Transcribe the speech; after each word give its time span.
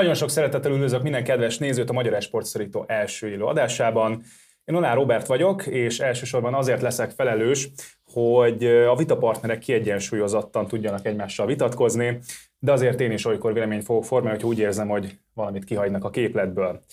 Nagyon 0.00 0.14
sok 0.14 0.30
szeretettel 0.30 0.72
üdvözlök 0.72 1.02
minden 1.02 1.24
kedves 1.24 1.58
nézőt 1.58 1.90
a 1.90 1.92
Magyar 1.92 2.14
Esportszorító 2.14 2.84
első 2.88 3.28
élő 3.28 3.44
adásában. 3.44 4.22
Én 4.64 4.74
Onár 4.74 4.94
Robert 4.94 5.26
vagyok, 5.26 5.66
és 5.66 5.98
elsősorban 5.98 6.54
azért 6.54 6.80
leszek 6.80 7.10
felelős, 7.10 7.70
hogy 8.12 8.64
a 8.66 8.94
vitapartnerek 8.96 9.58
kiegyensúlyozottan 9.58 10.66
tudjanak 10.66 11.06
egymással 11.06 11.46
vitatkozni, 11.46 12.18
de 12.58 12.72
azért 12.72 13.00
én 13.00 13.10
is 13.10 13.24
olykor 13.24 13.52
véleményt 13.52 13.84
fogok 13.84 14.04
formálni, 14.04 14.38
hogy 14.38 14.48
úgy 14.48 14.58
érzem, 14.58 14.88
hogy 14.88 15.18
valamit 15.34 15.64
kihagynak 15.64 16.04
a 16.04 16.10
képletből. 16.10 16.84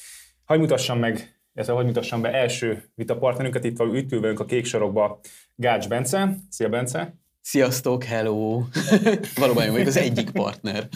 Hagy 0.46 0.60
mutassam 0.60 1.00
meg, 1.00 1.40
illetve 1.54 1.74
hogy 1.74 1.86
mutassam 1.86 2.22
be 2.22 2.34
első 2.34 2.84
vitapartnerünket, 2.96 3.64
itt, 3.64 3.80
itt 3.94 4.12
ülünk 4.12 4.40
a 4.40 4.46
kék 4.46 4.66
sarokba 4.66 5.20
Gács 5.56 5.88
Bence. 5.88 6.36
Szia 6.50 6.70
Bence! 6.70 7.14
Sziasztok, 7.50 8.04
hello! 8.04 8.64
Valóban 9.36 9.64
én 9.64 9.72
vagyok 9.72 9.88
az 9.88 9.98
egyik 9.98 10.32
partner. 10.32 10.88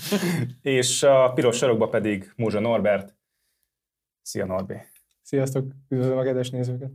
és 0.62 1.04
a 1.04 1.32
piros 1.34 1.58
sarokba 1.58 1.88
pedig 1.88 2.34
Múzsa 2.36 2.60
Norbert. 2.60 3.16
Szia 4.22 4.46
Norbi! 4.46 4.74
Sziasztok, 5.22 5.66
üdvözlöm 5.90 6.18
a 6.18 6.24
kedves 6.24 6.50
nézőket! 6.50 6.90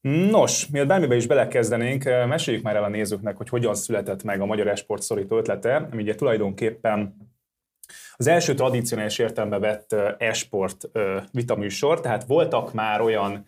Nos, 0.00 0.66
miért 0.66 0.86
bármibe 0.86 1.16
is 1.16 1.26
belekezdenénk, 1.26 2.04
meséljük 2.04 2.62
már 2.62 2.76
el 2.76 2.84
a 2.84 2.88
nézőknek, 2.88 3.36
hogy 3.36 3.48
hogyan 3.48 3.74
született 3.74 4.22
meg 4.22 4.40
a 4.40 4.46
Magyar 4.46 4.68
Esport 4.68 5.02
szorító 5.02 5.36
ötlete, 5.36 5.76
ami 5.92 6.02
ugye 6.02 6.14
tulajdonképpen 6.14 7.16
az 8.16 8.26
első 8.26 8.54
tradícionális 8.54 9.18
értelembe 9.18 9.58
vett 9.58 9.92
esport 10.18 10.88
vitaműsor, 11.32 12.00
tehát 12.00 12.24
voltak 12.24 12.72
már 12.72 13.00
olyan 13.00 13.44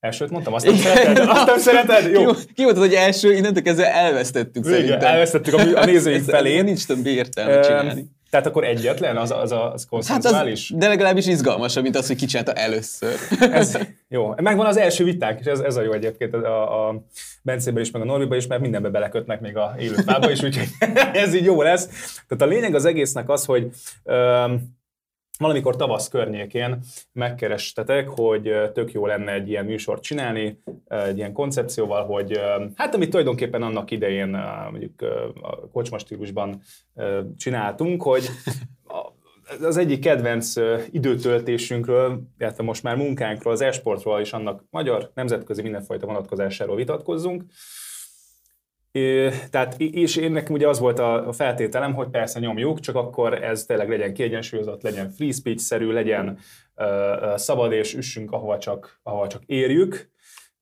Elsőt 0.00 0.30
mondtam, 0.30 0.52
azt 0.54 0.66
nem 0.66 0.76
szereted? 0.76 1.28
Azt 1.28 1.46
nem 1.46 1.58
szereted? 1.58 2.12
Jó. 2.12 2.30
Ki 2.54 2.62
volt 2.62 2.76
az, 2.76 2.82
hogy 2.82 2.94
első, 2.94 3.34
innentől 3.34 3.62
kezdve 3.62 3.94
elvesztettük 3.94 4.64
Igen, 4.64 4.78
szerintem. 4.78 5.00
elvesztettük 5.12 5.54
a, 5.54 5.80
a 5.80 5.84
nézőink 5.84 6.24
felé. 6.24 6.60
Nincs 6.60 6.86
több 6.86 7.06
értelme 7.06 7.60
csinálni. 7.60 8.16
Tehát 8.30 8.46
akkor 8.46 8.64
egyetlen, 8.64 9.16
az, 9.16 9.30
az, 9.30 9.52
az 9.52 9.86
konszenzuális? 9.86 10.68
Hát 10.68 10.70
az, 10.70 10.78
de 10.78 10.88
legalábbis 10.88 11.26
izgalmasabb, 11.26 11.82
mint 11.82 11.96
az, 11.96 12.06
hogy 12.06 12.16
kicsinálta 12.16 12.52
először. 12.52 13.14
ez, 13.40 13.78
jó. 14.08 14.32
Megvan 14.36 14.66
az 14.66 14.76
első 14.76 15.04
vitánk, 15.04 15.40
és 15.40 15.46
ez, 15.46 15.60
ez 15.60 15.76
a 15.76 15.82
jó 15.82 15.92
egyébként 15.92 16.34
a, 16.34 16.88
a 16.88 17.02
Bencében 17.42 17.82
is, 17.82 17.90
meg 17.90 18.02
a 18.02 18.04
Norbiba 18.04 18.36
is, 18.36 18.46
mert 18.46 18.60
mindenbe 18.60 18.88
belekötnek 18.88 19.40
még 19.40 19.56
a 19.56 19.74
élő 19.78 19.94
fába 19.94 20.30
is, 20.30 20.42
úgyhogy 20.42 20.68
ez 21.12 21.34
így 21.34 21.44
jó 21.44 21.62
lesz. 21.62 21.88
Tehát 22.28 22.52
a 22.52 22.56
lényeg 22.56 22.74
az 22.74 22.84
egésznek 22.84 23.28
az, 23.28 23.44
hogy 23.44 23.68
um, 24.04 24.77
valamikor 25.38 25.76
tavasz 25.76 26.08
környékén 26.08 26.78
megkerestetek, 27.12 28.08
hogy 28.08 28.52
tök 28.72 28.92
jó 28.92 29.06
lenne 29.06 29.32
egy 29.32 29.48
ilyen 29.48 29.64
műsort 29.64 30.02
csinálni, 30.02 30.60
egy 30.88 31.16
ilyen 31.16 31.32
koncepcióval, 31.32 32.04
hogy 32.04 32.40
hát 32.74 32.94
amit 32.94 33.10
tulajdonképpen 33.10 33.62
annak 33.62 33.90
idején 33.90 34.28
mondjuk 34.70 35.02
a 35.42 35.68
kocsma 35.72 35.98
stílusban 35.98 36.62
csináltunk, 37.36 38.02
hogy 38.02 38.28
az 39.62 39.76
egyik 39.76 40.00
kedvenc 40.00 40.54
időtöltésünkről, 40.90 42.20
illetve 42.38 42.62
most 42.62 42.82
már 42.82 42.96
munkánkról, 42.96 43.52
az 43.52 43.60
esportról 43.60 44.20
és 44.20 44.32
annak 44.32 44.64
magyar, 44.70 45.10
nemzetközi 45.14 45.62
mindenfajta 45.62 46.06
vonatkozásáról 46.06 46.76
vitatkozzunk. 46.76 47.44
Tehát, 49.50 49.80
és 49.80 50.16
én 50.16 50.32
nekem 50.32 50.54
ugye 50.54 50.68
az 50.68 50.78
volt 50.78 50.98
a 50.98 51.32
feltételem, 51.32 51.94
hogy 51.94 52.08
persze 52.08 52.38
nyomjuk, 52.38 52.80
csak 52.80 52.96
akkor 52.96 53.42
ez 53.44 53.64
tényleg 53.64 53.88
legyen 53.88 54.14
kiegyensúlyozott, 54.14 54.82
legyen 54.82 55.10
free 55.10 55.32
speech-szerű, 55.32 55.90
legyen 55.90 56.38
szabad, 57.34 57.72
és 57.72 57.94
üssünk, 57.94 58.32
ahova 58.32 58.58
csak, 58.58 59.00
ahova 59.02 59.26
csak 59.26 59.42
érjük. 59.44 60.10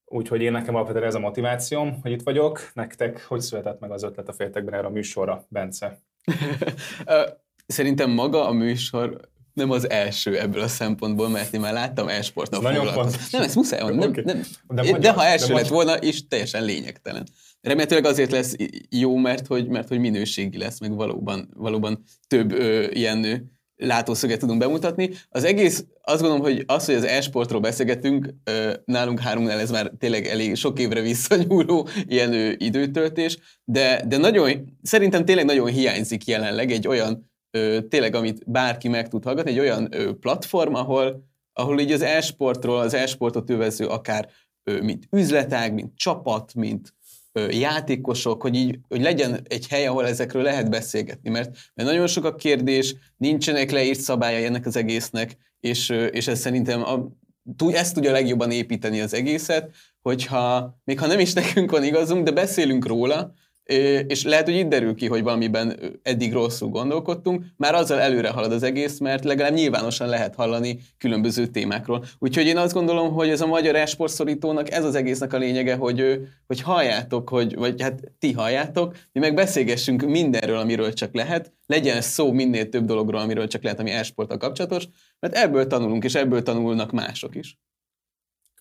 Úgyhogy 0.05 0.43
én 0.43 0.53
nekem 0.53 0.75
alapvetően 0.75 1.07
ez 1.07 1.15
a 1.15 1.19
motivációm, 1.19 1.99
hogy 2.03 2.11
itt 2.11 2.23
vagyok. 2.23 2.71
Nektek 2.75 3.25
hogy 3.27 3.41
született 3.41 3.81
meg 3.81 3.91
az 3.91 4.03
ötlet 4.03 4.29
a 4.29 4.33
féltekben 4.33 4.75
erre 4.75 4.87
a 4.87 4.91
műsorra, 4.91 5.47
Bence? 5.49 5.99
Szerintem 7.67 8.11
maga 8.11 8.49
a 8.49 8.53
műsor 8.53 9.21
nem 9.53 9.71
az 9.71 9.91
első 9.91 10.39
ebből 10.39 10.63
a 10.63 10.69
szempontból, 10.69 11.29
mert 11.29 11.55
én 11.55 11.61
már 11.61 11.73
láttam 11.73 12.09
e-sportnak 12.09 12.63
foglalkozni. 12.63 13.19
Nem, 13.31 13.43
ez 13.43 13.55
muszáj 13.55 13.81
van. 13.81 13.95
Nem, 13.95 14.09
okay. 14.09 14.25
nem. 14.25 14.43
De, 14.69 14.83
de, 14.83 14.99
de 14.99 15.13
ha 15.13 15.25
első 15.25 15.47
de 15.47 15.55
lett 15.55 15.69
volna, 15.69 15.97
és 15.97 16.27
teljesen 16.27 16.65
lényegtelen. 16.65 17.27
Remélhetőleg 17.67 18.05
azért 18.05 18.31
lesz 18.31 18.55
jó, 18.91 19.17
mert 19.17 19.47
hogy, 19.47 19.69
mert 19.69 19.89
hogy 19.89 19.99
minőségi 19.99 20.59
lesz, 20.59 20.81
meg 20.81 20.95
valóban, 20.95 21.49
valóban 21.55 22.03
több 22.27 22.53
ö, 22.53 22.87
ilyen 22.91 23.51
látószöget 23.77 24.39
tudunk 24.39 24.59
bemutatni. 24.59 25.11
Az 25.29 25.45
egész, 25.45 25.85
azt 26.03 26.21
gondolom, 26.21 26.45
hogy 26.45 26.65
az, 26.67 26.85
hogy 26.85 26.95
az 26.95 27.05
e-sportról 27.05 27.61
beszélgetünk, 27.61 28.35
nálunk 28.85 29.21
háromnál 29.21 29.61
ez 29.61 29.71
már 29.71 29.93
tényleg 29.99 30.27
elég 30.27 30.57
sok 30.57 30.79
évre 30.79 31.01
visszanyúló 31.01 31.89
ilyen 32.07 32.55
időtöltés, 32.59 33.39
de, 33.65 34.05
de 34.07 34.17
nagyon, 34.17 34.79
szerintem 34.83 35.25
tényleg 35.25 35.45
nagyon 35.45 35.67
hiányzik 35.67 36.27
jelenleg 36.27 36.71
egy 36.71 36.89
olyan, 36.89 37.31
tényleg, 37.89 38.15
amit 38.15 38.51
bárki 38.51 38.89
meg 38.89 39.09
tud 39.09 39.25
hallgatni, 39.25 39.51
egy 39.51 39.59
olyan 39.59 39.95
platform, 40.21 40.75
ahol, 40.75 41.25
ahol 41.53 41.81
így 41.81 41.93
az 41.93 42.03
e-sportról, 42.03 42.79
az 42.79 42.95
e-sportot 42.95 43.51
övező 43.51 43.87
akár 43.87 44.29
mint 44.81 45.09
üzletág, 45.11 45.75
mint 45.75 45.97
csapat, 45.97 46.55
mint 46.55 46.95
játékosok, 47.51 48.43
hogy, 48.43 48.55
így, 48.55 48.79
hogy 48.89 49.03
legyen 49.03 49.41
egy 49.49 49.67
hely, 49.69 49.87
ahol 49.87 50.07
ezekről 50.07 50.43
lehet 50.43 50.71
beszélgetni, 50.71 51.31
mert, 51.31 51.57
mert 51.75 51.89
nagyon 51.89 52.07
sok 52.07 52.25
a 52.25 52.35
kérdés, 52.35 52.95
nincsenek 53.17 53.71
leírt 53.71 54.01
szabályai 54.01 54.45
ennek 54.45 54.67
az 54.67 54.77
egésznek, 54.77 55.37
és, 55.61 55.89
és 56.11 56.27
ez 56.27 56.39
szerintem 56.39 56.83
a, 56.83 57.09
ezt 57.73 57.95
tudja 57.95 58.13
legjobban 58.13 58.51
építeni 58.51 59.01
az 59.01 59.15
egészet, 59.15 59.71
hogyha, 60.03 60.77
még 60.85 60.99
ha 60.99 61.07
nem 61.07 61.19
is 61.19 61.33
nekünk 61.33 61.71
van 61.71 61.85
igazunk, 61.85 62.25
de 62.25 62.31
beszélünk 62.31 62.87
róla, 62.87 63.33
és 64.07 64.25
lehet, 64.25 64.45
hogy 64.45 64.55
itt 64.55 64.69
derül 64.69 64.95
ki, 64.95 65.07
hogy 65.07 65.23
valamiben 65.23 65.79
eddig 66.03 66.33
rosszul 66.33 66.69
gondolkodtunk, 66.69 67.45
már 67.57 67.75
azzal 67.75 67.99
előre 67.99 68.29
halad 68.29 68.53
az 68.53 68.63
egész, 68.63 68.99
mert 68.99 69.25
legalább 69.25 69.55
nyilvánosan 69.55 70.09
lehet 70.09 70.35
hallani 70.35 70.79
különböző 70.99 71.47
témákról. 71.47 72.05
Úgyhogy 72.19 72.47
én 72.47 72.57
azt 72.57 72.73
gondolom, 72.73 73.13
hogy 73.13 73.29
ez 73.29 73.41
a 73.41 73.47
magyar 73.47 73.77
esportszorítónak 73.77 74.71
ez 74.71 74.85
az 74.85 74.95
egésznek 74.95 75.33
a 75.33 75.39
lényege, 75.39 75.75
hogy, 75.75 76.29
hogy 76.47 76.61
halljátok, 76.61 77.29
hogy, 77.29 77.55
vagy 77.55 77.83
hát 77.83 78.13
ti 78.19 78.33
halljátok, 78.33 78.97
mi 79.13 79.21
meg 79.21 79.35
beszélgessünk 79.35 80.03
mindenről, 80.03 80.59
amiről 80.59 80.93
csak 80.93 81.15
lehet, 81.15 81.53
legyen 81.67 82.01
szó 82.01 82.33
minél 82.33 82.69
több 82.69 82.85
dologról, 82.85 83.21
amiről 83.21 83.47
csak 83.47 83.63
lehet, 83.63 83.81
ami 83.81 83.91
esporttal 83.91 84.37
kapcsolatos, 84.37 84.89
mert 85.19 85.37
ebből 85.37 85.67
tanulunk, 85.67 86.05
és 86.05 86.15
ebből 86.15 86.43
tanulnak 86.43 86.93
mások 86.93 87.35
is. 87.35 87.59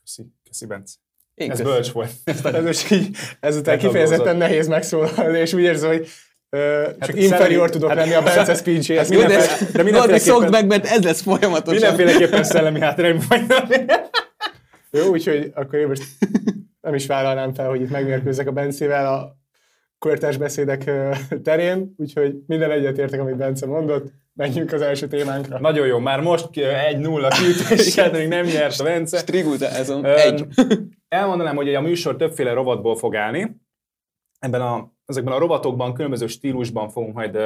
Köszi, 0.01 0.23
köszi 0.43 0.65
Bence. 0.65 1.04
Én 1.35 1.51
ez 1.51 1.57
köszön. 1.57 1.73
bölcs 1.73 1.91
volt. 1.91 2.09
Ez 2.65 2.91
így, 2.91 3.17
ezután 3.39 3.77
kifejezetten 3.77 4.37
nehéz 4.37 4.67
megszólalni, 4.67 5.39
és 5.39 5.53
úgy 5.53 5.61
érzem, 5.61 5.89
hogy 5.89 6.07
Uh, 6.51 6.61
hát 6.83 7.05
csak 7.05 7.15
inferior 7.15 7.69
tudok 7.69 7.89
hát, 7.89 7.97
lenni 7.97 8.13
a 8.13 8.21
Bence 8.21 8.53
speech 8.53 8.95
hát 8.95 9.09
de, 9.09 9.47
de 9.73 9.83
mindenféleképpen... 9.83 10.49
meg, 10.49 10.67
mert 10.67 10.85
ez 10.85 11.03
lesz 11.03 11.21
folyamatosan. 11.21 11.95
Mindenféleképpen 11.95 12.43
szellemi 12.53 12.79
hátrány 12.79 13.21
vagy. 13.29 13.45
Jó, 14.91 15.05
úgyhogy 15.05 15.51
akkor 15.55 15.79
én 15.79 15.87
most 15.87 16.03
nem 16.81 16.93
is 16.93 17.05
vállalnám 17.05 17.53
fel, 17.53 17.69
hogy 17.69 17.81
itt 17.81 17.89
megmérkőzzek 17.89 18.47
a 18.47 18.51
Bencével 18.51 19.13
a 19.13 19.37
kortás 19.99 20.37
beszédek 20.37 20.91
terén, 21.43 21.93
úgyhogy 21.97 22.35
minden 22.47 22.71
egyetértek, 22.71 23.19
amit 23.19 23.35
Bence 23.35 23.65
mondott. 23.65 24.11
Menjünk 24.33 24.73
az 24.73 24.81
első 24.81 25.07
témánkra. 25.07 25.59
Nagyon 25.59 25.87
jó, 25.87 25.99
már 25.99 26.19
most 26.19 26.49
1-0 26.51 27.37
kiütéssel, 27.39 28.11
még 28.11 28.27
nem 28.27 28.45
nyert 28.45 28.79
a 28.79 28.83
Bence. 28.83 29.17
Strigultázom. 29.17 30.05
Egy. 30.05 30.45
Elmondanám, 31.07 31.55
hogy 31.55 31.75
a 31.75 31.81
műsor 31.81 32.15
többféle 32.15 32.53
rovatból 32.53 32.95
fog 32.95 33.15
állni. 33.15 33.55
Ebben 34.39 34.61
a, 34.61 34.93
ezekben 35.05 35.33
a 35.33 35.37
rovatokban 35.37 35.93
különböző 35.93 36.27
stílusban 36.27 36.89
fogunk 36.89 37.13
majd 37.13 37.37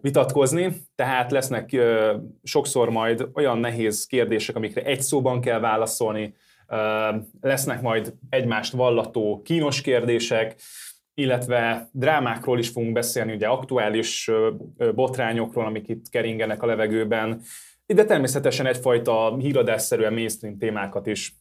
vitatkozni, 0.00 0.76
tehát 0.94 1.30
lesznek 1.30 1.76
sokszor 2.42 2.90
majd 2.90 3.28
olyan 3.34 3.58
nehéz 3.58 4.06
kérdések, 4.06 4.56
amikre 4.56 4.82
egy 4.82 5.00
szóban 5.00 5.40
kell 5.40 5.60
válaszolni, 5.60 6.34
lesznek 7.40 7.82
majd 7.82 8.14
egymást 8.28 8.72
vallató 8.72 9.42
kínos 9.44 9.80
kérdések, 9.80 10.60
illetve 11.14 11.88
drámákról 11.92 12.58
is 12.58 12.68
fogunk 12.68 12.92
beszélni, 12.92 13.32
ugye 13.32 13.46
aktuális 13.46 14.30
botrányokról, 14.94 15.64
amik 15.66 15.88
itt 15.88 16.08
keringenek 16.08 16.62
a 16.62 16.66
levegőben, 16.66 17.42
de 17.86 18.04
természetesen 18.04 18.66
egyfajta 18.66 19.36
híradásszerűen 19.36 20.12
mainstream 20.12 20.58
témákat 20.58 21.06
is 21.06 21.34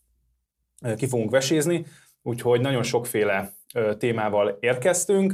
ki 0.95 1.07
fogunk 1.07 1.31
vesézni, 1.31 1.85
úgyhogy 2.21 2.61
nagyon 2.61 2.83
sokféle 2.83 3.53
témával 3.97 4.57
érkeztünk. 4.59 5.33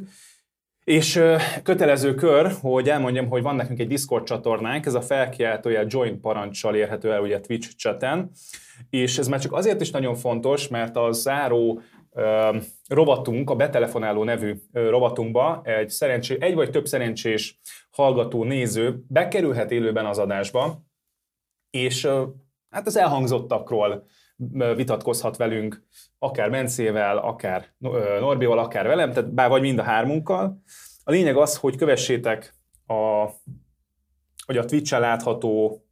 És 0.84 1.22
kötelező 1.64 2.14
kör, 2.14 2.52
hogy 2.62 2.90
elmondjam, 2.90 3.28
hogy 3.28 3.42
van 3.42 3.56
nekünk 3.56 3.80
egy 3.80 3.88
Discord 3.88 4.24
csatornánk, 4.24 4.86
ez 4.86 4.94
a 4.94 5.02
felkiáltója 5.02 5.84
join 5.88 6.22
parancsal 6.22 6.76
érhető 6.76 7.12
el 7.12 7.22
ugye 7.22 7.40
Twitch 7.40 7.76
chaten, 7.76 8.32
és 8.90 9.18
ez 9.18 9.28
már 9.28 9.40
csak 9.40 9.54
azért 9.54 9.82
is 9.82 9.92
nagyon 9.92 10.16
fontos, 10.16 10.68
mert 10.68 10.96
a 10.96 11.12
záró 11.12 11.82
rovatunk, 12.88 13.50
a 13.50 13.56
betelefonáló 13.56 14.24
nevű 14.24 14.56
rovatunkba 14.72 15.62
egy, 15.64 15.90
szerencsé, 15.90 16.38
egy 16.40 16.54
vagy 16.54 16.70
több 16.70 16.88
szerencsés 16.88 17.60
hallgató, 17.92 18.44
néző 18.44 19.04
bekerülhet 19.08 19.72
élőben 19.72 20.06
az 20.06 20.18
adásba, 20.18 20.84
és 21.70 22.08
hát 22.70 22.88
az 22.88 22.98
elhangzottakról 22.98 24.08
vitatkozhat 24.76 25.38
velünk, 25.38 25.84
akár 26.20 26.50
Mencével, 26.50 27.18
akár 27.18 27.74
Norbival, 28.20 28.60
akár 28.60 28.88
velem, 28.88 29.12
tehát 29.12 29.34
bár 29.34 29.50
vagy 29.50 29.62
mind 29.62 29.80
a 29.80 29.84
hármunkkal. 29.84 30.62
A 31.04 31.12
lényeg 31.12 31.38
az, 31.38 31.58
hogy 31.58 31.76
kövessétek 31.76 32.56
a, 32.88 33.26
hogy 34.46 34.58
a 34.58 34.66
Twitch-en 34.66 35.00
látható 35.00 35.84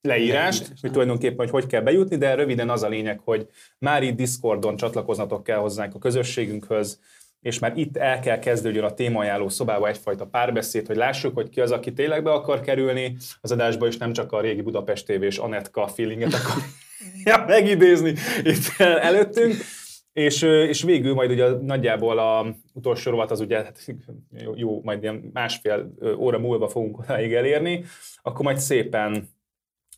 leírást, 0.00 0.72
hogy 0.80 0.90
tulajdonképpen, 0.90 1.36
hogy 1.36 1.50
hogy 1.50 1.66
kell 1.66 1.80
bejutni, 1.80 2.16
de 2.16 2.34
röviden 2.34 2.70
az 2.70 2.82
a 2.82 2.88
lényeg, 2.88 3.20
hogy 3.24 3.48
már 3.78 4.02
itt 4.02 4.16
Discordon 4.16 4.76
csatlakoznatok 4.76 5.42
kell 5.42 5.58
hozzánk 5.58 5.94
a 5.94 5.98
közösségünkhöz, 5.98 7.00
és 7.40 7.58
már 7.58 7.76
itt 7.76 7.96
el 7.96 8.20
kell 8.20 8.38
kezdődjön 8.38 8.84
a 8.84 8.94
témajáló 8.94 9.48
szobába 9.48 9.88
egyfajta 9.88 10.26
párbeszéd, 10.26 10.86
hogy 10.86 10.96
lássuk, 10.96 11.34
hogy 11.34 11.48
ki 11.48 11.60
az, 11.60 11.70
aki 11.70 11.92
tényleg 11.92 12.22
be 12.22 12.32
akar 12.32 12.60
kerülni 12.60 13.16
az 13.40 13.52
adásba, 13.52 13.86
és 13.86 13.96
nem 13.96 14.12
csak 14.12 14.32
a 14.32 14.40
régi 14.40 14.62
Budapest 14.62 15.06
TV 15.06 15.22
és 15.22 15.38
Anetka 15.38 15.86
feelinget 15.86 16.32
akar 16.34 16.62
megidézni 17.46 18.14
itt 18.42 18.78
előttünk. 18.78 19.54
És, 20.12 20.42
és 20.42 20.82
végül 20.82 21.14
majd 21.14 21.30
ugye 21.30 21.48
nagyjából 21.50 22.18
a 22.18 22.54
utolsó 22.72 23.10
rovat 23.10 23.30
az 23.30 23.40
ugye, 23.40 23.56
hát 23.56 23.94
jó, 24.44 24.52
jó, 24.56 24.82
majd 24.82 25.02
ilyen 25.02 25.30
másfél 25.32 25.90
óra 26.16 26.38
múlva 26.38 26.68
fogunk 26.68 26.98
odáig 26.98 27.34
elérni, 27.34 27.84
akkor 28.22 28.44
majd 28.44 28.58
szépen 28.58 29.28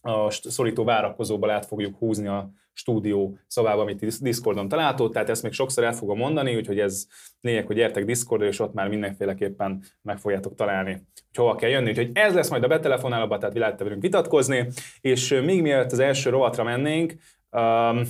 a 0.00 0.30
szorító 0.30 0.84
várakozóba 0.84 1.52
át 1.52 1.66
fogjuk 1.66 1.96
húzni 1.98 2.26
a 2.26 2.50
stúdió 2.80 3.38
szobába, 3.46 3.80
amit 3.80 4.20
Discordon 4.22 4.68
található, 4.68 5.08
tehát 5.08 5.28
ezt 5.28 5.42
még 5.42 5.52
sokszor 5.52 5.84
el 5.84 5.92
fogom 5.92 6.18
mondani, 6.18 6.56
úgyhogy 6.56 6.78
ez 6.78 7.06
lényeg, 7.40 7.66
hogy 7.66 7.76
gyertek 7.76 8.04
Discordra, 8.04 8.46
és 8.46 8.58
ott 8.58 8.74
már 8.74 8.88
mindenféleképpen 8.88 9.82
meg 10.02 10.18
fogjátok 10.18 10.54
találni, 10.54 10.92
hogy 10.92 11.36
hova 11.36 11.54
kell 11.54 11.70
jönni. 11.70 11.90
Úgyhogy 11.90 12.10
ez 12.12 12.34
lesz 12.34 12.50
majd 12.50 12.62
a 12.62 12.68
betelefonálóba, 12.68 13.38
tehát 13.38 13.56
lehet 13.56 13.78
velünk 13.78 14.02
vitatkozni, 14.02 14.68
és 15.00 15.40
még 15.44 15.62
mielőtt 15.62 15.92
az 15.92 15.98
első 15.98 16.30
rovatra 16.30 16.64
mennénk, 16.64 17.14
um, 17.50 18.02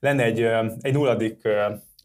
lenne 0.00 0.22
egy, 0.22 0.40
egy 0.80 0.92
nulladik 0.92 1.48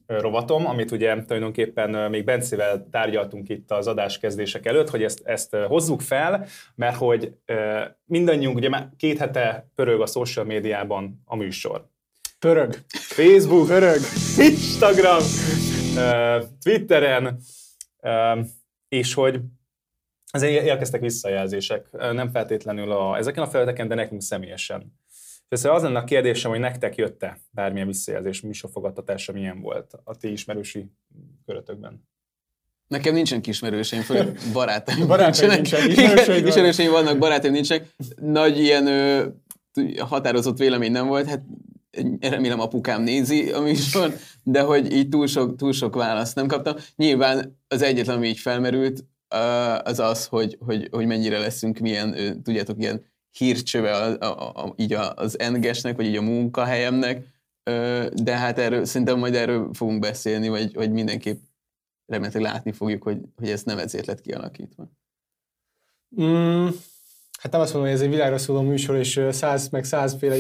rovatom, 0.08 0.66
amit 0.66 0.92
ugye 0.92 1.24
tulajdonképpen 1.24 2.10
még 2.10 2.24
Bencével 2.24 2.88
tárgyaltunk 2.92 3.50
itt 3.50 3.72
az 3.72 3.88
adáskezdések 3.88 4.66
előtt, 4.66 4.90
hogy 4.90 5.04
ezt, 5.04 5.22
ezt 5.24 5.56
hozzuk 5.56 6.02
fel, 6.02 6.46
mert 6.76 6.96
hogy 6.96 7.34
mindannyiunk, 8.06 8.56
ugye 8.56 8.70
már 8.70 8.90
két 8.98 9.18
hete 9.18 9.70
pörög 9.76 10.02
a 10.02 10.06
social 10.06 10.46
médiában 10.46 11.22
a 11.26 11.36
műsor. 11.36 11.88
Pörög. 12.40 12.76
Facebook, 12.88 13.68
pörög. 13.68 14.00
Instagram, 14.38 15.24
Twitteren, 16.64 17.40
és 18.88 19.14
hogy 19.14 19.40
azért 20.32 20.66
érkeztek 20.66 21.02
visszajelzések, 21.02 21.92
nem 21.92 22.32
feltétlenül 22.32 22.92
a, 22.92 23.18
ezeken 23.18 23.44
a 23.44 23.48
felületeken, 23.48 23.88
de 23.88 23.96
nekünk 23.96 24.22
személyesen. 24.22 25.00
Persze 25.54 25.74
az 25.74 25.84
lenne 25.84 26.00
a 26.00 26.04
kérdésem, 26.04 26.52
hogy 26.52 26.60
nektek 26.60 26.96
jött-e 26.96 27.40
bármilyen 27.52 27.88
visszajelzés, 27.88 28.42
műsorfogadtatása 28.42 29.32
milyen 29.32 29.62
volt 29.62 29.92
a 30.04 30.16
ti 30.16 30.32
ismerősi 30.32 30.92
körötökben? 31.46 32.08
Nekem 32.88 33.14
nincsen 33.14 33.42
kismerőseim, 33.42 34.02
főleg 34.02 34.38
barátaim 34.54 35.08
barátaim 35.14 35.52
nincsenek. 35.52 35.96
Nincsen, 35.96 36.48
ismerőseim 36.48 36.92
vannak, 36.98 37.18
barátaim 37.18 37.54
nincsenek. 37.54 37.96
Nagy 38.16 38.58
ilyen 38.58 38.88
ö, 38.88 39.28
határozott 40.00 40.58
vélemény 40.58 40.92
nem 40.92 41.08
volt, 41.08 41.28
hát 41.28 41.44
remélem 42.20 42.60
apukám 42.60 43.02
nézi 43.02 43.52
a 43.52 43.62
műsor, 43.62 44.14
de 44.44 44.62
hogy 44.62 44.94
így 44.94 45.10
túl 45.10 45.28
sok, 45.28 45.56
túl 45.56 45.74
sok 45.74 45.96
választ 45.96 46.36
nem 46.36 46.48
kaptam. 46.48 46.76
Nyilván 46.96 47.60
az 47.68 47.82
egyetlen, 47.82 48.16
ami 48.16 48.28
így 48.28 48.40
felmerült, 48.40 49.06
az 49.84 50.00
az, 50.00 50.26
hogy, 50.26 50.58
hogy, 50.66 50.88
hogy 50.92 51.06
mennyire 51.06 51.40
leszünk 51.40 51.80
milyen, 51.80 52.42
tudjátok, 52.44 52.80
ilyen 52.80 53.12
hírcsöve 53.38 53.96
a, 53.96 54.18
a, 54.20 54.64
a, 54.64 54.74
így 54.76 54.94
az 54.94 55.40
engesnek, 55.40 55.96
vagy 55.96 56.06
így 56.06 56.16
a 56.16 56.22
munkahelyemnek, 56.22 57.28
de 58.14 58.38
hát 58.38 58.58
erről, 58.58 58.86
szerintem 58.86 59.20
majd 59.20 59.36
erről 59.36 59.74
fogunk 59.74 60.00
beszélni, 60.00 60.50
vagy, 60.50 60.74
vagy 60.74 60.92
mindenképp 60.92 61.42
remélhetőleg 62.06 62.52
látni 62.52 62.72
fogjuk, 62.72 63.04
hogy, 63.04 63.18
hogy 63.36 63.50
ez 63.50 63.64
nem 63.64 63.78
ezért 63.78 64.06
lett 64.06 64.22
kialakítva. 64.22 64.92
Mm, 66.22 66.68
hát 67.40 67.52
nem 67.52 67.62
azt 67.62 67.74
mondom, 67.74 67.92
hogy 67.92 68.00
ez 68.00 68.06
egy 68.06 68.14
világra 68.14 68.38
szóló 68.38 68.62
műsor, 68.62 68.96
és 68.96 69.22
száz 69.32 69.70
meg 69.70 69.84
százféle 69.84 70.36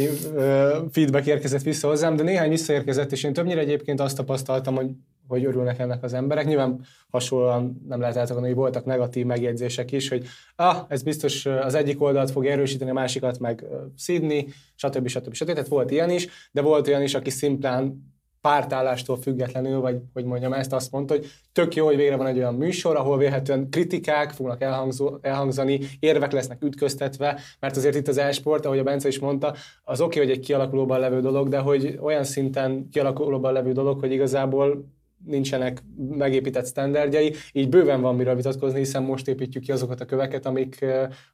feedback 0.91 1.25
érkezett 1.25 1.61
vissza 1.61 1.87
hozzám, 1.87 2.15
de 2.15 2.23
néhány 2.23 2.49
visszaérkezett, 2.49 3.11
és 3.11 3.23
én 3.23 3.33
többnyire 3.33 3.59
egyébként 3.59 3.99
azt 3.99 4.15
tapasztaltam, 4.15 4.75
hogy 4.75 4.89
hogy 5.27 5.45
örülnek 5.45 5.79
ennek 5.79 6.03
az 6.03 6.13
emberek. 6.13 6.45
Nyilván 6.45 6.85
hasonlóan 7.09 7.81
nem 7.87 7.99
lehet 7.99 8.15
eltagadni, 8.15 8.47
hogy 8.47 8.57
voltak 8.57 8.85
negatív 8.85 9.25
megjegyzésekis, 9.25 10.09
hogy 10.09 10.25
ah, 10.55 10.77
ez 10.87 11.03
biztos 11.03 11.45
az 11.45 11.73
egyik 11.73 12.01
oldalt 12.01 12.31
fog 12.31 12.45
erősíteni, 12.45 12.89
a 12.89 12.93
másikat 12.93 13.39
meg 13.39 13.65
szídni, 13.95 14.47
stb. 14.75 15.07
stb. 15.07 15.33
stb. 15.33 15.51
Tehát 15.51 15.67
volt 15.67 15.91
ilyen 15.91 16.09
is, 16.09 16.27
de 16.51 16.61
volt 16.61 16.87
olyan 16.87 17.01
is, 17.01 17.13
aki 17.13 17.29
szimplán 17.29 18.11
pártállástól 18.43 19.17
függetlenül, 19.17 19.79
vagy 19.79 19.97
hogy 20.13 20.25
mondjam 20.25 20.53
ezt, 20.53 20.73
azt 20.73 20.91
mondta, 20.91 21.13
hogy 21.13 21.25
tök 21.51 21.75
jó, 21.75 21.85
hogy 21.85 21.95
végre 21.95 22.15
van 22.15 22.27
egy 22.27 22.37
olyan 22.37 22.55
műsor, 22.55 22.95
ahol 22.95 23.17
vélhetően 23.17 23.69
kritikák 23.69 24.31
fognak 24.31 24.61
elhangzó, 24.61 25.17
elhangzani, 25.21 25.79
érvek 25.99 26.31
lesznek 26.31 26.63
ütköztetve, 26.63 27.39
mert 27.59 27.75
azért 27.75 27.95
itt 27.95 28.07
az 28.07 28.17
e-sport, 28.17 28.65
ahogy 28.65 28.79
a 28.79 28.83
Bence 28.83 29.07
is 29.07 29.19
mondta, 29.19 29.55
az 29.83 30.01
oké, 30.01 30.19
okay, 30.19 30.27
hogy 30.27 30.37
egy 30.37 30.45
kialakulóban 30.45 30.99
levő 30.99 31.21
dolog, 31.21 31.49
de 31.49 31.57
hogy 31.57 31.97
olyan 32.01 32.23
szinten 32.23 32.89
kialakulóban 32.89 33.53
levő 33.53 33.71
dolog, 33.71 33.99
hogy 33.99 34.11
igazából 34.11 34.85
nincsenek 35.25 35.83
megépített 35.97 36.67
standardjai, 36.67 37.33
így 37.51 37.69
bőven 37.69 38.01
van 38.01 38.15
miről 38.15 38.35
vitatkozni, 38.35 38.77
hiszen 38.77 39.03
most 39.03 39.27
építjük 39.27 39.63
ki 39.63 39.71
azokat 39.71 40.01
a 40.01 40.05
köveket, 40.05 40.45
amik, 40.45 40.85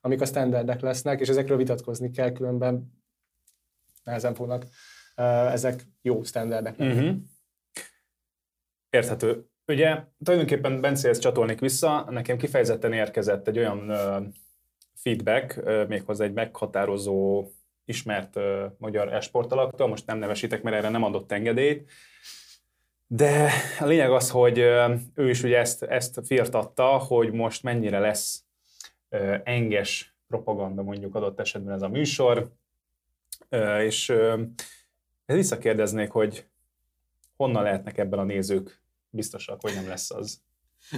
amik 0.02 0.22
a 0.22 0.26
standardek 0.26 0.82
lesznek, 0.82 1.20
és 1.20 1.28
ezekről 1.28 1.58
vitatkozni 1.58 2.12
kell, 2.12 2.32
különben. 2.32 2.94
Nehezen 4.04 4.34
fognak 4.34 4.66
ezek 5.52 5.88
jó 6.02 6.24
standardek 6.24 6.80
Uh-huh. 6.80 7.16
Érthető. 8.90 9.46
Ugye 9.68 10.04
tulajdonképpen 10.24 10.82
Bencéhez 10.82 11.20
csatolnék 11.20 11.60
vissza, 11.60 12.06
nekem 12.10 12.38
kifejezetten 12.38 12.94
érkezett 12.94 13.48
egy 13.48 13.58
olyan 13.58 13.92
feedback, 15.02 15.58
uh, 15.58 15.88
méghozzá 15.88 16.26
egy 16.26 16.34
meghatározó 16.34 17.48
ismert 17.86 18.36
uh, 18.36 18.64
magyar 18.78 19.14
esportalaktól, 19.14 19.88
most 19.88 20.06
nem 20.06 20.18
nevesítek, 20.18 20.62
mert 20.62 20.76
erre 20.76 20.90
nem 20.90 21.04
adott 21.04 21.32
engedélyt, 21.32 21.90
de 23.12 23.52
a 23.80 23.86
lényeg 23.86 24.12
az, 24.12 24.30
hogy 24.30 24.58
ő 25.14 25.30
is 25.30 25.44
ugye 25.44 25.58
ezt, 25.58 25.84
ezt 25.84 26.20
firtatta, 26.26 26.88
hogy 26.88 27.32
most 27.32 27.64
mennyire 27.64 28.00
lesz 28.00 28.44
enges 29.44 30.16
propaganda 30.28 30.84
mondjuk 30.84 31.16
adott 31.16 31.40
esetben 31.40 31.74
ez 31.74 31.82
a 31.82 31.88
műsor, 31.88 32.52
és 33.80 34.14
visszakérdeznék, 35.26 36.10
hogy 36.10 36.46
honnan 37.38 37.64
lehetnek 37.64 37.98
ebben 37.98 38.20
a 38.20 38.24
nézők 38.24 38.82
biztosak, 39.10 39.62
hogy 39.62 39.74
nem 39.76 39.88
lesz 39.88 40.12
az. 40.12 40.42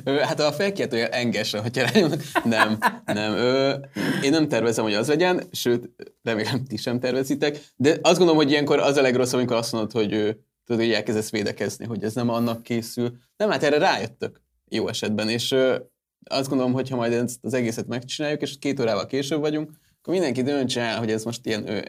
Hát 0.06 0.40
a 0.40 0.52
felkiáltója 0.52 1.08
engesre, 1.08 1.60
hogyha 1.60 1.90
rájönnek. 1.92 2.22
Nem, 2.44 2.78
nem. 3.06 3.34
Ö, 3.34 3.76
én 4.24 4.30
nem 4.30 4.48
tervezem, 4.48 4.84
hogy 4.84 4.94
az 4.94 5.08
legyen, 5.08 5.44
sőt, 5.52 5.90
remélem 6.24 6.64
ti 6.64 6.78
sem 6.78 7.00
tervezitek, 7.00 7.60
de 7.76 7.90
azt 7.90 8.18
gondolom, 8.18 8.36
hogy 8.36 8.52
ilyenkor 8.52 8.80
az 8.80 8.98
a 8.98 9.02
legrosszabb, 9.02 9.40
amikor 9.40 9.56
azt 9.56 9.72
mondod, 9.72 9.92
hogy 9.92 10.38
tudod, 10.66 10.82
hogy 10.82 10.92
elkezdesz 10.92 11.32
védekezni, 11.32 11.86
hogy 11.86 12.04
ez 12.04 12.14
nem 12.14 12.30
annak 12.30 12.64
készül. 12.64 13.18
Nem, 13.38 13.50
hát 13.50 13.64
erre 13.64 13.78
rájöttök 13.78 14.42
jó 14.70 14.88
esetben, 14.88 15.30
és 15.30 15.52
ö, 15.52 15.80
azt 16.24 16.50
gondolom, 16.50 16.74
hogy 16.74 16.90
ha 16.90 16.96
majd 16.96 17.14
ezt 17.14 17.46
az 17.46 17.54
egészet 17.54 17.88
megcsináljuk, 17.88 18.42
és 18.42 18.60
két 18.60 18.80
órával 18.80 19.06
később 19.06 19.40
vagyunk, 19.40 19.72
akkor 20.00 20.14
mindenki 20.14 20.42
döntse 20.42 20.82
el, 20.82 21.00
hogy 21.00 21.12
ez 21.12 21.24
most 21.24 21.46
ilyen, 21.46 21.68
ö, 21.68 21.82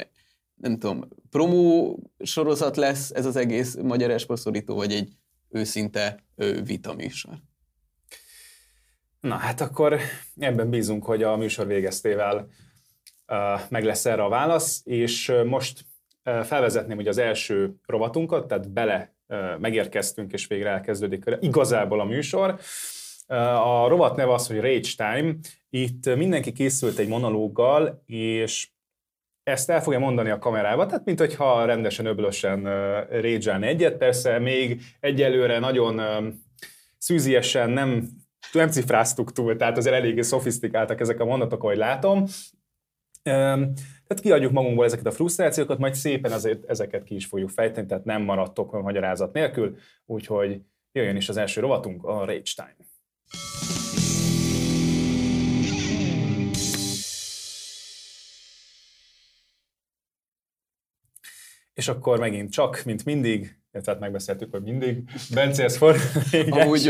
nem 0.55 0.79
tudom, 0.79 1.09
promó 1.31 1.99
sorozat 2.19 2.77
lesz 2.77 3.11
ez 3.11 3.27
az 3.27 3.37
egész 3.37 3.77
magyar 3.83 4.11
esportszorító, 4.11 4.75
vagy 4.75 4.93
egy 4.93 5.13
őszinte 5.49 6.25
ö, 6.35 6.63
vita 6.63 6.95
műsor. 6.95 7.35
Na 9.21 9.37
hát 9.37 9.61
akkor 9.61 10.01
ebben 10.37 10.71
bízunk, 10.71 11.05
hogy 11.05 11.23
a 11.23 11.37
műsor 11.37 11.67
végeztével 11.67 12.49
uh, 13.29 13.61
meg 13.69 13.85
lesz 13.85 14.05
erre 14.05 14.25
a 14.25 14.29
válasz, 14.29 14.81
és 14.85 15.33
most 15.47 15.85
felvezetném 16.23 16.99
ugye 16.99 17.09
az 17.09 17.19
első 17.19 17.75
rovatunkat, 17.87 18.47
tehát 18.47 18.73
bele 18.73 19.15
megérkeztünk, 19.59 20.33
és 20.33 20.47
végre 20.47 20.71
elkezdődik 20.71 21.25
igazából 21.41 22.01
a 22.01 22.05
műsor. 22.05 22.59
A 23.65 23.89
rovat 23.89 24.17
neve 24.17 24.33
az, 24.33 24.47
hogy 24.47 24.61
Rage 24.61 24.89
Time. 24.97 25.35
Itt 25.71 26.17
mindenki 26.17 26.53
készült 26.53 26.99
egy 26.99 27.09
monológgal, 27.09 28.03
és 28.07 28.71
ezt 29.43 29.71
el 29.71 29.83
fogja 29.83 29.99
mondani 29.99 30.31
a 30.31 30.39
kamerába, 30.39 30.87
tehát 30.87 31.05
mint 31.05 31.19
hogyha 31.19 31.65
rendesen, 31.65 32.07
öblösen 32.07 32.63
rage 33.11 33.59
egyet, 33.61 33.97
persze 33.97 34.39
még 34.39 34.83
egyelőre 35.01 35.59
nagyon 35.59 36.01
szűziesen 36.99 37.71
nem, 37.71 38.09
nem 38.53 38.69
cifráztuk 38.69 39.33
túl, 39.33 39.57
tehát 39.57 39.77
azért 39.77 39.95
eléggé 39.95 40.21
szofisztikáltak 40.21 41.01
ezek 41.01 41.21
a 41.21 41.25
mondatok, 41.25 41.63
ahogy 41.63 41.77
látom. 41.77 42.25
Tehát 44.13 44.27
kiadjuk 44.27 44.53
magunkból 44.53 44.85
ezeket 44.85 45.07
a 45.07 45.11
frusztrációkat, 45.11 45.79
majd 45.79 45.95
szépen 45.95 46.33
azért 46.33 46.65
ezeket 46.65 47.05
ki 47.05 47.15
is 47.15 47.27
fogjuk 47.27 47.51
fejteni, 47.51 47.87
tehát 47.87 48.05
nem 48.05 48.23
maradtok 48.23 48.73
a 48.73 48.81
magyarázat 48.81 49.33
nélkül, 49.33 49.77
úgyhogy 50.07 50.61
jöjjön 50.93 51.17
is 51.17 51.29
az 51.29 51.37
első 51.37 51.61
rovatunk, 51.61 52.05
a 52.05 52.25
Rage 52.25 52.43
Time. 52.55 52.77
És 61.75 61.89
akkor 61.89 62.19
megint 62.19 62.53
csak, 62.53 62.83
mint 62.85 63.05
mindig, 63.05 63.62
tehát 63.81 64.01
megbeszéltük, 64.01 64.49
hogy 64.51 64.63
mindig. 64.63 65.03
Bence, 65.35 65.65
ez 65.65 65.77
for... 65.77 65.97
Amúgy 66.51 66.87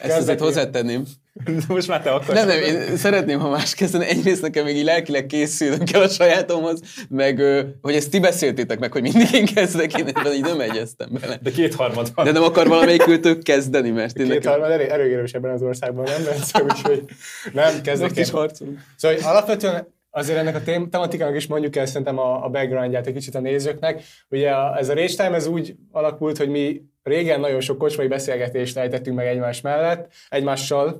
ezt 0.00 0.16
azért 0.16 0.40
hozzátenném. 0.40 1.04
Most 1.68 1.88
már 1.88 2.02
te 2.02 2.10
akarsz. 2.10 2.38
Nem, 2.38 2.46
nem, 2.46 2.62
én 2.62 2.96
szeretném, 2.96 3.38
ha 3.38 3.48
más 3.48 3.74
kezdeni. 3.74 4.06
Egyrészt 4.06 4.42
nekem 4.42 4.64
még 4.64 4.76
így 4.76 4.84
lelkileg 4.84 5.26
készülnöm 5.26 5.84
kell 5.84 6.02
a 6.02 6.08
sajátomhoz, 6.08 6.80
meg 7.08 7.42
hogy 7.82 7.94
ezt 7.94 8.10
ti 8.10 8.18
beszéltétek 8.18 8.78
meg, 8.78 8.92
hogy 8.92 9.02
mindig 9.02 9.32
én 9.32 9.44
kezdek, 9.44 9.98
én 9.98 10.06
ebben 10.06 10.32
így 10.32 10.40
nem 10.40 10.60
egyeztem 10.60 11.08
bele. 11.20 11.38
De 11.42 11.50
kétharmad 11.50 12.12
van. 12.14 12.24
De 12.24 12.32
nem 12.32 12.42
akar 12.42 12.68
valamelyikültök 12.68 13.42
kezdeni, 13.42 13.90
mert 13.90 14.18
én 14.18 14.28
Kétharmad 14.28 14.70
elég 14.70 14.88
erős 14.88 15.32
ebben 15.32 15.50
az 15.50 15.62
országban, 15.62 16.04
nem? 16.04 16.24
Bence, 16.30 16.62
úgyhogy 16.62 17.04
nem, 17.52 17.80
kezdek 17.82 18.18
is 18.18 18.30
harcolunk. 18.30 18.78
Szóval 18.96 19.18
alapvetően 19.22 19.94
azért 20.16 20.38
ennek 20.38 20.54
a 20.54 20.88
tematikának 20.90 21.36
is 21.36 21.46
mondjuk 21.46 21.76
el 21.76 21.86
szerintem 21.86 22.18
a, 22.18 22.44
a 22.44 22.48
backgroundját 22.48 23.06
egy 23.06 23.12
kicsit 23.12 23.34
a 23.34 23.40
nézőknek. 23.40 24.02
Ugye 24.28 24.50
a, 24.50 24.76
ez 24.78 24.88
a 24.88 24.94
Rage 24.94 25.14
Time 25.16 25.34
ez 25.34 25.46
úgy 25.46 25.76
alakult, 25.90 26.38
hogy 26.38 26.48
mi 26.48 26.82
régen 27.02 27.40
nagyon 27.40 27.60
sok 27.60 27.78
kocsmai 27.78 28.06
beszélgetést 28.06 28.76
ejtettünk 28.76 29.16
meg 29.16 29.26
egymás 29.26 29.60
mellett, 29.60 30.12
egymással, 30.28 30.98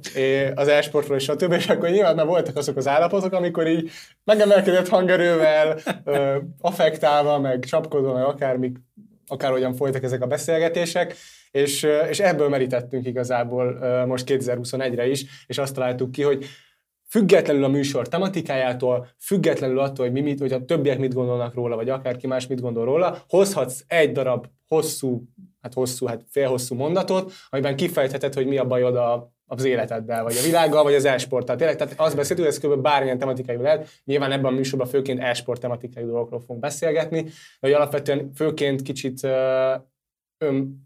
az 0.54 0.68
e-sportról 0.68 1.16
és 1.16 1.30
többi, 1.36 1.54
és 1.54 1.68
akkor 1.68 1.90
nyilván 1.90 2.14
már 2.14 2.26
voltak 2.26 2.56
azok 2.56 2.76
az 2.76 2.88
állapotok, 2.88 3.32
amikor 3.32 3.66
így 3.66 3.90
megemelkedett 4.24 4.88
hangerővel, 4.88 5.78
affektálva, 6.60 7.38
meg 7.38 7.64
csapkodva, 7.64 8.12
meg 8.12 8.24
akármik, 8.24 8.76
akárhogyan 9.26 9.74
folytak 9.74 10.02
ezek 10.02 10.22
a 10.22 10.26
beszélgetések, 10.26 11.14
és, 11.50 11.86
és 12.08 12.20
ebből 12.20 12.48
merítettünk 12.48 13.06
igazából 13.06 13.78
most 14.06 14.24
2021-re 14.28 15.06
is, 15.06 15.24
és 15.46 15.58
azt 15.58 15.74
találtuk 15.74 16.10
ki, 16.10 16.22
hogy 16.22 16.46
függetlenül 17.08 17.64
a 17.64 17.68
műsor 17.68 18.08
tematikájától, 18.08 19.06
függetlenül 19.18 19.78
attól, 19.78 20.04
hogy, 20.04 20.14
mi 20.14 20.20
mit, 20.20 20.40
hogy 20.40 20.52
a 20.52 20.64
többiek 20.64 20.98
mit 20.98 21.14
gondolnak 21.14 21.54
róla, 21.54 21.76
vagy 21.76 21.88
akárki 21.88 22.26
más 22.26 22.46
mit 22.46 22.60
gondol 22.60 22.84
róla, 22.84 23.18
hozhatsz 23.28 23.84
egy 23.86 24.12
darab 24.12 24.46
hosszú, 24.68 25.22
hát 25.60 25.74
hosszú, 25.74 26.06
hát 26.06 26.24
félhosszú 26.28 26.74
mondatot, 26.74 27.32
amiben 27.48 27.76
kifejtheted, 27.76 28.34
hogy 28.34 28.46
mi 28.46 28.58
a 28.58 28.66
bajod 28.66 28.96
a, 28.96 29.34
az 29.46 29.64
életeddel, 29.64 30.22
vagy 30.22 30.36
a 30.36 30.42
világgal, 30.42 30.82
vagy 30.82 30.94
az 30.94 31.04
e-sporttal. 31.04 31.56
Tényleg, 31.56 31.76
tehát 31.76 31.94
azt 31.96 32.16
beszéltük, 32.16 32.44
hogy 32.44 32.54
ez 32.54 32.60
kb. 32.60 32.82
bármilyen 32.82 33.18
tematikai 33.18 33.56
lehet. 33.56 33.88
Nyilván 34.04 34.32
ebben 34.32 34.52
a 34.52 34.56
műsorban 34.56 34.88
főként 34.88 35.20
e-sport 35.20 35.60
tematikai 35.60 36.04
dolgokról 36.04 36.40
fogunk 36.40 36.60
beszélgetni, 36.60 37.22
de 37.22 37.30
hogy 37.60 37.72
alapvetően 37.72 38.30
főként 38.34 38.82
kicsit 38.82 39.22
ön, 40.38 40.85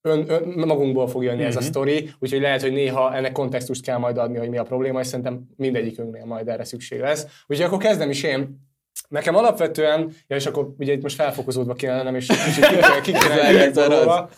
ön, 0.00 0.24
ön, 0.28 0.66
magunkból 0.66 1.08
fog 1.08 1.22
jönni 1.22 1.34
uh-huh. 1.34 1.48
ez 1.48 1.56
a 1.56 1.60
mhm. 1.60 1.68
sztori, 1.68 2.10
úgyhogy 2.18 2.40
lehet, 2.40 2.62
hogy 2.62 2.72
néha 2.72 3.14
ennek 3.14 3.32
kontextust 3.32 3.82
kell 3.82 3.98
majd 3.98 4.18
adni, 4.18 4.38
hogy 4.38 4.48
mi 4.48 4.58
a 4.58 4.62
probléma, 4.62 5.00
és 5.00 5.06
szerintem 5.06 5.48
mindegyikünknél 5.56 6.24
majd 6.24 6.48
erre 6.48 6.64
szükség 6.64 7.00
lesz. 7.00 7.26
Úgyhogy 7.46 7.66
akkor 7.66 7.78
kezdem 7.78 8.10
is 8.10 8.22
én. 8.22 8.68
Nekem 9.08 9.34
alapvetően, 9.34 10.12
ja 10.26 10.36
és 10.36 10.46
akkor 10.46 10.74
ugye 10.78 10.92
itt 10.92 11.02
most 11.02 11.14
felfokozódva 11.14 11.74
kéne 11.74 11.96
lennem, 11.96 12.14
és 12.14 12.26
kicsit 12.26 12.66
ki 13.02 13.12
kéne 13.12 14.28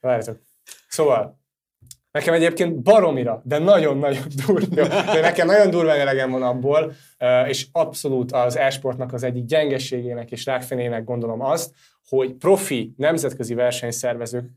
Várjátok. 0.00 0.40
Szóval, 0.88 1.41
Nekem 2.12 2.34
egyébként 2.34 2.82
baromira, 2.82 3.42
de 3.44 3.58
nagyon-nagyon 3.58 4.22
durva. 4.46 4.86
De 4.86 5.20
nekem 5.20 5.46
nagyon 5.46 5.70
durva 5.70 5.96
elegem 5.96 6.30
van 6.30 6.42
abból, 6.42 6.92
és 7.46 7.66
abszolút 7.72 8.32
az 8.32 8.56
e-sportnak 8.56 9.12
az 9.12 9.22
egyik 9.22 9.44
gyengességének 9.44 10.30
és 10.30 10.44
rákfenének 10.44 11.04
gondolom 11.04 11.40
azt, 11.40 11.74
hogy 12.08 12.32
profi 12.32 12.94
nemzetközi 12.96 13.54
versenyszervezők 13.54 14.50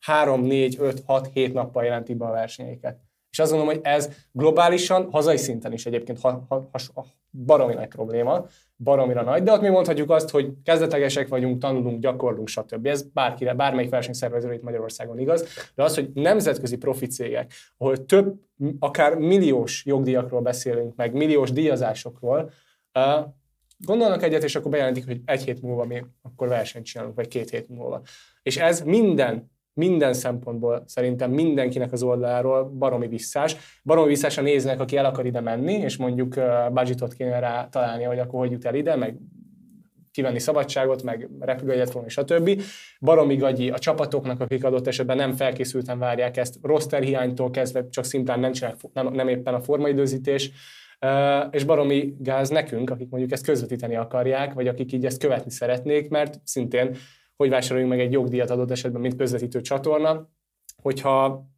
3, 0.00 0.40
4, 0.40 0.76
5, 0.78 1.02
6, 1.06 1.30
7 1.32 1.52
nappal 1.52 1.84
jelentik 1.84 2.16
be 2.16 2.24
a 2.24 2.30
versenyeiket. 2.30 3.00
És 3.30 3.38
azt 3.38 3.50
gondolom, 3.50 3.74
hogy 3.74 3.84
ez 3.84 4.10
globálisan, 4.32 5.10
hazai 5.10 5.36
szinten 5.36 5.72
is 5.72 5.86
egyébként 5.86 6.20
ha, 6.20 6.44
ha, 6.48 6.68
ha, 6.94 7.06
baromi 7.30 7.74
nagy 7.74 7.88
probléma, 7.88 8.46
baromira 8.82 9.22
nagy, 9.22 9.42
de 9.42 9.52
ott 9.52 9.60
mi 9.60 9.68
mondhatjuk 9.68 10.10
azt, 10.10 10.30
hogy 10.30 10.52
kezdetlegesek 10.64 11.28
vagyunk, 11.28 11.60
tanulunk, 11.60 12.00
gyakorlunk, 12.00 12.48
stb. 12.48 12.86
Ez 12.86 13.02
bárkire, 13.02 13.54
bármelyik 13.54 13.90
versenyszervezőre 13.90 14.54
itt 14.54 14.62
Magyarországon 14.62 15.18
igaz, 15.18 15.44
de 15.74 15.82
az, 15.82 15.94
hogy 15.94 16.10
nemzetközi 16.14 16.76
profi 16.76 17.06
cégek, 17.06 17.52
ahol 17.76 18.04
több, 18.04 18.34
akár 18.78 19.14
milliós 19.14 19.84
jogdíjakról 19.84 20.40
beszélünk, 20.40 20.96
meg 20.96 21.12
milliós 21.12 21.52
díjazásokról, 21.52 22.50
gondolnak 23.78 24.22
egyet, 24.22 24.42
és 24.42 24.56
akkor 24.56 24.70
bejelentik, 24.70 25.06
hogy 25.06 25.20
egy 25.24 25.44
hét 25.44 25.62
múlva 25.62 25.84
mi 25.84 26.04
akkor 26.22 26.48
versenyt 26.48 26.84
csinálunk, 26.84 27.16
vagy 27.16 27.28
két 27.28 27.50
hét 27.50 27.68
múlva. 27.68 28.02
És 28.42 28.56
ez 28.56 28.80
minden 28.80 29.50
minden 29.74 30.12
szempontból 30.12 30.82
szerintem 30.86 31.30
mindenkinek 31.30 31.92
az 31.92 32.02
oldaláról 32.02 32.64
baromi 32.64 33.08
visszás. 33.08 33.56
Baromi 33.84 34.08
visszásra 34.08 34.42
néznek, 34.42 34.80
aki 34.80 34.96
el 34.96 35.04
akar 35.04 35.26
ide 35.26 35.40
menni, 35.40 35.72
és 35.72 35.96
mondjuk 35.96 36.34
budgetot 36.72 37.12
kéne 37.12 37.38
rá 37.38 37.68
találni, 37.68 38.04
hogy 38.04 38.18
akkor 38.18 38.40
hogy 38.40 38.50
jut 38.50 38.64
el 38.64 38.74
ide, 38.74 38.96
meg 38.96 39.16
kivenni 40.12 40.38
szabadságot, 40.38 41.02
meg 41.02 41.28
repülőjegyet 41.40 41.92
volna, 41.92 42.08
stb. 42.08 42.62
Baromi 43.00 43.36
gagyi 43.36 43.70
a 43.70 43.78
csapatoknak, 43.78 44.40
akik 44.40 44.64
adott 44.64 44.86
esetben 44.86 45.16
nem 45.16 45.32
felkészülten 45.32 45.98
várják 45.98 46.36
ezt, 46.36 46.58
roster 46.62 47.02
hiánytól 47.02 47.50
kezdve 47.50 47.88
csak 47.88 48.04
szimplán 48.04 48.40
nem, 48.40 48.52
nem, 48.92 49.12
nem 49.12 49.28
éppen 49.28 49.54
a 49.54 49.60
formaidőzítés, 49.60 50.50
és 51.50 51.64
baromi 51.64 52.14
gáz 52.18 52.48
nekünk, 52.48 52.90
akik 52.90 53.10
mondjuk 53.10 53.32
ezt 53.32 53.44
közvetíteni 53.44 53.96
akarják, 53.96 54.52
vagy 54.52 54.68
akik 54.68 54.92
így 54.92 55.06
ezt 55.06 55.18
követni 55.18 55.50
szeretnék, 55.50 56.08
mert 56.08 56.40
szintén 56.44 56.96
hogy 57.36 57.48
vásároljunk 57.48 57.92
meg 57.92 58.00
egy 58.00 58.12
jogdíjat 58.12 58.50
adott 58.50 58.70
esetben, 58.70 59.00
mint 59.00 59.16
közvetítő 59.16 59.60
csatorna, 59.60 60.28
hogyha 60.82 61.50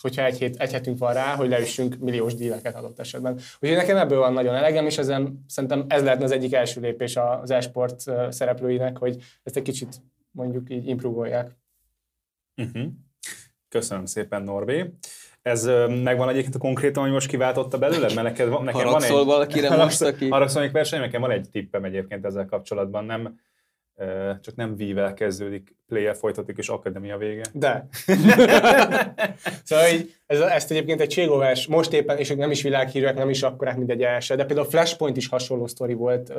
hogyha 0.00 0.24
egy, 0.24 0.38
hét, 0.38 0.56
egy 0.56 0.72
hetünk 0.72 0.98
van 0.98 1.12
rá, 1.12 1.34
hogy 1.34 1.48
leüssünk 1.48 1.96
milliós 1.96 2.34
díleket 2.34 2.74
adott 2.74 2.98
esetben. 2.98 3.32
Úgyhogy 3.34 3.76
nekem 3.76 3.96
ebből 3.96 4.18
van 4.18 4.32
nagyon 4.32 4.54
elegem, 4.54 4.86
és 4.86 4.98
ezen 4.98 5.44
szerintem 5.48 5.84
ez 5.88 6.02
lehetne 6.02 6.24
az 6.24 6.30
egyik 6.30 6.52
első 6.52 6.80
lépés 6.80 7.16
az 7.16 7.50
e-sport 7.50 8.00
szereplőinek, 8.28 8.98
hogy 8.98 9.22
ezt 9.42 9.56
egy 9.56 9.62
kicsit 9.62 10.02
mondjuk 10.30 10.70
így 10.70 10.88
improvolják. 10.88 11.56
Uh-huh. 12.56 12.86
Köszönöm 13.68 14.04
szépen, 14.04 14.42
Norbi. 14.42 14.84
Ez 15.42 15.64
megvan 16.02 16.28
egyébként 16.28 16.54
a 16.54 16.58
konkrétan, 16.58 17.02
hogy 17.02 17.12
most 17.12 17.28
kiváltotta 17.28 17.78
belőled? 17.78 18.14
Mert 18.14 18.26
neked, 18.26 18.48
nekem 18.62 18.90
van 18.90 19.02
egy... 19.02 19.10
valakire 19.10 19.76
most, 19.84 20.02
aki... 20.02 20.28
Haragszol 20.28 20.70
verseny, 20.70 21.00
nekem 21.00 21.20
van 21.20 21.30
egy 21.30 21.48
tippem 21.50 21.84
egyébként 21.84 22.24
ezzel 22.24 22.46
kapcsolatban. 22.46 23.04
Nem, 23.04 23.38
csak 24.40 24.54
nem 24.54 24.76
vível 24.76 25.14
kezdődik, 25.14 25.76
play 25.86 26.14
folytatik, 26.14 26.58
és 26.58 26.68
akadémia 26.68 27.16
vége. 27.16 27.42
De. 27.52 27.86
szóval 29.64 29.88
így, 29.92 30.14
ez, 30.26 30.40
ezt 30.40 30.70
egyébként 30.70 31.00
egy 31.00 31.08
cségóvers, 31.08 31.66
most 31.66 31.92
éppen, 31.92 32.18
és 32.18 32.28
nem 32.28 32.50
is 32.50 32.62
világhírűek, 32.62 33.14
nem 33.14 33.30
is 33.30 33.42
akkorák, 33.42 33.76
mint 33.76 33.90
egy 33.90 34.02
első, 34.02 34.34
de 34.34 34.44
például 34.44 34.66
a 34.66 34.70
Flashpoint 34.70 35.16
is 35.16 35.28
hasonló 35.28 35.66
sztori 35.66 35.94
volt 35.94 36.32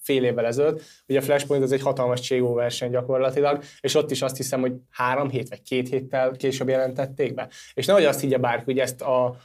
fél 0.00 0.24
évvel 0.24 0.46
ezelőtt. 0.46 0.82
Ugye 1.08 1.18
a 1.18 1.22
Flashpoint 1.22 1.62
az 1.62 1.72
egy 1.72 1.82
hatalmas 1.82 2.20
cségó 2.20 2.54
verseny 2.54 2.90
gyakorlatilag, 2.90 3.62
és 3.80 3.94
ott 3.94 4.10
is 4.10 4.22
azt 4.22 4.36
hiszem, 4.36 4.60
hogy 4.60 4.72
három 4.90 5.30
hét 5.30 5.48
vagy 5.48 5.62
két 5.62 5.88
héttel 5.88 6.30
később 6.30 6.68
jelentették 6.68 7.34
be. 7.34 7.48
És 7.74 7.86
nehogy 7.86 8.04
azt 8.04 8.20
higgye 8.20 8.38
bárki, 8.38 8.64
hogy 8.64 8.78
ezt 8.78 9.02
a 9.02 9.36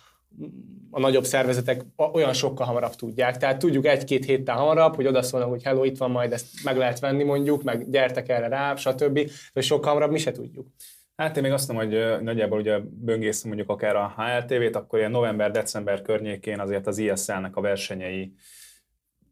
a 0.92 1.00
nagyobb 1.00 1.24
szervezetek 1.24 1.86
olyan 2.14 2.34
sokkal 2.34 2.66
hamarabb 2.66 2.96
tudják. 2.96 3.38
Tehát 3.38 3.58
tudjuk 3.58 3.86
egy-két 3.86 4.26
héttel 4.26 4.56
hamarabb, 4.56 4.96
hogy 4.96 5.08
oda 5.08 5.22
szólnak, 5.22 5.50
hogy 5.50 5.64
hello, 5.64 5.84
itt 5.84 5.98
van, 5.98 6.12
majd 6.12 6.34
ezt 6.34 6.64
meg 6.64 6.78
lehet 6.78 7.00
venni 7.00 7.24
mondjuk, 7.24 7.64
meg 7.64 7.90
gyertek 7.90 8.30
erre 8.30 8.48
rá, 8.48 8.76
stb. 8.76 9.30
De 9.54 9.62
sokkal 9.62 9.88
hamarabb 9.88 10.12
mi 10.12 10.18
se 10.18 10.32
tudjuk. 10.32 10.68
Hát 11.16 11.38
én 11.38 11.44
még 11.44 11.52
azt 11.52 11.72
mondom, 11.72 11.90
hogy 11.90 12.24
nagyjából 12.24 12.60
ugye 12.60 12.80
böngészem 12.80 13.48
mondjuk 13.48 13.70
akár 13.70 13.96
a 13.96 14.14
HLTV-t, 14.18 14.76
akkor 14.76 15.00
ilyen 15.00 15.12
november-december 15.12 16.02
környékén 16.02 16.60
azért 16.60 16.88
az 16.88 16.98
ISL-nek 16.98 17.56
a 17.56 17.62
versenyei 17.62 18.34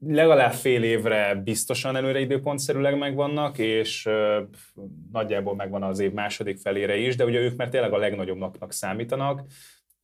legalább 0.05 0.53
fél 0.53 0.83
évre 0.83 1.35
biztosan 1.35 1.95
előre 1.95 2.19
időpontszerűleg 2.19 2.97
megvannak, 2.97 3.57
és 3.57 4.09
nagyjából 5.11 5.55
megvan 5.55 5.83
az 5.83 5.99
év 5.99 6.11
második 6.11 6.57
felére 6.57 6.97
is, 6.97 7.15
de 7.15 7.25
ugye 7.25 7.39
ők 7.39 7.55
mert 7.55 7.71
tényleg 7.71 7.93
a 7.93 7.97
legnagyobbnak 7.97 8.71
számítanak, 8.71 9.41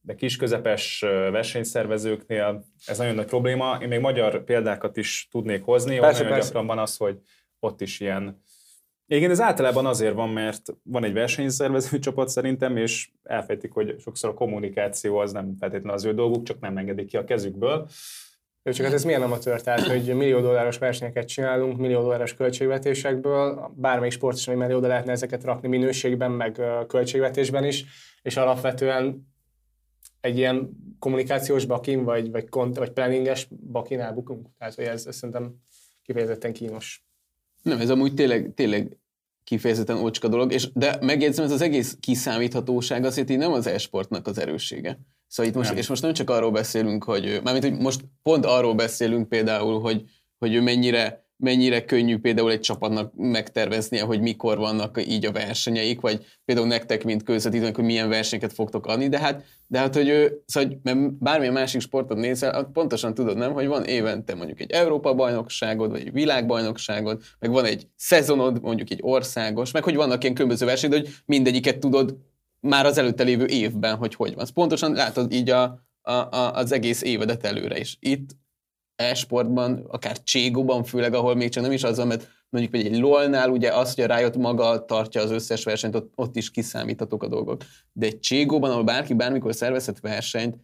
de 0.05 0.15
kis-közepes 0.15 0.99
versenyszervezőknél 1.31 2.65
ez 2.85 2.97
nagyon 2.97 3.15
nagy 3.15 3.25
probléma. 3.25 3.77
Én 3.81 3.87
még 3.87 3.99
magyar 3.99 4.43
példákat 4.43 4.97
is 4.97 5.27
tudnék 5.31 5.63
hozni, 5.63 5.99
persze, 5.99 6.17
nagyon 6.17 6.33
persze. 6.33 6.47
gyakran 6.47 6.67
van 6.67 6.79
az, 6.79 6.97
hogy 6.97 7.19
ott 7.59 7.81
is 7.81 7.99
ilyen 7.99 8.41
igen, 9.07 9.31
ez 9.31 9.41
általában 9.41 9.85
azért 9.85 10.13
van, 10.13 10.29
mert 10.29 10.61
van 10.83 11.03
egy 11.03 11.13
versenyszervező 11.13 11.99
csapat 12.05 12.29
szerintem, 12.29 12.77
és 12.77 13.09
elfejtik, 13.23 13.71
hogy 13.71 13.95
sokszor 13.99 14.29
a 14.29 14.33
kommunikáció 14.33 15.17
az 15.17 15.31
nem 15.31 15.55
feltétlenül 15.59 15.93
az 15.93 16.05
ő 16.05 16.13
dolguk, 16.13 16.43
csak 16.43 16.59
nem 16.59 16.77
engedik 16.77 17.07
ki 17.07 17.17
a 17.17 17.23
kezükből. 17.23 17.87
Csak 18.63 18.85
hát 18.85 18.93
ez 18.93 19.03
milyen 19.03 19.21
amatőr, 19.21 19.61
tehát 19.61 19.87
hogy 19.87 20.15
millió 20.15 20.39
dolláros 20.39 20.77
versenyeket 20.77 21.27
csinálunk, 21.27 21.77
millió 21.77 22.01
dolláros 22.01 22.33
költségvetésekből, 22.33 23.71
bármelyik 23.75 24.13
sport 24.13 24.37
is, 24.37 24.47
ami 24.47 24.73
oda 24.73 24.87
lehetne 24.87 25.11
ezeket 25.11 25.43
rakni 25.43 25.67
minőségben, 25.67 26.31
meg 26.31 26.61
költségvetésben 26.87 27.63
is, 27.63 27.85
és 28.21 28.37
alapvetően 28.37 29.32
egy 30.23 30.37
ilyen 30.37 30.69
kommunikációs 30.99 31.65
bakin, 31.65 32.03
vagy, 32.03 32.31
vagy, 32.31 32.49
kont, 32.49 32.77
vagy 32.77 32.91
planninges 32.91 33.47
bakin 33.71 33.99
elbukunk. 33.99 34.47
Tehát, 34.57 34.75
hogy 34.75 34.85
ez, 34.85 35.05
ez 35.05 35.15
szerintem 35.15 35.55
kifejezetten 36.01 36.53
kínos. 36.53 37.05
Nem, 37.61 37.79
ez 37.79 37.89
amúgy 37.89 38.13
tényleg, 38.13 38.51
tényleg 38.55 38.97
kifejezetten 39.43 39.97
ocska 39.97 40.27
dolog, 40.27 40.51
és, 40.51 40.71
de 40.73 40.97
megjegyzem, 41.01 41.45
ez 41.45 41.51
az 41.51 41.61
egész 41.61 41.97
kiszámíthatóság 41.99 43.05
azért 43.05 43.29
így 43.29 43.37
nem 43.37 43.51
az 43.51 43.67
e-sportnak 43.67 44.27
az 44.27 44.37
erőssége. 44.37 44.99
Szóval 45.27 45.51
itt 45.51 45.57
most, 45.57 45.69
nem. 45.69 45.77
és 45.77 45.87
most 45.87 46.01
nem 46.01 46.13
csak 46.13 46.29
arról 46.29 46.51
beszélünk, 46.51 47.03
hogy, 47.03 47.39
mármint, 47.43 47.65
hogy 47.65 47.77
most 47.77 48.01
pont 48.21 48.45
arról 48.45 48.75
beszélünk 48.75 49.29
például, 49.29 49.79
hogy, 49.79 50.03
hogy 50.37 50.53
ő 50.53 50.61
mennyire 50.61 51.22
mennyire 51.37 51.85
könnyű 51.85 52.17
például 52.17 52.51
egy 52.51 52.59
csapatnak 52.59 53.13
megterveznie, 53.15 54.03
hogy 54.03 54.21
mikor 54.21 54.57
vannak 54.57 55.05
így 55.07 55.25
a 55.25 55.31
versenyeik, 55.31 56.01
vagy 56.01 56.25
például 56.45 56.67
nektek, 56.67 57.03
mint 57.03 57.23
közvetítőnek, 57.23 57.75
hogy 57.75 57.85
milyen 57.85 58.09
versenyeket 58.09 58.53
fogtok 58.53 58.85
adni, 58.85 59.07
de 59.07 59.19
hát, 59.19 59.43
de 59.67 59.79
hát 59.79 59.95
hogy, 59.95 60.33
szóval, 60.45 60.79
mert 60.83 61.13
bármilyen 61.13 61.53
másik 61.53 61.81
sportot 61.81 62.17
nézel, 62.17 62.69
pontosan 62.73 63.13
tudod 63.13 63.37
nem, 63.37 63.53
hogy 63.53 63.67
van 63.67 63.83
évente 63.83 64.35
mondjuk 64.35 64.59
egy 64.59 64.71
Európa-bajnokságod, 64.71 65.91
vagy 65.91 66.01
egy 66.01 66.11
világbajnokságod, 66.11 67.21
meg 67.39 67.51
van 67.51 67.65
egy 67.65 67.87
szezonod, 67.95 68.61
mondjuk 68.61 68.91
egy 68.91 68.99
országos, 69.01 69.71
meg 69.71 69.83
hogy 69.83 69.95
vannak 69.95 70.23
ilyen 70.23 70.35
különböző 70.35 70.65
versenyek, 70.65 70.99
hogy 70.99 71.15
mindegyiket 71.25 71.79
tudod 71.79 72.17
már 72.59 72.85
az 72.85 72.97
előtte 72.97 73.23
lévő 73.23 73.45
évben, 73.45 73.95
hogy 73.95 74.15
hogy 74.15 74.35
van. 74.35 74.45
Pontosan 74.53 74.93
látod 74.93 75.33
így 75.33 75.49
a, 75.49 75.63
a, 76.01 76.11
a, 76.11 76.53
az 76.53 76.71
egész 76.71 77.01
évedet 77.01 77.45
előre 77.45 77.79
is. 77.79 77.97
Itt 77.99 78.29
e-sportban, 78.95 79.85
akár 79.87 80.23
Cségóban 80.23 80.83
főleg, 80.83 81.13
ahol 81.13 81.35
még 81.35 81.49
csak 81.49 81.63
nem 81.63 81.71
is 81.71 81.83
az, 81.83 81.97
mert 81.97 82.27
mondjuk 82.49 82.75
egy 82.75 82.97
LOL-nál 82.97 83.49
ugye 83.49 83.73
az, 83.73 83.95
hogy 83.95 84.03
a 84.03 84.15
Riot 84.15 84.37
maga 84.37 84.85
tartja 84.85 85.21
az 85.21 85.31
összes 85.31 85.63
versenyt, 85.63 85.95
ott, 85.95 86.11
ott 86.15 86.35
is 86.35 86.51
kiszámíthatók 86.51 87.23
a 87.23 87.27
dolgok. 87.27 87.63
De 87.93 88.05
egy 88.05 88.19
Cségóban, 88.19 88.71
ahol 88.71 88.83
bárki 88.83 89.13
bármikor 89.13 89.55
szervezhet 89.55 89.99
versenyt, 89.99 90.55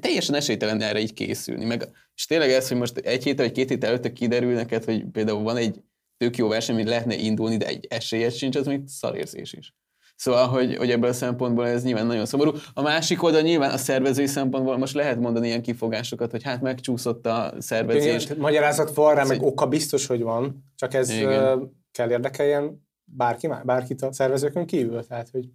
teljesen 0.00 0.34
esélytelen 0.34 0.80
erre 0.80 1.00
így 1.00 1.12
készülni. 1.12 1.64
Meg, 1.64 1.88
és 2.14 2.26
tényleg 2.26 2.50
ez, 2.50 2.68
hogy 2.68 2.76
most 2.76 2.96
egy 2.96 3.24
héttel 3.24 3.44
vagy 3.44 3.54
két 3.54 3.68
héttel 3.68 3.88
előtte 3.88 4.12
kiderül 4.12 4.54
neked, 4.54 4.84
hogy 4.84 5.04
például 5.04 5.42
van 5.42 5.56
egy 5.56 5.82
tök 6.16 6.36
jó 6.36 6.48
verseny, 6.48 6.74
amit 6.74 6.88
lehetne 6.88 7.14
indulni, 7.14 7.56
de 7.56 7.66
egy 7.66 7.86
esélyes 7.90 8.36
sincs, 8.36 8.56
az 8.56 8.66
még 8.66 8.80
szarérzés 8.86 9.52
is. 9.52 9.74
Szóval, 10.18 10.46
hogy, 10.46 10.76
hogy 10.76 10.90
ebből 10.90 11.10
a 11.10 11.12
szempontból 11.12 11.66
ez 11.66 11.82
nyilván 11.82 12.06
nagyon 12.06 12.26
szomorú. 12.26 12.52
A 12.74 12.82
másik 12.82 13.22
oldal 13.22 13.40
nyilván 13.40 13.70
a 13.70 13.76
szervezői 13.76 14.26
szempontból 14.26 14.78
most 14.78 14.94
lehet 14.94 15.18
mondani 15.18 15.46
ilyen 15.46 15.62
kifogásokat, 15.62 16.30
hogy 16.30 16.42
hát 16.42 16.60
megcsúszott 16.60 17.26
a 17.26 17.52
szervezés. 17.58 18.24
Igen, 18.24 18.38
magyarázat 18.38 18.94
van 18.94 19.14
rá, 19.14 19.24
meg 19.24 19.42
oka 19.42 19.66
biztos, 19.66 20.06
hogy 20.06 20.22
van, 20.22 20.64
csak 20.76 20.94
ez 20.94 21.10
Igen. 21.10 21.76
kell 21.92 22.10
érdekeljen 22.10 22.86
bárki, 23.04 23.48
bárkit 23.64 24.02
a 24.02 24.12
szervezőkön 24.12 24.66
kívül. 24.66 25.06
Tehát, 25.06 25.28
hogy... 25.30 25.48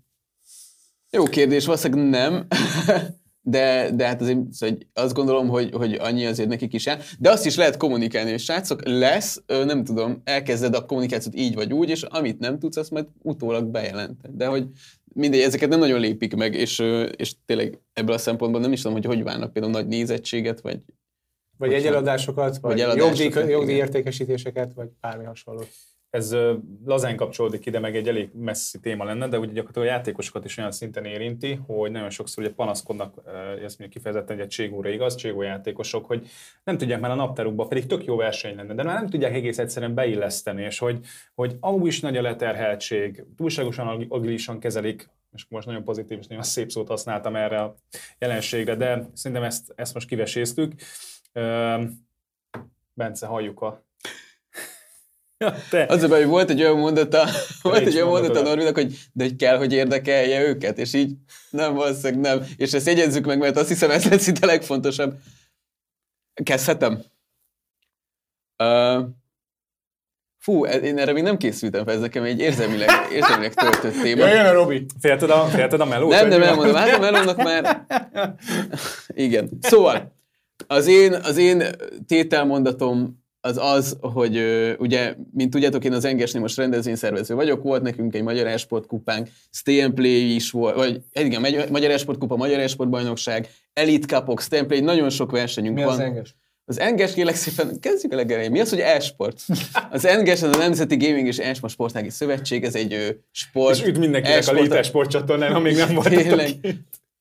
Jó 1.10 1.24
kérdés, 1.24 1.66
valószínűleg 1.66 2.10
nem. 2.10 2.48
de, 3.46 3.90
de 3.94 4.08
hát 4.08 4.22
azért 4.22 4.52
szóval 4.52 4.78
azt 4.94 5.14
gondolom, 5.14 5.48
hogy, 5.48 5.72
hogy 5.74 5.94
annyi 5.94 6.26
azért 6.26 6.50
nekik 6.50 6.74
is 6.74 6.88
el. 6.88 7.00
De 7.20 7.30
azt 7.32 7.46
is 7.46 7.56
lehet 7.56 7.78
kommunikálni, 7.78 8.30
hogy 8.30 8.40
srácok, 8.40 8.86
lesz, 8.86 9.44
nem 9.48 9.84
tudom, 9.84 10.22
elkezded 10.24 10.76
a 10.76 10.86
kommunikációt 10.86 11.36
így 11.36 11.56
vagy 11.56 11.74
úgy, 11.74 11.90
és 11.90 12.04
amit 12.04 12.40
nem 12.40 12.60
tudsz, 12.60 12.78
azt 12.78 12.92
majd 12.92 13.06
utólag 13.22 13.66
bejelented. 13.66 14.32
De 14.32 14.46
hogy 14.46 14.68
mindegy, 15.14 15.40
ezeket 15.40 15.70
nem 15.70 15.80
nagyon 15.80 16.00
lépik 16.00 16.36
meg, 16.36 16.54
és, 16.54 16.80
és 17.16 17.34
tényleg 17.46 17.80
ebből 17.94 18.16
a 18.16 18.18
szempontból 18.18 18.62
nem 18.62 18.72
is 18.72 18.82
tudom, 18.82 18.98
hogy 18.98 19.06
hogy 19.06 19.24
várnak 19.24 19.54
például 19.54 19.74
nagy 19.74 19.88
nézettséget, 19.88 20.62
vagy 20.62 20.80
vagy 21.58 21.74
egyeladásokat, 21.74 22.58
vagy, 22.58 22.84
vagy 22.86 22.98
jogdíj, 22.98 23.32
jogdíjértékesítéseket, 23.50 24.74
vagy 24.74 24.90
bármi 25.02 25.24
hasonló 25.24 25.64
ez 26.14 26.36
lazán 26.86 27.16
kapcsolódik 27.16 27.66
ide, 27.66 27.80
meg 27.80 27.96
egy 27.96 28.08
elég 28.08 28.30
messzi 28.34 28.80
téma 28.80 29.04
lenne, 29.04 29.28
de 29.28 29.40
ugye 29.40 29.52
gyakorlatilag 29.52 29.88
a 29.88 29.92
játékosokat 29.92 30.46
is 30.46 30.58
olyan 30.58 30.72
szinten 30.72 31.06
érinti, 31.06 31.60
hogy 31.68 31.92
nagyon 31.92 32.10
sokszor 32.10 32.44
ugye 32.44 32.54
panaszkodnak, 32.54 33.22
ezt 33.64 33.80
mondjuk 33.80 33.90
kifejezetten 33.90 34.40
egy 34.40 34.48
Cségóra 34.48 34.90
igaz, 34.90 35.16
Cségó 35.16 35.42
játékosok, 35.42 36.06
hogy 36.06 36.28
nem 36.64 36.78
tudják 36.78 37.00
már 37.00 37.12
a 37.12 37.16
naptárukba, 37.16 37.68
pedig 37.68 37.86
tök 37.86 38.06
jó 38.06 38.16
verseny 38.16 38.56
lenne, 38.56 38.74
de 38.74 38.84
már 38.84 39.00
nem 39.00 39.10
tudják 39.10 39.34
egész 39.34 39.58
egyszerűen 39.58 39.94
beilleszteni, 39.94 40.64
és 40.64 40.80
hogy, 40.80 41.00
hogy 41.36 41.58
amúgy 41.60 41.88
is 41.88 42.00
nagy 42.00 42.18
a 42.18 42.22
leterheltség, 42.22 43.26
túlságosan 43.38 44.06
agilisan 44.10 44.60
kezelik, 44.60 45.10
és 45.32 45.46
most 45.50 45.68
nagyon 45.68 45.84
pozitív 45.84 46.18
és 46.18 46.28
nagyon 46.28 46.44
szép 46.44 46.72
szót 46.72 46.88
használtam 46.88 47.36
erre 47.36 47.62
a 47.62 47.76
jelenségre, 48.20 48.76
de 48.76 49.10
szerintem 49.14 49.46
ezt, 49.46 49.74
ezt 49.76 49.94
most 49.94 50.08
kiveséztük. 50.08 50.74
Bence, 52.94 53.26
halljuk 53.26 53.62
a 53.62 53.84
te. 55.70 55.86
Az 55.90 56.04
a 56.04 56.08
baj, 56.08 56.20
hogy 56.20 56.30
volt 56.30 56.50
egy 56.50 56.62
olyan 56.62 56.78
mondata, 56.78 57.28
volt 57.62 57.86
egy 57.86 57.96
olyan 57.96 58.08
mondata 58.08 58.42
Norvinak, 58.42 58.76
hogy 58.76 58.98
de 59.14 59.24
hogy 59.24 59.36
kell, 59.36 59.58
hogy 59.58 59.74
érdekelje 59.74 60.48
őket, 60.48 60.78
és 60.78 60.94
így 60.94 61.16
nem, 61.50 61.74
valószínűleg 61.74 62.20
nem. 62.20 62.48
És 62.58 62.74
ezt 62.74 62.88
jegyezzük 62.88 63.26
meg, 63.26 63.38
mert 63.38 63.58
azt 63.58 63.68
hiszem, 63.68 63.92
ez 63.92 64.10
lesz 64.10 64.28
itt 64.28 64.44
a 64.44 64.46
legfontosabb. 64.46 65.16
Kezdhetem? 66.44 67.04
Uh, 68.64 69.06
Fú, 70.44 70.66
e- 70.66 70.78
én 70.78 70.98
erre 70.98 71.14
még 71.14 71.24
nem 71.24 71.38
készültem 71.38 71.84
fel, 71.84 71.94
ez 71.94 72.00
nekem 72.00 72.24
egy 72.24 72.40
érzelmileg, 72.40 72.90
érzelmileg 73.16 73.54
töltött 73.54 74.02
téma. 74.02 74.26
Jöjjön 74.26 74.46
a 74.46 74.52
Robi! 74.52 74.86
Félted 75.00 75.30
a, 75.30 75.46
félted 75.46 75.82
a 75.82 75.86
melót? 75.86 76.10
Nem, 76.10 76.28
nem 76.28 76.44
elmondom, 76.44 76.76
hát 76.76 76.94
a 76.94 77.00
melónak 77.00 77.38
már... 77.38 77.86
Igen. 79.08 79.50
Szóval, 79.62 80.16
az 80.68 80.88
én, 80.88 81.14
az 81.14 81.38
én 81.38 81.64
tételmondatom 82.08 83.23
az 83.46 83.58
az, 83.58 83.98
hogy 84.02 84.42
ugye, 84.80 85.16
mint 85.34 85.52
tudjátok, 85.52 85.84
én 85.84 85.94
az 85.94 86.06
Engesnél 86.06 86.42
most 86.42 86.58
rendezvényszervező 86.58 87.36
vagyok, 87.36 87.64
volt 87.64 87.82
nekünk 87.82 88.16
egy 88.16 88.24
Magyar 88.24 88.48
Esport 88.48 88.86
kupánk, 88.86 89.30
Stay 89.52 89.82
and 89.82 89.94
Play 89.94 90.36
is 90.36 90.52
volt, 90.52 90.76
vagy 90.76 91.02
igen, 91.14 91.68
Magyar 91.70 91.92
Esport 91.92 92.18
kupa, 92.18 92.36
Magyar 92.36 92.60
Esport 92.60 92.90
bajnokság, 92.90 93.50
Elite 93.74 94.08
Cupok, 94.08 94.42
Stay 94.42 94.60
and 94.60 94.68
Play, 94.68 94.80
nagyon 94.80 95.10
sok 95.10 95.32
versenyünk 95.32 95.76
Mi 95.76 95.84
van. 95.84 95.94
az 95.94 96.00
Enges? 96.00 96.36
Az 96.66 96.80
Enges 96.80 97.14
kérlek 97.14 97.36
szépen, 97.36 97.80
kezdjük 97.80 98.12
a 98.12 98.16
legelején. 98.16 98.52
Mi 98.52 98.60
az, 98.60 98.70
hogy 98.70 98.80
e-sport? 98.80 99.42
Az 99.92 100.06
Enges 100.06 100.42
az 100.42 100.56
a 100.56 100.60
Nemzeti 100.60 100.98
Gaming 100.98 101.28
és 101.28 101.38
e-sport 101.38 101.74
Sportági 101.74 102.10
Szövetség, 102.10 102.64
ez 102.64 102.76
egy 102.76 103.20
sport. 103.32 103.76
És 103.76 103.86
üdv 103.86 104.00
mindenkinek 104.00 104.48
a 104.48 104.52
Létes 104.52 104.88
sportcsatornán, 104.88 105.54
amíg 105.54 105.76
nem 105.76 105.94
volt. 105.94 106.10
Tényleg 106.10 106.50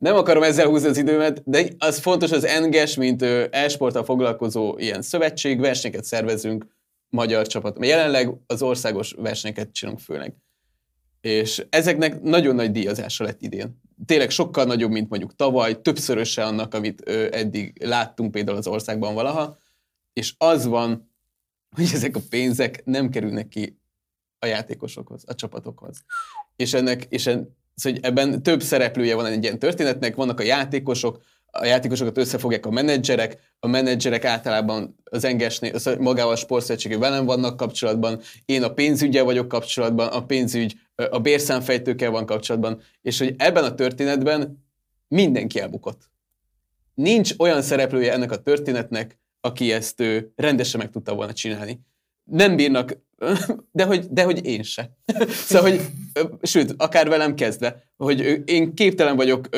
nem 0.02 0.16
akarom 0.16 0.42
ezzel 0.42 0.66
húzni 0.66 0.88
az 0.88 0.96
időmet, 0.96 1.42
de 1.44 1.68
az 1.78 1.98
fontos, 1.98 2.30
az 2.30 2.44
Enges, 2.44 2.94
mint 2.94 3.22
e-sporttal 3.50 4.04
foglalkozó 4.04 4.78
ilyen 4.78 5.02
szövetség, 5.02 5.60
versenyeket 5.60 6.04
szervezünk 6.04 6.66
magyar 7.08 7.46
csapat. 7.46 7.84
Jelenleg 7.84 8.36
az 8.46 8.62
országos 8.62 9.12
versenyeket 9.12 9.72
csinálunk 9.72 10.02
főleg. 10.02 10.34
És 11.20 11.66
ezeknek 11.70 12.22
nagyon 12.22 12.54
nagy 12.54 12.70
díjazása 12.70 13.24
lett 13.24 13.42
idén. 13.42 13.80
Tényleg 14.06 14.30
sokkal 14.30 14.64
nagyobb, 14.64 14.90
mint 14.90 15.08
mondjuk 15.08 15.34
tavaly, 15.34 15.80
többszöröse 15.80 16.44
annak, 16.44 16.74
amit 16.74 17.00
eddig 17.10 17.84
láttunk 17.84 18.30
például 18.30 18.56
az 18.56 18.66
országban 18.66 19.14
valaha. 19.14 19.58
És 20.12 20.34
az 20.38 20.66
van, 20.66 21.12
hogy 21.76 21.90
ezek 21.92 22.16
a 22.16 22.20
pénzek 22.30 22.84
nem 22.84 23.10
kerülnek 23.10 23.48
ki 23.48 23.78
a 24.38 24.46
játékosokhoz, 24.46 25.22
a 25.26 25.34
csapatokhoz. 25.34 26.04
És 26.56 26.74
ennek, 26.74 27.06
és 27.08 27.26
en, 27.26 27.56
Szóval, 27.74 27.98
ebben 28.02 28.42
több 28.42 28.62
szereplője 28.62 29.14
van 29.14 29.26
egy 29.26 29.42
ilyen 29.42 29.58
történetnek, 29.58 30.14
vannak 30.14 30.40
a 30.40 30.42
játékosok, 30.42 31.20
a 31.54 31.64
játékosokat 31.64 32.18
összefogják 32.18 32.66
a 32.66 32.70
menedzserek, 32.70 33.38
a 33.58 33.66
menedzserek 33.66 34.24
általában 34.24 34.96
az 35.04 35.24
engesnél, 35.24 35.72
magával 35.98 36.32
a 36.32 36.37
sportszövetségű 36.37 36.98
velem 36.98 37.24
vannak 37.24 37.56
kapcsolatban, 37.56 38.20
én 38.44 38.62
a 38.62 38.72
pénzügyel 38.72 39.24
vagyok 39.24 39.48
kapcsolatban, 39.48 40.08
a 40.08 40.26
pénzügy 40.26 40.74
a 41.11 41.18
bérszámfejtőkkel 41.18 42.11
van 42.11 42.26
kapcsolatban, 42.26 42.80
és 43.02 43.18
hogy 43.18 43.35
ebben 43.38 43.64
a 43.64 43.74
történetben 43.74 44.64
mindenki 45.08 45.61
elbukott. 45.61 46.11
Nincs 46.94 47.35
olyan 47.38 47.62
szereplője 47.62 48.12
ennek 48.12 48.30
a 48.30 48.42
történetnek, 48.42 49.18
aki 49.40 49.72
ezt 49.72 50.00
ő 50.00 50.32
rendesen 50.37 50.80
meg 50.80 50.90
tudta 50.90 51.14
volna 51.14 51.32
csinálni. 51.32 51.80
Nem 52.24 52.56
bírnak 52.56 52.96
de 53.72 53.85
hogy, 53.85 54.06
de 54.11 54.22
hogy 54.22 54.46
én 54.46 54.62
se. 54.62 54.90
szóval, 55.46 55.70
hogy, 55.70 55.80
sőt, 56.42 56.74
akár 56.76 57.08
velem 57.08 57.35
kezdve, 57.35 57.82
hogy 57.96 58.42
én 58.44 58.74
képtelen 58.74 59.16
vagyok 59.16 59.48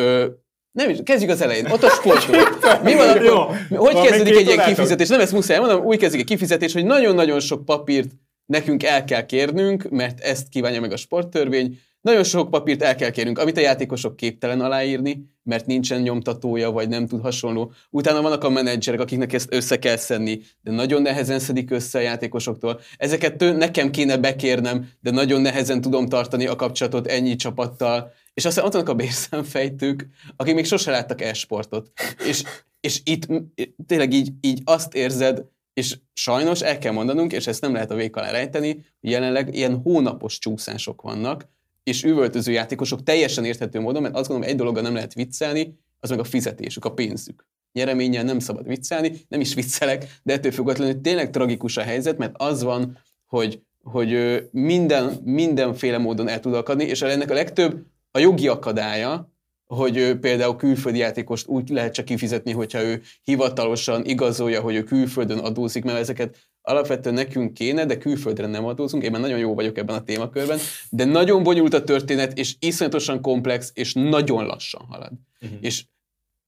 nem 0.72 0.90
is, 0.90 0.98
kezdjük 1.05 1.31
az 1.31 1.40
elején. 1.40 1.66
Ott 1.66 1.83
a 1.83 1.88
sportról. 1.88 2.42
Mi 2.83 2.94
van 2.94 3.09
akkor? 3.09 3.57
Jó, 3.70 3.85
hogy 3.85 3.92
van 3.92 4.07
kezdődik 4.07 4.37
egy 4.37 4.46
ilyen 4.46 4.66
kifizetés? 4.66 5.09
Nem 5.09 5.20
ezt 5.20 5.33
muszáj 5.33 5.59
mondom, 5.59 5.85
úgy 5.85 5.98
kezdik 5.98 6.20
egy 6.20 6.27
kifizetés, 6.27 6.72
hogy 6.72 6.85
nagyon-nagyon 6.85 7.40
sok 7.40 7.64
papírt 7.64 8.11
nekünk 8.46 8.83
el 8.83 9.05
kell 9.05 9.27
kérnünk, 9.27 9.90
mert 9.90 10.20
ezt 10.20 10.48
kívánja 10.48 10.81
meg 10.81 10.92
a 10.92 10.96
sporttörvény, 10.96 11.79
nagyon 12.05 12.25
sok 12.25 12.51
papírt 12.51 12.83
el 12.83 12.95
kell 12.95 13.11
kérnünk, 13.11 13.38
amit 13.38 13.57
a 13.57 13.61
játékosok 13.61 14.17
képtelen 14.17 14.61
aláírni, 14.61 15.25
mert 15.43 15.67
nincsen 15.67 16.01
nyomtatója, 16.01 16.71
vagy 16.71 16.88
nem 16.88 17.07
tud 17.07 17.21
hasonló. 17.21 17.73
Utána 17.90 18.23
vannak 18.23 18.45
a 18.45 18.49
menedzserek, 18.49 19.01
akiknek 19.01 19.33
ezt 19.33 19.55
össze 19.55 19.79
kell 19.79 19.97
szedni, 19.97 20.40
de 20.61 20.71
nagyon 20.71 21.03
nehezen 21.03 21.38
szedik 21.38 21.71
össze 21.71 21.99
a 21.99 22.03
játékosoktól. 22.03 22.81
Ezeket 22.97 23.40
nekem 23.40 23.90
kéne 23.90 24.17
bekérnem, 24.17 24.88
de 25.01 25.11
nagyon 25.11 25.40
nehezen 25.40 25.81
tudom 25.81 26.09
tartani 26.09 26.47
a 26.47 26.57
kapcsolatot 26.57 27.07
ennyi 27.07 27.37
csapattal. 27.37 28.12
És 28.35 28.45
aztán 28.45 28.64
ott 28.64 28.73
vannak 28.73 28.88
a 28.88 28.95
bérszámfejtők, 28.95 30.09
akik 30.37 30.55
még 30.55 30.67
sose 30.67 30.90
láttak 30.90 31.21
e-sportot. 31.21 31.93
És, 32.29 32.43
és 32.81 33.01
itt 33.05 33.27
tényleg 33.87 34.12
így, 34.12 34.33
így 34.40 34.61
azt 34.64 34.95
érzed, 34.95 35.45
és 35.73 35.99
sajnos 36.12 36.61
el 36.61 36.79
kell 36.79 36.93
mondanunk, 36.93 37.33
és 37.33 37.47
ezt 37.47 37.61
nem 37.61 37.73
lehet 37.73 37.90
a 37.90 37.95
vék 37.95 38.17
alá 38.17 38.31
rejteni, 38.31 38.85
jelenleg 39.01 39.55
ilyen 39.55 39.81
hónapos 39.83 40.38
csúszások 40.38 41.03
vannak, 41.03 41.53
és 41.85 42.03
üvöltöző 42.03 42.53
játékosok 42.53 43.03
teljesen 43.03 43.44
érthető 43.44 43.81
módon, 43.81 44.03
mert 44.03 44.16
azt 44.16 44.29
gondolom, 44.29 44.53
egy 44.53 44.59
dologgal 44.59 44.83
nem 44.83 44.94
lehet 44.94 45.14
viccelni, 45.14 45.79
az 46.01 46.11
meg 46.11 46.18
a 46.18 46.25
fizetésük, 46.25 46.85
a 46.85 46.92
pénzük. 46.92 47.47
Nyereménnyel 47.73 48.25
nem 48.25 48.38
szabad 48.38 48.66
viccelni, 48.66 49.12
nem 49.29 49.40
is 49.40 49.55
viccelek, 49.55 50.20
de 50.23 50.33
ettől 50.33 50.53
függetlenül 50.53 51.01
tényleg 51.01 51.31
tragikus 51.31 51.77
a 51.77 51.83
helyzet, 51.83 52.18
mert 52.18 52.35
az 52.37 52.62
van, 52.62 52.99
hogy, 53.27 53.62
hogy 53.83 54.42
minden, 54.51 55.20
mindenféle 55.25 55.99
módon 55.99 56.29
el 56.29 56.40
tud 56.40 56.55
akadni, 56.55 56.85
és 56.85 57.03
ennek 57.03 57.31
a 57.31 57.35
legtöbb 57.35 57.87
a 58.11 58.18
jogi 58.18 58.49
akadálya, 58.49 59.33
hogy 59.66 60.18
például 60.20 60.57
külföldi 60.57 60.99
játékost 60.99 61.47
úgy 61.47 61.68
lehet 61.68 61.94
csak 61.94 62.05
kifizetni, 62.05 62.53
hogyha 62.53 62.83
ő 62.83 63.03
hivatalosan 63.23 64.05
igazolja, 64.05 64.61
hogy 64.61 64.75
ő 64.75 64.83
külföldön 64.83 65.38
adózik, 65.38 65.85
mert 65.85 65.99
ezeket 65.99 66.37
alapvetően 66.66 67.14
nekünk 67.14 67.55
kéne, 67.55 67.85
de 67.85 67.98
külföldre 67.98 68.46
nem 68.46 68.64
adózunk, 68.64 69.03
én 69.03 69.11
már 69.11 69.20
nagyon 69.20 69.38
jó 69.38 69.55
vagyok 69.55 69.79
ebben 69.79 69.96
a 69.96 70.03
témakörben, 70.03 70.59
de 70.90 71.05
nagyon 71.05 71.42
bonyolult 71.42 71.74
a 71.74 71.85
történet, 71.85 72.38
és 72.38 72.55
iszonyatosan 72.59 73.20
komplex, 73.20 73.70
és 73.74 73.92
nagyon 73.92 74.46
lassan 74.46 74.85
halad. 74.88 75.12
Uh-huh. 75.40 75.59
És, 75.61 75.85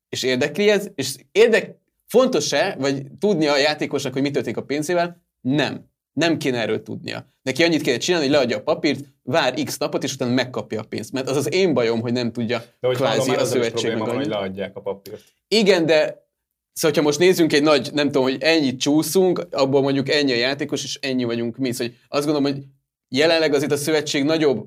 és 0.09 0.23
érdekli 0.23 0.69
ez, 0.69 0.89
és 0.95 1.15
érdek, 1.33 1.77
fontos-e, 2.07 2.77
vagy 2.79 3.03
tudnia 3.19 3.53
a 3.53 3.59
játékosnak, 3.59 4.13
hogy 4.13 4.23
mi 4.23 4.31
történik 4.31 4.57
a 4.57 4.63
pénzével? 4.63 5.23
Nem. 5.41 5.89
Nem 6.13 6.39
kéne 6.39 6.61
erről 6.61 6.83
tudnia. 6.83 7.33
Neki 7.43 7.63
annyit 7.63 7.81
kéne 7.81 7.97
csinálni, 7.97 8.27
hogy 8.27 8.35
leadja 8.35 8.57
a 8.57 8.63
papírt, 8.63 9.05
vár 9.23 9.55
x 9.65 9.79
napot, 9.79 10.05
és 10.05 10.15
utána 10.15 10.33
megkapja 10.33 10.81
a 10.81 10.85
pénzt. 10.85 11.13
Mert 11.13 11.29
az 11.29 11.37
az 11.37 11.53
én 11.53 11.75
bajom, 11.75 12.01
hogy 12.01 12.13
nem 12.13 12.33
tudja 12.33 12.59
de 12.81 12.87
hogy 12.87 12.97
kvázi 12.97 13.31
a 13.31 13.45
szövetség 13.45 13.97
meg 13.97 14.09
hogy 14.09 14.27
leadják 14.27 14.77
a 14.77 14.81
papírt. 14.81 15.23
Igen, 15.49 15.87
de 15.87 16.26
Szóval, 16.79 16.97
ha 16.97 17.03
most 17.03 17.19
nézzünk 17.19 17.53
egy 17.53 17.63
nagy, 17.63 17.91
nem 17.93 18.07
tudom, 18.07 18.23
hogy 18.23 18.37
ennyit 18.41 18.81
csúszunk, 18.81 19.47
abból 19.51 19.83
mondjuk 19.83 20.09
ennyi 20.09 20.33
a 20.33 20.37
játékos, 20.37 20.85
és 20.85 20.99
ennyi 21.03 21.25
vagyunk 21.25 21.57
mi. 21.57 21.73
Szóval 21.73 21.93
azt 22.09 22.27
gondolom, 22.27 22.53
hogy 22.53 22.65
jelenleg 23.09 23.55
azért 23.55 23.73
a 23.73 23.77
szövetség 23.77 24.25
nagyobb, 24.25 24.67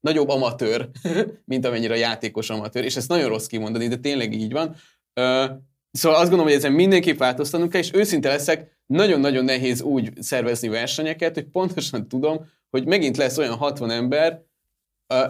nagyobb 0.00 0.28
amatőr, 0.28 0.88
mint 1.44 1.66
amennyire 1.66 1.94
a 1.94 1.96
játékos 1.96 2.50
amatőr, 2.50 2.84
és 2.84 2.96
ezt 2.96 3.08
nagyon 3.08 3.28
rossz 3.28 3.46
kimondani, 3.46 3.88
de 3.88 3.96
tényleg 3.96 4.32
így 4.32 4.52
van. 4.52 4.76
Szóval 5.90 6.18
azt 6.18 6.28
gondolom, 6.28 6.44
hogy 6.44 6.54
ezen 6.54 6.72
mindenképp 6.72 7.18
változtanunk 7.18 7.70
kell, 7.70 7.80
és 7.80 7.90
őszinte 7.92 8.28
leszek, 8.28 8.80
nagyon-nagyon 8.86 9.44
nehéz 9.44 9.82
úgy 9.82 10.22
szervezni 10.22 10.68
versenyeket, 10.68 11.34
hogy 11.34 11.44
pontosan 11.44 12.08
tudom, 12.08 12.46
hogy 12.70 12.86
megint 12.86 13.16
lesz 13.16 13.38
olyan 13.38 13.56
60 13.56 13.90
ember, 13.90 14.42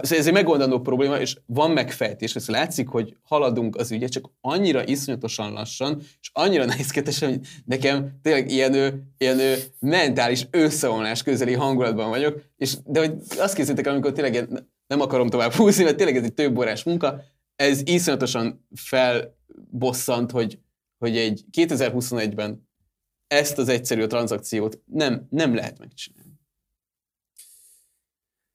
ez 0.01 0.27
egy 0.27 0.33
megoldandó 0.33 0.81
probléma, 0.81 1.21
és 1.21 1.37
van 1.47 1.71
megfejtés. 1.71 2.35
Ez 2.35 2.49
látszik, 2.49 2.88
hogy 2.88 3.16
haladunk 3.23 3.77
az 3.77 3.90
ügyet, 3.90 4.11
csak 4.11 4.31
annyira 4.40 4.87
iszonyatosan 4.87 5.53
lassan, 5.53 6.01
és 6.21 6.31
annyira 6.33 6.64
nehézkedesen, 6.73 7.29
hogy 7.29 7.40
nekem 7.64 8.18
tényleg 8.23 8.51
ilyen, 8.51 9.05
ilyen 9.18 9.59
mentális 9.79 10.47
összeomlás 10.51 11.23
közeli 11.23 11.53
hangulatban 11.53 12.09
vagyok, 12.09 12.42
és, 12.57 12.77
de 12.85 13.01
hogy 13.01 13.12
azt 13.38 13.55
készítek, 13.55 13.87
amikor 13.87 14.12
tényleg 14.12 14.49
nem 14.87 15.01
akarom 15.01 15.29
tovább 15.29 15.53
húzni, 15.53 15.85
mert 15.85 15.97
tényleg 15.97 16.16
ez 16.16 16.25
egy 16.25 16.35
több 16.35 16.59
órás 16.59 16.83
munka, 16.83 17.21
ez 17.57 17.81
iszonyatosan 17.85 18.66
felbosszant, 18.75 20.31
hogy, 20.31 20.59
hogy 20.99 21.16
egy 21.16 21.45
2021-ben 21.57 22.68
ezt 23.27 23.59
az 23.59 23.68
egyszerű 23.68 24.07
tranzakciót 24.07 24.81
nem, 24.85 25.27
nem 25.31 25.55
lehet 25.55 25.79
megcsinálni. 25.79 26.21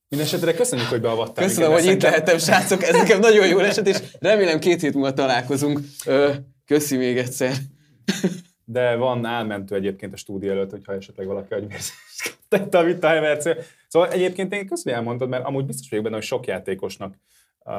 Mindenesetre 0.08 0.54
köszönjük, 0.54 0.88
hogy 0.88 1.00
beavattál. 1.00 1.44
Köszönöm, 1.44 1.72
hogy 1.72 1.84
itt 1.84 2.02
lehettem, 2.02 2.38
srácok. 2.38 2.82
Ez 2.82 2.96
nekem 2.96 3.20
nagyon 3.20 3.46
jó 3.46 3.58
esett, 3.58 3.86
és 3.86 3.98
remélem 4.18 4.58
két 4.58 4.80
hét 4.80 4.94
múlva 4.94 5.12
találkozunk. 5.12 5.80
Köszi 6.66 6.96
még 6.96 7.18
egyszer. 7.18 7.52
De 8.64 8.94
van 8.94 9.24
álmentő 9.24 9.74
egyébként 9.74 10.12
a 10.12 10.16
stúdió 10.16 10.50
előtt, 10.50 10.70
hogyha 10.70 10.94
esetleg 10.94 11.26
valaki 11.26 11.54
agyvérzést 11.54 11.92
tette 12.48 12.78
a 12.78 12.82
Vita 12.82 13.40
Szóval 13.88 14.10
egyébként 14.10 14.52
én 14.52 14.66
köszönöm, 14.66 14.82
hogy 14.82 14.92
elmondtad, 14.92 15.28
mert 15.28 15.44
amúgy 15.44 15.66
biztos 15.66 15.88
vagyok 15.88 16.04
benne, 16.04 16.16
hogy 16.16 16.24
sok 16.24 16.46
játékosnak 16.46 17.14
uh, 17.64 17.74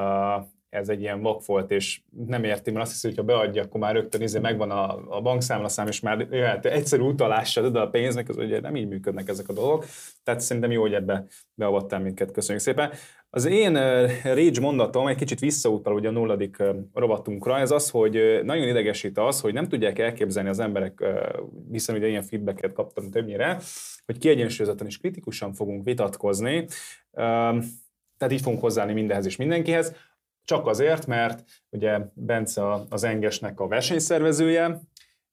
ez 0.69 0.89
egy 0.89 1.01
ilyen 1.01 1.21
vak 1.21 1.45
volt, 1.45 1.71
és 1.71 2.01
nem 2.27 2.43
érti, 2.43 2.71
mert 2.71 2.83
azt 2.83 2.91
hiszi, 2.91 3.07
hogy 3.07 3.17
ha 3.17 3.23
beadja, 3.23 3.63
akkor 3.63 3.79
már 3.79 3.93
rögtön 3.93 4.21
izé 4.21 4.39
megvan 4.39 4.71
a, 4.71 5.17
a 5.17 5.21
bankszámlaszám, 5.21 5.87
és 5.87 5.99
már 5.99 6.27
jöhet 6.31 6.65
egyszerű 6.65 7.01
utalással 7.01 7.65
oda 7.65 7.81
a 7.81 7.89
pénznek, 7.89 8.29
az 8.29 8.37
ugye 8.37 8.59
nem 8.59 8.75
így 8.75 8.87
működnek 8.87 9.29
ezek 9.29 9.49
a 9.49 9.53
dolgok. 9.53 9.85
Tehát 10.23 10.39
szerintem 10.41 10.71
jó, 10.71 10.81
hogy 10.81 10.93
ebbe 10.93 11.25
beavattál 11.53 11.99
minket. 11.99 12.31
Köszönjük 12.31 12.63
szépen. 12.63 12.91
Az 13.29 13.45
én 13.45 13.73
rage 14.23 14.59
mondatom 14.61 15.07
egy 15.07 15.15
kicsit 15.15 15.39
visszautal 15.39 15.93
ugye 15.93 16.07
a 16.07 16.11
nulladik 16.11 16.63
rovatunkra, 16.93 17.59
ez 17.59 17.71
az, 17.71 17.89
hogy 17.89 18.39
nagyon 18.43 18.67
idegesít 18.67 19.17
az, 19.17 19.41
hogy 19.41 19.53
nem 19.53 19.67
tudják 19.67 19.99
elképzelni 19.99 20.49
az 20.49 20.59
emberek, 20.59 21.03
hiszen 21.71 21.95
ugye 21.95 22.07
ilyen 22.07 22.23
feedbacket 22.23 22.73
kaptam 22.73 23.09
többnyire, 23.09 23.59
hogy 24.05 24.17
kiegyensúlyozottan 24.17 24.87
és 24.87 24.97
kritikusan 24.97 25.53
fogunk 25.53 25.83
vitatkozni, 25.83 26.65
tehát 28.17 28.33
így 28.33 28.41
fogunk 28.41 28.61
hozzáállni 28.61 28.93
mindenhez 28.93 29.25
és 29.25 29.35
mindenkihez. 29.35 29.95
Csak 30.49 30.67
azért, 30.67 31.07
mert 31.07 31.43
ugye 31.69 31.99
Bence 32.13 32.61
az 32.89 33.03
Engesnek 33.03 33.59
a 33.59 33.67
versenyszervezője, 33.67 34.79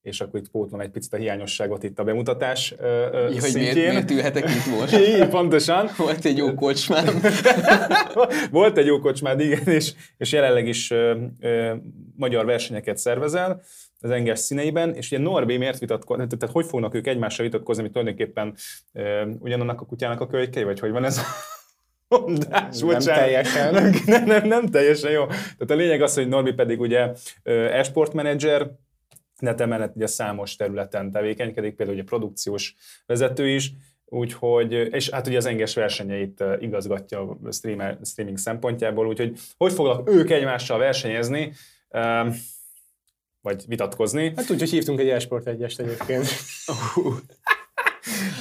és 0.03 0.21
akkor 0.21 0.41
itt 0.41 0.51
pótlom 0.51 0.81
egy 0.81 0.91
picit 0.91 1.13
a 1.13 1.17
hiányosságot 1.17 1.83
itt 1.83 1.99
a 1.99 2.05
bemutatás 2.05 2.75
ö, 2.79 3.29
Hogy 3.41 3.55
miért, 3.55 3.75
miért 3.75 4.11
ülhetek 4.11 4.49
itt 4.51 4.79
most? 4.79 4.97
Így, 5.09 5.29
pontosan. 5.29 5.89
Volt 5.97 6.25
egy 6.25 6.37
jó 6.37 6.55
kocsmám. 6.55 7.21
Volt 8.51 8.79
egy 8.79 8.87
jó 8.87 8.99
kocsmád, 8.99 9.41
igen, 9.41 9.65
és, 9.65 9.93
és 10.17 10.33
jelenleg 10.33 10.67
is 10.67 10.91
ö, 10.91 11.17
ö, 11.41 11.75
magyar 12.17 12.45
versenyeket 12.45 12.97
szervezel 12.97 13.63
az 14.01 14.11
enges 14.11 14.39
színeiben, 14.39 14.95
és 14.95 15.11
ugye 15.13 15.23
Norbi 15.23 15.57
miért 15.57 15.79
vitatkozni, 15.79 16.27
tehát 16.27 16.55
hogy 16.55 16.67
fognak 16.67 16.95
ők 16.95 17.07
egymással 17.07 17.45
vitatkozni, 17.45 17.83
hogy 17.83 17.93
tulajdonképpen 17.93 18.55
ö, 18.93 19.27
ugyanannak 19.39 19.81
a 19.81 19.87
kutyának 19.87 20.21
a 20.21 20.27
kölykei, 20.27 20.65
vagy 20.65 20.81
hogy 20.81 20.91
van 20.91 21.05
ez? 21.05 21.21
Mondás, 22.09 22.79
nem 22.79 22.99
teljesen. 22.99 23.75
Nem, 23.75 23.93
nem, 24.07 24.25
nem, 24.25 24.47
nem 24.47 24.67
teljesen 24.67 25.11
jó. 25.11 25.27
Tehát 25.27 25.71
a 25.71 25.75
lényeg 25.75 26.03
az, 26.03 26.15
hogy 26.15 26.29
Norbi 26.29 26.53
pedig 26.53 26.81
ugye 26.81 27.13
esport 27.71 28.13
menedzser, 28.13 28.71
neten 29.39 29.69
mellett 29.69 29.97
ugye 29.97 30.07
számos 30.07 30.57
területen 30.57 31.11
tevékenykedik, 31.11 31.75
például 31.75 31.99
ugye 31.99 32.07
produkciós 32.07 32.75
vezető 33.07 33.49
is, 33.49 33.73
úgyhogy, 34.05 34.73
és 34.73 35.11
hát 35.11 35.27
ugye 35.27 35.37
az 35.37 35.47
enges 35.47 35.75
versenyeit 35.75 36.45
igazgatja 36.59 37.21
a 37.21 37.53
streamer, 37.53 37.99
streaming 38.05 38.39
szempontjából, 38.39 39.07
úgyhogy 39.07 39.39
hogy 39.57 39.73
fognak 39.73 40.11
ők 40.11 40.31
egymással 40.31 40.79
versenyezni, 40.79 41.53
vagy 43.41 43.65
vitatkozni. 43.67 44.33
Hát 44.37 44.51
úgy, 44.51 44.59
hogy 44.59 44.71
hívtunk 44.71 45.01
egy 45.01 45.09
esport 45.09 45.47
egyest 45.47 45.81
egyébként. 45.81 46.27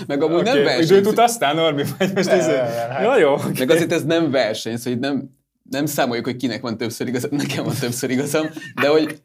Meg 0.08 0.24
amúgy 0.24 0.40
okay. 0.40 0.54
nem 0.54 0.64
verseny. 0.64 0.98
Időt 0.98 1.08
utaztál, 1.08 1.54
Norbi? 1.54 1.84
Vagy 1.98 2.14
most 2.14 2.30
ez... 2.30 2.46
Hát. 2.46 3.02
Ja, 3.02 3.18
jó. 3.18 3.34
Okay. 3.34 3.52
Meg 3.60 3.70
azért 3.70 3.92
ez 3.92 4.04
nem 4.04 4.32
verseny, 4.32 4.78
szóval 4.78 5.00
nem, 5.00 5.30
nem 5.70 5.86
számoljuk, 5.86 6.26
hogy 6.26 6.36
kinek 6.36 6.62
van 6.62 6.78
többször 6.78 7.08
igazam, 7.08 7.30
nekem 7.46 7.64
van 7.64 7.76
többször 7.80 8.10
igazam, 8.10 8.50
de 8.82 8.88
hogy 8.88 9.22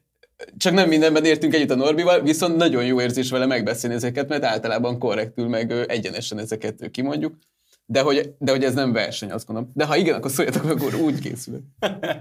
csak 0.56 0.72
nem 0.72 0.88
mindenben 0.88 1.24
értünk 1.24 1.54
együtt 1.54 1.70
a 1.70 1.74
Norbival, 1.74 2.20
viszont 2.20 2.56
nagyon 2.56 2.84
jó 2.84 3.00
érzés 3.00 3.30
vele 3.30 3.46
megbeszélni 3.46 3.96
ezeket, 3.96 4.28
mert 4.28 4.44
általában 4.44 4.98
korrektül, 4.98 5.48
meg 5.48 5.72
egyenesen 5.86 6.38
ezeket 6.38 6.90
kimondjuk. 6.90 7.34
De 7.92 8.00
hogy, 8.00 8.34
de 8.38 8.50
hogy 8.50 8.64
ez 8.64 8.74
nem 8.74 8.92
verseny, 8.92 9.30
azt 9.30 9.46
gondolom. 9.46 9.70
De 9.74 9.84
ha 9.84 9.96
igen, 9.96 10.14
akkor 10.14 10.30
szóljatok, 10.30 10.64
akkor 10.64 10.94
úgy 10.94 11.20
készül. 11.20 11.60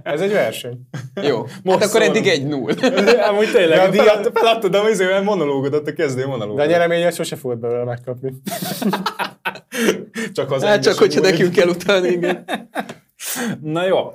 Ez 0.04 0.22
egy 0.22 0.32
verseny. 0.32 0.80
Jó. 1.22 1.46
Most 1.64 1.80
hát 1.80 1.90
akkor 1.90 2.02
eddig 2.02 2.28
egy 2.28 2.48
null. 2.48 2.74
Amúgy 3.30 3.52
tényleg, 3.52 3.80
a 3.80 3.90
díjat 3.90 4.32
feladtad 4.34 4.76
a 4.76 4.90
izével 4.90 5.22
monológodat, 5.22 5.88
a 5.88 5.94
kezdő 5.94 6.26
monológot. 6.26 6.58
De 6.58 6.64
a 6.64 6.66
nyereményet 6.66 7.14
sose 7.14 7.36
fogod 7.36 7.60
belőle 7.60 7.84
megkapni. 7.84 8.34
csak 10.34 10.52
az 10.52 10.64
Hát 10.64 10.84
csak, 10.84 10.98
hogyha 10.98 11.22
nekünk 11.22 11.54
kell 11.54 11.68
utáni, 11.68 12.08
igen. 12.08 12.46
Na 13.62 13.86
jó, 13.86 14.12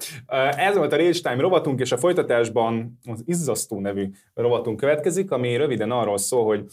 ez 0.56 0.76
volt 0.76 0.92
a 0.92 0.96
Rage 0.96 1.20
Time 1.22 1.40
rovatunk, 1.40 1.80
és 1.80 1.92
a 1.92 1.96
folytatásban 1.96 2.98
az 3.04 3.22
Izzasztó 3.26 3.80
nevű 3.80 4.10
rovatunk 4.34 4.76
következik, 4.76 5.30
ami 5.30 5.56
röviden 5.56 5.90
arról 5.90 6.18
szól, 6.18 6.44
hogy 6.44 6.64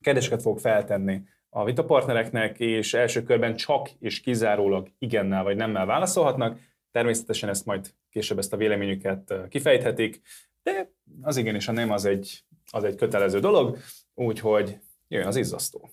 kérdéseket 0.00 0.42
fog 0.42 0.58
feltenni 0.58 1.20
a 1.56 1.64
vitapartnereknek, 1.64 2.58
és 2.58 2.94
első 2.94 3.22
körben 3.22 3.56
csak 3.56 3.90
és 3.98 4.20
kizárólag 4.20 4.88
igennel 4.98 5.42
vagy 5.42 5.56
nemmel 5.56 5.86
válaszolhatnak. 5.86 6.58
Természetesen 6.90 7.48
ezt 7.48 7.66
majd 7.66 7.90
később 8.10 8.38
ezt 8.38 8.52
a 8.52 8.56
véleményüket 8.56 9.34
kifejthetik, 9.48 10.20
de 10.62 10.90
az 11.22 11.36
igen 11.36 11.54
és 11.54 11.68
a 11.68 11.72
nem 11.72 11.90
az 11.90 12.04
egy, 12.04 12.44
az 12.70 12.84
egy 12.84 12.94
kötelező 12.94 13.38
dolog, 13.38 13.76
úgyhogy 14.14 14.78
jöjjön 15.08 15.28
az 15.28 15.36
izzasztó. 15.36 15.90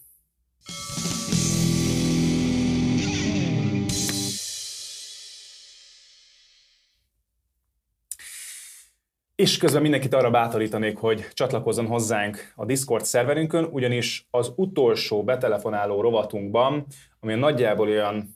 És 9.43 9.57
közben 9.57 9.81
mindenkit 9.81 10.13
arra 10.13 10.29
bátorítanék, 10.29 10.97
hogy 10.97 11.27
csatlakozzon 11.33 11.85
hozzánk 11.85 12.53
a 12.55 12.65
Discord 12.65 13.05
szerverünkön, 13.05 13.63
ugyanis 13.63 14.27
az 14.31 14.53
utolsó 14.55 15.23
betelefonáló 15.23 16.01
rovatunkban, 16.01 16.85
ami 17.19 17.33
nagyjából 17.33 17.87
olyan 17.87 18.35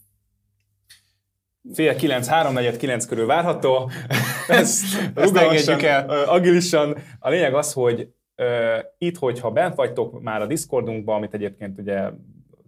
fél 1.73 1.95
kilenc, 1.95 2.27
háromnegyed 2.27 2.77
kilenc 2.77 3.05
körül 3.05 3.25
várható, 3.25 3.89
ezt, 4.47 5.11
engedjük 5.15 5.81
el 5.81 6.09
agilisan. 6.09 6.97
A 7.19 7.29
lényeg 7.29 7.53
az, 7.53 7.73
hogy 7.73 8.09
uh, 8.37 8.83
itt, 8.97 9.17
hogyha 9.17 9.51
bent 9.51 9.75
vagytok 9.75 10.21
már 10.21 10.41
a 10.41 10.47
Discordunkban, 10.47 11.15
amit 11.15 11.33
egyébként 11.33 11.77
ugye 11.77 12.09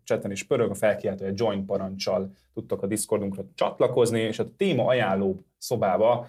chaten 0.04 0.32
is 0.32 0.44
pörög, 0.44 0.70
a 0.70 0.76
felkiáltó 0.76 1.26
egy 1.26 1.40
join 1.40 1.66
parancsal 1.66 2.32
tudtok 2.54 2.82
a 2.82 2.88
Discordunkra 2.88 3.44
csatlakozni, 3.56 4.20
és 4.20 4.40
a 4.40 4.56
téma 4.58 4.86
ajánló 4.86 5.46
szobába 5.58 6.28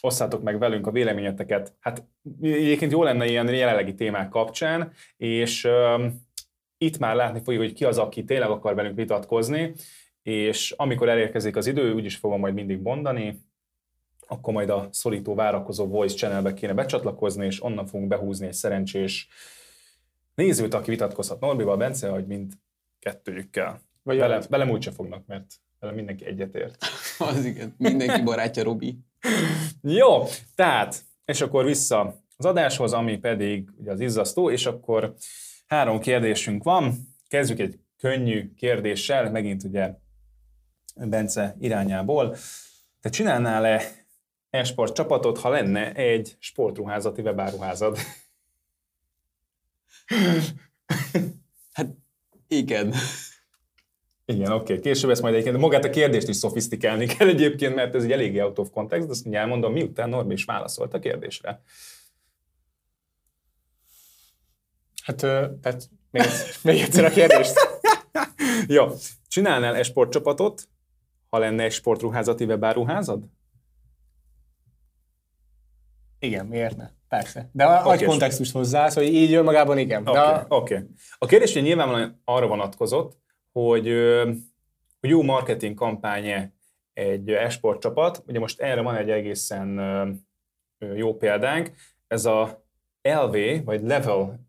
osszátok 0.00 0.42
meg 0.42 0.58
velünk 0.58 0.86
a 0.86 0.90
véleményeteket. 0.90 1.74
Hát 1.80 2.04
egyébként 2.40 2.92
jó 2.92 3.02
lenne 3.02 3.26
ilyen 3.26 3.54
jelenlegi 3.54 3.94
témák 3.94 4.28
kapcsán, 4.28 4.92
és 5.16 5.64
uh, 5.64 6.04
itt 6.78 6.98
már 6.98 7.14
látni 7.14 7.40
fogjuk, 7.42 7.62
hogy 7.62 7.72
ki 7.72 7.84
az, 7.84 7.98
aki 7.98 8.24
tényleg 8.24 8.50
akar 8.50 8.74
velünk 8.74 8.96
vitatkozni, 8.96 9.72
és 10.22 10.70
amikor 10.70 11.08
elérkezik 11.08 11.56
az 11.56 11.66
idő, 11.66 11.92
úgyis 11.92 12.16
fogom 12.16 12.40
majd 12.40 12.54
mindig 12.54 12.80
mondani, 12.80 13.48
akkor 14.26 14.52
majd 14.54 14.70
a 14.70 14.88
szorító 14.90 15.34
várakozó 15.34 15.86
voice 15.86 16.16
channelbe 16.16 16.54
kéne 16.54 16.74
becsatlakozni, 16.74 17.46
és 17.46 17.62
onnan 17.62 17.86
fogunk 17.86 18.08
behúzni 18.08 18.46
egy 18.46 18.52
szerencsés 18.52 19.28
nézőt, 20.34 20.74
aki 20.74 20.90
vitatkozhat 20.90 21.40
Norbival, 21.40 21.76
Bence, 21.76 22.08
hogy 22.08 22.26
mind 22.26 22.52
kettőjükkel. 22.98 23.80
Vagy 24.02 24.18
vele, 24.18 24.42
velem 24.48 24.70
úgyse 24.70 24.90
fognak, 24.90 25.26
mert 25.26 25.54
vele 25.78 25.92
mindenki 25.92 26.24
egyetért. 26.24 26.84
az 27.18 27.44
igen, 27.44 27.74
mindenki 27.78 28.22
barátja 28.22 28.62
Robi. 28.62 28.98
Jó, 29.82 30.26
tehát, 30.54 31.04
és 31.24 31.40
akkor 31.40 31.64
vissza 31.64 32.22
az 32.36 32.44
adáshoz, 32.44 32.92
ami 32.92 33.18
pedig 33.18 33.70
ugye 33.76 33.90
az 33.90 34.00
izzasztó, 34.00 34.50
és 34.50 34.66
akkor 34.66 35.14
három 35.66 36.00
kérdésünk 36.00 36.62
van. 36.62 36.94
Kezdjük 37.28 37.58
egy 37.58 37.78
könnyű 37.96 38.52
kérdéssel, 38.54 39.30
megint 39.30 39.64
ugye 39.64 39.94
Bence 40.94 41.56
irányából. 41.58 42.36
Te 43.00 43.08
csinálnál-e 43.08 43.82
e-sport 44.50 44.94
csapatot, 44.94 45.38
ha 45.38 45.48
lenne 45.48 45.92
egy 45.92 46.36
sportruházati 46.38 47.22
webáruházad? 47.22 47.98
Hát 51.72 51.86
igen. 52.48 52.94
Igen, 54.30 54.52
oké. 54.52 54.72
Okay. 54.72 54.80
Később 54.80 55.10
ezt 55.10 55.22
majd 55.22 55.34
egyébként, 55.34 55.56
de 55.56 55.62
magát 55.62 55.84
a 55.84 55.90
kérdést 55.90 56.28
is 56.28 56.36
szofisztikálni 56.36 57.06
kell 57.06 57.28
egyébként, 57.28 57.74
mert 57.74 57.94
ez 57.94 58.04
egy 58.04 58.12
eléggé 58.12 58.40
out 58.40 58.58
of 58.58 58.70
context, 58.70 59.08
azt 59.08 59.24
mondja, 59.24 59.42
elmondom, 59.42 59.72
miután 59.72 60.08
Norbi 60.08 60.32
is 60.32 60.44
válaszolt 60.44 60.94
a 60.94 60.98
kérdésre. 60.98 61.62
Hát, 65.02 65.16
tehát 65.60 65.88
még, 66.10 66.22
még 66.62 66.80
egyszer 66.80 67.04
a 67.04 67.10
kérdést. 67.10 67.54
Jó. 68.66 68.86
Csinálnál 69.28 69.74
egy 69.74 69.84
sportcsapatot, 69.84 70.68
ha 71.28 71.38
lenne 71.38 71.62
egy 71.62 71.72
sportruházati 71.72 72.44
webáruházad? 72.44 73.24
Igen, 76.18 76.46
miért 76.46 76.76
ne? 76.76 76.88
Persze. 77.08 77.50
De 77.52 77.66
okay. 77.66 77.92
adj 77.92 78.04
kontextust 78.04 78.52
hozzá, 78.52 78.82
hogy 78.82 78.90
szóval 78.90 79.10
így 79.10 79.34
önmagában 79.34 79.78
igen. 79.78 80.06
Oké. 80.06 80.18
Okay. 80.18 80.32
De... 80.32 80.44
Okay. 80.48 80.86
A 81.18 81.26
kérdés 81.26 81.52
hogy 81.52 81.62
nyilvánvalóan 81.62 82.22
arra 82.24 82.46
vonatkozott, 82.46 83.18
hogy, 83.52 83.88
hogy 85.00 85.10
jó 85.10 85.22
marketing 85.22 85.74
kampány 85.74 86.52
egy 86.92 87.30
esport 87.30 87.80
csapat. 87.80 88.22
Ugye 88.26 88.38
most 88.38 88.60
erre 88.60 88.80
van 88.80 88.96
egy 88.96 89.10
egészen 89.10 89.80
jó 90.94 91.16
példánk. 91.16 91.70
Ez 92.06 92.24
a 92.24 92.64
LV, 93.02 93.64
vagy 93.64 93.82
Level 93.82 94.40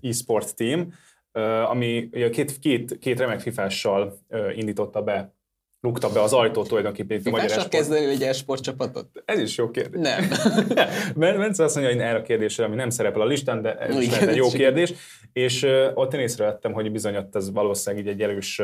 eSport 0.00 0.56
Team, 0.56 0.92
ami 1.64 2.08
két, 2.30 2.58
két, 2.58 2.98
két 2.98 3.18
remek 3.18 3.40
fifással 3.40 4.18
indította 4.54 5.02
be 5.02 5.36
rúgta 5.80 6.12
be 6.12 6.22
az 6.22 6.32
ajtót 6.32 6.68
tulajdonképpen. 6.68 7.20
a 7.24 7.30
magyar 7.30 7.50
esport. 7.50 7.68
kezdeni 7.68 8.04
egy 8.04 8.22
esport 8.22 8.62
csapatot? 8.62 9.22
Ez 9.24 9.38
is 9.38 9.56
jó 9.56 9.70
kérdés. 9.70 10.00
Nem. 10.02 10.28
Bence 11.38 11.64
azt 11.64 11.74
mondja, 11.74 11.94
hogy 11.94 12.02
erre 12.02 12.18
a 12.18 12.22
kérdésre, 12.22 12.64
ami 12.64 12.74
nem 12.74 12.90
szerepel 12.90 13.20
a 13.20 13.26
listán, 13.26 13.62
de 13.62 13.78
ez 13.78 14.00
is 14.00 14.18
egy 14.18 14.36
jó 14.36 14.48
kérdés. 14.48 14.92
És 15.32 15.62
uh, 15.62 15.90
ott 15.94 16.14
én 16.14 16.20
észrevettem, 16.20 16.72
hogy 16.72 16.92
bizony 16.92 17.16
ott 17.16 17.36
ez 17.36 17.52
valószínűleg 17.52 18.06
így 18.06 18.12
egy 18.12 18.22
erős 18.22 18.62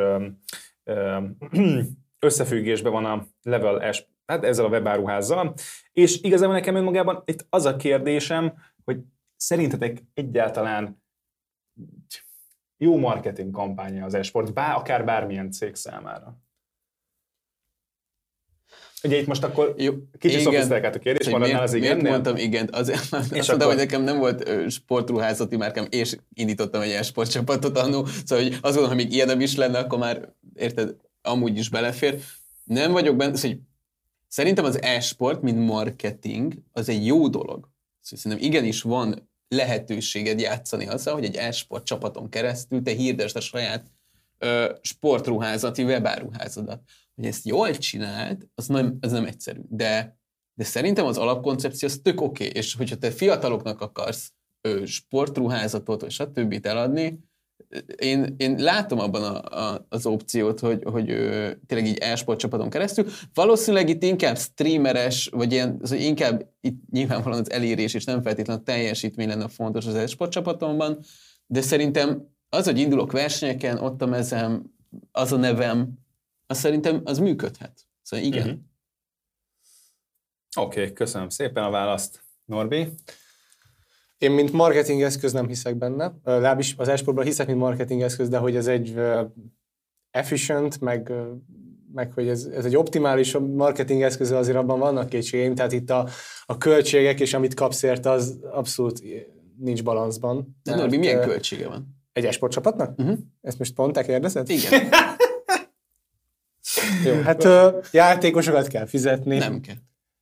uh, 0.84 1.22
összefüggésben 2.18 2.92
van 2.92 3.04
a 3.04 3.26
level 3.42 3.92
S, 3.92 4.06
hát 4.26 4.44
ezzel 4.44 4.64
a 4.64 4.68
webáruházzal. 4.68 5.54
És 5.92 6.20
igazából 6.20 6.54
nekem 6.54 6.74
önmagában 6.74 7.22
itt 7.24 7.46
az 7.50 7.64
a 7.64 7.76
kérdésem, 7.76 8.54
hogy 8.84 9.00
szerintetek 9.36 10.02
egyáltalán 10.14 11.02
jó 12.76 12.98
marketing 12.98 13.50
kampánya 13.50 14.04
az 14.04 14.14
esport, 14.14 14.52
bár, 14.52 14.76
akár 14.76 15.04
bármilyen 15.04 15.50
cég 15.50 15.74
számára? 15.74 16.43
Ugye 19.04 19.18
itt 19.18 19.26
most 19.26 19.44
akkor 19.44 19.74
Jó, 19.78 19.92
kicsit 20.18 20.40
szofisztikált 20.40 20.94
a 20.94 20.98
kérdés, 20.98 21.28
maradnál 21.28 21.62
az 21.62 21.74
igen. 21.74 21.96
Miért 21.96 22.10
mondtam 22.10 22.36
igen? 22.36 22.68
Azért, 22.72 23.02
és 23.02 23.10
azt 23.12 23.32
akkor... 23.32 23.46
mondtam, 23.48 23.68
hogy 23.68 23.76
nekem 23.76 24.02
nem 24.02 24.18
volt 24.18 24.70
sportruházati 24.70 25.56
márkám, 25.56 25.86
és 25.90 26.16
indítottam 26.34 26.80
egy 26.80 27.04
sportcsapatot 27.04 27.78
annó, 27.78 28.06
szóval 28.24 28.44
hogy 28.44 28.52
azt 28.52 28.62
gondolom, 28.62 28.88
hogy 28.88 28.96
még 28.96 29.12
ilyen 29.12 29.26
nem 29.26 29.40
is 29.40 29.56
lenne, 29.56 29.78
akkor 29.78 29.98
már 29.98 30.32
érted, 30.54 30.96
amúgy 31.22 31.58
is 31.58 31.68
belefér. 31.68 32.20
Nem 32.64 32.92
vagyok 32.92 33.16
benne, 33.16 33.36
szóval, 33.36 33.50
hogy 33.50 33.60
szerintem 34.28 34.64
az 34.64 34.82
e-sport, 34.82 35.42
mint 35.42 35.66
marketing, 35.66 36.54
az 36.72 36.88
egy 36.88 37.06
jó 37.06 37.28
dolog. 37.28 37.68
Szóval 38.00 38.18
szerintem 38.18 38.46
igenis 38.46 38.82
van 38.82 39.28
lehetőséged 39.48 40.40
játszani 40.40 40.86
azzal, 40.86 41.14
hogy 41.14 41.24
egy 41.24 41.36
e-sport 41.36 41.84
csapaton 41.84 42.28
keresztül 42.28 42.82
te 42.82 42.90
hirdesd 42.90 43.36
a 43.36 43.40
saját 43.40 43.84
ö, 44.38 44.72
sportruházati 44.80 45.82
webáruházadat 45.82 46.80
hogy 47.14 47.26
ezt 47.26 47.46
jól 47.46 47.70
csinált, 47.76 48.48
az 48.54 48.66
nem, 48.66 48.96
az 49.00 49.12
nem 49.12 49.24
egyszerű. 49.24 49.60
De, 49.68 50.18
de 50.54 50.64
szerintem 50.64 51.06
az 51.06 51.18
alapkoncepció 51.18 51.88
az 51.88 52.00
tök 52.02 52.20
oké, 52.20 52.46
okay. 52.46 52.60
és 52.60 52.74
hogyha 52.74 52.96
te 52.96 53.10
fiataloknak 53.10 53.80
akarsz 53.80 54.32
ö, 54.60 54.84
sportruházatot, 54.84 56.00
vagy 56.00 56.10
stb. 56.10 56.66
eladni, 56.66 57.18
én, 57.96 58.34
én 58.36 58.54
látom 58.58 58.98
abban 58.98 59.22
a, 59.22 59.58
a, 59.60 59.86
az 59.88 60.06
opciót, 60.06 60.60
hogy, 60.60 60.82
hogy 60.84 61.10
ö, 61.10 61.50
tényleg 61.66 61.88
így 61.88 61.98
e-sport 61.98 62.38
csapaton 62.38 62.70
keresztül. 62.70 63.06
Valószínűleg 63.34 63.88
itt 63.88 64.02
inkább 64.02 64.38
streameres, 64.38 65.28
vagy 65.32 65.52
ilyen, 65.52 65.78
az, 65.82 65.90
hogy 65.90 66.02
inkább 66.02 66.50
itt 66.60 66.90
nyilvánvalóan 66.90 67.40
az 67.40 67.50
elérés 67.50 67.94
és 67.94 68.04
nem 68.04 68.22
feltétlenül 68.22 68.62
a 68.62 68.64
teljesítmény 68.64 69.28
lenne 69.28 69.48
fontos 69.48 69.86
az 69.86 69.94
e-sport 69.94 70.30
csapatomban, 70.30 70.98
de 71.46 71.60
szerintem 71.60 72.32
az, 72.48 72.64
hogy 72.64 72.78
indulok 72.78 73.12
versenyeken, 73.12 73.78
ott 73.78 74.02
a 74.02 74.06
mezem, 74.06 74.72
az 75.12 75.32
a 75.32 75.36
nevem, 75.36 76.03
az 76.46 76.58
szerintem 76.58 77.00
az 77.04 77.18
működhet. 77.18 77.86
Szóval 78.02 78.26
igen. 78.26 78.46
Uh-huh. 78.46 78.60
Oké, 80.56 80.80
okay, 80.80 80.92
köszönöm 80.92 81.28
szépen 81.28 81.64
a 81.64 81.70
választ, 81.70 82.24
Norbi. 82.44 82.88
Én, 84.18 84.30
mint 84.30 84.52
marketing 84.52 85.02
eszköz 85.02 85.32
nem 85.32 85.46
hiszek 85.46 85.76
benne. 85.76 86.14
Legalábbis 86.24 86.74
az 86.76 86.88
esportban 86.88 87.24
hiszek, 87.24 87.46
mint 87.46 87.58
marketing 87.58 88.02
eszköz, 88.02 88.28
de 88.28 88.38
hogy 88.38 88.56
ez 88.56 88.66
egy 88.66 89.00
efficient, 90.10 90.80
meg, 90.80 91.12
meg 91.92 92.12
hogy 92.12 92.28
ez, 92.28 92.44
ez 92.44 92.64
egy 92.64 92.76
optimális 92.76 93.36
marketing 93.36 94.02
eszköz, 94.02 94.30
azért 94.30 94.56
abban 94.56 94.78
vannak 94.78 95.08
kétségeim, 95.08 95.54
tehát 95.54 95.72
itt 95.72 95.90
a, 95.90 96.08
a 96.46 96.58
költségek 96.58 97.20
és 97.20 97.34
amit 97.34 97.54
kapsz 97.54 97.82
érte, 97.82 98.10
az 98.10 98.38
abszolút 98.50 99.02
nincs 99.58 99.82
balanszban. 99.82 100.56
De 100.62 100.74
Norbi, 100.74 100.96
milyen 100.96 101.20
költsége 101.20 101.68
van? 101.68 102.02
Egy 102.12 102.24
esportcsapatnak? 102.24 102.98
Uh-huh. 102.98 103.18
Ezt 103.40 103.58
most 103.58 103.74
pont 103.74 103.92
te 103.92 104.04
kérdezed? 104.04 104.48
Igen. 104.48 104.88
Jó, 107.04 107.20
hát 107.28 107.44
ö, 107.44 107.78
játékosokat 107.90 108.66
kell 108.66 108.86
fizetni. 108.86 109.38
Nem 109.38 109.60
kell. 109.60 109.76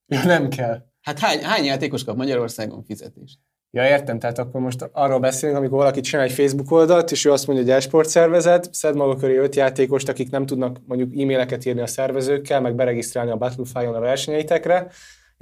Ja, 0.06 0.24
nem 0.24 0.48
kell. 0.48 0.82
Hát 1.00 1.18
hány, 1.18 1.42
hány 1.42 1.64
játékos 1.64 2.04
kap 2.04 2.16
Magyarországon 2.16 2.84
fizetést? 2.84 3.38
Ja, 3.70 3.88
értem, 3.88 4.18
tehát 4.18 4.38
akkor 4.38 4.60
most 4.60 4.88
arról 4.92 5.18
beszélünk, 5.18 5.58
amikor 5.58 5.78
valaki 5.78 6.00
csinál 6.00 6.24
egy 6.24 6.32
Facebook 6.32 6.70
oldalt, 6.70 7.10
és 7.10 7.24
ő 7.24 7.32
azt 7.32 7.46
mondja, 7.46 7.64
hogy 7.64 7.74
esport 7.74 8.08
szervezet, 8.08 8.74
szed 8.74 8.96
maga 8.96 9.16
köré 9.16 9.36
öt 9.36 9.54
játékost, 9.54 10.08
akik 10.08 10.30
nem 10.30 10.46
tudnak 10.46 10.76
mondjuk 10.86 11.12
e-maileket 11.20 11.64
írni 11.64 11.80
a 11.80 11.86
szervezőkkel, 11.86 12.60
meg 12.60 12.74
beregisztrálni 12.74 13.30
a 13.30 13.36
Battlefy-on 13.36 13.94
a 13.94 14.00
versenyeitekre, 14.00 14.90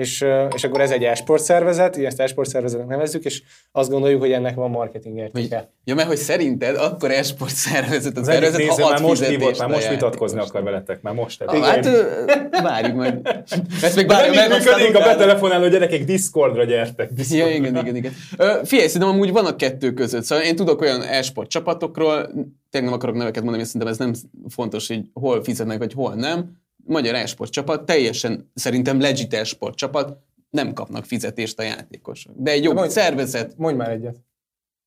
és, 0.00 0.24
és 0.54 0.64
akkor 0.64 0.80
ez 0.80 0.90
egy 0.90 1.04
e-sport 1.04 1.42
szervezet, 1.42 1.96
ezt 1.96 2.20
e-sport 2.20 2.48
szervezetnek 2.48 2.88
nevezzük, 2.88 3.24
és 3.24 3.42
azt 3.72 3.90
gondoljuk, 3.90 4.20
hogy 4.20 4.32
ennek 4.32 4.54
van 4.54 4.70
marketing 4.70 5.18
értéke. 5.18 5.72
Ja, 5.84 5.94
mert 5.94 6.08
hogy 6.08 6.16
szerinted 6.16 6.76
akkor 6.76 7.10
e-sport 7.10 7.54
szervezet 7.54 8.16
az, 8.16 8.28
az 8.28 8.34
szervezet, 8.34 8.66
ha 8.66 8.90
már 8.90 9.00
most 9.00 9.24
hívott, 9.24 9.58
már 9.58 9.68
most 9.68 9.88
vitatkozni 9.88 10.40
akar 10.40 10.62
veletek, 10.62 11.02
már 11.02 11.14
most. 11.14 11.42
Ah, 11.42 11.62
hát 11.62 11.88
várjuk 12.62 12.96
meg. 12.96 13.44
Ezt 13.82 13.96
még 13.96 14.06
bármi 14.06 14.36
meg 14.36 14.48
működik 14.48 14.96
a 14.96 15.00
betelefonáló 15.00 15.68
gyerekek, 15.68 16.04
Discordra 16.04 16.64
gyertek. 16.64 17.12
Discordra. 17.12 17.48
Ja, 17.48 17.54
igen, 17.54 17.76
igen, 17.76 17.96
igen. 17.96 18.12
Figyelj, 18.64 18.88
szerintem 18.88 19.08
amúgy 19.08 19.32
van 19.32 19.46
a 19.46 19.56
kettő 19.56 19.92
között. 19.92 20.22
Szóval 20.22 20.44
én 20.44 20.56
tudok 20.56 20.80
olyan 20.80 21.02
e-sport 21.02 21.50
csapatokról, 21.50 22.26
tényleg 22.70 22.90
nem 22.90 22.92
akarok 22.92 23.16
neveket 23.16 23.42
mondani, 23.42 23.64
szerintem 23.64 23.90
ez 23.90 23.98
nem 23.98 24.12
fontos, 24.48 24.88
hogy 24.88 25.02
hol 25.12 25.44
fizetnek, 25.44 25.78
vagy 25.78 25.92
hol 25.92 26.14
nem 26.14 26.58
magyar 26.84 27.14
esport 27.14 27.50
csapat, 27.50 27.86
teljesen 27.86 28.50
szerintem 28.54 29.00
legit 29.00 29.34
esport 29.34 29.76
csapat, 29.76 30.18
nem 30.50 30.72
kapnak 30.72 31.04
fizetést 31.04 31.58
a 31.58 31.62
játékosok. 31.62 32.34
De 32.36 32.50
egy 32.50 32.64
jobb 32.64 32.74
mondj, 32.74 32.92
szervezet... 32.92 33.56
Mondj 33.56 33.78
már 33.78 33.90
egyet. 33.90 34.16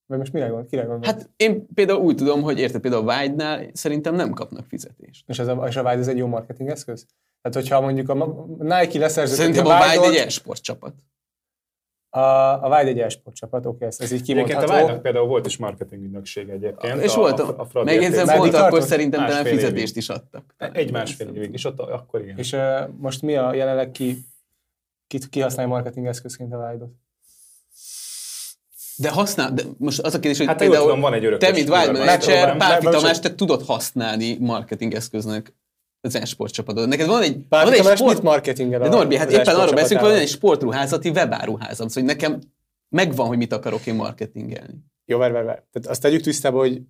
Vagy 0.06 0.18
most 0.18 0.34
mire 0.34 0.48
gondol, 0.48 0.66
kire 0.66 0.84
gondol? 0.84 1.06
Hát 1.06 1.30
én 1.36 1.68
például 1.74 2.00
úgy 2.00 2.16
tudom, 2.16 2.42
hogy 2.42 2.60
érted, 2.60 2.82
például 2.82 3.10
a 3.10 3.16
Wide-nál 3.16 3.70
szerintem 3.74 4.16
nem 4.16 4.32
kapnak 4.32 4.66
fizetést. 4.66 5.24
És, 5.28 5.40
ez 5.40 5.48
a, 5.48 5.66
és 5.68 5.76
a 5.76 5.82
Wide 5.82 6.00
ez 6.00 6.08
egy 6.08 6.18
jó 6.18 6.28
marketing 6.28 6.70
eszköz? 6.70 7.06
Tehát, 7.42 7.58
hogyha 7.58 7.82
mondjuk 7.82 8.10
a 8.10 8.46
Nike 8.58 9.00
leszerzett... 9.00 9.38
Szerintem 9.38 9.66
a, 9.66 9.80
a 9.80 9.90
Wide 9.90 10.08
egy 10.08 10.26
esport 10.26 10.62
csapat. 10.62 10.94
A, 12.16 12.64
a 12.64 12.70
Vágy 12.70 12.88
egy 12.88 13.00
esport 13.00 13.36
csapat, 13.36 13.66
oké, 13.66 13.86
ez, 13.86 14.00
ez 14.00 14.12
így 14.12 14.22
kimondható. 14.22 14.60
Egyébként 14.60 14.80
a 14.80 14.84
Vágynak 14.84 15.02
például 15.02 15.28
volt 15.28 15.46
is 15.46 15.58
marketing 15.58 16.04
ügynökség 16.04 16.50
egyébként. 16.50 17.02
És 17.02 17.16
volt, 17.16 17.40
a, 17.40 17.56
a, 17.58 17.68
a 17.80 17.84
megjegyzem, 17.84 18.38
volt, 18.38 18.54
akkor 18.54 18.82
szerintem 18.82 19.26
talán 19.26 19.46
fizetést 19.46 19.76
évig. 19.76 19.98
is 19.98 20.10
adtak. 20.10 20.56
Egy 20.58 20.92
másfél 20.92 21.28
évig, 21.28 21.54
és 21.54 21.66
ott 21.66 21.80
akkor 21.80 22.22
igen. 22.22 22.38
És 22.38 22.52
uh, 22.54 22.60
most 22.98 23.22
mi 23.22 23.36
a 23.36 23.54
jelenleg 23.54 23.92
ki, 23.92 24.26
ki, 25.08 25.20
ki 25.30 25.40
használja 25.40 25.72
marketing 25.72 26.06
eszközként 26.06 26.54
a 26.54 26.58
Vágyot? 26.58 26.92
De 28.96 29.10
használ, 29.10 29.54
de 29.54 29.64
most 29.78 30.00
az 30.00 30.14
a 30.14 30.20
kérdés, 30.20 30.38
hogy 30.38 30.48
hát 30.48 30.58
például 30.58 30.84
tudom, 30.84 31.02
van 31.02 31.14
egy 31.14 31.38
te, 31.38 31.52
mint 31.52 31.70
Wild 31.70 31.92
Manager, 31.98 32.58
Pálfi 32.58 32.86
Tamás, 32.90 33.20
te 33.20 33.36
tudod 33.36 33.66
használni 33.66 34.38
marketing 34.40 34.94
eszköznek 34.94 35.54
az 36.06 36.16
e-sport 36.16 36.54
csapatod. 36.54 36.88
Neked 36.88 37.08
van 37.08 37.22
egy, 37.22 37.38
Bár 37.48 37.64
van 37.64 37.74
egy 37.74 37.98
sport... 37.98 38.14
mit 38.14 38.24
marketingel 38.24 38.80
De 38.80 38.90
Norbi, 38.90 39.16
hát 39.16 39.32
éppen 39.32 39.56
arról 39.56 39.74
beszélünk, 39.74 40.06
hogy 40.06 40.14
van 40.14 40.22
egy 40.22 40.28
sportruházati 40.28 41.10
webáruházam, 41.10 41.88
szóval 41.88 42.10
nekem 42.10 42.40
megvan, 42.90 43.28
hogy 43.28 43.38
mit 43.38 43.54
akarok 43.54 43.86
én 43.86 43.96
marketingelni. 43.96 44.86
Jó, 45.06 45.18
várj, 45.18 45.34
várj, 45.34 45.46
várj. 45.46 45.60
Tehát 45.72 45.90
azt 45.90 46.02
tegyük 46.02 46.22
tisztába, 46.22 46.60
hogy 46.60 46.82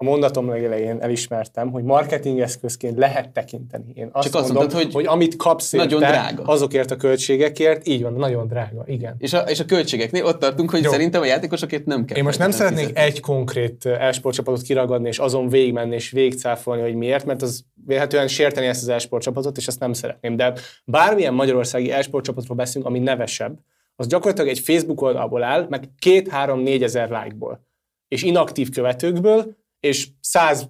a 0.00 0.04
mondatom 0.04 0.48
legelején 0.48 0.98
elismertem, 1.00 1.70
hogy 1.70 1.82
marketing 1.82 2.40
eszközként 2.40 2.98
lehet 2.98 3.28
tekinteni. 3.28 3.92
Én 3.94 4.08
azt 4.12 4.26
Csak 4.26 4.34
azt 4.34 4.52
mondom, 4.52 4.56
mondtad, 4.56 4.82
hogy, 4.82 4.92
hogy 4.92 5.06
amit 5.06 5.36
kapsz 5.36 5.72
érte, 5.72 5.84
nagyon 5.84 6.00
drága. 6.00 6.42
azokért 6.42 6.90
a 6.90 6.96
költségekért, 6.96 7.86
így 7.86 8.02
van, 8.02 8.12
nagyon 8.12 8.46
drága, 8.46 8.82
igen. 8.86 9.14
És 9.18 9.32
a, 9.32 9.38
és 9.38 9.60
a 9.60 9.64
költségeknél 9.64 10.24
ott 10.24 10.38
tartunk, 10.38 10.70
hogy 10.70 10.82
Jó. 10.82 10.90
szerintem 10.90 11.20
a 11.20 11.24
játékosokért 11.24 11.86
nem 11.86 12.04
kell. 12.04 12.16
Én 12.16 12.24
most 12.24 12.38
nem 12.38 12.50
szeretnék 12.50 12.86
fizetni. 12.86 13.02
egy 13.02 13.20
konkrét 13.20 13.86
esportcsapatot 13.86 14.62
kiragadni, 14.62 15.08
és 15.08 15.18
azon 15.18 15.48
végigmenni, 15.48 15.94
és 15.94 16.10
végigcáfolni, 16.10 16.82
hogy 16.82 16.94
miért, 16.94 17.24
mert 17.24 17.42
az 17.42 17.64
véletlenül 17.86 18.28
sérteni 18.28 18.66
ezt 18.66 18.82
az 18.82 18.88
esportcsapatot, 18.88 19.56
és 19.56 19.66
ezt 19.66 19.80
nem 19.80 19.92
szeretném. 19.92 20.36
De 20.36 20.52
bármilyen 20.84 21.34
magyarországi 21.34 21.90
esportcsapatról 21.90 22.56
beszélünk, 22.56 22.86
ami 22.86 22.98
nevesebb, 22.98 23.58
az 23.96 24.06
gyakorlatilag 24.06 24.50
egy 24.50 24.58
Facebook 24.58 25.00
oldalból 25.00 25.42
áll, 25.42 25.66
meg 25.68 25.88
két-három-négy 25.98 26.82
ezer 26.82 27.08
lájkból, 27.08 27.66
és 28.08 28.22
inaktív 28.22 28.70
követőkből, 28.70 29.58
és 29.80 30.08
száz 30.20 30.68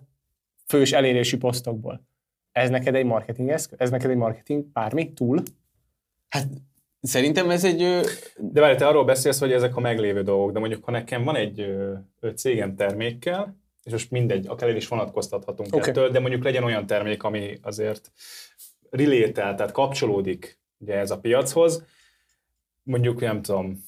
fős 0.66 0.92
elérési 0.92 1.36
posztokból. 1.36 2.06
Ez 2.52 2.70
neked 2.70 2.94
egy 2.94 3.04
marketing 3.04 3.48
eszköz? 3.48 3.80
Ez 3.80 3.90
neked 3.90 4.10
egy 4.10 4.16
marketing 4.16 4.64
bármi? 4.72 5.12
Túl? 5.12 5.42
Hát 6.28 6.46
Szerintem 7.02 7.50
ez 7.50 7.64
egy... 7.64 8.00
De 8.36 8.60
várj, 8.60 8.76
te 8.76 8.86
arról 8.86 9.04
beszélsz, 9.04 9.38
hogy 9.38 9.52
ezek 9.52 9.76
a 9.76 9.80
meglévő 9.80 10.22
dolgok, 10.22 10.52
de 10.52 10.58
mondjuk, 10.58 10.84
ha 10.84 10.90
nekem 10.90 11.24
van 11.24 11.36
egy 11.36 11.66
cégem 12.34 12.76
termékkel, 12.76 13.56
és 13.82 13.92
most 13.92 14.10
mindegy, 14.10 14.46
akár 14.46 14.68
el 14.68 14.76
is 14.76 14.88
vonatkoztathatunk 14.88 15.74
okay. 15.74 15.88
ettől, 15.88 16.10
de 16.10 16.20
mondjuk 16.20 16.44
legyen 16.44 16.64
olyan 16.64 16.86
termék, 16.86 17.22
ami 17.22 17.58
azért 17.62 18.12
relétel, 18.90 19.54
tehát 19.54 19.72
kapcsolódik 19.72 20.58
ugye 20.78 20.94
ez 20.94 21.10
a 21.10 21.18
piachoz, 21.18 21.84
mondjuk 22.82 23.20
nem 23.20 23.42
tudom, 23.42 23.84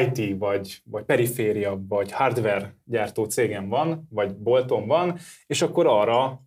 IT, 0.00 0.38
vagy, 0.38 0.82
vagy 0.84 1.04
periféria, 1.04 1.80
vagy 1.88 2.12
hardware 2.12 2.74
gyártó 2.84 3.24
cégem 3.24 3.68
van, 3.68 4.06
vagy 4.10 4.36
boltom 4.36 4.86
van, 4.86 5.18
és 5.46 5.62
akkor 5.62 5.86
arra 5.86 6.40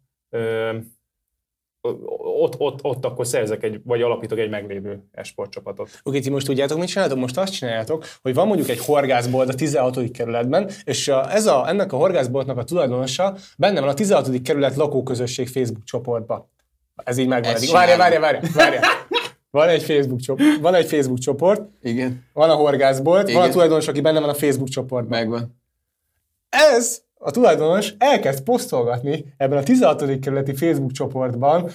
ott, 2.18 2.60
ott, 2.60 2.84
ott 2.84 3.06
akkor 3.06 3.28
szerzek 3.28 3.64
egy, 3.64 3.82
vagy 3.84 4.02
alapítok 4.02 4.40
egy 4.40 4.50
meglévő 4.50 5.04
esportcsapatot. 5.12 5.88
Oké, 5.88 6.00
okay, 6.04 6.20
ti 6.20 6.30
most 6.30 6.46
tudjátok, 6.46 6.80
mit 6.80 6.88
csináltok? 6.88 7.18
Most 7.18 7.38
azt 7.38 7.54
csináljátok, 7.54 8.06
hogy 8.22 8.34
van 8.34 8.48
mondjuk 8.48 8.70
egy 8.70 8.86
horgászbolt 8.86 9.50
a 9.50 9.54
16. 9.54 10.12
kerületben, 10.12 10.70
és 10.84 11.08
ez 11.08 11.46
a, 11.46 11.70
ennek 11.70 11.94
a 11.94 11.98
horgászboltnak 11.98 12.58
a 12.58 12.64
tulajdonosa 12.64 13.36
benne 13.58 13.80
van 13.80 13.90
a 13.90 13.94
16. 13.94 14.42
kerület 14.42 14.76
lakóközösség 14.76 15.48
Facebook 15.48 15.84
csoportba. 15.84 16.50
Ez 17.04 17.18
így 17.18 17.28
megvan. 17.28 17.54
Várja, 17.72 17.98
várja, 17.98 18.20
várja, 18.20 18.42
várja. 18.54 18.80
Van 19.52 19.70
egy 19.70 19.84
Facebook 19.84 20.20
csoport, 20.20 20.60
van 20.62 20.74
egy 20.74 20.86
Facebook 20.86 21.20
csoport, 21.20 21.62
Igen. 21.82 22.24
van 22.34 22.50
a 22.50 22.54
horgászbolt, 22.54 23.28
Igen. 23.28 23.40
van 23.42 23.50
a 23.50 23.52
tulajdonos, 23.52 23.88
aki 23.88 24.02
benne 24.02 24.20
van 24.20 24.30
a 24.30 24.34
Facebook 24.34 24.70
csoportban. 24.70 25.20
Megvan. 25.20 25.60
Ez 26.50 27.02
a 27.24 27.32
tulajdonos 27.32 27.94
elkezd 27.98 28.44
posztolgatni 28.44 29.34
ebben 29.38 29.58
a 29.58 29.64
16. 29.64 30.20
kerületi 30.20 30.56
Facebook 30.56 30.92
csoportban 30.92 31.70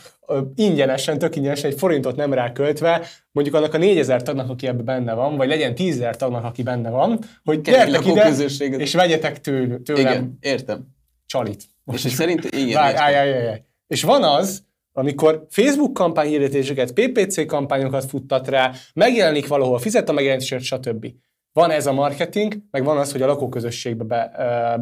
ingyenesen, 0.55 1.19
tök 1.19 1.37
ingyenesen, 1.37 1.71
egy 1.71 1.79
forintot 1.79 2.17
nem 2.17 2.33
ráköltve, 2.33 3.07
mondjuk 3.33 3.57
annak 3.57 3.75
a 3.75 3.79
4000 3.79 4.23
tagnak, 4.23 4.51
aki 4.51 4.67
ebben 4.67 4.85
benne 4.85 5.15
van, 5.15 5.37
vagy 5.37 5.49
legyen 5.49 5.73
10.000 5.77 6.15
tagnak, 6.15 6.45
aki 6.45 6.62
benne 6.62 6.91
van, 6.91 7.19
hogy 7.45 7.61
gyertek 7.61 8.07
ide, 8.07 8.29
és 8.77 8.95
vegyetek 8.95 9.41
tőle, 9.41 9.77
tőlem 9.77 10.01
igen, 10.03 10.37
értem. 10.41 10.87
csalit. 11.27 11.65
És 11.93 12.01
szerint, 12.01 12.45
igen, 12.45 12.75
Várj, 12.75 12.97
állj, 12.97 13.15
állj, 13.15 13.49
állj. 13.49 13.62
És 13.87 14.03
van 14.03 14.23
az, 14.23 14.62
amikor 14.97 15.47
Facebook 15.51 15.93
kampányhirdetéseket, 15.93 16.93
PPC 16.93 17.47
kampányokat 17.47 18.05
futtat 18.05 18.49
rá, 18.49 18.73
megjelenik 18.95 19.47
valahol, 19.47 19.79
fizet 19.79 20.09
a 20.09 20.13
megjelenésért, 20.13 20.63
stb. 20.63 21.07
Van 21.53 21.71
ez 21.71 21.87
a 21.87 21.93
marketing, 21.93 22.55
meg 22.71 22.85
van 22.85 22.99
az, 22.99 23.13
hogy 23.13 23.23
a 23.23 23.27
lakóközösségbe 23.27 24.05
be, 24.05 24.31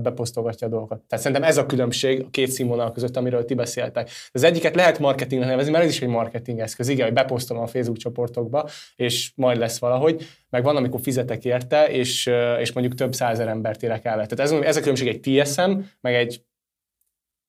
beposztolgatja 0.02 0.66
a 0.66 0.70
dolgokat. 0.70 1.00
Tehát 1.08 1.24
szerintem 1.24 1.48
ez 1.48 1.56
a 1.56 1.66
különbség 1.66 2.20
a 2.20 2.30
két 2.30 2.50
színvonal 2.50 2.92
között, 2.92 3.16
amiről 3.16 3.44
ti 3.44 3.54
beszéltek. 3.54 4.10
Az 4.32 4.42
egyiket 4.42 4.74
lehet 4.74 4.98
marketingnek 4.98 5.48
nevezni, 5.48 5.70
mert 5.70 5.84
ez 5.84 5.90
is 5.90 6.02
egy 6.02 6.08
marketing 6.08 6.58
eszköz. 6.58 6.88
Igen, 6.88 7.04
hogy 7.04 7.14
beposztolom 7.14 7.62
a 7.62 7.66
Facebook 7.66 7.96
csoportokba, 7.96 8.68
és 8.96 9.32
majd 9.34 9.58
lesz 9.58 9.78
valahogy. 9.78 10.26
Meg 10.50 10.62
van, 10.62 10.76
amikor 10.76 11.00
fizetek 11.00 11.44
érte, 11.44 11.86
és, 11.86 12.30
és 12.60 12.72
mondjuk 12.72 12.94
több 12.94 13.14
százer 13.14 13.48
embert 13.48 13.82
érek 13.82 14.04
el. 14.04 14.26
Tehát 14.26 14.40
ez, 14.40 14.50
ez 14.50 14.76
a 14.76 14.80
különbség 14.80 15.08
egy 15.08 15.20
TSM, 15.20 15.70
meg 16.00 16.14
egy 16.14 16.44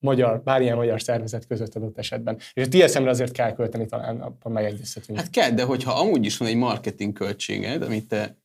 magyar, 0.06 0.42
bármilyen 0.44 0.76
magyar 0.76 1.02
szervezet 1.02 1.48
között 1.48 1.76
adott 1.76 1.98
esetben. 1.98 2.38
És 2.54 2.66
a 2.66 2.68
TSM-re 2.68 3.10
azért 3.10 3.32
kell 3.32 3.54
költeni, 3.54 3.86
talán 3.86 4.22
abban 4.22 4.52
megegyezhetünk. 4.52 5.18
Hát 5.18 5.30
kell, 5.30 5.50
de 5.50 5.64
hogyha 5.64 5.92
amúgy 5.92 6.26
is 6.26 6.38
van 6.38 6.48
egy 6.48 6.56
marketing 6.56 7.14
költséged, 7.14 7.82
amit 7.82 8.08
te 8.08 8.38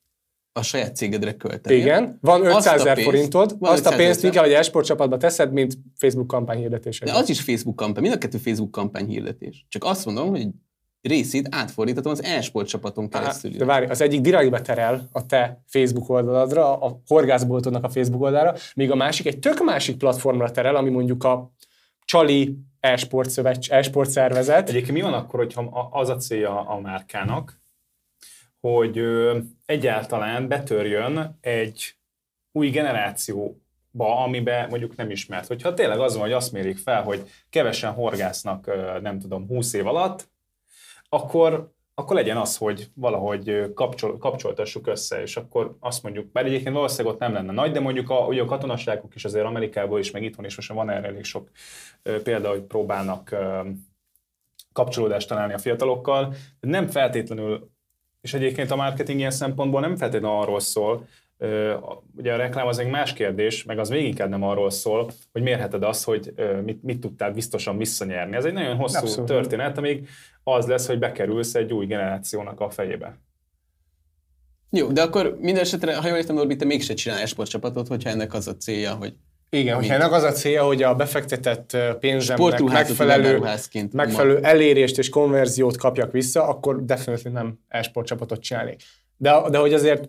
a 0.52 0.62
saját 0.62 0.96
cégedre 0.96 1.36
költenél. 1.36 1.78
Igen, 1.78 2.18
van 2.20 2.46
500 2.46 2.80
ezer 2.80 2.98
forintod, 3.02 3.56
van 3.58 3.72
azt 3.72 3.86
a 3.86 3.96
pénzt 3.96 4.24
inkább 4.24 4.44
egy 4.44 4.52
esport 4.52 4.86
csapatba 4.86 5.16
teszed, 5.16 5.52
mint 5.52 5.78
Facebook 5.96 6.26
kampány 6.26 6.58
hirdetésre. 6.58 7.06
De 7.06 7.12
az 7.12 7.28
is 7.28 7.40
Facebook 7.40 7.76
kampány, 7.76 8.02
mind 8.02 8.14
a 8.14 8.18
kettő 8.18 8.38
Facebook 8.38 8.70
kampány 8.70 9.06
hirdetés. 9.06 9.66
Csak 9.68 9.84
azt 9.84 10.04
mondom, 10.04 10.28
hogy 10.28 10.48
részét 11.02 11.48
átfordítatom 11.50 12.12
az 12.12 12.22
e-sport 12.22 12.68
csapaton 12.68 13.08
keresztül. 13.08 13.50
de 13.50 13.64
várj, 13.64 13.86
az 13.86 14.00
egyik 14.00 14.20
direktbe 14.20 14.60
terel 14.60 15.08
a 15.12 15.26
te 15.26 15.62
Facebook 15.66 16.08
oldaladra, 16.08 16.78
a 16.78 17.00
horgászboltodnak 17.06 17.84
a 17.84 17.88
Facebook 17.88 18.22
oldalára, 18.22 18.54
míg 18.74 18.90
a 18.90 18.94
másik 18.94 19.26
egy 19.26 19.38
tök 19.38 19.64
másik 19.64 19.96
platformra 19.96 20.50
terel, 20.50 20.76
ami 20.76 20.90
mondjuk 20.90 21.24
a 21.24 21.52
Csali 22.04 22.56
e-sport, 22.80 23.30
szövets, 23.30 23.70
e-sport 23.70 24.10
szervezet. 24.10 24.68
Egyébként 24.68 24.92
mi 24.92 25.00
van 25.00 25.12
akkor, 25.12 25.38
hogyha 25.40 25.88
az 25.92 26.08
a 26.08 26.16
célja 26.16 26.60
a 26.60 26.80
márkának, 26.80 27.60
hogy 28.60 29.00
egyáltalán 29.66 30.48
betörjön 30.48 31.38
egy 31.40 31.94
új 32.52 32.70
generációba, 32.70 34.22
amiben 34.24 34.68
mondjuk 34.68 34.96
nem 34.96 35.10
ismert. 35.10 35.46
Hogyha 35.46 35.74
tényleg 35.74 36.00
az 36.00 36.12
van, 36.12 36.22
hogy 36.22 36.32
azt 36.32 36.52
mérik 36.52 36.78
fel, 36.78 37.02
hogy 37.02 37.30
kevesen 37.50 37.92
horgásznak, 37.92 38.70
nem 39.02 39.18
tudom, 39.18 39.46
20 39.46 39.72
év 39.72 39.86
alatt, 39.86 40.28
akkor, 41.12 41.72
akkor 41.94 42.16
legyen 42.16 42.36
az, 42.36 42.56
hogy 42.56 42.90
valahogy 42.94 43.72
kapcsol, 43.74 44.18
kapcsoltassuk 44.18 44.86
össze, 44.86 45.20
és 45.20 45.36
akkor 45.36 45.76
azt 45.80 46.02
mondjuk, 46.02 46.32
bár 46.32 46.44
egyébként 46.44 46.74
valószínűleg 46.74 47.14
ott 47.14 47.20
nem 47.20 47.32
lenne 47.32 47.52
nagy, 47.52 47.72
de 47.72 47.80
mondjuk 47.80 48.10
a, 48.10 48.26
ugye 48.26 48.42
a 48.42 48.44
katonaságok 48.44 49.14
is 49.14 49.24
azért 49.24 49.44
Amerikából 49.44 49.98
is, 49.98 50.10
meg 50.10 50.22
itthon 50.22 50.44
is 50.44 50.56
most 50.56 50.72
van 50.72 50.90
erre 50.90 51.06
elég 51.06 51.24
sok 51.24 51.50
példa, 52.22 52.48
hogy 52.48 52.62
próbálnak 52.62 53.36
kapcsolódást 54.72 55.28
találni 55.28 55.52
a 55.52 55.58
fiatalokkal, 55.58 56.34
de 56.60 56.68
nem 56.68 56.86
feltétlenül, 56.86 57.70
és 58.20 58.34
egyébként 58.34 58.70
a 58.70 58.76
marketing 58.76 59.18
ilyen 59.18 59.30
szempontból 59.30 59.80
nem 59.80 59.96
feltétlenül 59.96 60.36
arról 60.36 60.60
szól, 60.60 61.06
ugye 62.16 62.33
a 62.33 62.37
reklám 62.37 62.66
az 62.66 62.79
egy 62.79 62.88
más 62.88 63.12
kérdés, 63.12 63.64
meg 63.64 63.79
az 63.79 63.88
még 63.88 64.05
inkább 64.05 64.29
nem 64.29 64.42
arról 64.42 64.70
szól, 64.70 65.11
hogy 65.33 65.42
mérheted 65.42 65.83
azt, 65.83 66.05
hogy 66.05 66.35
mit, 66.64 66.83
mit 66.83 67.00
tudtál 67.00 67.31
biztosan 67.31 67.79
visszanyerni. 67.79 68.37
Ez 68.37 68.44
egy 68.44 68.53
nagyon 68.53 68.76
hosszú 68.76 68.98
Abszolút. 68.98 69.29
történet, 69.29 69.79
amíg 69.79 70.09
az 70.44 70.66
lesz, 70.66 70.87
hogy 70.87 70.98
bekerülsz 70.98 71.55
egy 71.55 71.72
új 71.72 71.87
generációnak 71.87 72.61
a 72.61 72.70
fejébe. 72.70 73.18
Jó, 74.70 74.87
de 74.87 75.03
akkor 75.03 75.37
minden 75.40 75.62
esetre, 75.62 75.96
ha 75.96 76.09
jól 76.09 76.16
értem, 76.16 76.35
Norbi, 76.35 76.57
te 76.57 76.64
mégse 76.64 76.94
csinál 76.94 77.18
esportcsapatot, 77.18 77.88
hogyha 77.88 78.11
ennek 78.11 78.35
az 78.35 78.48
a 78.48 78.57
célja, 78.57 78.94
hogy 78.94 79.14
igen, 79.53 79.74
hogyha 79.74 79.94
ennek 79.94 80.12
az 80.12 80.22
a 80.22 80.33
célja, 80.33 80.64
hogy 80.64 80.83
a 80.83 80.94
befektetett 80.94 81.76
pénzemnek 82.00 82.62
megfelelő, 82.62 83.42
megfelelő 83.92 84.38
elérést 84.42 84.98
és 84.98 85.09
konverziót 85.09 85.76
kapjak 85.76 86.12
vissza, 86.12 86.48
akkor 86.48 86.85
definitív 86.85 87.33
nem 87.33 87.59
e-sportcsapatot 87.68 88.40
csinálnék. 88.40 88.83
De, 89.16 89.50
de 89.50 89.59
hogy 89.59 89.72
azért 89.72 90.09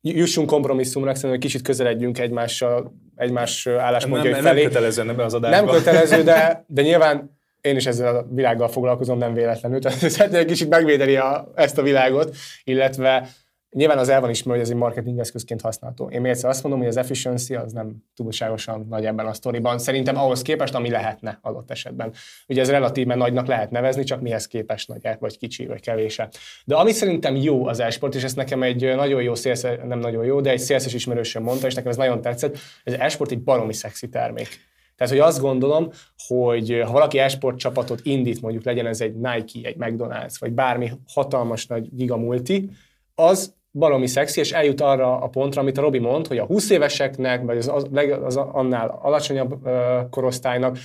jussunk 0.00 0.48
kompromisszumra, 0.48 1.14
szerintem 1.14 1.30
hogy 1.30 1.40
kicsit 1.40 1.62
közeledjünk 1.62 2.18
egymással, 2.18 2.92
egymás 3.16 3.66
álláspontjai 3.66 4.32
nem, 4.32 4.42
felé. 4.42 4.60
Nem 4.62 4.70
kötelező 4.70 5.02
ebben 5.02 5.24
az 5.24 5.34
adásban. 5.34 5.64
Nem 5.64 5.74
kötelező, 5.74 6.22
de, 6.22 6.64
de 6.66 6.82
nyilván 6.82 7.38
én 7.60 7.76
is 7.76 7.86
ezzel 7.86 8.16
a 8.16 8.26
világgal 8.30 8.68
foglalkozom, 8.68 9.18
nem 9.18 9.34
véletlenül. 9.34 9.80
Tehát 9.80 9.98
szeretném 9.98 10.40
egy 10.40 10.46
kicsit 10.46 10.68
megvédeni 10.68 11.16
a, 11.16 11.52
ezt 11.54 11.78
a 11.78 11.82
világot, 11.82 12.36
illetve 12.64 13.28
Nyilván 13.70 13.98
az 13.98 14.08
el 14.08 14.20
van 14.20 14.30
ismerve, 14.30 14.52
hogy 14.52 14.68
ez 14.68 14.70
egy 14.70 14.80
marketing 14.80 15.18
eszközként 15.18 15.60
használható. 15.60 16.10
Én 16.10 16.20
még 16.20 16.30
egyszer 16.30 16.50
azt 16.50 16.62
mondom, 16.62 16.80
hogy 16.80 16.88
az 16.88 16.96
efficiency 16.96 17.54
az 17.54 17.72
nem 17.72 17.96
túlságosan 18.14 18.86
nagy 18.88 19.06
ebben 19.06 19.26
a 19.26 19.32
sztoriban. 19.32 19.78
Szerintem 19.78 20.16
ahhoz 20.16 20.42
képest, 20.42 20.74
ami 20.74 20.90
lehetne 20.90 21.38
adott 21.42 21.70
esetben. 21.70 22.12
Ugye 22.48 22.60
ez 22.60 22.70
relatíve 22.70 23.14
nagynak 23.14 23.46
lehet 23.46 23.70
nevezni, 23.70 24.04
csak 24.04 24.20
mihez 24.20 24.46
képest 24.46 24.88
nagy, 24.88 25.16
vagy 25.18 25.38
kicsi, 25.38 25.66
vagy 25.66 25.80
kevése. 25.80 26.28
De 26.64 26.74
ami 26.74 26.92
szerintem 26.92 27.36
jó 27.36 27.66
az 27.66 27.80
esport, 27.80 28.14
és 28.14 28.22
ez 28.22 28.34
nekem 28.34 28.62
egy 28.62 28.94
nagyon 28.96 29.22
jó 29.22 29.34
szélsz, 29.34 29.62
nem 29.62 29.98
nagyon 29.98 30.24
jó, 30.24 30.40
de 30.40 30.50
egy 30.50 30.58
szélszes 30.58 30.94
ismerősöm 30.94 31.42
mondta, 31.42 31.66
és 31.66 31.74
nekem 31.74 31.90
ez 31.90 31.96
nagyon 31.96 32.20
tetszett, 32.20 32.58
ez 32.84 32.92
az 32.92 32.98
esport 32.98 33.30
egy 33.30 33.42
baromi 33.42 33.72
szexi 33.72 34.08
termék. 34.08 34.48
Tehát, 34.96 35.12
hogy 35.12 35.22
azt 35.22 35.40
gondolom, 35.40 35.90
hogy 36.26 36.82
ha 36.84 36.92
valaki 36.92 37.18
esport 37.18 37.58
csapatot 37.58 38.00
indít, 38.02 38.40
mondjuk 38.40 38.64
legyen 38.64 38.86
ez 38.86 39.00
egy 39.00 39.14
Nike, 39.14 39.68
egy 39.68 39.76
McDonald's, 39.78 40.34
vagy 40.38 40.52
bármi 40.52 40.90
hatalmas 41.12 41.66
nagy 41.66 41.88
gigamulti, 41.94 42.70
az 43.14 43.56
baromi 43.78 44.06
szexi, 44.06 44.40
és 44.40 44.52
eljut 44.52 44.80
arra 44.80 45.20
a 45.20 45.28
pontra, 45.28 45.60
amit 45.60 45.78
a 45.78 45.80
Robi 45.80 45.98
mond, 45.98 46.26
hogy 46.26 46.38
a 46.38 46.44
20 46.44 46.70
éveseknek, 46.70 47.42
vagy 47.42 47.56
az, 47.56 47.68
az, 47.68 47.84
az 48.24 48.36
annál 48.36 48.98
alacsonyabb 49.02 49.66
uh, 49.66 49.72
korosztálynak, 50.10 50.76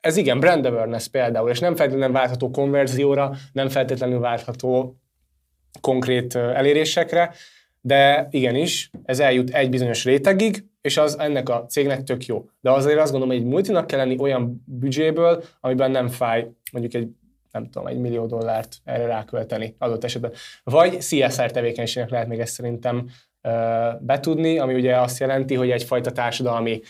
ez 0.00 0.16
igen, 0.16 0.40
brand 0.40 0.64
awareness 0.64 1.08
például, 1.08 1.50
és 1.50 1.58
nem 1.58 1.76
feltétlenül 1.76 2.14
várható 2.14 2.50
konverzióra, 2.50 3.32
nem 3.52 3.68
feltétlenül 3.68 4.20
várható 4.20 4.96
konkrét 5.80 6.34
elérésekre, 6.34 7.34
de 7.80 8.28
igenis, 8.30 8.90
ez 9.04 9.20
eljut 9.20 9.50
egy 9.50 9.70
bizonyos 9.70 10.04
rétegig, 10.04 10.64
és 10.80 10.96
az 10.96 11.18
ennek 11.18 11.48
a 11.48 11.64
cégnek 11.68 12.02
tök 12.02 12.26
jó. 12.26 12.44
De 12.60 12.70
azért 12.70 12.98
azt 12.98 13.10
gondolom, 13.10 13.34
hogy 13.34 13.44
egy 13.44 13.50
multinak 13.50 13.86
kell 13.86 13.98
lenni 13.98 14.16
olyan 14.18 14.64
büdzséből, 14.66 15.42
amiben 15.60 15.90
nem 15.90 16.08
fáj 16.08 16.48
mondjuk 16.72 16.94
egy 16.94 17.08
nem 17.52 17.70
tudom, 17.70 17.86
egy 17.86 17.98
millió 17.98 18.26
dollárt 18.26 18.76
erre 18.84 19.06
rákölteni 19.06 19.74
adott 19.78 20.04
esetben. 20.04 20.32
Vagy 20.64 20.98
CSR 20.98 21.50
tevékenységnek 21.50 22.10
lehet 22.10 22.28
még 22.28 22.40
ezt 22.40 22.52
szerintem 22.52 23.08
betudni, 24.00 24.58
ami 24.58 24.74
ugye 24.74 25.00
azt 25.00 25.18
jelenti, 25.18 25.54
hogy 25.54 25.70
egyfajta 25.70 26.12
társadalmi 26.12 26.80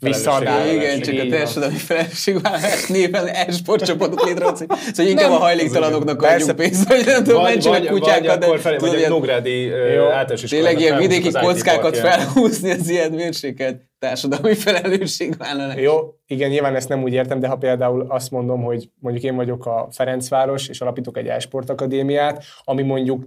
visszaadál. 0.00 0.68
Igen, 0.74 1.00
csak 1.00 1.18
a 1.18 1.26
társadalmi 1.26 1.76
felelősségvállalás 1.76 2.86
néven 2.86 3.26
e-sportcsapatot 3.26 4.22
létrehozni. 4.22 4.66
Szóval 4.94 5.12
inkább 5.12 5.30
a 5.30 5.36
hajléktalanoknak 5.36 6.22
adjunk 6.22 6.56
pénzt, 6.56 6.88
hogy 6.88 7.02
nem 7.04 7.24
tudom, 7.24 7.42
mentsenek 7.42 7.84
kutyákat. 7.84 8.44
Vagy, 8.44 8.60
de, 8.62 8.78
vagy 8.78 9.02
a 9.02 9.08
Nógrádi 9.08 9.70
általános 9.72 10.40
Tényleg 10.40 10.80
ilyen 10.80 10.98
vidéki 10.98 11.30
kockákat 11.30 11.96
felhúzni 11.96 12.70
az 12.70 12.88
ilyen 12.88 13.10
mérsékelt 13.10 13.80
társadalmi 13.98 14.54
felelősségvállalás. 14.54 15.76
Jó, 15.76 16.14
igen, 16.26 16.50
nyilván 16.50 16.74
ezt 16.74 16.88
nem 16.88 17.02
úgy 17.02 17.12
értem, 17.12 17.40
de 17.40 17.48
ha 17.48 17.56
például 17.56 18.06
azt 18.08 18.30
mondom, 18.30 18.62
hogy 18.62 18.90
mondjuk 19.00 19.24
én 19.24 19.36
vagyok 19.36 19.66
a 19.66 19.88
Ferencváros, 19.90 20.68
és 20.68 20.80
alapítok 20.80 21.16
egy 21.16 21.26
e-sportakadémiát, 21.26 22.44
ami 22.64 22.82
mondjuk 22.82 23.24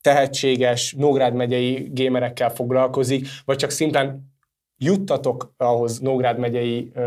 tehetséges 0.00 0.94
Nógrád 0.98 1.34
megyei 1.34 1.88
gémerekkel 1.92 2.50
foglalkozik, 2.50 3.26
vagy 3.44 3.56
csak 3.56 3.70
szimplán 3.70 4.27
juttatok 4.78 5.54
ahhoz 5.56 5.98
Nógrád 5.98 6.38
megyei 6.38 6.92
uh, 6.94 7.02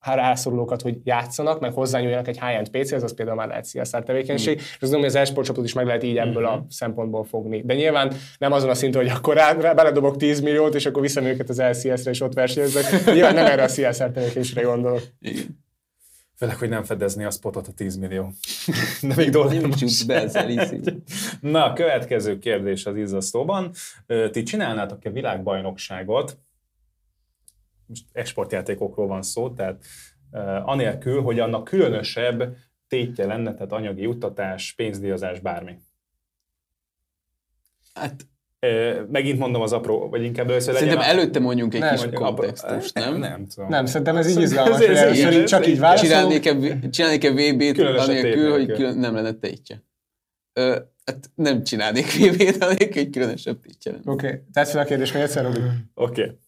rászorulókat, 0.00 0.82
hogy 0.82 0.98
játszanak, 1.04 1.60
meg 1.60 1.72
hozzányúljanak 1.72 2.28
egy 2.28 2.40
high-end 2.40 2.68
PC-hez, 2.68 3.02
az 3.02 3.14
például 3.14 3.36
már 3.36 3.48
lehet 3.48 3.70
CSR 3.70 4.02
tevékenység, 4.02 4.54
mm. 4.54 4.58
és 4.58 4.72
azt 4.80 4.80
gondolom, 4.80 5.10
hogy 5.10 5.20
az 5.20 5.56
e 5.58 5.62
is 5.62 5.72
meg 5.72 5.86
lehet 5.86 6.02
így 6.02 6.16
ebből 6.16 6.42
mm-hmm. 6.42 6.58
a 6.58 6.66
szempontból 6.68 7.24
fogni. 7.24 7.62
De 7.64 7.74
nyilván 7.74 8.12
nem 8.38 8.52
azon 8.52 8.70
a 8.70 8.74
szinten, 8.74 9.02
hogy 9.02 9.10
akkor 9.10 9.34
rá, 9.34 9.52
rá 9.52 9.72
beledobok 9.72 10.16
10 10.16 10.40
milliót, 10.40 10.74
és 10.74 10.86
akkor 10.86 11.02
viszem 11.02 11.24
őket 11.24 11.48
az 11.48 11.60
LCS-re, 11.60 12.10
és 12.10 12.20
ott 12.20 12.34
versenyeznek. 12.34 12.84
Nyilván 13.04 13.34
nem 13.34 13.46
erre 13.46 13.62
a 13.62 13.68
CSR 13.68 14.10
tevékenységre 14.10 14.62
gondolok. 14.62 15.02
Igen. 15.20 15.66
Főleg, 16.36 16.56
hogy 16.56 16.68
nem 16.68 16.84
fedezni 16.84 17.24
a 17.24 17.30
spotot 17.30 17.66
a 17.66 17.72
10 17.72 17.96
millió. 17.96 18.32
De 19.02 19.14
még 19.16 19.30
dollár 19.30 19.62
Na, 21.40 21.64
a 21.64 21.72
következő 21.72 22.38
kérdés 22.38 22.86
az 22.86 22.96
izzasztóban. 22.96 23.70
Ti 24.30 24.42
csinálnátok-e 24.42 25.10
világbajnokságot 25.10 26.38
most 27.88 28.04
exportjátékokról 28.12 29.06
van 29.06 29.22
szó, 29.22 29.50
tehát 29.50 29.84
anélkül, 30.64 31.22
hogy 31.22 31.38
annak 31.38 31.64
különösebb 31.64 32.56
tétje 32.88 33.26
lenne, 33.26 33.54
tehát 33.54 33.72
anyagi 33.72 34.02
juttatás, 34.02 34.72
pénzdíjazás, 34.72 35.40
bármi. 35.40 35.76
Hát 37.94 38.26
Megint 39.10 39.38
mondom 39.38 39.62
az 39.62 39.72
apró, 39.72 40.08
vagy 40.08 40.24
inkább 40.24 40.48
először 40.48 40.74
Szerintem 40.74 40.98
legyen 40.98 41.18
előtte 41.18 41.38
mondjunk 41.38 41.74
egy 41.74 41.80
nem, 41.80 41.94
kis 41.94 42.06
kontextust, 42.12 42.94
nem? 42.94 43.10
Nem, 43.10 43.20
nem 43.20 43.46
tudom. 43.46 43.68
Nem, 43.68 43.86
szerintem 43.86 44.16
ez 44.16 44.30
így 44.30 44.40
izgalmas, 44.40 44.76
hogy 44.76 44.96
először 44.96 45.44
csak 45.44 45.66
így 45.66 45.78
válaszolunk. 45.78 46.40
Csinálnék-e 46.90 47.30
VB-t 47.30 47.78
anélkül, 47.78 48.50
hogy 48.50 48.72
külön, 48.72 48.98
nem 48.98 49.14
lenne 49.14 49.32
tétje? 49.32 49.82
Hát 51.04 51.30
nem 51.34 51.62
csinálnék 51.62 52.12
VB-t 52.12 52.62
anélkül, 52.62 53.02
hogy 53.02 53.10
különösebb 53.10 53.60
tétje 53.60 53.92
lenne. 53.92 54.12
Oké, 54.12 54.26
okay. 54.26 54.64
fel 54.64 54.82
a 54.82 54.84
kérdést 54.84 55.14
még 55.14 55.22
egyszer. 55.22 55.46
Oké. 55.46 55.60
Okay 55.94 56.38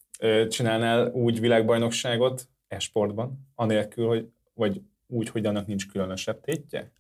csinálnál 0.49 1.11
úgy 1.11 1.41
világbajnokságot 1.41 2.49
e-sportban, 2.69 3.49
anélkül, 3.55 4.07
hogy, 4.07 4.29
vagy 4.55 4.81
úgy, 5.07 5.29
hogy 5.29 5.47
annak 5.47 5.67
nincs 5.67 5.89
különösebb 5.89 6.41
tétje? 6.41 6.93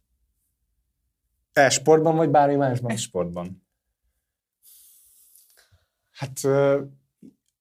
E-sportban, 1.52 2.16
vagy 2.16 2.28
bármi 2.28 2.54
másban? 2.54 2.90
E-sportban. 2.90 3.62
Hát 6.10 6.40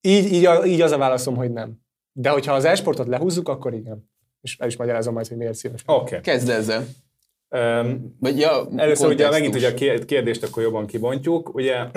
így, 0.02 0.34
így, 0.34 0.50
így 0.66 0.82
az 0.82 0.92
a 0.92 0.98
válaszom, 0.98 1.36
hogy 1.36 1.52
nem. 1.52 1.82
De 2.12 2.30
hogyha 2.30 2.54
az 2.54 2.66
e-sportot 2.66 3.08
lehúzzuk, 3.08 3.50
akkor 3.50 3.74
igen. 3.74 4.10
És 4.42 4.58
el 4.58 4.68
is 4.68 4.78
magyarázom 4.78 5.14
majd, 5.14 5.28
hogy 5.28 5.38
miért 5.38 5.54
szíves. 5.54 5.84
Oké. 5.86 6.02
Okay. 6.02 6.22
Kezd 6.22 6.50
ezzel. 6.50 6.86
Um, 7.50 8.16
vagy 8.20 8.40
ja, 8.40 8.68
először 8.76 9.10
ugye 9.10 9.30
megint 9.30 9.56
ugye 9.56 9.70
a 9.70 10.06
kérdést 10.06 10.44
akkor 10.44 10.64
jobban 10.64 10.86
kibontjuk. 10.86 11.54
Ugye 11.54 11.88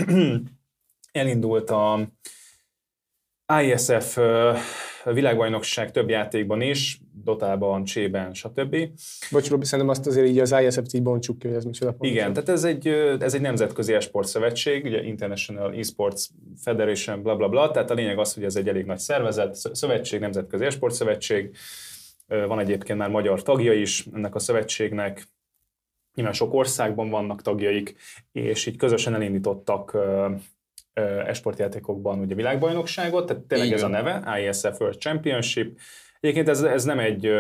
elindult 1.13 1.71
a 1.71 2.09
ISF 3.61 4.19
világbajnokság 5.05 5.91
több 5.91 6.09
játékban 6.09 6.61
is, 6.61 7.01
Dotában, 7.25 7.85
Csében, 7.85 8.35
stb. 8.35 8.77
Bocs, 9.31 9.49
Robi, 9.49 9.65
szerintem 9.65 9.89
azt 9.89 10.07
azért 10.07 10.27
így 10.27 10.39
az 10.39 10.55
ISF-t 10.63 10.93
így 10.93 11.03
bontsuk 11.03 11.39
ki, 11.39 11.47
hogy 11.47 11.57
ez 11.57 11.65
micsoda. 11.65 11.95
Igen, 12.01 12.33
tehát 12.33 12.49
ez 12.49 12.65
egy, 12.65 12.87
ez 13.21 13.35
egy 13.35 13.41
nemzetközi 13.41 13.93
esport 13.93 14.29
szövetség, 14.29 14.85
ugye 14.85 15.03
International 15.03 15.73
Esports 15.73 16.25
Federation, 16.63 17.23
bla 17.23 17.37
bla 17.37 17.49
bla, 17.49 17.71
tehát 17.71 17.91
a 17.91 17.95
lényeg 17.95 18.19
az, 18.19 18.35
hogy 18.35 18.45
ez 18.45 18.57
egy 18.57 18.69
elég 18.69 18.85
nagy 18.85 18.99
szervezet, 18.99 19.55
szövetség, 19.55 20.21
nemzetközi 20.21 20.65
esport 20.65 20.95
szövetség, 20.95 21.57
van 22.27 22.59
egyébként 22.59 22.99
már 22.99 23.11
magyar 23.11 23.43
tagja 23.43 23.73
is 23.73 24.07
ennek 24.15 24.35
a 24.35 24.39
szövetségnek, 24.39 25.29
nyilván 26.15 26.35
sok 26.35 26.55
országban 26.55 27.11
vannak 27.11 27.43
tagjaik, 27.43 27.97
és 28.33 28.67
így 28.67 28.77
közösen 28.77 29.15
elindítottak 29.15 29.97
esportjátékokban 31.27 32.19
ugye 32.19 32.35
világbajnokságot, 32.35 33.27
tehát 33.27 33.43
tényleg 33.43 33.67
Igen. 33.67 33.79
ez 33.79 33.85
a 33.85 33.89
neve, 33.89 34.41
ISF 34.49 34.81
World 34.81 34.99
Championship. 34.99 35.79
Egyébként 36.21 36.49
ez, 36.49 36.63
ez 36.63 36.85
nem 36.85 36.99
egy 36.99 37.31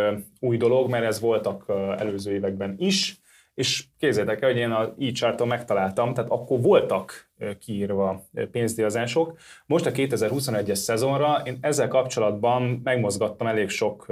új 0.40 0.56
dolog, 0.56 0.90
mert 0.90 1.04
ez 1.04 1.20
voltak 1.20 1.64
előző 1.98 2.32
években 2.32 2.74
is, 2.78 3.20
és 3.54 3.84
képzeljétek 3.98 4.42
el, 4.42 4.48
hogy 4.48 4.58
én 4.58 4.70
a 4.70 4.94
e 5.20 5.44
megtaláltam, 5.44 6.14
tehát 6.14 6.30
akkor 6.30 6.60
voltak 6.60 7.30
kiírva 7.58 8.24
pénzdíjazások. 8.50 9.38
Most 9.66 9.86
a 9.86 9.90
2021-es 9.90 10.74
szezonra 10.74 11.42
én 11.44 11.58
ezzel 11.60 11.88
kapcsolatban 11.88 12.80
megmozgattam 12.84 13.46
elég 13.46 13.68
sok 13.68 14.06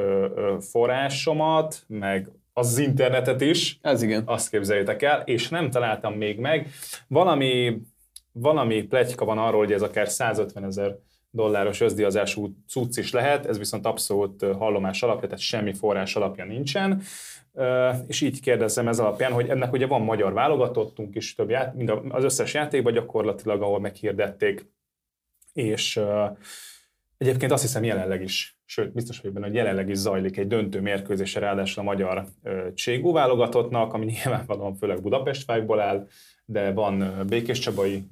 forrásomat, 0.61 1.85
meg 1.87 2.29
az 2.53 2.79
internetet 2.79 3.41
is. 3.41 3.79
Ez 3.83 4.03
igen. 4.03 4.23
Azt 4.27 4.51
képzeljétek 4.51 5.03
el, 5.03 5.23
és 5.25 5.49
nem 5.49 5.71
találtam 5.71 6.15
még 6.15 6.39
meg. 6.39 6.69
Valami 7.09 7.81
valami 8.41 8.83
pletyka 8.83 9.25
van 9.25 9.39
arról, 9.39 9.61
hogy 9.61 9.73
ez 9.73 9.83
akár 9.83 10.09
150 10.09 10.65
ezer 10.65 10.97
dolláros 11.31 11.81
özdiazású 11.81 12.55
cucc 12.69 12.97
is 12.97 13.13
lehet, 13.13 13.47
ez 13.47 13.59
viszont 13.59 13.87
abszolút 13.87 14.45
hallomás 14.59 15.03
alapja, 15.03 15.29
tehát 15.29 15.43
semmi 15.43 15.73
forrás 15.73 16.17
alapja 16.17 16.45
nincsen. 16.45 17.03
És 18.07 18.21
így 18.21 18.41
kérdezem 18.41 18.89
ez 18.89 18.99
alapján, 18.99 19.33
hogy 19.33 19.49
ennek 19.49 19.73
ugye 19.73 19.87
van 19.87 20.03
magyar 20.03 20.33
válogatottunk 20.33 21.15
is, 21.15 21.35
több 21.35 21.51
ját, 21.51 21.75
mind 21.75 21.93
az 22.09 22.25
összes 22.25 22.55
játékban 22.55 22.93
gyakorlatilag, 22.93 23.63
ahol 23.63 23.81
meghirdették, 23.81 24.67
és 25.53 26.01
egyébként 27.19 27.53
azt 27.53 27.63
hiszem 27.63 27.85
jelenleg 27.85 28.23
is, 28.23 28.59
sőt 28.65 28.93
biztos 28.93 29.19
vagyok 29.19 29.35
benne, 29.35 29.47
hogy 29.47 29.55
jelenleg 29.55 29.89
is 29.89 29.97
zajlik 29.97 30.37
egy 30.37 30.47
döntő 30.47 30.81
mérkőzése 30.81 31.41
ráadásul 31.41 31.83
a 31.83 31.87
magyar 31.87 32.25
Cségó 32.75 33.13
válogatottnak, 33.13 33.93
ami 33.93 34.05
nyilvánvalóan 34.25 34.75
főleg 34.75 35.01
Budapest 35.01 35.51
áll, 35.51 36.07
de 36.45 36.73
van 36.73 37.25
Békés 37.27 37.59
Csabai 37.59 38.05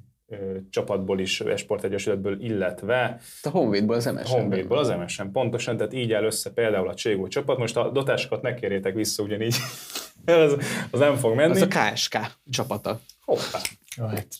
csapatból 0.69 1.19
is, 1.19 1.41
Esport 1.41 1.83
Egyesületből, 1.83 2.41
illetve 2.41 3.19
a 3.41 3.49
Honvédból 3.49 3.95
az 3.95 4.05
MSN. 4.05 4.35
Honvédból 4.35 4.77
az 4.77 4.89
MSN, 4.89 5.31
pontosan, 5.31 5.77
tehát 5.77 5.93
így 5.93 6.13
áll 6.13 6.23
össze 6.23 6.51
például 6.51 6.87
a 6.87 6.93
Cségó 6.93 7.27
csapat. 7.27 7.57
Most 7.57 7.77
a 7.77 7.89
dotásokat 7.89 8.41
ne 8.41 8.53
kérjétek 8.53 8.93
vissza 8.93 9.23
ugyanígy, 9.23 9.55
az, 10.25 10.57
az 10.91 10.99
nem 10.99 11.15
fog 11.15 11.35
menni. 11.35 11.51
Az 11.51 11.61
a 11.61 11.67
KSK 11.67 12.17
csapata. 12.49 12.99
Hoppá. 13.25 13.59
Right. 14.09 14.35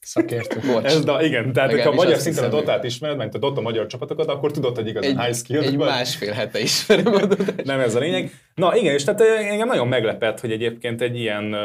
Szakértő. 0.00 0.60
Bocs. 0.72 0.84
Ez, 0.84 1.04
de 1.04 1.24
igen, 1.24 1.52
tehát 1.52 1.80
ha 1.80 1.88
a 1.88 1.94
magyar 1.94 2.18
szinten 2.18 2.44
a 2.44 2.48
Dotát 2.48 2.84
ismered, 2.84 3.16
meg 3.16 3.34
a 3.34 3.38
Dota 3.38 3.60
magyar 3.60 3.86
csapatokat, 3.86 4.28
akkor 4.28 4.50
tudod, 4.50 4.76
hogy 4.76 4.86
igazán 4.86 5.18
egy, 5.18 5.24
high 5.24 5.36
skill. 5.36 5.62
Egy 5.62 5.76
vagy. 5.76 5.88
másfél 5.88 6.32
hete 6.32 6.58
ismerem 6.60 7.14
a 7.14 7.26
Dotát. 7.26 7.64
Nem 7.64 7.80
ez 7.80 7.94
a 7.94 7.98
lényeg. 7.98 8.30
Na 8.54 8.76
igen, 8.76 8.94
és 8.94 9.04
tehát 9.04 9.20
engem 9.20 9.68
nagyon 9.68 9.88
meglepett, 9.88 10.40
hogy 10.40 10.52
egyébként 10.52 11.00
egy 11.00 11.18
ilyen 11.18 11.56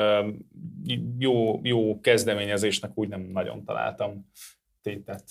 jó, 1.17 1.59
jó 1.63 1.99
kezdeményezésnek 1.99 2.91
úgy 2.95 3.07
nem 3.07 3.21
nagyon 3.21 3.63
találtam 3.63 4.29
tétet. 4.81 5.23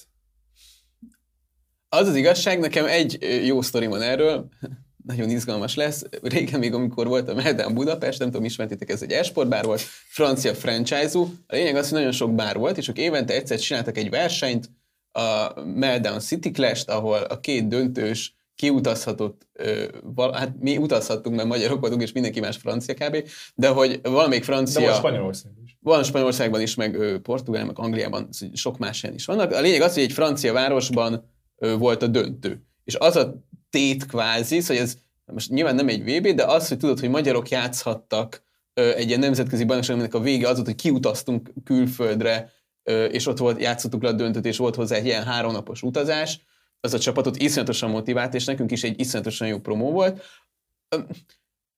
Az 1.89 2.09
az 2.09 2.17
igazság, 2.17 2.59
nekem 2.59 2.85
egy 2.87 3.43
jó 3.47 3.63
sztori 3.63 3.87
van 3.87 4.03
erről, 4.03 4.49
nagyon 5.07 5.31
izgalmas 5.31 5.75
lesz. 5.75 6.05
Régen 6.23 6.59
még, 6.59 6.75
amikor 6.75 7.07
volt 7.07 7.29
a 7.29 7.35
Meltdown 7.35 7.75
Budapest, 7.75 8.19
nem 8.19 8.31
tudom, 8.31 8.45
ismertétek, 8.45 8.91
ez 8.91 9.03
egy 9.03 9.13
esportbár 9.13 9.65
volt, 9.65 9.81
francia 10.09 10.55
franchise-ú. 10.55 11.23
A 11.47 11.55
lényeg 11.55 11.77
az, 11.77 11.89
hogy 11.89 11.99
nagyon 11.99 12.13
sok 12.13 12.35
bár 12.35 12.57
volt, 12.57 12.77
és 12.77 12.89
ők 12.89 12.99
évente 12.99 13.35
egyszer 13.35 13.59
csináltak 13.59 13.97
egy 13.97 14.11
versenyt, 14.11 14.71
a 15.13 15.61
Meltdown 15.65 16.21
City 16.21 16.51
Clash-t, 16.51 16.91
ahol 16.91 17.23
a 17.23 17.41
két 17.41 17.69
döntős 17.69 18.38
kiutazhatott, 18.59 19.47
hát 20.33 20.53
mi 20.61 20.77
utazhattunk, 20.77 21.37
mert 21.37 21.49
magyarok 21.49 21.81
vagyunk, 21.81 22.03
és 22.03 22.13
mindenki 22.13 22.41
más 22.41 22.57
francia 22.57 22.95
kb. 22.95 23.29
De 23.55 23.69
hogy 23.69 24.01
valamelyik 24.03 24.45
francia... 24.45 24.81
De 24.81 24.87
van 24.87 24.97
Spanyolországban 24.97 25.63
is. 25.65 25.77
Van 25.81 26.03
Spanyolországban 26.03 26.61
is, 26.61 26.75
meg 26.75 27.19
Portugál, 27.23 27.65
meg 27.65 27.79
Angliában, 27.79 28.29
sok 28.53 28.79
más 28.79 29.01
helyen 29.01 29.17
is 29.17 29.25
vannak. 29.25 29.53
A 29.53 29.61
lényeg 29.61 29.81
az, 29.81 29.95
hogy 29.95 30.03
egy 30.03 30.13
francia 30.13 30.53
városban 30.53 31.31
volt 31.79 32.03
a 32.03 32.07
döntő. 32.07 32.63
És 32.85 32.95
az 32.95 33.17
a 33.17 33.45
tét 33.71 34.07
kvázi, 34.07 34.63
hogy 34.67 34.77
ez 34.77 34.97
most 35.25 35.51
nyilván 35.51 35.75
nem 35.75 35.89
egy 35.89 36.03
VB, 36.03 36.29
de 36.29 36.45
az, 36.45 36.69
hogy 36.69 36.77
tudod, 36.79 37.01
hogy 37.01 37.11
magyarok 37.11 37.49
játszhattak 37.49 38.43
egy 38.75 39.09
ilyen 39.09 39.21
nemzetközi 39.21 39.65
bajnokság, 39.65 39.95
aminek 39.95 40.15
a 40.15 40.21
vége 40.21 40.49
az 40.49 40.55
volt, 40.55 40.67
hogy 40.67 40.77
kiutaztunk 40.77 41.53
külföldre, 41.65 42.53
és 43.11 43.27
ott 43.27 43.39
volt, 43.39 43.61
játszottuk 43.61 44.03
le 44.03 44.09
a 44.09 44.13
döntőt, 44.13 44.47
és 44.47 44.57
volt 44.57 44.75
hozzá 44.75 44.97
egy 44.97 45.05
ilyen 45.05 45.25
háromnapos 45.25 45.83
utazás, 45.83 46.41
az 46.81 46.95
a 46.95 46.99
csapatot 46.99 47.37
iszonyatosan 47.37 47.91
motivált, 47.91 48.35
és 48.35 48.45
nekünk 48.45 48.71
is 48.71 48.85
egy 48.85 49.01
iszonyatosan 49.01 49.49
jó 49.49 49.59
promó 49.59 49.91
volt. 49.91 50.23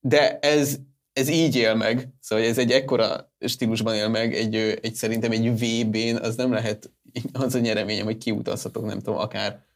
De 0.01 0.39
ez, 0.39 0.79
ez 1.13 1.29
így 1.29 1.57
él 1.57 1.75
meg, 1.75 2.09
szóval 2.21 2.45
ez 2.45 2.59
egy 2.59 2.71
ekkora 2.71 3.33
stílusban 3.39 3.95
él 3.95 4.09
meg, 4.09 4.35
egy, 4.35 4.55
egy 4.83 4.95
szerintem 4.95 5.31
egy 5.31 5.53
VB-n 5.53 6.17
az 6.17 6.37
nem 6.37 6.53
lehet 6.53 6.91
az 7.33 7.55
a 7.55 7.59
nyereményem, 7.59 8.05
hogy 8.05 8.19
kiutazhatok, 8.19 8.85
nem 8.85 8.99
tudom, 8.99 9.19
akár 9.19 9.69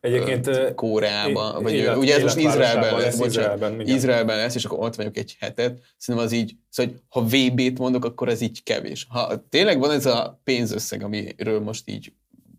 Egyébként 0.00 0.74
Koreába, 0.74 1.60
vagy 1.60 1.72
élet, 1.72 1.96
ugye 1.96 2.14
ez 2.14 2.22
most 2.22 2.36
Izraelben 2.36 2.98
lesz, 2.98 3.16
bocsánat, 3.16 3.54
Izraelben, 3.54 3.86
Izraelben 3.86 4.36
lesz, 4.36 4.54
és 4.54 4.64
akkor 4.64 4.78
ott 4.78 4.94
vagyok 4.94 5.16
egy 5.16 5.36
hetet. 5.40 5.80
Szerintem 5.96 6.30
az 6.30 6.32
így, 6.32 6.56
szóval, 6.68 6.92
hogy 6.92 7.02
ha 7.08 7.22
VB-t 7.22 7.78
mondok, 7.78 8.04
akkor 8.04 8.28
ez 8.28 8.40
így 8.40 8.62
kevés. 8.62 9.06
Ha 9.08 9.48
tényleg 9.48 9.78
van 9.78 9.90
ez 9.90 10.06
a 10.06 10.40
pénzösszeg, 10.44 11.02
amiről 11.02 11.60
most 11.60 11.88
így 11.88 12.12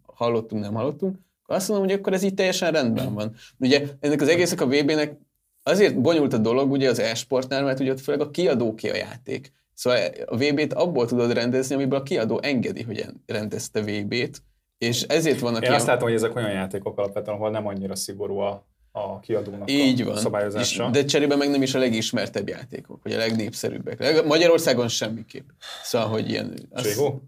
hallottunk, 0.06 0.62
nem 0.62 0.74
hallottunk, 0.74 1.20
azt 1.52 1.68
mondom, 1.68 1.88
hogy 1.88 1.96
akkor 1.96 2.14
ez 2.14 2.24
így 2.24 2.34
teljesen 2.34 2.72
rendben 2.72 3.14
van. 3.14 3.36
Ugye 3.58 3.84
ennek 4.00 4.22
az 4.22 4.28
egésznek 4.28 4.62
a 4.62 4.68
VB-nek 4.68 5.18
azért 5.64 6.02
bonyolult 6.02 6.34
a 6.34 6.38
dolog 6.38 6.72
ugye 6.72 6.90
az 6.90 7.00
e-sportnál, 7.00 7.64
mert 7.64 7.80
ugye 7.80 7.92
ott 7.92 8.00
főleg 8.00 8.22
a 8.22 8.32
kiadó 8.32 8.76
ki 8.76 8.90
a 8.90 8.96
játék. 8.96 9.52
Szóval 9.74 10.00
a 10.26 10.38
VB-t 10.38 10.74
abból 10.74 11.06
tudod 11.06 11.34
rendezni, 11.34 11.76
amiből 11.76 12.00
a 12.00 12.04
kiadó 12.04 12.40
engedi, 12.42 12.82
hogy 12.82 13.06
rendezte 13.26 13.82
VB-t, 13.82 14.42
és 14.78 15.02
ezért 15.02 15.40
vannak 15.40 15.62
Én 15.62 15.62
ilyen... 15.62 15.76
azt 15.76 15.88
látom, 15.88 16.04
hogy 16.04 16.14
ezek 16.14 16.36
olyan 16.36 16.52
játékok 16.52 16.98
alapvetően, 16.98 17.38
ahol 17.38 17.50
nem 17.50 17.68
annyira 17.68 17.96
szigorú 17.96 18.38
a, 18.38 18.66
a 18.92 19.20
kiadónak 19.20 19.72
Így 19.72 20.02
a 20.02 20.06
van. 20.06 20.18
szabályozása. 20.18 20.86
És, 20.86 20.92
de 20.92 21.06
cserébe 21.06 21.36
meg 21.36 21.50
nem 21.50 21.62
is 21.62 21.76
a 21.76 21.80
legismertebb 21.80 22.48
játékok, 22.48 23.04
vagy 23.04 23.14
a 23.14 23.18
legnépszerűbbek. 23.18 24.26
Magyarországon 24.26 24.88
semmiképp. 24.88 25.50
Szóval, 25.84 26.08
hogy 26.08 26.30
ilyen... 26.30 26.54
Az... 26.70 26.88
Csigó? 26.88 27.22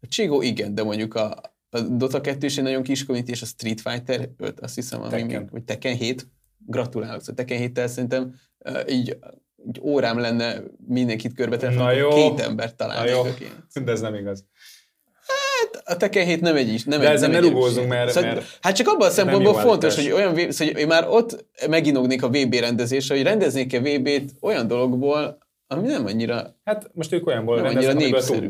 A 0.00 0.06
Csigó 0.08 0.42
igen, 0.42 0.74
de 0.74 0.82
mondjuk 0.82 1.14
a, 1.14 1.40
a 1.70 1.80
Dota 1.80 2.20
2 2.20 2.46
is 2.46 2.58
egy 2.58 2.64
nagyon 2.64 2.82
kis 2.82 3.04
community, 3.04 3.30
és 3.30 3.42
a 3.42 3.46
Street 3.46 3.80
Fighter 3.80 4.28
5, 4.36 4.60
azt 4.60 4.74
hiszem, 4.74 5.00
ami 5.00 5.10
Tekken. 5.10 5.40
Még, 5.40 5.50
vagy 5.50 5.64
Tekken 5.64 5.96
7, 5.96 6.28
gratulálok, 6.66 7.20
szóval 7.20 7.34
Tekken 7.34 7.58
7 7.58 7.88
szerintem 7.88 8.34
uh, 8.58 8.80
így, 8.88 9.18
így 9.66 9.80
órám 9.80 10.18
lenne 10.18 10.62
mindenkit 10.86 11.34
körbe 11.34 11.56
két 12.14 12.40
embert 12.40 12.76
találni. 12.76 13.10
Na 13.10 13.16
jó, 13.16 13.22
de 13.84 13.92
ez 13.92 14.00
nem 14.00 14.14
igaz. 14.14 14.44
Hát 15.26 15.82
a 15.84 15.96
Tekken 15.96 16.26
7 16.26 16.40
nem 16.40 16.56
egy 16.56 16.68
is. 16.68 16.84
Nem 16.84 17.00
De 17.00 17.08
egy, 17.08 17.14
ezzel 17.14 17.30
ne 17.30 17.38
rugózzunk, 17.38 17.88
mert, 17.88 18.10
szóval, 18.10 18.34
mert, 18.34 18.58
Hát 18.60 18.76
csak 18.76 18.88
abban 18.88 19.08
a 19.08 19.10
szempontból 19.10 19.54
fontos, 19.54 19.94
hogy 19.94 20.10
olyan, 20.10 20.50
szóval, 20.50 20.72
hogy 20.72 20.80
én 20.82 20.86
már 20.86 21.06
ott 21.08 21.46
meginognék 21.68 22.22
a 22.22 22.28
VB 22.28 22.54
rendezésre, 22.54 23.14
hogy 23.14 23.24
rendeznék-e 23.24 23.80
VB-t 23.80 24.32
olyan 24.40 24.66
dologból, 24.66 25.38
ami 25.66 25.86
nem 25.86 26.06
annyira 26.06 26.56
Hát 26.64 26.90
most 26.94 27.12
ők 27.12 27.26
olyanból 27.26 27.60
nem 27.60 27.76
annyira 27.76 27.92
népszerű. 27.92 28.48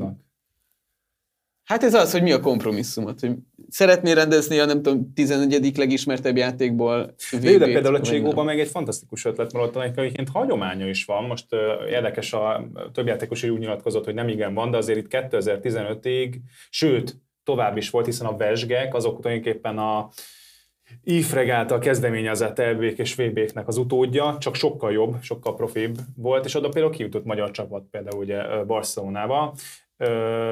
Hát 1.67 1.83
ez 1.83 1.95
az, 1.95 2.13
hogy 2.13 2.23
mi 2.23 2.33
a 2.33 2.41
kompromisszumot. 2.41 3.21
Hogy 3.21 3.35
szeretné 3.69 4.13
rendezni 4.13 4.59
a 4.59 4.65
nem 4.65 4.83
tudom, 4.83 5.13
11. 5.15 5.77
legismertebb 5.77 6.37
játékból 6.37 7.15
De, 7.41 7.59
de 7.59 7.65
például 7.65 7.95
a 7.95 8.01
Cségóban 8.01 8.45
meg 8.45 8.61
egy 8.61 8.69
fantasztikus 8.69 9.25
ötlet, 9.25 9.53
mert 9.53 9.77
ott 9.77 9.97
egyébként 9.97 10.29
hagyománya 10.29 10.89
is 10.89 11.05
van. 11.05 11.25
Most 11.25 11.47
uh, 11.51 11.91
érdekes, 11.91 12.33
a 12.33 12.69
több 12.93 13.07
játékos 13.07 13.43
úgy 13.43 13.59
nyilatkozott, 13.59 14.05
hogy 14.05 14.15
nem 14.15 14.29
igen 14.29 14.55
van, 14.55 14.71
de 14.71 14.77
azért 14.77 14.99
itt 14.99 15.07
2015-ig, 15.11 16.35
sőt, 16.71 17.17
tovább 17.45 17.77
is 17.77 17.91
volt, 17.91 18.07
hiszen 18.07 18.27
a 18.27 18.37
Vesgek 18.37 18.95
azok 18.95 19.21
tulajdonképpen 19.21 19.79
a 19.79 20.09
IFREG 21.05 21.51
által 21.51 21.79
kezdeményezett 21.79 22.59
lb 22.59 22.83
és 22.83 23.15
VB-knek 23.15 23.69
az 23.69 23.77
utódja, 23.77 24.37
csak 24.41 24.55
sokkal 24.55 24.93
jobb, 24.93 25.17
sokkal 25.23 25.55
profibb 25.55 25.97
volt, 26.17 26.45
és 26.45 26.55
oda 26.55 26.69
például 26.69 26.95
kijutott 26.95 27.25
magyar 27.25 27.51
csapat, 27.51 27.85
például 27.91 28.23
ugye 28.23 28.65
Barcelonába, 28.65 29.55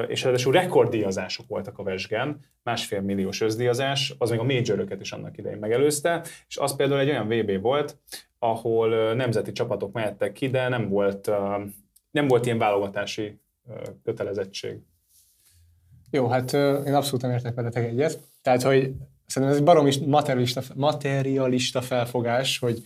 és 0.07 0.23
ráadásul 0.23 0.53
rekorddíjazások 0.53 1.47
voltak 1.47 1.77
a 1.77 1.83
Vesgen, 1.83 2.39
másfél 2.63 3.01
milliós 3.01 3.41
özdíjazás, 3.41 4.15
az 4.17 4.29
még 4.29 4.39
a 4.39 4.43
major 4.43 4.97
is 4.99 5.11
annak 5.11 5.37
idején 5.37 5.57
megelőzte, 5.57 6.23
és 6.47 6.57
az 6.57 6.75
például 6.75 6.99
egy 6.99 7.09
olyan 7.09 7.27
VB 7.27 7.61
volt, 7.61 7.97
ahol 8.39 9.13
nemzeti 9.13 9.51
csapatok 9.51 9.91
mehettek 9.91 10.31
ki, 10.31 10.49
de 10.49 10.67
nem 10.67 10.89
volt, 10.89 11.31
nem 12.11 12.27
volt 12.27 12.45
ilyen 12.45 12.57
válogatási 12.57 13.39
kötelezettség. 14.03 14.79
Jó, 16.11 16.27
hát 16.27 16.53
én 16.53 16.93
abszolút 16.93 17.21
nem 17.21 17.31
értek 17.31 17.53
veletek 17.53 17.85
egyet. 17.85 18.19
Tehát, 18.41 18.61
hogy 18.61 18.93
szerintem 19.25 19.43
ez 19.43 19.55
egy 19.55 19.63
barom 19.63 19.87
materialista, 20.05 20.61
materialista 20.75 21.81
felfogás, 21.81 22.59
hogy 22.59 22.83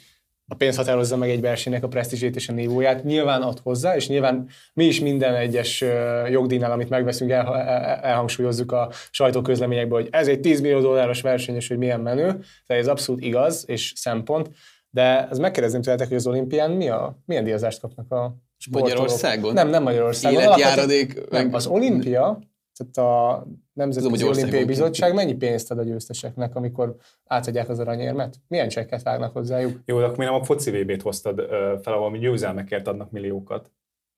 a 0.52 0.56
pénz 0.56 0.76
határozza 0.76 1.18
meg 1.18 1.30
egy 1.30 1.42
versenynek 1.42 1.84
a 1.84 1.88
presztízsét 1.88 2.36
és 2.36 2.50
a 2.50 2.54
nívóját. 2.54 3.04
Nyilván 3.04 3.42
ad 3.42 3.60
hozzá, 3.64 3.96
és 3.96 4.08
nyilván 4.08 4.48
mi 4.74 4.86
is 4.86 5.00
minden 5.00 5.36
egyes 5.36 5.84
jogdíjnál, 6.30 6.72
amit 6.72 6.90
megveszünk, 6.90 7.32
el, 7.32 7.58
elhangsúlyozzuk 8.02 8.72
a 8.72 8.90
sajtóközleményekből, 9.12 10.02
hogy 10.02 10.10
ez 10.12 10.28
egy 10.28 10.40
10 10.40 10.62
millió 10.62 10.80
dolláros 10.80 11.22
verseny, 11.22 11.56
és 11.56 11.68
hogy 11.68 11.78
milyen 11.78 12.00
menő. 12.00 12.26
Tehát 12.68 12.84
ez 12.84 12.88
abszolút 12.88 13.24
igaz 13.24 13.64
és 13.68 13.94
szempont. 13.96 14.50
De 14.90 15.28
ez 15.32 15.38
megkérdezném 15.38 15.82
tőletek, 15.82 16.08
hogy 16.08 16.18
az 16.18 16.28
olimpián 16.28 16.72
mi 16.72 16.90
a, 16.90 17.20
milyen 17.26 17.44
díjazást 17.44 17.80
kapnak 17.80 18.12
a 18.12 18.36
sportolók? 18.58 18.98
Magyarországon? 18.98 19.54
Nem, 19.54 19.70
nem 19.70 19.84
Magyarországon. 19.84 20.42
Életjáradék. 20.42 21.30
Nem, 21.30 21.54
az 21.54 21.68
olimpia 21.68 22.40
tehát 22.80 23.12
a 23.12 23.46
Nemzetközi 23.74 24.24
Olimpiai 24.24 24.66
Bizottság 24.66 25.14
mennyi 25.14 25.34
pénzt 25.34 25.72
ad 25.72 25.78
a 25.78 25.84
győzteseknek, 25.84 26.56
amikor 26.56 26.96
átadják 27.26 27.70
az 27.70 27.80
aranyérmet? 27.80 28.36
Milyen 28.48 28.70
csekket 28.70 29.04
vágnak 29.04 29.34
hozzájuk? 29.34 29.80
Jó, 29.86 30.00
de 30.00 30.06
akkor 30.06 30.18
nem 30.18 30.34
a 30.34 30.44
foci 30.44 30.72
VB-t 30.72 31.02
hoztad 31.02 31.42
fel, 31.82 31.94
ahol 31.94 32.18
győzelmekért 32.18 32.88
adnak 32.88 33.12
milliókat. 33.12 33.72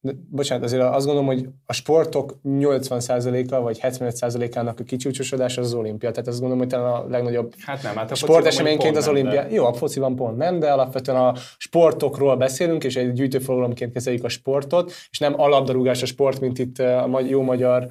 De, 0.04 0.12
bocsánat, 0.30 0.64
azért 0.64 0.82
azt 0.82 1.06
gondolom, 1.06 1.26
hogy 1.26 1.48
a 1.66 1.74
sportok 1.74 2.40
80%-a 2.44 3.62
vagy 3.62 3.80
75%-ának 3.82 4.80
a 4.80 4.84
kicsúcsosodás 4.84 5.58
az, 5.58 5.66
az 5.66 5.74
olimpia. 5.74 6.12
Tehát 6.12 6.28
azt 6.28 6.40
gondolom, 6.40 6.64
hogy 6.64 6.74
talán 6.74 6.94
a 6.94 7.06
legnagyobb 7.10 7.54
hát 7.60 7.84
nem, 7.84 7.96
hát 7.96 8.12
a 8.12 8.16
sporteseményként 8.16 8.98
az 8.98 9.08
olimpia. 9.08 9.44
De... 9.44 9.52
Jó, 9.52 9.66
a 9.66 9.74
fociban 9.74 10.16
pont 10.16 10.38
nem, 10.38 10.60
de 10.60 10.72
alapvetően 10.72 11.18
a 11.18 11.34
sportokról 11.58 12.38
beszélünk, 12.38 12.84
és 12.84 12.96
egy 12.96 13.14
gyűjtőfogalomként 13.14 13.94
kezeljük 13.94 14.24
a 14.24 14.30
sportot, 14.30 14.92
és 15.10 15.20
nem 15.20 15.42
alapdarúgás 15.42 16.02
a 16.02 16.06
sport, 16.06 16.40
mint 16.40 16.60
itt 16.60 16.80
a 16.80 17.22
jó 17.28 17.42
magyar 17.42 17.88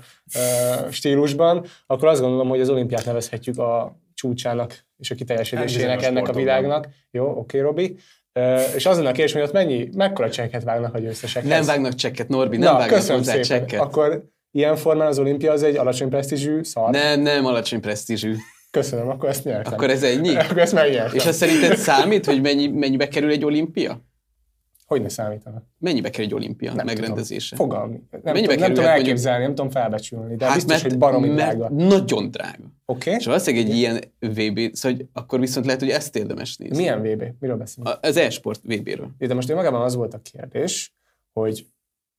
stílusban, 0.91 1.65
akkor 1.87 2.09
azt 2.09 2.21
gondolom, 2.21 2.49
hogy 2.49 2.61
az 2.61 2.69
olimpiát 2.69 3.05
nevezhetjük 3.05 3.59
a 3.59 3.99
csúcsának 4.15 4.85
és 4.97 5.11
a 5.11 5.15
kiteljesedésének 5.15 6.03
ennek 6.03 6.29
a 6.29 6.33
világnak. 6.33 6.89
Jó, 7.11 7.25
oké, 7.25 7.39
okay, 7.39 7.61
Robi. 7.61 7.97
És 8.76 8.87
azon 8.87 9.07
a 9.07 9.12
kérdés, 9.12 9.33
hogy 9.33 9.43
ott 9.43 9.53
mennyi, 9.53 9.89
mekkora 9.97 10.31
csekket 10.31 10.64
vágnak 10.64 10.95
a 10.95 10.99
győztesek? 10.99 11.45
Nem 11.45 11.64
vágnak 11.64 11.95
csekket, 11.95 12.28
Norbi, 12.28 12.57
nem 12.57 12.72
Na, 12.72 12.78
vágnak 12.78 13.03
hozzá 13.03 13.41
csekket. 13.41 13.81
Akkor 13.81 14.24
ilyen 14.51 14.76
formán 14.76 15.07
az 15.07 15.18
olimpia 15.18 15.53
az 15.53 15.62
egy 15.62 15.76
alacsony 15.76 16.09
presztízsű 16.09 16.62
szar? 16.62 16.91
Nem, 16.91 17.20
nem 17.20 17.47
alacsony 17.47 17.81
presztízsű. 17.81 18.35
Köszönöm, 18.70 19.09
akkor 19.09 19.28
ezt 19.28 19.45
nyertem. 19.45 19.72
Akkor 19.72 19.91
ez 19.91 20.03
ennyi? 20.03 20.37
akkor 20.37 20.59
ezt 20.59 20.72
megnyertem. 20.72 21.14
És 21.14 21.26
azt 21.26 21.39
szerinted 21.39 21.76
számít, 21.76 22.26
hogy 22.26 22.41
mennyi, 22.41 22.66
mennyibe 22.66 23.09
kerül 23.09 23.31
egy 23.31 23.45
olimpia? 23.45 24.01
Hogy 24.91 25.03
ne 25.03 25.09
számítanak? 25.09 25.64
Mennyibe 25.78 26.11
kerül 26.11 26.26
egy 26.26 26.34
olimpia 26.34 26.74
nem 26.74 26.86
megrendezése? 26.86 27.57
Tudom. 27.57 27.70
Fogalmi. 27.70 28.03
Nem, 28.11 28.20
Mennyibe 28.22 28.41
tudom, 28.41 28.59
nem 28.59 28.74
tudom 28.74 28.91
elképzelni, 28.91 29.43
nem 29.43 29.55
tudom 29.55 29.70
felbecsülni, 29.70 30.36
de 30.36 30.45
hát 30.45 30.55
biztos, 30.55 30.82
hogy 30.82 30.99
baromi 30.99 31.28
drága. 31.28 31.68
Nagyon 31.68 32.30
drága. 32.30 32.62
Oké. 32.62 32.72
Okay. 32.84 33.14
És 33.14 33.26
valószínűleg 33.26 33.66
egy 33.66 33.76
ilyen 33.76 34.01
VB, 34.18 34.74
szóval 34.74 34.99
hogy 34.99 35.07
akkor 35.12 35.41
viszont 35.41 35.66
lehet, 35.66 35.80
hogy 35.80 35.91
ezt 35.91 36.16
érdemes 36.16 36.57
nézni. 36.57 36.76
Milyen 36.76 37.03
VB? 37.03 37.24
Miről 37.41 37.57
beszélünk? 37.57 37.99
Az 38.01 38.16
e-sport 38.16 38.61
VB-ről. 38.64 39.11
De 39.18 39.34
most 39.34 39.55
magában 39.55 39.82
az 39.82 39.95
volt 39.95 40.14
a 40.14 40.20
kérdés, 40.32 40.95
hogy 41.32 41.66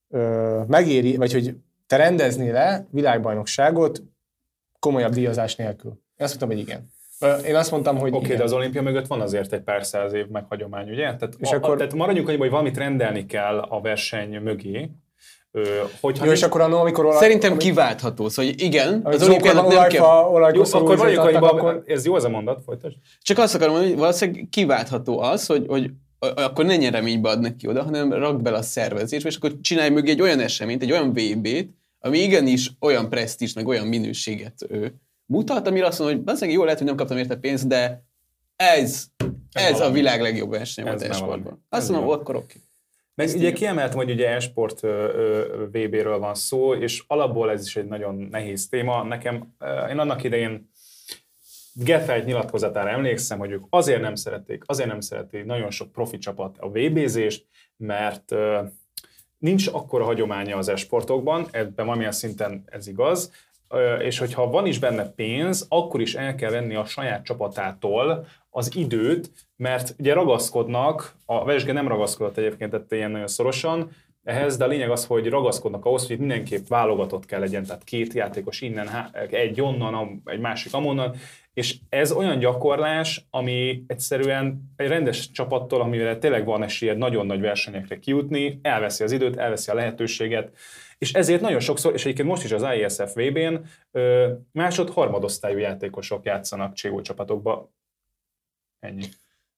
ö, 0.09 0.61
megéri, 0.67 1.15
vagy 1.15 1.31
hogy 1.31 1.55
te 1.87 1.95
rendeznél 1.95 2.53
le 2.53 2.87
világbajnokságot 2.91 4.03
komolyabb 4.79 5.13
díjazás 5.13 5.55
nélkül. 5.55 5.91
Én 5.91 6.25
azt 6.25 6.39
mondtam, 6.39 6.49
hogy 6.49 6.59
igen. 6.59 6.91
Én 7.47 7.55
azt 7.55 7.71
mondtam, 7.71 7.97
hogy 7.97 8.13
Oké, 8.13 8.25
okay, 8.25 8.37
de 8.37 8.43
az 8.43 8.53
olimpia 8.53 8.81
mögött 8.81 9.07
van 9.07 9.21
azért 9.21 9.53
egy 9.53 9.61
pár 9.61 9.85
száz 9.85 10.13
év 10.13 10.27
meghagyomány, 10.27 10.89
ugye? 10.89 11.03
Tehát, 11.03 11.35
és 11.37 11.51
a, 11.51 11.55
akkor... 11.55 11.77
tehát 11.77 11.93
maradjunk 11.93 12.27
annyi, 12.27 12.37
hogy 12.37 12.49
valamit 12.49 12.77
rendelni 12.77 13.25
kell 13.25 13.59
a 13.59 13.81
verseny 13.81 14.41
mögé, 14.41 14.89
hogyha 16.01 16.25
Jó, 16.25 16.31
és 16.31 16.43
akkor 16.43 16.61
annól, 16.61 16.79
amikor 16.79 17.05
olaj... 17.05 17.17
Szerintem 17.17 17.57
kiváltható, 17.57 18.29
szóval 18.29 18.51
igen, 18.57 19.01
az 19.03 19.27
olimpiának 19.27 19.67
nem 19.67 19.87
kell... 19.87 20.03
Jó, 20.53 20.63
akkor 20.73 20.99
annyiban, 20.99 21.43
akkor... 21.43 21.83
ez 21.85 22.05
jó 22.05 22.13
az 22.13 22.23
a 22.23 22.29
mondat, 22.29 22.61
folytasd. 22.65 22.95
Csak 23.21 23.37
azt 23.37 23.55
akarom 23.55 23.73
mondani, 23.73 23.93
hogy 23.93 24.01
valószínűleg 24.01 24.47
kiváltható 24.49 25.19
az, 25.19 25.45
hogy, 25.45 25.65
hogy 25.67 25.89
akkor 26.19 26.65
ne 26.65 26.75
nyereménybe 26.75 27.29
ad 27.29 27.39
neki 27.39 27.67
oda, 27.67 27.83
hanem 27.83 28.13
rak 28.13 28.41
bele 28.41 28.57
a 28.57 28.61
szervezésbe, 28.61 29.29
és 29.29 29.35
akkor 29.35 29.51
csinálj 29.61 29.89
mögé 29.89 30.11
egy 30.11 30.21
olyan 30.21 30.39
eseményt, 30.39 30.81
egy 30.81 30.91
olyan 30.91 31.13
VB-t, 31.13 31.69
ami 31.99 32.17
igenis 32.17 32.71
olyan 32.79 33.09
presztízs, 33.09 33.53
meg 33.53 33.67
olyan 33.67 33.87
minőséget 33.87 34.55
ő, 34.69 34.93
mutat, 35.31 35.67
amire 35.67 35.85
azt 35.85 35.99
mondom, 35.99 36.17
hogy 36.17 36.33
azért 36.33 36.51
jó 36.51 36.63
lehet, 36.63 36.77
hogy 36.77 36.87
nem 36.87 36.95
kaptam 36.95 37.17
érte 37.17 37.35
pénzt, 37.35 37.67
de 37.67 38.03
ez, 38.55 39.05
ez, 39.51 39.71
ez 39.71 39.79
a 39.79 39.91
világ 39.91 40.21
legjobb 40.21 40.49
verseny 40.49 40.85
volt 40.85 41.01
e-sportban. 41.01 41.65
Azt 41.69 41.89
mondom, 41.89 42.09
akkor 42.09 42.35
oké. 42.35 42.45
Okay. 42.45 42.61
Meg 43.15 43.25
Ezt 43.27 43.35
ugye 43.35 43.51
kiemeltem, 43.51 43.97
hogy 43.97 44.11
ugye 44.11 44.29
e-sport 44.29 44.79
VB-ről 45.71 46.19
van 46.19 46.35
szó, 46.35 46.73
és 46.73 47.03
alapból 47.07 47.51
ez 47.51 47.65
is 47.65 47.75
egy 47.75 47.85
nagyon 47.85 48.15
nehéz 48.15 48.67
téma. 48.67 49.03
Nekem, 49.03 49.55
én 49.89 49.99
annak 49.99 50.23
idején 50.23 50.69
Geffelt 51.73 52.25
nyilatkozatára 52.25 52.89
emlékszem, 52.89 53.39
hogy 53.39 53.51
ők 53.51 53.65
azért 53.69 54.01
nem 54.01 54.15
szerették, 54.15 54.63
azért 54.65 54.89
nem 54.89 54.99
szerették 54.99 55.45
nagyon 55.45 55.71
sok 55.71 55.91
profi 55.91 56.17
csapat 56.17 56.57
a 56.59 56.69
VB-zést, 56.69 57.45
mert 57.77 58.35
nincs 59.37 59.67
akkora 59.67 60.03
hagyománya 60.03 60.57
az 60.57 60.67
esportokban, 60.67 61.47
ebben 61.51 61.85
valamilyen 61.85 62.11
szinten 62.11 62.63
ez 62.65 62.87
igaz, 62.87 63.31
és 63.99 64.17
hogyha 64.17 64.49
van 64.49 64.65
is 64.65 64.79
benne 64.79 65.09
pénz, 65.09 65.65
akkor 65.69 66.01
is 66.01 66.15
el 66.15 66.35
kell 66.35 66.51
venni 66.51 66.75
a 66.75 66.85
saját 66.85 67.23
csapatától 67.23 68.25
az 68.49 68.75
időt, 68.75 69.31
mert 69.55 69.95
ugye 69.99 70.13
ragaszkodnak, 70.13 71.15
a 71.25 71.45
Vesge 71.45 71.73
nem 71.73 71.87
ragaszkodott 71.87 72.37
egyébként 72.37 72.71
tette 72.71 72.95
ilyen 72.95 73.11
nagyon 73.11 73.27
szorosan, 73.27 73.91
ehhez, 74.23 74.57
de 74.57 74.63
a 74.63 74.67
lényeg 74.67 74.89
az, 74.89 75.05
hogy 75.05 75.29
ragaszkodnak 75.29 75.85
ahhoz, 75.85 76.07
hogy 76.07 76.17
mindenképp 76.17 76.67
válogatott 76.67 77.25
kell 77.25 77.39
legyen, 77.39 77.65
tehát 77.65 77.83
két 77.83 78.13
játékos 78.13 78.61
innen, 78.61 78.89
egy 79.29 79.61
onnan, 79.61 80.21
egy 80.25 80.39
másik 80.39 80.73
amonnan, 80.73 81.15
és 81.53 81.75
ez 81.89 82.11
olyan 82.11 82.39
gyakorlás, 82.39 83.25
ami 83.29 83.83
egyszerűen 83.87 84.71
egy 84.75 84.87
rendes 84.87 85.31
csapattól, 85.31 85.81
amivel 85.81 86.17
tényleg 86.17 86.45
van 86.45 86.63
esélyed 86.63 86.97
nagyon 86.97 87.25
nagy 87.25 87.41
versenyekre 87.41 87.99
kijutni, 87.99 88.59
elveszi 88.61 89.03
az 89.03 89.11
időt, 89.11 89.37
elveszi 89.37 89.71
a 89.71 89.73
lehetőséget, 89.73 90.51
és 91.01 91.13
ezért 91.13 91.41
nagyon 91.41 91.59
sokszor, 91.59 91.93
és 91.93 92.03
egyébként 92.03 92.27
most 92.27 92.43
is 92.43 92.51
az 92.51 92.65
ISF 92.75 93.13
VB-n 93.13 93.65
másod 94.51 94.89
harmadosztályú 94.89 95.57
játékosok 95.57 96.25
játszanak 96.25 96.73
Cségó 96.73 97.01
csapatokba. 97.01 97.71
Ennyi. 98.79 99.05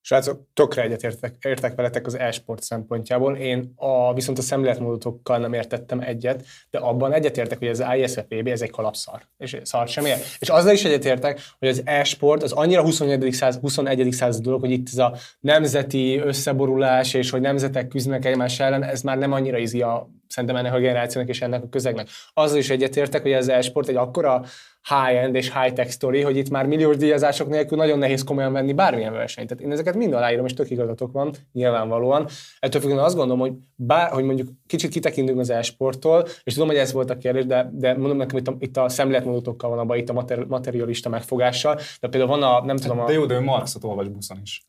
Srácok, 0.06 0.42
tökre 0.54 0.82
egyetértek 0.82 1.36
értek 1.42 1.76
veletek 1.76 2.06
az 2.06 2.18
e-sport 2.18 2.64
szempontjából. 2.64 3.36
Én 3.36 3.74
a, 3.76 4.14
viszont 4.14 4.38
a 4.38 4.42
szemléletmódotokkal 4.42 5.38
nem 5.38 5.54
értettem 5.54 6.00
egyet, 6.00 6.44
de 6.70 6.78
abban 6.78 7.14
egyetértek, 7.14 7.58
hogy 7.58 7.68
az 7.68 7.84
ISFPB 7.98 8.48
ez 8.48 8.62
egy 8.62 8.72
kalapszar. 8.72 9.22
És 9.38 9.58
szar 9.64 9.88
sem 9.88 10.06
ér. 10.06 10.18
És 10.40 10.50
azzal 10.50 10.74
is 10.74 10.86
egyetértek, 10.86 11.42
hogy 11.60 11.68
az 11.68 11.82
e-sport 11.86 12.44
az 12.44 12.52
annyira 12.52 12.82
21. 12.82 13.32
Század, 13.32 13.62
21. 13.62 14.12
század 14.12 14.44
dolog, 14.44 14.60
hogy 14.60 14.72
itt 14.72 14.88
ez 14.88 14.98
a 14.98 15.16
nemzeti 15.40 16.18
összeborulás, 16.18 17.14
és 17.14 17.30
hogy 17.30 17.42
nemzetek 17.42 17.88
küzdenek 17.88 18.26
egymás 18.26 18.60
ellen, 18.60 18.84
ez 18.84 19.02
már 19.02 19.18
nem 19.18 19.32
annyira 19.32 19.58
izi 19.58 19.82
a 19.82 20.10
szerintem 20.28 20.58
ennek 20.58 20.74
a 20.74 20.80
generációnak 20.80 21.30
és 21.30 21.42
ennek 21.42 21.64
a 21.64 21.70
közegnek. 21.70 22.08
Azzal 22.34 22.58
is 22.58 22.70
egyetértek, 22.70 23.22
hogy 23.22 23.34
az 23.34 23.50
e-sport 23.50 23.88
egy 23.88 23.96
akkora 23.96 24.44
high-end 24.90 25.36
és 25.36 25.54
high-tech 25.54 25.92
story, 25.92 26.22
hogy 26.22 26.38
itt 26.38 26.50
már 26.50 26.66
milliós 26.66 26.98
díjazások 26.98 27.50
nélkül 27.50 27.78
nagyon 27.78 27.98
nehéz 27.98 28.24
komolyan 28.24 28.54
venni 28.54 28.74
bármilyen 28.74 29.14
versenyt. 29.14 29.48
Tehát 29.48 29.64
én 29.64 29.72
ezeket 29.72 29.96
mind 29.96 30.14
aláírom, 30.14 30.46
és 30.46 30.54
tök 30.54 30.70
igazatok 30.70 31.12
van, 31.12 31.34
nyilvánvalóan. 31.54 32.28
Ettől 32.60 32.82
függően 32.82 33.00
azt 33.00 33.16
gondolom, 33.16 33.40
hogy, 33.40 33.54
bár, 33.76 34.12
hogy 34.12 34.24
mondjuk 34.24 34.48
kicsit 34.68 34.92
kitekintünk 34.92 35.40
az 35.40 35.50
e-sporttól, 35.50 36.26
és 36.44 36.54
tudom, 36.54 36.68
hogy 36.68 36.78
ez 36.78 36.94
volt 36.94 37.10
a 37.10 37.18
kérdés, 37.18 37.46
de, 37.46 37.70
de 37.74 37.94
mondom 37.98 38.18
nekem, 38.18 38.38
itt 38.38 38.48
a, 38.48 38.56
itt 38.60 38.78
a 38.78 38.90
szemléletmódotokkal 38.90 39.70
van 39.70 39.80
abban, 39.80 39.98
itt 39.98 40.10
a 40.10 40.14
mater, 40.14 40.46
materialista 40.46 41.10
megfogással, 41.10 41.80
de 42.00 42.08
például 42.08 42.40
van 42.40 42.44
a, 42.44 42.66
nem 42.66 42.78
tudom 42.78 43.00
a... 43.00 43.06
De 43.06 43.14
jó, 43.14 43.26
de 43.26 43.34
ő 43.34 43.40
Marxot 43.40 43.84
olvas 43.84 44.08
buszon 44.08 44.38
is. 44.44 44.66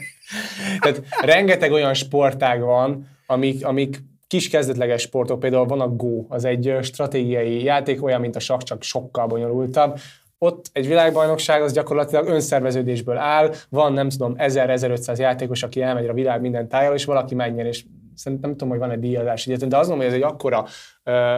Tehát 0.80 1.02
rengeteg 1.20 1.72
olyan 1.72 1.94
sportág 1.94 2.60
van, 2.60 3.06
amik, 3.26 3.66
amik 3.66 4.02
kis 4.32 4.48
kezdetleges 4.48 5.02
sportok, 5.02 5.40
például 5.40 5.66
van 5.66 5.80
a 5.80 5.88
Go, 5.88 6.24
az 6.28 6.44
egy 6.44 6.76
stratégiai 6.82 7.62
játék, 7.62 8.02
olyan, 8.02 8.20
mint 8.20 8.36
a 8.36 8.40
sakk, 8.40 8.62
csak 8.62 8.82
sokkal 8.82 9.26
bonyolultabb. 9.26 9.98
Ott 10.38 10.70
egy 10.72 10.86
világbajnokság 10.86 11.62
az 11.62 11.72
gyakorlatilag 11.72 12.26
önszerveződésből 12.26 13.16
áll, 13.16 13.52
van 13.68 13.92
nem 13.92 14.08
tudom 14.08 14.34
1000-1500 14.38 15.18
játékos, 15.18 15.62
aki 15.62 15.82
elmegy 15.82 16.06
a 16.06 16.12
világ 16.12 16.40
minden 16.40 16.68
tájára, 16.68 16.94
és 16.94 17.04
valaki 17.04 17.34
megnyer, 17.34 17.66
és 17.66 17.84
szerintem 18.14 18.48
nem 18.48 18.58
tudom, 18.58 18.68
hogy 18.68 18.78
van 18.78 18.90
egy 18.90 18.98
díjazás 18.98 19.46
egyetlen, 19.46 19.68
de 19.68 19.76
azt 19.76 19.88
mondom, 19.88 20.06
hogy 20.06 20.16
ez 20.16 20.22
egy 20.22 20.30
akkora, 20.30 20.66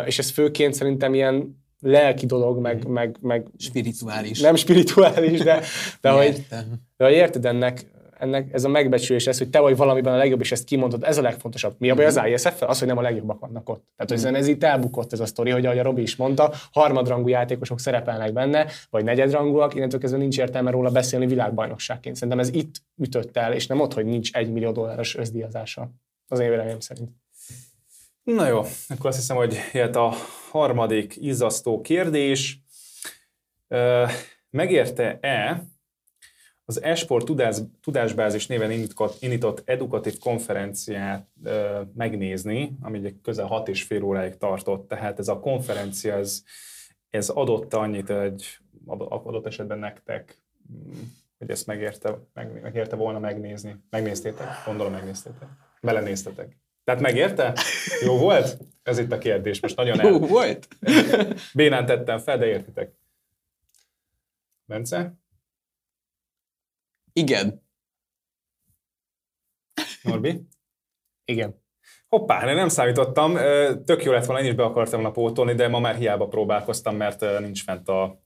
és 0.06 0.18
ez 0.18 0.30
főként 0.30 0.74
szerintem 0.74 1.14
ilyen 1.14 1.62
lelki 1.80 2.26
dolog, 2.26 2.58
meg, 2.58 2.86
meg, 2.86 3.16
meg 3.20 3.46
spirituális. 3.58 4.40
Nem 4.40 4.54
spirituális, 4.54 5.40
de, 5.40 5.60
de, 6.00 6.10
hogy, 6.10 6.46
de 6.96 7.04
hogy 7.04 7.14
érted 7.14 7.44
ennek, 7.46 7.93
ennek 8.18 8.52
ez 8.52 8.64
a 8.64 8.68
megbecsülés 8.68 9.26
ez, 9.26 9.38
hogy 9.38 9.50
te 9.50 9.60
vagy 9.60 9.76
valamiben 9.76 10.12
a 10.12 10.16
legjobb, 10.16 10.40
és 10.40 10.52
ezt 10.52 10.64
kimondod, 10.64 11.04
ez 11.04 11.18
a 11.18 11.22
legfontosabb. 11.22 11.74
Mi 11.78 11.90
a 11.90 11.94
baj 11.94 12.04
az 12.04 12.16
mhm. 12.16 12.26
isf 12.26 12.62
Az, 12.62 12.78
hogy 12.78 12.88
nem 12.88 12.98
a 12.98 13.00
legjobbak 13.00 13.40
vannak 13.40 13.68
ott. 13.68 13.84
Tehát 13.96 14.32
mm. 14.32 14.34
ez 14.34 14.46
itt 14.46 14.64
elbukott 14.64 15.12
ez 15.12 15.20
a 15.20 15.26
sztori, 15.26 15.50
hogy 15.50 15.66
ahogy 15.66 15.78
a 15.78 15.82
Robi 15.82 16.02
is 16.02 16.16
mondta, 16.16 16.52
harmadrangú 16.72 17.28
játékosok 17.28 17.80
szerepelnek 17.80 18.32
benne, 18.32 18.66
vagy 18.90 19.04
negyedrangúak, 19.04 19.74
innentől 19.74 20.00
kezdve 20.00 20.18
nincs 20.18 20.38
értelme 20.38 20.70
róla 20.70 20.90
beszélni 20.90 21.26
világbajnokságként. 21.26 22.14
Szerintem 22.16 22.38
ez 22.38 22.48
itt 22.54 22.74
ütött 22.96 23.36
el, 23.36 23.52
és 23.52 23.66
nem 23.66 23.80
ott, 23.80 23.94
hogy 23.94 24.04
nincs 24.04 24.32
egy 24.32 24.52
millió 24.52 24.72
dolláros 24.72 25.16
összdíjazása. 25.16 25.90
Az 26.28 26.40
én 26.40 26.48
véleményem 26.48 26.80
szerint. 26.80 27.10
Na 28.22 28.46
jó, 28.46 28.58
akkor 28.88 29.06
azt 29.06 29.18
hiszem, 29.18 29.36
hogy 29.36 29.56
jött 29.72 29.96
a 29.96 30.12
harmadik 30.50 31.16
izzasztó 31.16 31.80
kérdés. 31.80 32.62
Megérte-e 34.50 35.64
az 36.64 36.82
Esport 36.82 37.24
tudás, 37.24 37.56
Tudásbázis 37.82 38.46
néven 38.46 38.70
indított, 38.70 39.22
indított 39.22 39.62
edukatív 39.64 40.18
konferenciát 40.18 41.26
ö, 41.44 41.80
megnézni, 41.94 42.76
ami 42.80 43.04
egy 43.04 43.20
közel 43.22 43.46
hat 43.46 43.68
és 43.68 43.82
fél 43.82 44.02
óráig 44.02 44.36
tartott, 44.36 44.88
tehát 44.88 45.18
ez 45.18 45.28
a 45.28 45.38
konferencia, 45.38 46.14
ez, 46.14 46.42
ez 47.10 47.28
adott 47.28 47.74
annyit 47.74 48.10
egy 48.10 48.58
adott 48.86 49.46
esetben 49.46 49.78
nektek, 49.78 50.38
mm, 50.72 51.02
hogy 51.38 51.50
ezt 51.50 51.66
megérte, 51.66 52.18
meg, 52.32 52.62
megérte 52.62 52.96
volna 52.96 53.18
megnézni. 53.18 53.76
Megnéztétek? 53.90 54.46
Gondolom 54.66 54.92
megnéztétek. 54.92 55.48
Belenéztetek. 55.80 56.56
Tehát 56.84 57.00
megérte? 57.00 57.54
Jó 58.04 58.18
volt? 58.18 58.58
Ez 58.82 58.98
itt 58.98 59.12
a 59.12 59.18
kérdés. 59.18 59.60
Most 59.60 59.76
nagyon 59.76 60.00
el... 60.00 60.10
Jó 60.10 60.18
volt? 60.18 60.68
Bénán 61.54 61.86
tettem 61.86 62.18
fel, 62.18 62.38
de 62.38 62.46
értitek. 62.46 62.92
Bence? 64.64 65.14
Igen. 67.16 67.62
Norbi? 70.02 70.46
Igen. 71.24 71.62
Hoppá, 72.08 72.54
nem 72.54 72.68
számítottam. 72.68 73.34
Tök 73.84 74.02
jó 74.02 74.12
lett 74.12 74.24
volna, 74.24 74.42
én 74.42 74.48
is 74.48 74.54
be 74.54 74.64
akartam 74.64 75.00
volna 75.00 75.14
pótolni, 75.14 75.54
de 75.54 75.68
ma 75.68 75.78
már 75.78 75.96
hiába 75.96 76.28
próbálkoztam, 76.28 76.96
mert 76.96 77.40
nincs 77.40 77.62
fent 77.62 77.88
a 77.88 78.22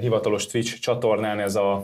hivatalos 0.00 0.46
Twitch 0.46 0.78
csatornán 0.78 1.40
ez 1.40 1.54
a 1.54 1.82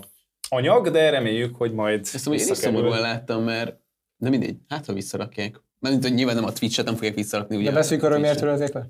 anyag, 0.49 0.91
de 0.91 1.11
reméljük, 1.11 1.57
hogy 1.57 1.73
majd 1.73 2.01
Ezt 2.13 2.27
amúgy 2.27 2.39
én 2.41 2.47
is 2.51 2.57
szomorúan 2.57 3.01
láttam, 3.01 3.43
mert 3.43 3.79
nem 4.17 4.31
mindegy, 4.31 4.57
hát 4.69 4.87
ha 4.87 4.93
visszarakják. 4.93 5.63
Mert 5.79 6.03
hogy 6.03 6.15
nyilván 6.15 6.35
nem 6.35 6.45
a 6.45 6.53
Twitch-et 6.53 6.85
nem 6.85 6.95
fogják 6.95 7.15
visszarakni. 7.15 7.57
Ugye 7.57 7.69
de 7.69 7.75
beszéljük 7.75 8.07
arról, 8.07 8.19
miért 8.19 8.39
törölték 8.39 8.73
le? 8.73 8.87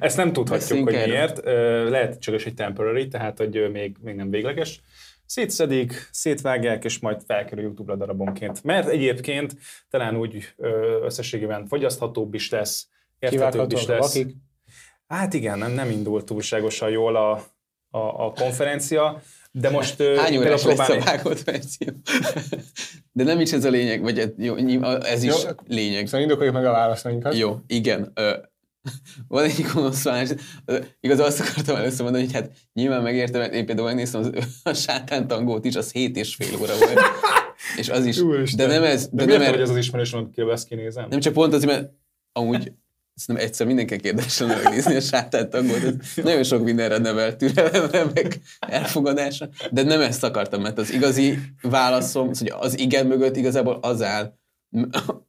Ezt 0.00 0.16
nem 0.16 0.32
tudhatjuk, 0.32 0.58
Beszéljünk 0.60 0.88
hogy 0.88 0.98
erről. 0.98 1.14
miért. 1.14 1.44
Lehet 1.90 2.20
csak 2.20 2.44
egy 2.44 2.54
temporary, 2.54 3.08
tehát 3.08 3.38
hogy 3.38 3.70
még, 3.70 3.96
még 4.00 4.14
nem 4.14 4.30
végleges 4.30 4.80
szétszedik, 5.28 6.08
szétvágják, 6.12 6.84
és 6.84 6.98
majd 6.98 7.22
felkerül 7.26 7.64
YouTube-ra 7.64 7.96
darabonként. 7.96 8.64
Mert 8.64 8.88
egyébként 8.88 9.56
talán 9.90 10.16
úgy 10.16 10.54
összességében 11.02 11.66
fogyaszthatóbb 11.66 12.34
is 12.34 12.50
lesz, 12.50 12.88
érthetőbb 13.18 13.72
is 13.72 13.86
lesz. 13.86 14.14
Akik? 14.14 14.36
Hát 15.06 15.34
igen, 15.34 15.58
nem, 15.58 15.72
nem 15.72 15.90
indult 15.90 16.24
túlságosan 16.24 16.90
jól 16.90 17.16
a, 17.16 17.30
a, 17.90 18.26
a 18.26 18.32
konferencia, 18.32 19.22
de 19.52 19.70
most... 19.70 20.02
Hány 20.02 20.36
órás 20.36 20.64
lesz 20.64 20.88
a 20.88 21.00
vágott 21.00 21.42
verzió? 21.42 21.88
De 23.12 23.24
nem 23.24 23.40
is 23.40 23.52
ez 23.52 23.64
a 23.64 23.70
lényeg, 23.70 24.02
vagy 24.02 24.34
jó, 24.36 24.54
ez 25.00 25.22
is 25.22 25.44
jó, 25.44 25.50
lényeg. 25.66 26.06
Szóval 26.06 26.20
indokoljuk 26.20 26.54
meg 26.54 26.66
a 26.66 26.70
válaszainkat. 26.70 27.36
Jó, 27.36 27.56
igen. 27.66 28.12
Van 29.28 29.44
egy 29.44 29.66
gonoszválás. 29.74 30.28
Igaz, 31.00 31.20
azt 31.20 31.40
akartam 31.40 31.76
először 31.76 32.02
mondani, 32.02 32.24
hogy 32.24 32.32
hát 32.32 32.50
nyilván 32.72 33.02
megértem, 33.02 33.40
mert 33.40 33.54
én 33.54 33.66
például 33.66 33.86
megnéztem 33.86 34.20
az, 34.20 34.30
a 34.62 34.72
sátántangót 34.72 35.64
is, 35.64 35.76
az 35.76 35.92
7 35.92 36.16
és 36.16 36.34
fél 36.34 36.60
óra 36.60 36.78
volt. 36.78 37.00
és 37.80 37.88
az 37.88 38.06
is. 38.06 38.18
Úristen. 38.18 38.68
de 38.68 38.74
nem 38.74 38.82
ez. 38.82 39.08
De, 39.12 39.24
de 39.24 39.38
nem 39.38 39.42
er... 39.42 39.60
ez 39.60 39.70
az 39.70 39.76
ismerős, 39.76 40.12
amit 40.12 40.30
ki 40.30 40.42
ezt 40.50 40.68
kinézem? 40.68 41.06
Nem 41.10 41.20
csak 41.20 41.32
pont 41.32 41.54
azért, 41.54 41.72
mert 41.72 41.90
amúgy 42.32 42.72
nem 43.26 43.36
egyszer 43.36 43.66
mindenki 43.66 43.96
kérdésre 43.96 44.46
megnézni 44.46 44.94
a 44.94 45.00
sátántangót. 45.00 45.82
Ez 45.84 45.94
nagyon 46.24 46.42
sok 46.42 46.64
mindenre 46.64 46.98
nevel 46.98 47.36
türelemre, 47.36 48.04
meg 48.14 48.40
elfogadásra. 48.58 49.48
De 49.70 49.82
nem 49.82 50.00
ezt 50.00 50.24
akartam, 50.24 50.62
mert 50.62 50.78
az 50.78 50.92
igazi 50.92 51.38
válaszom, 51.62 52.26
hogy 52.26 52.52
az 52.58 52.78
igen 52.78 53.06
mögött 53.06 53.36
igazából 53.36 53.78
az 53.82 54.02
áll, 54.02 54.38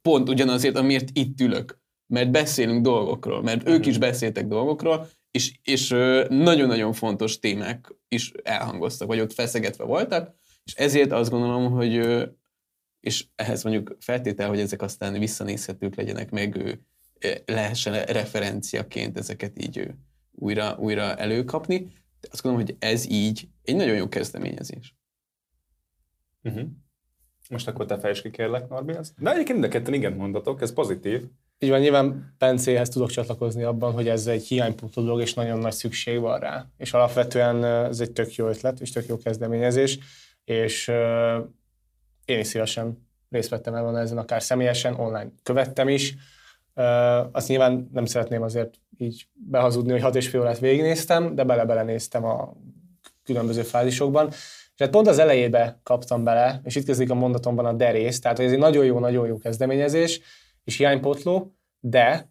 pont 0.02 0.28
ugyanazért, 0.28 0.76
amiért 0.76 1.08
itt 1.12 1.40
ülök 1.40 1.79
mert 2.10 2.30
beszélünk 2.30 2.82
dolgokról, 2.82 3.42
mert 3.42 3.68
ők 3.68 3.86
is 3.86 3.92
mhm. 3.92 4.00
beszéltek 4.00 4.46
dolgokról, 4.46 5.08
és, 5.30 5.58
és 5.62 5.88
nagyon-nagyon 6.28 6.92
fontos 6.92 7.38
témák 7.38 7.94
is 8.08 8.32
elhangoztak, 8.42 9.08
vagy 9.08 9.20
ott 9.20 9.32
feszegetve 9.32 9.84
voltak, 9.84 10.34
és 10.64 10.74
ezért 10.74 11.12
azt 11.12 11.30
gondolom, 11.30 11.72
hogy 11.72 12.26
és 13.00 13.26
ehhez 13.34 13.62
mondjuk 13.62 13.96
feltétel, 14.00 14.48
hogy 14.48 14.60
ezek 14.60 14.82
aztán 14.82 15.18
visszanézhetők 15.18 15.94
legyenek, 15.94 16.30
meg 16.30 16.78
lehessen 17.44 18.04
referenciaként 18.04 19.18
ezeket 19.18 19.62
így 19.64 19.90
újra, 20.30 20.76
újra 20.78 21.16
előkapni. 21.16 21.78
De 22.20 22.28
azt 22.30 22.42
gondolom, 22.42 22.66
hogy 22.66 22.76
ez 22.78 23.10
így 23.10 23.48
egy 23.62 23.76
nagyon 23.76 23.96
jó 23.96 24.08
kezdeményezés. 24.08 24.94
Uh-huh. 26.42 26.68
Most 27.48 27.68
akkor 27.68 27.86
te 27.86 27.98
fejtsd 27.98 28.22
ki, 28.22 28.30
kérlek, 28.30 28.68
Norbi. 28.68 28.92
De 29.18 29.30
egyébként 29.30 29.58
mind 29.58 29.64
a 29.64 29.68
ketten 29.68 29.94
igen 29.94 30.12
mondatok, 30.12 30.60
ez 30.60 30.72
pozitív. 30.72 31.28
Így 31.62 31.70
van, 31.70 31.80
nyilván 31.80 32.34
Pencéhez 32.38 32.88
tudok 32.88 33.10
csatlakozni 33.10 33.62
abban, 33.62 33.92
hogy 33.92 34.08
ez 34.08 34.26
egy 34.26 34.46
hiánypontú 34.46 35.02
dolog, 35.02 35.20
és 35.20 35.34
nagyon 35.34 35.58
nagy 35.58 35.72
szükség 35.72 36.20
van 36.20 36.38
rá. 36.38 36.66
És 36.76 36.92
alapvetően 36.92 37.64
ez 37.64 38.00
egy 38.00 38.12
tök 38.12 38.34
jó 38.34 38.48
ötlet, 38.48 38.80
és 38.80 38.90
tök 38.90 39.06
jó 39.06 39.18
kezdeményezés, 39.18 39.98
és 40.44 40.88
uh, 40.88 41.46
én 42.24 42.38
is 42.38 42.46
szívesen 42.46 43.08
részt 43.30 43.48
vettem 43.48 43.74
el 43.74 43.98
ezen, 43.98 44.18
akár 44.18 44.42
személyesen, 44.42 44.94
online 44.94 45.32
követtem 45.42 45.88
is. 45.88 46.14
Azt 47.32 47.48
nyilván 47.48 47.88
nem 47.92 48.04
szeretném 48.04 48.42
azért 48.42 48.74
így 48.96 49.26
behazudni, 49.32 49.92
hogy 49.92 50.00
hat 50.00 50.16
és 50.16 50.28
fél 50.28 50.40
órát 50.40 50.58
végignéztem, 50.58 51.34
de 51.34 51.44
bele-bele 51.44 51.82
néztem 51.82 52.24
a 52.24 52.56
különböző 53.24 53.62
fázisokban. 53.62 54.28
És 54.74 54.86
hát 54.86 54.90
pont 54.90 55.06
az 55.06 55.18
elejébe 55.18 55.80
kaptam 55.82 56.24
bele, 56.24 56.60
és 56.64 56.74
itt 56.74 56.84
kezdik 56.84 57.10
a 57.10 57.14
mondatomban 57.14 57.66
a 57.66 57.72
derész, 57.72 58.20
tehát 58.20 58.36
hogy 58.36 58.46
ez 58.46 58.52
egy 58.52 58.58
nagyon 58.58 58.84
jó, 58.84 58.98
nagyon 58.98 59.26
jó 59.26 59.38
kezdeményezés, 59.38 60.20
és 60.70 60.76
hiánypotló, 60.76 61.52
de 61.80 62.30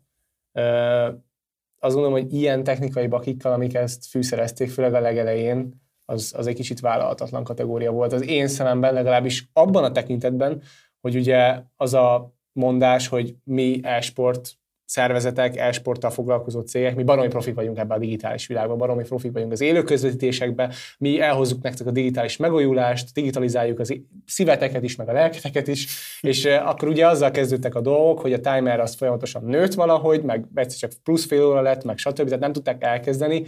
azt 1.80 1.94
gondolom, 1.94 2.12
hogy 2.12 2.34
ilyen 2.34 2.64
technikai 2.64 3.08
bakikkal, 3.08 3.54
amik 3.54 3.74
ezt 3.74 4.06
fűszerezték, 4.06 4.70
főleg 4.70 4.94
a 4.94 5.00
legelején, 5.00 5.82
az, 6.06 6.34
az 6.38 6.48
egy 6.48 6.56
kicsit 6.56 6.80
vállalhatatlan 6.80 7.44
kategória 7.44 7.92
volt. 7.92 8.14
Az 8.14 8.28
én 8.28 8.48
szememben 8.48 8.94
legalábbis 8.94 9.50
abban 9.54 9.84
a 9.84 9.92
tekintetben, 9.92 10.62
hogy 11.02 11.16
ugye 11.16 11.62
az 11.76 11.94
a 11.94 12.34
mondás, 12.52 13.08
hogy 13.08 13.36
mi 13.44 13.80
e-sport 13.84 14.59
szervezetek, 14.90 15.58
e-sporttal 15.58 16.10
foglalkozó 16.10 16.62
cégek, 16.62 16.96
mi 16.96 17.04
baromi 17.04 17.28
profik 17.28 17.56
vagyunk 17.56 17.78
ebben 17.78 17.98
a 17.98 18.00
digitális 18.00 18.48
világban, 18.48 18.78
baromi 18.78 19.04
profik 19.04 19.32
vagyunk 19.32 19.52
az 19.52 19.62
élő 19.62 19.84
közvetítésekben, 19.84 20.72
mi 20.98 21.20
elhozzuk 21.22 21.62
nektek 21.62 21.88
a 21.88 21.92
digitális 21.92 22.38
megújulást, 22.38 23.14
digitalizáljuk 23.14 23.80
az 23.80 23.96
szíveteket 24.26 24.84
is, 24.84 24.96
meg 24.96 25.10
a 25.10 25.12
lelketeket 25.12 25.68
is, 25.68 25.88
és 26.22 26.46
akkor 26.46 26.88
ugye 26.88 27.08
azzal 27.08 27.32
kezdődtek 27.32 27.76
a 27.76 27.82
dolgok, 27.82 28.20
hogy 28.20 28.34
a 28.34 28.40
timer 28.40 28.80
az 28.80 28.96
folyamatosan 28.96 29.44
nőtt 29.44 29.74
valahogy, 29.74 30.24
meg 30.24 30.46
egyszer 30.54 30.90
csak 30.90 31.00
plusz 31.04 31.26
fél 31.26 31.46
óra 31.46 31.62
lett, 31.62 31.84
meg 31.84 31.98
stb. 31.98 32.26
Tehát 32.26 32.40
nem 32.40 32.54
tudták 32.54 32.84
elkezdeni. 32.84 33.44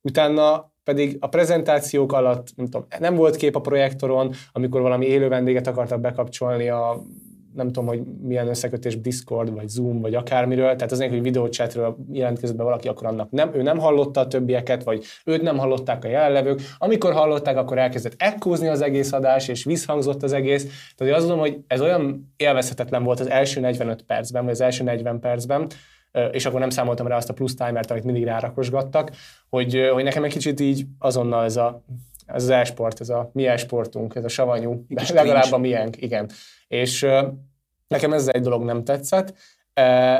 Utána 0.00 0.72
pedig 0.84 1.16
a 1.20 1.26
prezentációk 1.26 2.12
alatt 2.12 2.48
nem, 2.56 2.66
tudom, 2.66 2.86
nem 2.98 3.14
volt 3.14 3.36
kép 3.36 3.56
a 3.56 3.60
projektoron, 3.60 4.34
amikor 4.52 4.80
valami 4.80 5.06
élő 5.06 5.28
vendéget 5.28 5.66
akartak 5.66 6.00
bekapcsolni 6.00 6.68
a 6.68 7.02
nem 7.54 7.66
tudom, 7.66 7.86
hogy 7.86 8.02
milyen 8.22 8.48
összekötés 8.48 9.00
Discord, 9.00 9.54
vagy 9.54 9.68
Zoom, 9.68 10.00
vagy 10.00 10.14
akármiről, 10.14 10.76
tehát 10.76 10.92
az 10.92 10.98
hogy 10.98 11.22
videóchatről 11.22 11.96
jelentkezett 12.12 12.56
be 12.56 12.62
valaki, 12.62 12.88
akkor 12.88 13.06
annak 13.06 13.30
nem, 13.30 13.50
ő 13.54 13.62
nem 13.62 13.78
hallotta 13.78 14.20
a 14.20 14.26
többieket, 14.26 14.84
vagy 14.84 15.04
őt 15.24 15.42
nem 15.42 15.58
hallották 15.58 16.04
a 16.04 16.08
jelenlevők. 16.08 16.60
Amikor 16.78 17.12
hallották, 17.12 17.56
akkor 17.56 17.78
elkezdett 17.78 18.14
ekkózni 18.16 18.68
az 18.68 18.80
egész 18.80 19.12
adás, 19.12 19.48
és 19.48 19.64
visszhangzott 19.64 20.22
az 20.22 20.32
egész. 20.32 20.92
Tehát 20.96 21.14
azt 21.14 21.26
mondom, 21.26 21.46
hogy 21.46 21.58
ez 21.66 21.80
olyan 21.80 22.32
élvezhetetlen 22.36 23.02
volt 23.02 23.20
az 23.20 23.30
első 23.30 23.60
45 23.60 24.02
percben, 24.02 24.42
vagy 24.42 24.52
az 24.52 24.60
első 24.60 24.84
40 24.84 25.20
percben, 25.20 25.66
és 26.30 26.46
akkor 26.46 26.60
nem 26.60 26.70
számoltam 26.70 27.06
rá 27.06 27.16
azt 27.16 27.30
a 27.30 27.32
plusz 27.32 27.54
timert, 27.54 27.90
amit 27.90 28.04
mindig 28.04 28.24
rárakosgattak, 28.24 29.10
hogy, 29.48 29.88
hogy 29.92 30.04
nekem 30.04 30.24
egy 30.24 30.32
kicsit 30.32 30.60
így 30.60 30.86
azonnal 30.98 31.44
ez 31.44 31.56
a 31.56 31.84
ez 32.26 32.42
az 32.42 32.48
e-sport, 32.48 33.00
ez 33.00 33.08
a 33.08 33.30
mi 33.32 33.46
e-sportunk, 33.46 34.14
ez 34.14 34.24
a 34.24 34.28
savanyú, 34.28 34.84
de 34.88 35.02
legalább 35.14 35.52
a 35.52 35.58
miénk, 35.58 36.02
igen. 36.02 36.30
És 36.66 37.06
nekem 37.86 38.12
ez 38.12 38.28
egy 38.28 38.42
dolog 38.42 38.64
nem 38.64 38.84
tetszett, 38.84 39.34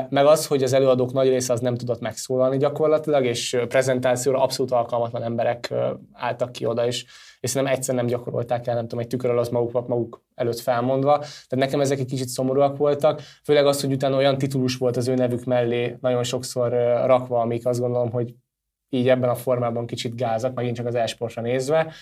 meg 0.09 0.25
az, 0.25 0.47
hogy 0.47 0.63
az 0.63 0.73
előadók 0.73 1.13
nagy 1.13 1.27
része 1.27 1.53
az 1.53 1.59
nem 1.59 1.75
tudott 1.75 1.99
megszólalni 1.99 2.57
gyakorlatilag, 2.57 3.25
és 3.25 3.57
prezentációra 3.67 4.41
abszolút 4.41 4.71
alkalmatlan 4.71 5.23
emberek 5.23 5.73
álltak 6.13 6.51
ki 6.51 6.65
oda, 6.65 6.85
és, 6.85 7.05
és 7.39 7.49
szerintem 7.49 7.77
egyszer 7.77 7.95
nem 7.95 8.05
gyakorolták 8.05 8.67
el, 8.67 8.75
nem 8.75 8.83
tudom, 8.83 8.99
egy 8.99 9.07
tükör 9.07 9.29
alatt 9.29 9.51
maguk, 9.51 9.87
maguk 9.87 10.23
előtt 10.35 10.59
felmondva. 10.59 11.17
Tehát 11.17 11.55
nekem 11.55 11.81
ezek 11.81 11.99
egy 11.99 12.05
kicsit 12.05 12.27
szomorúak 12.27 12.77
voltak, 12.77 13.21
főleg 13.43 13.65
az, 13.65 13.81
hogy 13.81 13.91
utána 13.91 14.15
olyan 14.15 14.37
titulus 14.37 14.77
volt 14.77 14.97
az 14.97 15.07
ő 15.07 15.13
nevük 15.13 15.43
mellé 15.43 15.97
nagyon 16.01 16.23
sokszor 16.23 16.71
rakva, 17.05 17.39
amik 17.39 17.65
azt 17.65 17.79
gondolom, 17.79 18.11
hogy 18.11 18.35
így 18.89 19.09
ebben 19.09 19.29
a 19.29 19.35
formában 19.35 19.85
kicsit 19.85 20.15
gázak, 20.15 20.53
megint 20.53 20.75
csak 20.75 20.85
az 20.85 20.95
e 20.95 21.41
nézve, 21.41 21.93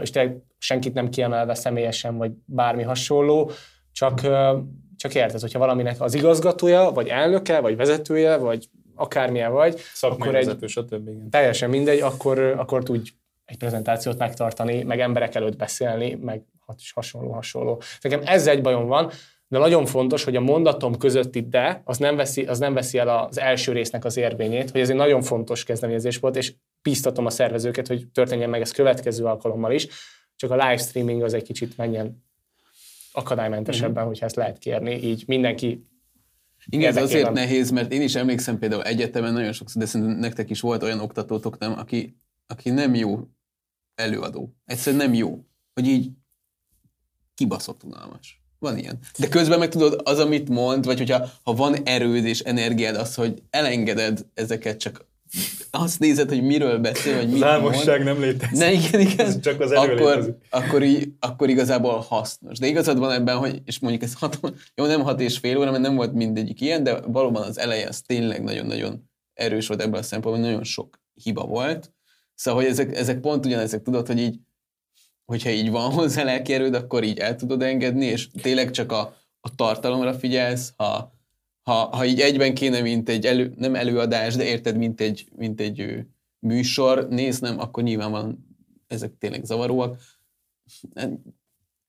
és 0.00 0.10
tényleg 0.10 0.36
senkit 0.58 0.94
nem 0.94 1.08
kiemelve 1.08 1.54
személyesen, 1.54 2.16
vagy 2.16 2.32
bármi 2.44 2.82
hasonló, 2.82 3.50
csak, 3.92 4.20
csak 4.96 5.14
érted, 5.14 5.40
hogyha 5.40 5.58
valaminek 5.58 6.00
az 6.00 6.14
igazgatója, 6.14 6.90
vagy 6.90 7.08
elnöke, 7.08 7.60
vagy 7.60 7.76
vezetője, 7.76 8.36
vagy 8.36 8.68
akármilyen 8.94 9.52
vagy, 9.52 9.78
Szakmai 9.78 10.20
akkor 10.20 10.34
egy, 10.34 10.44
vezető, 10.44 10.66
stb. 10.66 11.08
Igen. 11.08 11.30
teljesen 11.30 11.70
mindegy, 11.70 12.00
akkor, 12.00 12.38
akkor 12.38 12.82
tudj 12.82 13.10
egy 13.44 13.56
prezentációt 13.56 14.18
megtartani, 14.18 14.82
meg 14.82 15.00
emberek 15.00 15.34
előtt 15.34 15.56
beszélni, 15.56 16.14
meg 16.14 16.42
hasonló, 16.94 17.32
hasonló. 17.32 17.82
Nekem 18.00 18.20
ez 18.24 18.46
egy 18.46 18.62
bajom 18.62 18.86
van, 18.86 19.10
de 19.52 19.58
nagyon 19.58 19.86
fontos, 19.86 20.24
hogy 20.24 20.36
a 20.36 20.40
mondatom 20.40 20.96
közötti 20.96 21.40
de, 21.40 21.82
az 21.84 21.98
nem 21.98 22.16
veszi, 22.16 22.46
az 22.46 22.58
nem 22.58 22.74
veszi 22.74 22.98
el 22.98 23.08
az 23.08 23.38
első 23.38 23.72
résznek 23.72 24.04
az 24.04 24.16
érvényét, 24.16 24.70
hogy 24.70 24.80
ez 24.80 24.90
egy 24.90 24.96
nagyon 24.96 25.22
fontos 25.22 25.64
kezdeményezés 25.64 26.18
volt, 26.18 26.36
és 26.36 26.54
bíztatom 26.82 27.26
a 27.26 27.30
szervezőket, 27.30 27.86
hogy 27.86 28.08
történjen 28.08 28.50
meg 28.50 28.60
ez 28.60 28.70
következő 28.70 29.24
alkalommal 29.24 29.72
is, 29.72 29.88
csak 30.36 30.50
a 30.50 30.54
live 30.54 30.76
streaming 30.76 31.22
az 31.22 31.34
egy 31.34 31.42
kicsit 31.42 31.76
menjen 31.76 32.24
akadálymentesebben, 33.12 33.92
mm-hmm. 33.92 34.06
hogyha 34.06 34.26
ezt 34.26 34.36
lehet 34.36 34.58
kérni, 34.58 35.02
így 35.02 35.24
mindenki 35.26 35.86
igen, 36.66 36.88
ez 36.88 37.02
azért 37.02 37.32
nehéz, 37.32 37.70
mert 37.70 37.92
én 37.92 38.02
is 38.02 38.14
emlékszem 38.14 38.58
például 38.58 38.82
egyetemen 38.82 39.32
nagyon 39.32 39.52
sokszor, 39.52 39.82
de 39.82 39.88
szerintem 39.88 40.16
nektek 40.16 40.50
is 40.50 40.60
volt 40.60 40.82
olyan 40.82 41.00
oktatótok, 41.00 41.58
nem, 41.58 41.72
aki, 41.72 42.18
aki 42.46 42.70
nem 42.70 42.94
jó 42.94 43.28
előadó. 43.94 44.56
Egyszerűen 44.64 45.02
nem 45.02 45.14
jó. 45.14 45.44
Hogy 45.74 45.86
így 45.86 46.10
kibaszott 47.34 47.82
unalmas. 47.84 48.41
Van 48.62 48.78
ilyen. 48.78 48.98
De 49.18 49.28
közben 49.28 49.58
meg 49.58 49.68
tudod, 49.68 50.00
az, 50.04 50.18
amit 50.18 50.48
mond, 50.48 50.84
vagy 50.84 50.98
hogyha 50.98 51.28
ha 51.42 51.54
van 51.54 51.76
erőd 51.84 52.24
és 52.24 52.40
energiád, 52.40 52.96
az, 52.96 53.14
hogy 53.14 53.42
elengeded 53.50 54.26
ezeket, 54.34 54.78
csak 54.78 55.06
azt 55.70 55.98
nézed, 55.98 56.28
hogy 56.28 56.42
miről 56.42 56.78
beszél, 56.78 57.16
vagy 57.16 57.30
mit 57.30 57.40
mond. 57.60 58.04
nem 58.04 58.20
létezik. 58.20 58.58
Ne, 58.58 58.72
igen, 58.72 59.00
igen. 59.00 59.26
Ez 59.26 59.40
csak 59.40 59.60
az 59.60 59.72
erő 59.72 59.92
akkor, 59.92 60.10
létezik. 60.10 60.34
akkor, 60.50 60.84
akkor 61.20 61.48
igazából 61.48 61.98
hasznos. 62.08 62.58
De 62.58 62.66
igazad 62.66 62.98
van 62.98 63.12
ebben, 63.12 63.36
hogy, 63.36 63.62
és 63.64 63.78
mondjuk 63.78 64.02
ez 64.02 64.14
hat, 64.14 64.40
jó, 64.76 64.86
nem 64.86 65.02
hat 65.02 65.20
és 65.20 65.38
fél 65.38 65.58
óra, 65.58 65.70
mert 65.70 65.82
nem 65.82 65.94
volt 65.94 66.12
mindegyik 66.12 66.60
ilyen, 66.60 66.82
de 66.82 67.00
valóban 67.00 67.42
az 67.42 67.58
eleje 67.58 67.88
az 67.88 68.00
tényleg 68.00 68.42
nagyon-nagyon 68.42 69.10
erős 69.34 69.66
volt 69.66 69.82
ebből 69.82 69.98
a 69.98 70.02
szempontból, 70.02 70.44
nagyon 70.44 70.64
sok 70.64 71.00
hiba 71.22 71.44
volt. 71.44 71.92
Szóval, 72.34 72.60
hogy 72.60 72.70
ezek, 72.70 72.96
ezek 72.96 73.20
pont 73.20 73.46
ugyanezek, 73.46 73.82
tudod, 73.82 74.06
hogy 74.06 74.18
így 74.18 74.38
hogyha 75.24 75.50
így 75.50 75.70
van 75.70 75.92
hozzá 75.92 76.22
lelkierőd, 76.22 76.74
akkor 76.74 77.04
így 77.04 77.18
el 77.18 77.36
tudod 77.36 77.62
engedni, 77.62 78.04
és 78.04 78.30
tényleg 78.30 78.70
csak 78.70 78.92
a, 78.92 79.16
a 79.40 79.54
tartalomra 79.54 80.14
figyelsz, 80.14 80.72
ha, 80.76 81.12
ha, 81.62 81.72
ha 81.72 82.04
így 82.04 82.20
egyben 82.20 82.54
kéne, 82.54 82.80
mint 82.80 83.08
egy 83.08 83.26
elő, 83.26 83.52
nem 83.56 83.74
előadás, 83.74 84.34
de 84.34 84.44
érted, 84.44 84.76
mint 84.76 85.00
egy, 85.00 85.28
mint 85.36 85.60
egy 85.60 86.06
műsor, 86.38 87.08
nézd 87.08 87.42
nem, 87.42 87.58
akkor 87.58 87.82
nyilván 87.82 88.10
van, 88.10 88.56
ezek 88.86 89.18
tényleg 89.18 89.44
zavaróak. 89.44 90.00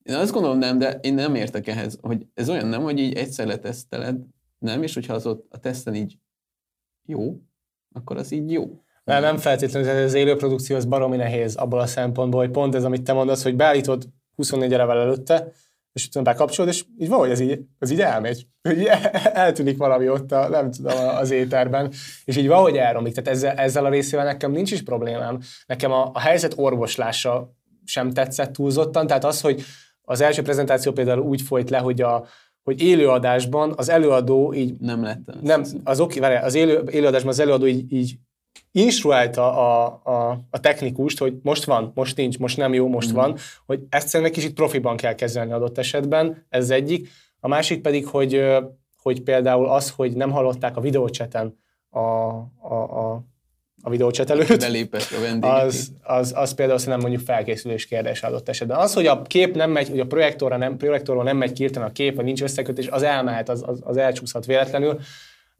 Én 0.03 0.15
azt 0.15 0.31
gondolom 0.31 0.57
nem, 0.57 0.77
de 0.77 0.91
én 0.91 1.13
nem 1.13 1.35
értek 1.35 1.67
ehhez, 1.67 1.97
hogy 2.01 2.27
ez 2.33 2.49
olyan 2.49 2.67
nem, 2.67 2.81
hogy 2.81 2.99
így 2.99 3.13
egyszer 3.13 3.47
leteszteled, 3.47 4.23
nem, 4.59 4.83
és 4.83 4.93
hogyha 4.93 5.13
az 5.13 5.25
ott 5.25 5.53
a 5.53 5.59
teszten 5.59 5.95
így 5.95 6.17
jó, 7.05 7.41
akkor 7.91 8.17
az 8.17 8.31
így 8.31 8.51
jó. 8.51 8.82
Mert 9.03 9.21
nem 9.21 9.37
feltétlenül, 9.37 9.89
ez 9.89 10.03
az 10.03 10.13
élőprodukció 10.13 10.75
az 10.75 10.85
baromi 10.85 11.17
nehéz 11.17 11.55
abból 11.55 11.79
a 11.79 11.85
szempontból, 11.85 12.39
hogy 12.39 12.51
pont 12.51 12.75
ez, 12.75 12.83
amit 12.83 13.03
te 13.03 13.13
mondasz, 13.13 13.43
hogy 13.43 13.55
beállítod 13.55 14.07
24 14.35 14.71
évevel 14.71 14.99
előtte, 14.99 15.51
és 15.93 16.07
utána 16.07 16.25
bekapcsolod, 16.25 16.71
és 16.71 16.83
így 16.97 17.07
valahogy 17.07 17.29
ez 17.29 17.39
így, 17.39 17.59
ez 17.79 17.91
így 17.91 18.01
elmegy. 18.01 18.47
Hogy 18.61 18.89
eltűnik 19.45 19.77
valami 19.77 20.09
ott, 20.09 20.31
a, 20.31 20.49
nem 20.49 20.71
tudom, 20.71 21.07
az 21.07 21.31
éterben, 21.31 21.91
és 22.25 22.37
így 22.37 22.47
valahogy 22.47 22.77
elromlik. 22.77 23.13
Tehát 23.13 23.29
ezzel, 23.29 23.55
ezzel 23.55 23.85
a 23.85 23.89
részével 23.89 24.25
nekem 24.25 24.51
nincs 24.51 24.71
is 24.71 24.83
problémám. 24.83 25.39
Nekem 25.65 25.91
a, 25.91 26.09
a 26.13 26.19
helyzet 26.19 26.53
orvoslása 26.55 27.53
sem 27.85 28.11
tetszett 28.11 28.53
túlzottan, 28.53 29.07
tehát 29.07 29.25
az, 29.25 29.41
hogy 29.41 29.63
az 30.01 30.21
első 30.21 30.41
prezentáció 30.41 30.91
például 30.91 31.19
úgy 31.21 31.41
folyt 31.41 31.69
le, 31.69 31.77
hogy 31.77 32.01
a, 32.01 32.25
hogy 32.63 32.81
élőadásban 32.81 33.73
az 33.75 33.89
előadó 33.89 34.53
így... 34.53 34.75
Nem 34.79 35.03
lett. 35.03 35.41
Nem, 35.41 35.63
az 35.83 35.99
oké, 35.99 36.19
várj, 36.19 36.35
az 36.35 36.55
élő, 36.55 36.83
élőadásban 36.91 37.31
az 37.31 37.39
előadó 37.39 37.67
így, 37.67 37.93
így 37.93 38.15
instruálta 38.71 39.57
a, 39.57 40.01
a, 40.03 40.39
a 40.49 40.59
technikust, 40.59 41.19
hogy 41.19 41.33
most 41.41 41.63
van, 41.63 41.91
most 41.95 42.17
nincs, 42.17 42.37
most 42.37 42.57
nem 42.57 42.73
jó, 42.73 42.87
most 42.87 43.11
mm. 43.11 43.15
van, 43.15 43.37
hogy 43.65 43.79
ezt 43.89 44.07
szerintem 44.07 44.35
kicsit 44.35 44.53
profiban 44.53 44.97
kell 44.97 45.15
kezelni 45.15 45.51
adott 45.51 45.77
esetben, 45.77 46.45
ez 46.49 46.69
egyik. 46.69 47.09
A 47.39 47.47
másik 47.47 47.81
pedig, 47.81 48.07
hogy, 48.07 48.45
hogy 49.01 49.21
például 49.21 49.69
az, 49.69 49.89
hogy 49.89 50.13
nem 50.13 50.31
hallották 50.31 50.77
a 50.77 50.81
videócseten 50.81 51.59
a, 51.89 51.99
a, 51.99 52.73
a, 52.73 53.23
a 53.81 53.89
videócsetelőt, 53.89 54.63
a 54.63 54.67
az, 55.41 55.91
az, 56.01 56.33
az 56.35 56.53
például 56.53 56.77
szerintem 56.77 57.01
mondjuk 57.01 57.27
felkészülés 57.27 57.85
kérdés 57.85 58.21
adott 58.21 58.49
esetben. 58.49 58.77
Az, 58.77 58.93
hogy 58.93 59.07
a 59.07 59.21
kép 59.21 59.55
nem 59.55 59.71
megy, 59.71 59.89
hogy 59.89 59.99
a 59.99 60.05
projektorra 60.05 60.57
nem, 60.57 60.77
projektorról 60.77 61.23
nem 61.23 61.37
megy 61.37 61.53
kirten 61.53 61.83
a 61.83 61.91
kép, 61.91 62.15
vagy 62.15 62.25
nincs 62.25 62.41
összekötés, 62.41 62.87
az 62.87 63.03
elmehet, 63.03 63.49
az, 63.49 63.63
az, 63.65 63.79
az 63.83 63.97
elcsúszhat 63.97 64.45
véletlenül 64.45 64.99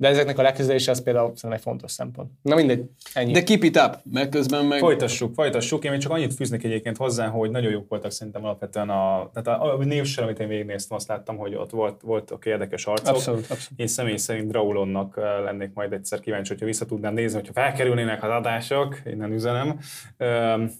de 0.04 0.10
ezeknek 0.10 0.38
a 0.38 0.42
lekezelése 0.42 0.92
az 0.92 1.04
például 1.04 1.32
szerintem 1.36 1.52
egy 1.52 1.62
fontos 1.62 1.92
szempont. 1.92 2.32
Na 2.42 2.56
mindegy, 2.56 2.90
ennyi. 3.14 3.32
De 3.32 3.44
keep 3.44 3.64
it 3.64 3.78
up, 3.78 3.98
mert 4.12 4.30
közben 4.30 4.66
meg... 4.66 4.80
Folytassuk, 4.80 5.34
folytassuk. 5.34 5.84
Én 5.84 5.92
még 5.92 6.00
csak 6.00 6.12
annyit 6.12 6.34
fűznék 6.34 6.64
egyébként 6.64 6.98
hozzá, 6.98 7.28
hogy 7.28 7.52
nagyon 7.52 7.72
jók 7.72 7.90
voltak 7.90 8.12
szerintem 8.12 8.44
alapvetően 8.46 8.90
a, 8.90 9.30
tehát 9.34 9.62
a, 9.62 9.78
a 9.78 9.84
névsor, 9.84 10.24
amit 10.24 10.40
én 10.40 10.48
végignéztem, 10.48 10.98
azt 10.98 11.08
láttam, 11.08 11.38
hogy 11.38 11.56
ott 11.56 11.70
volt, 11.70 12.02
voltak 12.02 12.46
érdekes 12.46 12.86
arcok. 12.86 13.16
Abszolút, 13.16 13.40
abszolút. 13.40 13.80
Én 13.80 13.88
személy 13.88 14.18
szerint 14.18 14.48
Draulonnak 14.48 15.16
lennék 15.44 15.74
majd 15.74 15.94
egyszer 15.94 16.20
kíváncsi, 16.20 16.52
hogyha 16.52 16.66
vissza 16.66 16.86
tudnám 16.86 17.14
nézni, 17.14 17.38
hogyha 17.38 17.54
felkerülnének 17.54 18.24
az 18.24 18.30
adások, 18.30 19.02
én 19.06 19.18
nem 19.18 19.34
üzenem, 19.34 19.80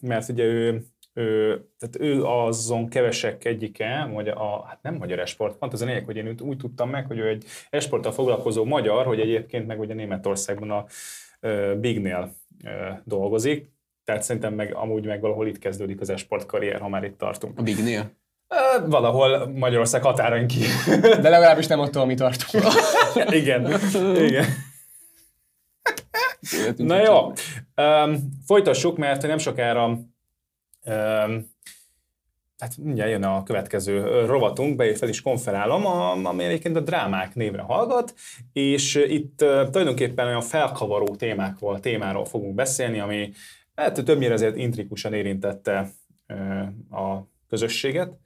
mert 0.02 0.30
ugye 0.30 0.44
ő 0.44 0.86
ő, 1.14 1.62
tehát 1.78 2.00
ő 2.00 2.24
azon 2.24 2.90
kevesek 2.90 3.46
egyike, 3.46 4.10
vagy 4.14 4.28
a, 4.28 4.66
hát 4.68 4.82
nem 4.82 4.96
magyar 4.96 5.20
esport, 5.20 5.58
pont 5.58 5.74
az 5.74 5.82
a 5.82 5.86
lényeg, 5.86 6.06
hogy 6.06 6.18
én 6.18 6.36
úgy 6.42 6.58
tudtam 6.58 6.90
meg, 6.90 7.06
hogy 7.06 7.18
ő 7.18 7.28
egy 7.28 7.46
esporttal 7.70 8.12
foglalkozó 8.12 8.66
magyar, 8.66 9.06
hogy 9.06 9.20
egyébként 9.20 9.68
meg 9.68 9.80
ugye 9.80 9.94
Németországban 9.94 10.72
a 10.72 10.86
Bignél 11.76 12.36
dolgozik, 13.04 13.72
tehát 14.04 14.24
szerintem 14.24 14.54
meg 14.54 14.76
amúgy 14.76 15.06
meg 15.06 15.22
valahol 15.22 15.48
itt 15.48 15.60
kezdődik 15.60 16.02
az 16.02 16.10
esport 16.10 16.46
karrier, 16.46 16.80
ha 16.80 16.88
már 16.90 17.04
itt 17.04 17.18
tartunk. 17.18 17.60
A 17.60 17.62
Bignél? 17.62 18.12
Valahol 18.86 19.48
Magyarország 19.48 20.04
határain 20.04 20.48
ki. 20.48 20.60
De 21.22 21.30
legalábbis 21.30 21.68
nem 21.68 21.80
ott, 21.80 21.96
ami 21.96 22.14
tartunk. 22.14 22.64
igen, 23.40 23.80
igen. 24.16 24.46
Na 26.78 27.04
jó, 27.04 27.32
um, 27.76 28.30
folytassuk, 28.46 28.98
mert 28.98 29.22
nem 29.22 29.38
sokára 29.38 30.00
hát 32.58 32.78
mindjárt 32.78 33.10
jön 33.10 33.24
a 33.24 33.44
következő 33.44 34.26
rovatunk, 34.26 34.76
be 34.76 34.96
fel 34.96 35.10
is 35.10 35.22
konferálom, 35.22 35.86
ami 36.26 36.44
egyébként 36.44 36.76
a 36.76 36.82
drámák 36.82 37.36
névre 37.36 37.62
hallgat, 37.62 38.14
és 38.54 38.96
itt 38.96 39.38
tulajdonképpen 39.38 40.26
olyan 40.26 40.42
felkavaró 40.42 41.16
témákról, 41.16 41.80
témáról 41.80 42.26
fogunk 42.26 42.56
beszélni, 42.56 43.00
ami 43.00 43.32
hát 43.76 44.04
többnyire 44.06 44.34
azért 44.34 44.56
intrikusan 44.56 45.14
érintette 45.14 45.90
a 46.92 47.18
közösséget, 47.50 48.18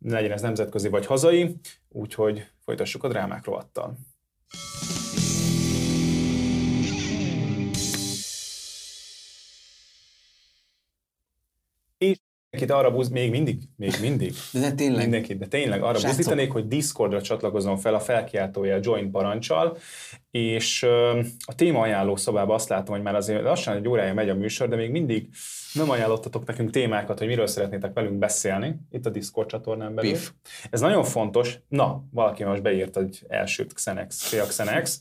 legyen 0.00 0.32
ez 0.32 0.42
nemzetközi 0.42 0.88
vagy 0.88 1.06
hazai, 1.06 1.56
úgyhogy 1.88 2.46
folytassuk 2.64 3.04
a 3.04 3.08
drámák 3.08 3.44
rovattal. 3.44 3.98
Mindenkit 12.50 12.76
arra 12.76 12.90
buzd, 12.90 13.12
még 13.12 13.30
mindig, 13.30 13.58
még 13.76 13.92
mindig. 14.00 14.32
De, 14.52 14.60
de 14.68 14.72
tényleg. 14.72 15.00
Mindenkit, 15.00 15.38
de 15.38 15.46
tényleg 15.46 15.82
arra 15.82 15.98
Srácok. 15.98 16.16
buzdítanék, 16.16 16.52
hogy 16.52 16.68
Discordra 16.68 17.22
csatlakozom 17.22 17.76
fel 17.76 17.94
a 17.94 18.00
felkiáltója 18.00 18.78
join 18.82 19.10
parancsal, 19.10 19.76
és 20.30 20.82
a 21.46 21.54
téma 21.54 21.80
ajánló 21.80 22.16
szobában 22.16 22.54
azt 22.54 22.68
látom, 22.68 22.94
hogy 22.94 23.04
már 23.04 23.14
azért 23.14 23.42
lassan 23.42 23.76
egy 23.76 23.88
órája 23.88 24.14
megy 24.14 24.28
a 24.28 24.34
műsor, 24.34 24.68
de 24.68 24.76
még 24.76 24.90
mindig 24.90 25.28
nem 25.72 25.90
ajánlottatok 25.90 26.46
nekünk 26.46 26.70
témákat, 26.70 27.18
hogy 27.18 27.26
miről 27.26 27.46
szeretnétek 27.46 27.92
velünk 27.92 28.18
beszélni 28.18 28.76
itt 28.90 29.06
a 29.06 29.10
Discord 29.10 29.48
csatornán 29.48 29.94
belül. 29.94 30.10
Pif. 30.10 30.32
Ez 30.70 30.80
nagyon 30.80 31.04
fontos. 31.04 31.58
Na, 31.68 32.04
valaki 32.10 32.44
most 32.44 32.62
beírt 32.62 32.96
egy 32.96 33.24
elsőt 33.28 33.72
Xenex, 33.72 34.34
Xenex. 34.48 35.00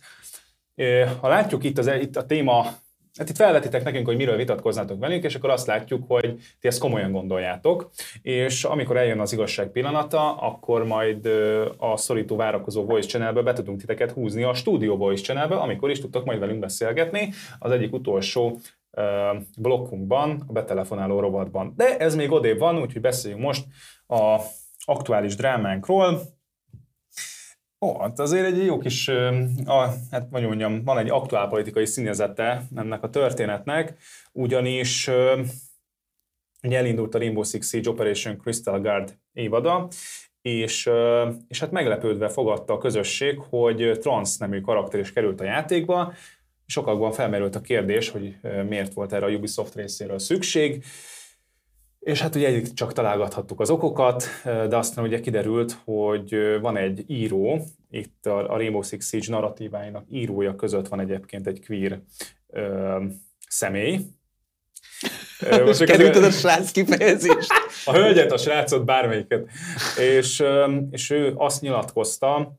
Ha 1.19 1.27
látjuk 1.27 1.63
itt, 1.63 1.77
az, 1.77 1.87
itt 1.87 2.15
a 2.15 2.25
téma 2.25 2.75
Hát 3.17 3.29
itt 3.29 3.35
felvetitek 3.35 3.83
nekünk, 3.83 4.05
hogy 4.05 4.17
miről 4.17 4.35
vitatkoznátok 4.35 4.99
velünk, 4.99 5.23
és 5.23 5.35
akkor 5.35 5.49
azt 5.49 5.67
látjuk, 5.67 6.03
hogy 6.07 6.35
ti 6.59 6.67
ezt 6.67 6.79
komolyan 6.79 7.11
gondoljátok, 7.11 7.89
és 8.21 8.63
amikor 8.63 8.97
eljön 8.97 9.19
az 9.19 9.33
igazság 9.33 9.71
pillanata, 9.71 10.35
akkor 10.35 10.85
majd 10.85 11.25
a 11.77 11.97
szorító 11.97 12.35
várakozó 12.35 12.85
Voice 12.85 13.07
Channelbe 13.07 13.41
be 13.41 13.53
tudunk 13.53 13.79
titeket 13.79 14.11
húzni 14.11 14.43
a 14.43 14.53
stúdió 14.53 14.97
Voice 14.97 15.23
Channelbe, 15.23 15.55
amikor 15.55 15.89
is 15.89 15.99
tudtok 15.99 16.25
majd 16.25 16.39
velünk 16.39 16.59
beszélgetni 16.59 17.29
az 17.59 17.71
egyik 17.71 17.93
utolsó 17.93 18.59
blokkunkban, 19.57 20.43
a 20.47 20.51
betelefonáló 20.51 21.19
rovatban. 21.19 21.73
De 21.75 21.97
ez 21.97 22.15
még 22.15 22.31
odébb 22.31 22.59
van, 22.59 22.81
úgyhogy 22.81 23.01
beszéljünk 23.01 23.43
most 23.43 23.65
a 24.07 24.39
aktuális 24.85 25.35
drámánkról, 25.35 26.21
Ó, 27.81 27.99
hát 27.99 28.19
azért 28.19 28.45
egy 28.45 28.65
jó 28.65 28.77
kis, 28.77 29.07
a, 29.65 29.93
hát 30.11 30.27
vagy 30.29 30.43
mondjam, 30.43 30.83
van 30.83 30.97
egy 30.97 31.09
aktuálpolitikai 31.09 31.85
színezete 31.85 32.63
ennek 32.75 33.03
a 33.03 33.09
történetnek, 33.09 33.97
ugyanis 34.31 35.09
ugye 36.63 36.77
elindult 36.77 37.15
a 37.15 37.17
Rainbow 37.17 37.43
Six 37.43 37.69
Siege 37.69 37.89
Operation 37.89 38.37
Crystal 38.37 38.79
Guard 38.79 39.17
évada, 39.33 39.87
és, 40.41 40.89
és 41.47 41.59
hát 41.59 41.71
meglepődve 41.71 42.27
fogadta 42.27 42.73
a 42.73 42.77
közösség, 42.77 43.39
hogy 43.39 43.97
trans 43.99 44.37
nemű 44.37 44.61
karakter 44.61 44.99
is 44.99 45.13
került 45.13 45.41
a 45.41 45.43
játékba, 45.43 46.13
sokakban 46.65 47.11
felmerült 47.11 47.55
a 47.55 47.61
kérdés, 47.61 48.09
hogy 48.09 48.37
miért 48.67 48.93
volt 48.93 49.13
erre 49.13 49.25
a 49.25 49.29
Ubisoft 49.29 49.75
részéről 49.75 50.19
szükség, 50.19 50.83
és 52.07 52.21
hát 52.21 52.35
ugye 52.35 52.61
csak 52.73 52.93
találgathattuk 52.93 53.59
az 53.59 53.69
okokat, 53.69 54.23
de 54.43 54.77
aztán 54.77 55.05
ugye 55.05 55.19
kiderült, 55.19 55.77
hogy 55.83 56.57
van 56.61 56.77
egy 56.77 57.03
író, 57.07 57.65
itt 57.89 58.25
a 58.25 58.41
Rainbow 58.41 58.81
Six 58.81 59.07
Siege 59.07 59.25
narratíváinak 59.29 60.05
írója 60.09 60.55
között 60.55 60.87
van 60.87 60.99
egyébként 60.99 61.47
egy 61.47 61.65
queer 61.65 61.99
ö, 62.47 63.03
személy. 63.47 63.99
Most 65.65 65.83
Kerülted 65.83 66.23
a 66.23 66.31
srác 66.31 66.71
kifejezést? 66.71 67.51
A 67.85 67.93
hölgyet, 67.93 68.31
a 68.31 68.37
srácot, 68.37 68.85
bármelyiket. 68.85 69.49
És, 69.99 70.43
és 70.91 71.09
ő 71.09 71.33
azt 71.35 71.61
nyilatkozta, 71.61 72.57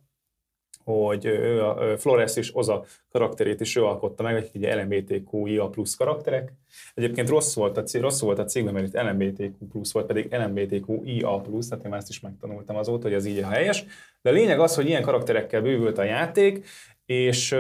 hogy 0.89 1.25
ő 1.25 1.65
a 1.65 1.99
Flores 1.99 2.37
és 2.37 2.57
Oza 2.57 2.85
karakterét 3.11 3.61
is 3.61 3.77
ő 3.77 3.85
alkotta 3.85 4.23
meg, 4.23 4.35
hogy 4.35 4.51
ugye 4.55 4.75
LMBTQIA 4.75 5.69
plusz 5.69 5.95
karakterek. 5.95 6.53
Egyébként 6.95 7.29
rossz 7.29 7.55
volt 7.55 7.77
a, 7.77 7.83
cég, 7.83 8.01
rossz 8.01 8.21
volt 8.21 8.39
a 8.39 8.45
cégben, 8.45 8.75
mert 8.75 8.87
itt 8.87 9.01
LMBTQ 9.01 9.67
plusz 9.69 9.93
volt, 9.93 10.07
pedig 10.07 10.35
LMBTQIA 10.35 11.41
plusz, 11.41 11.69
tehát 11.69 11.85
én 11.85 11.95
ezt 11.95 12.09
is 12.09 12.21
megtanultam 12.21 12.77
azóta, 12.77 13.07
hogy 13.07 13.17
az 13.17 13.25
így 13.25 13.39
a 13.39 13.49
helyes. 13.49 13.85
De 14.23 14.31
a 14.31 14.33
lényeg 14.33 14.61
az, 14.61 14.75
hogy 14.75 14.87
ilyen 14.87 15.03
karakterekkel 15.03 15.63
bővült 15.63 15.99
a 15.99 16.03
játék, 16.05 16.67
és 17.07 17.57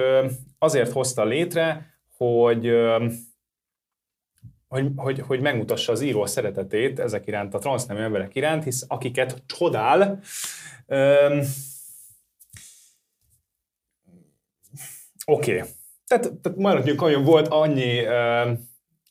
azért 0.58 0.92
hozta 0.92 1.24
létre, 1.24 1.86
hogy 2.16 2.72
hogy, 4.68 4.86
hogy, 4.96 5.18
hogy 5.18 5.40
megmutassa 5.40 5.92
az 5.92 6.00
író 6.00 6.26
szeretetét 6.26 6.98
ezek 6.98 7.26
iránt, 7.26 7.54
a 7.54 7.58
transznemű 7.58 8.00
emberek 8.00 8.34
iránt, 8.34 8.64
hisz 8.64 8.84
akiket 8.88 9.42
csodál, 9.46 10.20
Oké. 15.30 15.58
Okay. 15.58 15.70
Tehát, 16.06 16.32
tehát 16.40 16.58
maradjunk, 16.58 17.00
hogy 17.00 17.24
volt 17.24 17.48
annyi 17.48 18.06
uh, 18.06 18.58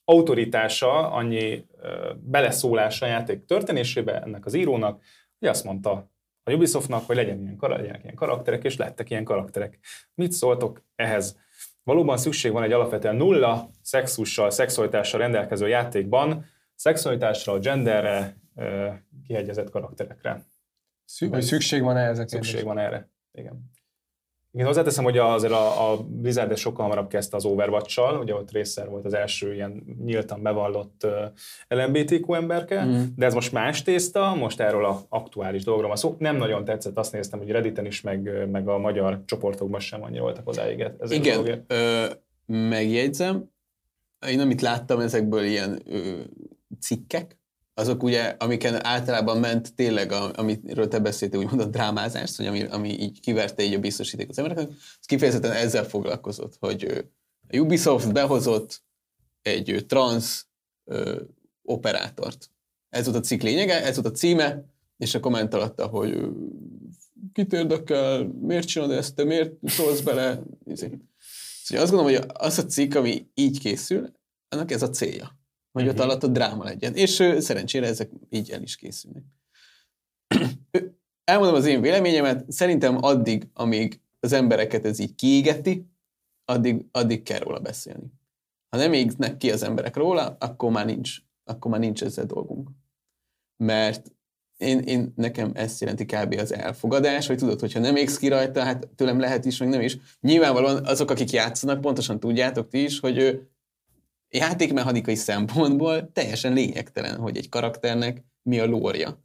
autoritása, 0.06 1.12
annyi 1.12 1.66
uh, 1.82 2.16
beleszólása 2.16 3.06
a 3.06 3.10
játék 3.10 3.46
történésébe 3.46 4.22
ennek 4.22 4.46
az 4.46 4.54
írónak, 4.54 5.04
hogy 5.40 5.48
azt 5.48 5.64
mondta 5.64 6.12
a 6.44 6.52
Ubisoftnak, 6.52 7.06
hogy 7.06 7.16
legyen 7.16 7.42
ilyen, 7.42 7.58
legyenek 7.60 8.04
ilyen 8.04 8.16
karakterek, 8.16 8.64
és 8.64 8.78
lettek 8.78 9.10
ilyen 9.10 9.24
karakterek. 9.24 9.80
Mit 10.14 10.32
szóltok 10.32 10.84
ehhez? 10.96 11.38
Valóban 11.84 12.18
szükség 12.18 12.52
van 12.52 12.64
egy 12.64 12.72
alapvetően 12.72 13.16
nulla 13.16 13.70
szexussal, 13.82 14.50
szexualitással 14.50 15.20
rendelkező 15.20 15.68
játékban, 15.68 16.46
szexualitásra, 16.76 17.60
genderre, 17.60 18.38
uh, 18.56 18.94
kihegyezett 19.28 19.70
karakterekre. 19.70 20.46
Szükség 21.06 21.82
van 21.82 21.98
erre? 21.98 22.28
Szükség 22.28 22.64
van 22.64 22.78
erre, 22.78 23.10
igen. 23.32 23.76
Igen, 24.58 24.70
hozzáteszem, 24.70 25.04
hogy 25.04 25.18
azért 25.18 25.54
a, 25.54 25.92
a 25.92 25.98
Blizzard 25.98 26.58
sokkal 26.58 26.84
hamarabb 26.84 27.08
kezdte 27.08 27.36
az 27.36 27.46
overwatch 27.46 28.20
ugye 28.20 28.34
ott 28.34 28.52
részszer 28.52 28.90
volt 28.90 29.06
az 29.06 29.14
első 29.14 29.54
ilyen 29.54 29.84
nyíltan 30.06 30.42
bevallott 30.42 31.02
uh, 31.04 31.12
LMBTQ 31.68 32.34
emberke, 32.34 32.86
mm. 32.86 33.02
de 33.16 33.26
ez 33.26 33.34
most 33.34 33.52
más 33.52 33.82
tészta, 33.82 34.36
most 34.36 34.60
erről 34.60 34.86
a 34.86 35.02
aktuális 35.10 35.64
dologról 35.64 35.88
van 35.88 35.98
szó. 35.98 36.16
Nem 36.20 36.36
nagyon 36.36 36.66
tetszett, 36.66 36.98
azt 36.98 37.12
néztem, 37.12 37.40
hogy 37.40 37.50
Redditen 37.50 37.86
is, 37.86 38.02
meg, 38.02 38.48
meg 38.52 38.68
a 38.68 38.78
magyar 38.78 39.22
csoportokban 39.26 39.80
sem 39.80 40.04
annyira 40.04 40.22
voltak 40.22 40.48
odáig. 40.48 40.86
Ez 41.00 41.12
Igen, 41.12 41.64
ö, 41.68 42.06
megjegyzem, 42.46 43.52
én 44.28 44.40
amit 44.40 44.62
láttam 44.62 45.00
ezekből 45.00 45.44
ilyen 45.44 45.82
ö, 45.86 46.20
cikkek, 46.80 47.38
azok 47.78 48.04
ugye, 48.04 48.36
amiken 48.40 48.86
általában 48.86 49.38
ment 49.38 49.76
tényleg, 49.76 50.12
a, 50.12 50.32
amiről 50.36 50.88
te 50.88 51.00
beszéltél, 51.00 51.40
úgymond 51.40 51.60
a 51.60 51.66
drámázást, 51.66 52.36
hogy 52.36 52.46
ami, 52.46 52.64
ami 52.64 53.00
így 53.02 53.20
kiverte 53.20 53.64
így 53.64 53.74
a 53.74 53.80
biztosíték 53.80 54.30
az 54.30 54.38
embereknek, 54.38 54.70
az 54.70 55.06
kifejezetten 55.06 55.52
ezzel 55.52 55.84
foglalkozott, 55.84 56.56
hogy 56.60 57.06
a 57.48 57.58
Ubisoft 57.58 58.14
behozott 58.14 58.84
egy 59.42 59.86
trans 59.88 60.48
ö, 60.84 61.22
operátort. 61.62 62.52
Ez 62.90 63.06
volt 63.06 63.18
a 63.18 63.22
cikk 63.22 63.42
lényege, 63.42 63.84
ez 63.84 63.96
volt 63.96 64.08
a 64.08 64.18
címe, 64.18 64.66
és 64.98 65.16
a 65.16 65.20
komment 65.20 65.54
alatta, 65.54 65.88
hogy 65.88 66.20
kit 67.34 67.54
érdekel, 67.54 68.24
miért 68.24 68.68
csinálod 68.68 68.96
ezt, 68.96 69.16
te 69.16 69.24
miért 69.24 69.54
szólsz 69.64 70.02
bele. 70.02 70.42
Szóval 71.64 71.84
azt 71.84 71.92
gondolom, 71.92 72.14
hogy 72.14 72.26
az 72.34 72.58
a 72.58 72.66
cikk, 72.66 72.96
ami 72.96 73.28
így 73.34 73.60
készül, 73.60 74.12
annak 74.50 74.72
ez 74.72 74.82
a 74.82 74.90
célja 74.90 75.38
hogy 75.80 75.88
ott 75.88 75.96
mhm. 75.96 76.04
alatt 76.04 76.24
a 76.24 76.28
dráma 76.28 76.64
legyen. 76.64 76.96
És 76.96 77.12
szerencsére 77.38 77.88
ezek 77.88 78.10
így 78.30 78.50
el 78.52 78.62
is 78.62 78.76
készülnek. 78.76 79.24
Elmondom 81.24 81.56
az 81.56 81.66
én 81.66 81.82
véleményemet, 81.82 82.52
szerintem 82.52 82.98
addig, 83.04 83.48
amíg 83.54 84.02
az 84.20 84.34
embereket 84.34 84.86
ez 84.86 85.00
így 85.00 85.16
kiégeti, 85.16 85.86
addig, 86.46 86.86
addig 86.92 87.24
kell 87.24 87.40
róla 87.40 87.60
beszélni. 87.60 88.12
Ha 88.70 88.78
nem 88.78 88.94
égnek 88.94 89.38
ki 89.38 89.52
az 89.52 89.64
emberek 89.64 89.96
róla, 89.96 90.36
akkor 90.40 90.72
már 90.72 90.86
nincs, 90.86 91.18
akkor 91.44 91.72
már 91.72 91.80
nincs 91.80 92.04
ezzel 92.04 92.26
dolgunk. 92.26 92.70
Mert 93.64 94.12
én, 94.58 94.80
én, 94.80 95.14
nekem 95.16 95.52
ezt 95.54 95.82
jelenti 95.82 96.06
kb. 96.06 96.36
az 96.40 96.54
elfogadás, 96.54 97.28
hogy 97.28 97.38
tudod, 97.38 97.60
hogyha 97.60 97.80
nem 97.80 97.96
égsz 97.96 98.18
ki 98.18 98.28
rajta, 98.28 98.64
hát 98.64 98.88
tőlem 98.96 99.20
lehet 99.20 99.46
is, 99.46 99.58
meg 99.58 99.70
nem 99.70 99.82
is. 99.82 99.98
Nyilvánvalóan 100.22 100.86
azok, 100.86 101.12
akik 101.12 101.32
játszanak, 101.32 101.82
pontosan 101.82 102.20
tudjátok 102.20 102.68
ti 102.68 102.84
is, 102.84 103.00
hogy 103.00 103.48
játékmechanikai 104.30 105.16
szempontból 105.16 106.12
teljesen 106.12 106.54
lényegtelen, 106.54 107.16
hogy 107.16 107.38
egy 107.38 107.50
karakternek 107.50 108.26
mi 108.42 108.60
a 108.60 108.66
lórja. 108.66 109.24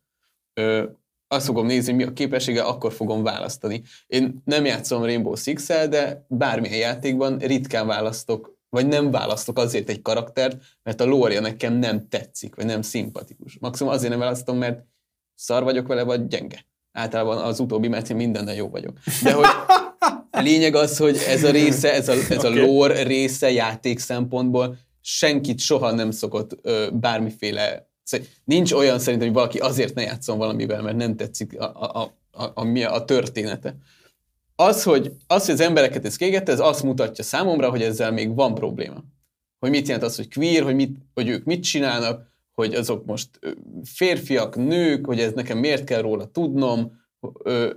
Ö, 0.54 0.84
azt 1.28 1.46
fogom 1.46 1.66
nézni, 1.66 1.92
mi 1.92 2.02
a 2.02 2.12
képessége, 2.12 2.62
akkor 2.62 2.92
fogom 2.92 3.22
választani. 3.22 3.82
Én 4.06 4.42
nem 4.44 4.64
játszom 4.64 5.04
Rainbow 5.04 5.34
six 5.34 5.66
de 5.66 6.26
bármilyen 6.28 6.78
játékban 6.78 7.38
ritkán 7.38 7.86
választok, 7.86 8.56
vagy 8.68 8.86
nem 8.86 9.10
választok 9.10 9.58
azért 9.58 9.88
egy 9.88 10.02
karaktert, 10.02 10.62
mert 10.82 11.00
a 11.00 11.04
lórja 11.04 11.40
nekem 11.40 11.72
nem 11.72 12.08
tetszik, 12.08 12.54
vagy 12.54 12.66
nem 12.66 12.82
szimpatikus. 12.82 13.58
Maximum 13.60 13.92
azért 13.92 14.10
nem 14.10 14.18
választom, 14.18 14.58
mert 14.58 14.84
szar 15.34 15.62
vagyok 15.62 15.86
vele, 15.86 16.02
vagy 16.02 16.26
gyenge. 16.26 16.66
Általában 16.92 17.38
az 17.38 17.60
utóbbi, 17.60 17.88
mert 17.88 18.10
én 18.10 18.16
mindennel 18.16 18.54
jó 18.54 18.68
vagyok. 18.68 18.98
De 19.22 19.32
hogy 19.32 19.46
a 20.30 20.40
lényeg 20.40 20.74
az, 20.74 20.96
hogy 20.96 21.16
ez 21.26 21.44
a 21.44 21.50
része, 21.50 21.92
ez 21.92 22.08
a, 22.08 22.12
ez 22.12 22.44
a 22.44 22.48
okay. 22.48 22.60
lore 22.60 23.02
része 23.02 23.50
játék 23.50 23.98
szempontból 23.98 24.76
senkit 25.02 25.60
soha 25.60 25.92
nem 25.92 26.10
szokott 26.10 26.58
ö, 26.62 26.88
bármiféle 26.92 27.90
Szóval 28.04 28.26
nincs 28.44 28.72
olyan 28.72 28.98
szerintem, 28.98 29.28
hogy 29.28 29.36
valaki 29.36 29.58
azért 29.58 29.94
ne 29.94 30.02
játszon 30.02 30.38
valamivel, 30.38 30.82
mert 30.82 30.96
nem 30.96 31.16
tetszik 31.16 31.60
a, 31.60 31.72
a, 31.74 32.12
a, 32.30 32.42
a, 32.42 32.60
a, 32.60 32.94
a 32.94 33.04
története. 33.04 33.76
Az 34.56 34.82
hogy, 34.82 35.12
az, 35.26 35.44
hogy 35.44 35.54
az 35.54 35.60
embereket 35.60 36.04
ez 36.04 36.16
kégette, 36.16 36.52
ez 36.52 36.60
azt 36.60 36.82
mutatja 36.82 37.24
számomra, 37.24 37.70
hogy 37.70 37.82
ezzel 37.82 38.12
még 38.12 38.34
van 38.34 38.54
probléma. 38.54 39.04
Hogy 39.58 39.70
mit 39.70 39.86
jelent 39.86 40.04
az, 40.04 40.16
hogy 40.16 40.32
queer, 40.32 40.62
hogy, 40.62 40.74
mit, 40.74 40.96
hogy 41.14 41.28
ők 41.28 41.44
mit 41.44 41.62
csinálnak, 41.62 42.30
hogy 42.54 42.74
azok 42.74 43.04
most 43.04 43.28
férfiak, 43.84 44.56
nők, 44.56 45.06
hogy 45.06 45.20
ez 45.20 45.32
nekem 45.32 45.58
miért 45.58 45.84
kell 45.84 46.00
róla 46.00 46.26
tudnom. 46.26 47.00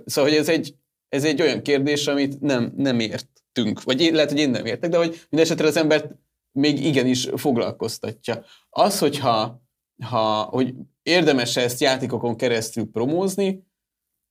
Szóval, 0.04 0.30
hogy 0.30 0.38
ez 0.38 0.48
egy, 0.48 0.74
ez 1.08 1.24
egy 1.24 1.42
olyan 1.42 1.62
kérdés, 1.62 2.06
amit 2.06 2.40
nem, 2.40 2.72
nem 2.76 3.00
értünk. 3.00 3.82
Vagy 3.82 4.00
én, 4.00 4.14
lehet, 4.14 4.30
hogy 4.30 4.40
én 4.40 4.50
nem 4.50 4.66
értek, 4.66 4.90
de 4.90 4.96
hogy 4.96 5.20
mindesetre 5.30 5.66
az 5.66 5.76
embert 5.76 6.14
még 6.56 6.84
igenis 6.84 7.28
foglalkoztatja. 7.34 8.44
Az, 8.70 8.98
hogyha 8.98 9.62
ha, 10.04 10.42
hogy 10.42 10.74
érdemes 11.02 11.56
ezt 11.56 11.80
játékokon 11.80 12.36
keresztül 12.36 12.90
promózni, 12.90 13.66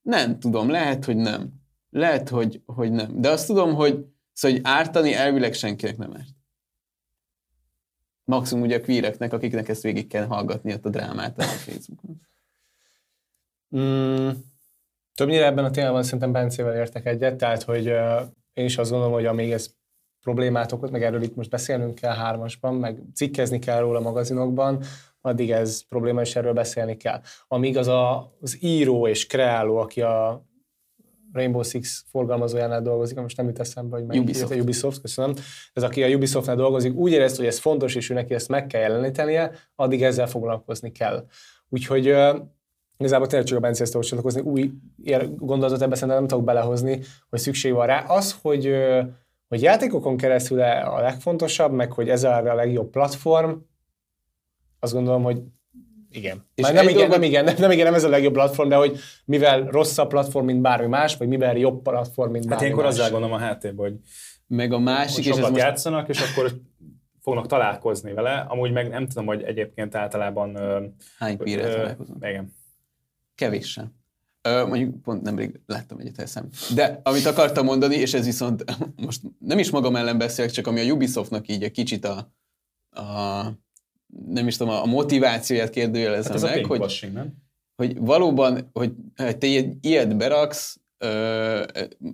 nem 0.02 0.38
tudom, 0.38 0.68
lehet, 0.68 1.04
hogy 1.04 1.16
nem. 1.16 1.52
Lehet, 1.90 2.28
hogy, 2.28 2.62
hogy 2.66 2.92
nem. 2.92 3.20
De 3.20 3.30
azt 3.30 3.46
tudom, 3.46 3.74
hogy, 3.74 4.06
szóval, 4.32 4.56
hogy 4.56 4.66
ártani 4.66 5.14
elvileg 5.14 5.52
senkinek 5.52 5.96
nem 5.96 6.14
árt. 6.16 6.34
Maximum 8.24 8.64
ugye 8.64 8.76
a 8.76 8.80
queereknek, 8.80 9.32
akiknek 9.32 9.68
ezt 9.68 9.82
végig 9.82 10.06
kell 10.06 10.26
hallgatni 10.26 10.72
a 10.72 10.76
drámát 10.76 11.38
a 11.38 11.42
Facebookon. 11.42 12.20
Mm, 13.76 14.30
többnyire 15.14 15.44
ebben 15.44 15.64
a 15.64 15.70
témában 15.70 16.02
szerintem 16.02 16.32
Bencével 16.32 16.76
értek 16.76 17.06
egyet, 17.06 17.36
tehát 17.36 17.62
hogy 17.62 17.88
uh, 17.88 18.20
én 18.52 18.64
is 18.64 18.78
azt 18.78 18.90
gondolom, 18.90 19.14
hogy 19.14 19.26
amíg 19.26 19.50
ez 19.50 19.74
problémát 20.26 20.72
okoz, 20.72 20.90
meg 20.90 21.02
erről 21.02 21.22
itt 21.22 21.36
most 21.36 21.50
beszélnünk 21.50 21.94
kell 21.94 22.14
hármasban, 22.14 22.74
meg 22.74 23.02
cikkezni 23.14 23.58
kell 23.58 23.80
róla 23.80 24.00
magazinokban, 24.00 24.82
addig 25.20 25.50
ez 25.50 25.80
probléma, 25.88 26.20
és 26.20 26.36
erről 26.36 26.52
beszélni 26.52 26.96
kell. 26.96 27.20
Amíg 27.48 27.76
az 27.76 27.86
a, 27.86 28.32
az 28.40 28.58
író 28.60 29.06
és 29.06 29.26
kreáló, 29.26 29.76
aki 29.76 30.02
a 30.02 30.44
Rainbow 31.32 31.62
Six 31.62 32.04
forgalmazójánál 32.10 32.82
dolgozik, 32.82 33.20
most 33.20 33.36
nem 33.36 33.46
jut 33.46 33.58
eszembe, 33.58 33.96
hogy 33.96 34.18
Ubisoft. 34.18 34.52
a 34.52 34.54
Ubisoft, 34.54 35.00
köszönöm. 35.00 35.34
Ez 35.72 35.82
aki 35.82 36.02
a 36.02 36.08
Ubisoftnál 36.08 36.56
dolgozik, 36.56 36.94
úgy 36.94 37.12
érezte, 37.12 37.38
hogy 37.38 37.46
ez 37.46 37.58
fontos, 37.58 37.94
és 37.94 38.10
ő 38.10 38.14
neki 38.14 38.34
ezt 38.34 38.48
meg 38.48 38.66
kell 38.66 38.80
jelenítenie, 38.80 39.52
addig 39.74 40.02
ezzel 40.02 40.26
foglalkozni 40.26 40.92
kell. 40.92 41.26
Úgyhogy 41.68 42.14
igazából 42.98 43.26
tényleg 43.26 43.48
csak 43.48 43.58
a 43.58 43.60
Bence 43.60 43.82
ezt 43.82 43.92
csatlakozni, 43.92 44.40
új 44.40 44.70
gondolatot 45.36 45.82
ebbe 45.82 45.94
szerintem 45.94 46.18
nem 46.18 46.26
tudok 46.26 46.44
belehozni, 46.44 47.00
hogy 47.28 47.38
szükség 47.38 47.72
van 47.72 47.86
rá. 47.86 48.04
Az, 48.08 48.36
hogy, 48.42 48.74
hogy 49.48 49.62
játékokon 49.62 50.16
keresztül 50.16 50.60
a 50.62 51.00
legfontosabb, 51.00 51.72
meg 51.72 51.92
hogy 51.92 52.08
ez 52.08 52.24
a 52.24 52.54
legjobb 52.54 52.90
platform, 52.90 53.52
azt 54.80 54.92
gondolom, 54.92 55.22
hogy 55.22 55.42
igen. 56.10 56.46
És 56.54 56.62
Már 56.62 56.74
nem, 56.74 56.82
igen, 56.82 56.94
dolgot... 56.94 57.12
nem, 57.12 57.22
igen, 57.22 57.44
nem, 57.44 57.54
nem, 57.58 57.70
igen, 57.70 57.84
nem 57.84 57.94
ez 57.94 58.04
a 58.04 58.08
legjobb 58.08 58.32
platform, 58.32 58.68
de 58.68 58.76
hogy 58.76 58.98
mivel 59.24 59.64
rosszabb 59.64 60.08
platform, 60.08 60.44
mint 60.44 60.60
bármi 60.60 60.86
más, 60.86 61.16
vagy 61.16 61.28
mivel 61.28 61.56
jobb 61.56 61.82
platform, 61.82 62.30
mint 62.30 62.44
hát 62.44 62.58
bármi 62.58 62.66
hát 62.66 62.76
más. 62.76 62.84
Hát 62.84 62.92
azzal 62.92 63.10
gondolom 63.10 63.36
a 63.36 63.38
háttérben, 63.38 63.86
hogy 63.86 63.98
meg 64.46 64.72
a 64.72 64.78
másik, 64.78 65.24
és 65.24 65.34
sokat 65.34 65.50
most... 65.50 65.62
játszanak, 65.62 66.08
és 66.08 66.20
akkor 66.20 66.52
fognak 67.20 67.46
találkozni 67.46 68.12
vele. 68.12 68.46
Amúgy 68.48 68.72
meg 68.72 68.88
nem 68.88 69.06
tudom, 69.06 69.26
hogy 69.26 69.42
egyébként 69.42 69.94
általában... 69.94 70.58
Hány 71.18 71.36
píre 71.36 71.74
találkozom? 71.74 72.16
Igen. 72.20 72.52
Kevéssel. 73.34 73.92
Mondjuk 74.66 75.02
pont 75.02 75.22
nemrég 75.22 75.60
láttam 75.66 75.98
egyet 75.98 76.18
eszem. 76.18 76.48
De 76.74 77.00
amit 77.04 77.26
akartam 77.26 77.64
mondani, 77.64 77.94
és 77.94 78.14
ez 78.14 78.24
viszont 78.24 78.64
most 79.06 79.20
nem 79.38 79.58
is 79.58 79.70
magam 79.70 79.96
ellen 79.96 80.18
beszélek, 80.18 80.50
csak 80.50 80.66
ami 80.66 80.80
a 80.80 80.92
Ubisoftnak 80.92 81.48
így 81.48 81.62
egy 81.62 81.70
kicsit 81.70 82.04
a, 82.04 82.32
a 83.00 83.44
nem 84.26 84.46
is 84.46 84.56
tudom, 84.56 84.74
a 84.74 84.84
motivációját 84.84 85.70
kérdőjelezem 85.70 86.32
hát 86.32 86.54
meg, 86.54 86.64
hogy, 86.64 86.80
washing, 86.80 87.12
nem? 87.12 87.34
hogy 87.76 87.98
valóban, 87.98 88.70
hogy 88.72 88.92
te 89.14 89.46
ilyet 89.80 90.16
beraksz, 90.16 90.80
ö, 90.98 91.64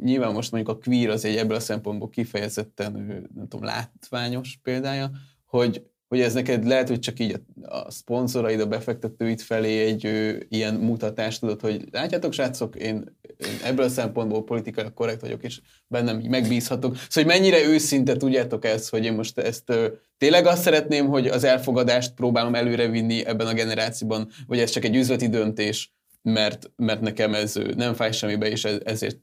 nyilván 0.00 0.32
most 0.32 0.52
mondjuk 0.52 0.76
a 0.76 0.80
queer 0.80 1.08
az 1.10 1.24
egy 1.24 1.36
ebből 1.36 1.56
a 1.56 1.60
szempontból 1.60 2.08
kifejezetten, 2.08 2.92
nem 3.34 3.48
tudom, 3.48 3.64
látványos 3.64 4.58
példája, 4.62 5.10
hogy, 5.46 5.90
hogy 6.12 6.20
ez 6.20 6.34
neked 6.34 6.66
lehet, 6.66 6.88
hogy 6.88 6.98
csak 6.98 7.18
így 7.18 7.40
a, 7.62 7.76
a 7.76 7.90
szponzoraid, 7.90 8.60
a 8.60 8.66
befektetőid 8.66 9.40
felé 9.40 9.82
egy 9.82 10.06
ö, 10.06 10.36
ilyen 10.48 10.74
mutatást 10.74 11.40
tudod, 11.40 11.60
hogy 11.60 11.84
látjátok 11.90 12.32
srácok, 12.32 12.76
én, 12.76 13.16
én 13.36 13.52
ebből 13.64 13.84
a 13.84 13.88
szempontból 13.88 14.44
politikai 14.44 14.84
korrekt 14.94 15.20
vagyok, 15.20 15.42
és 15.42 15.60
bennem 15.86 16.18
megbízhatok. 16.28 16.96
Szóval, 16.96 17.32
hogy 17.32 17.40
mennyire 17.40 17.64
őszinte 17.64 18.16
tudjátok 18.16 18.64
ezt, 18.64 18.90
hogy 18.90 19.04
én 19.04 19.12
most 19.12 19.38
ezt 19.38 19.70
ö, 19.70 19.88
tényleg 20.18 20.46
azt 20.46 20.62
szeretném, 20.62 21.06
hogy 21.06 21.26
az 21.26 21.44
elfogadást 21.44 22.14
próbálom 22.14 22.54
előrevinni 22.54 23.26
ebben 23.26 23.46
a 23.46 23.54
generációban, 23.54 24.28
vagy 24.46 24.58
ez 24.58 24.70
csak 24.70 24.84
egy 24.84 24.96
üzleti 24.96 25.28
döntés, 25.28 25.92
mert, 26.22 26.70
mert 26.76 27.00
nekem 27.00 27.34
ez 27.34 27.54
nem 27.76 27.94
fáj 27.94 28.12
semmibe, 28.12 28.48
és 28.48 28.64
ezért 28.64 29.16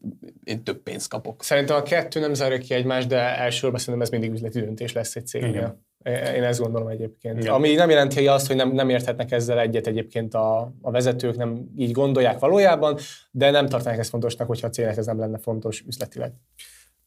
én 0.43 0.63
több 0.63 0.83
pénzt 0.83 1.09
kapok. 1.09 1.43
Szerintem 1.43 1.75
a 1.75 1.81
kettő 1.81 2.19
nem 2.19 2.33
zárja 2.33 2.57
ki 2.57 2.73
egymást, 2.73 3.07
de 3.07 3.37
elsősorban 3.37 3.79
szerintem 3.79 4.01
ez 4.03 4.09
mindig 4.09 4.31
üzleti 4.31 4.59
döntés 4.59 4.93
lesz 4.93 5.15
egy 5.15 5.27
cégnél. 5.27 5.87
Én 6.05 6.43
ezt 6.43 6.59
gondolom 6.59 6.87
egyébként. 6.87 7.39
Igen. 7.39 7.53
Ami 7.53 7.73
nem 7.73 7.89
jelenti 7.89 8.27
azt, 8.27 8.47
hogy 8.47 8.55
nem, 8.55 8.71
nem 8.71 8.89
érthetnek 8.89 9.31
ezzel 9.31 9.59
egyet 9.59 9.87
egyébként 9.87 10.33
a, 10.33 10.73
a 10.81 10.91
vezetők, 10.91 11.35
nem 11.35 11.69
így 11.77 11.91
gondolják 11.91 12.39
valójában, 12.39 12.97
de 13.31 13.51
nem 13.51 13.67
tartanak 13.67 13.99
ezt 13.99 14.09
fontosnak, 14.09 14.47
hogyha 14.47 14.67
a 14.67 14.69
cégnek 14.69 14.97
ez 14.97 15.05
nem 15.05 15.19
lenne 15.19 15.37
fontos 15.37 15.83
üzletileg. 15.87 16.33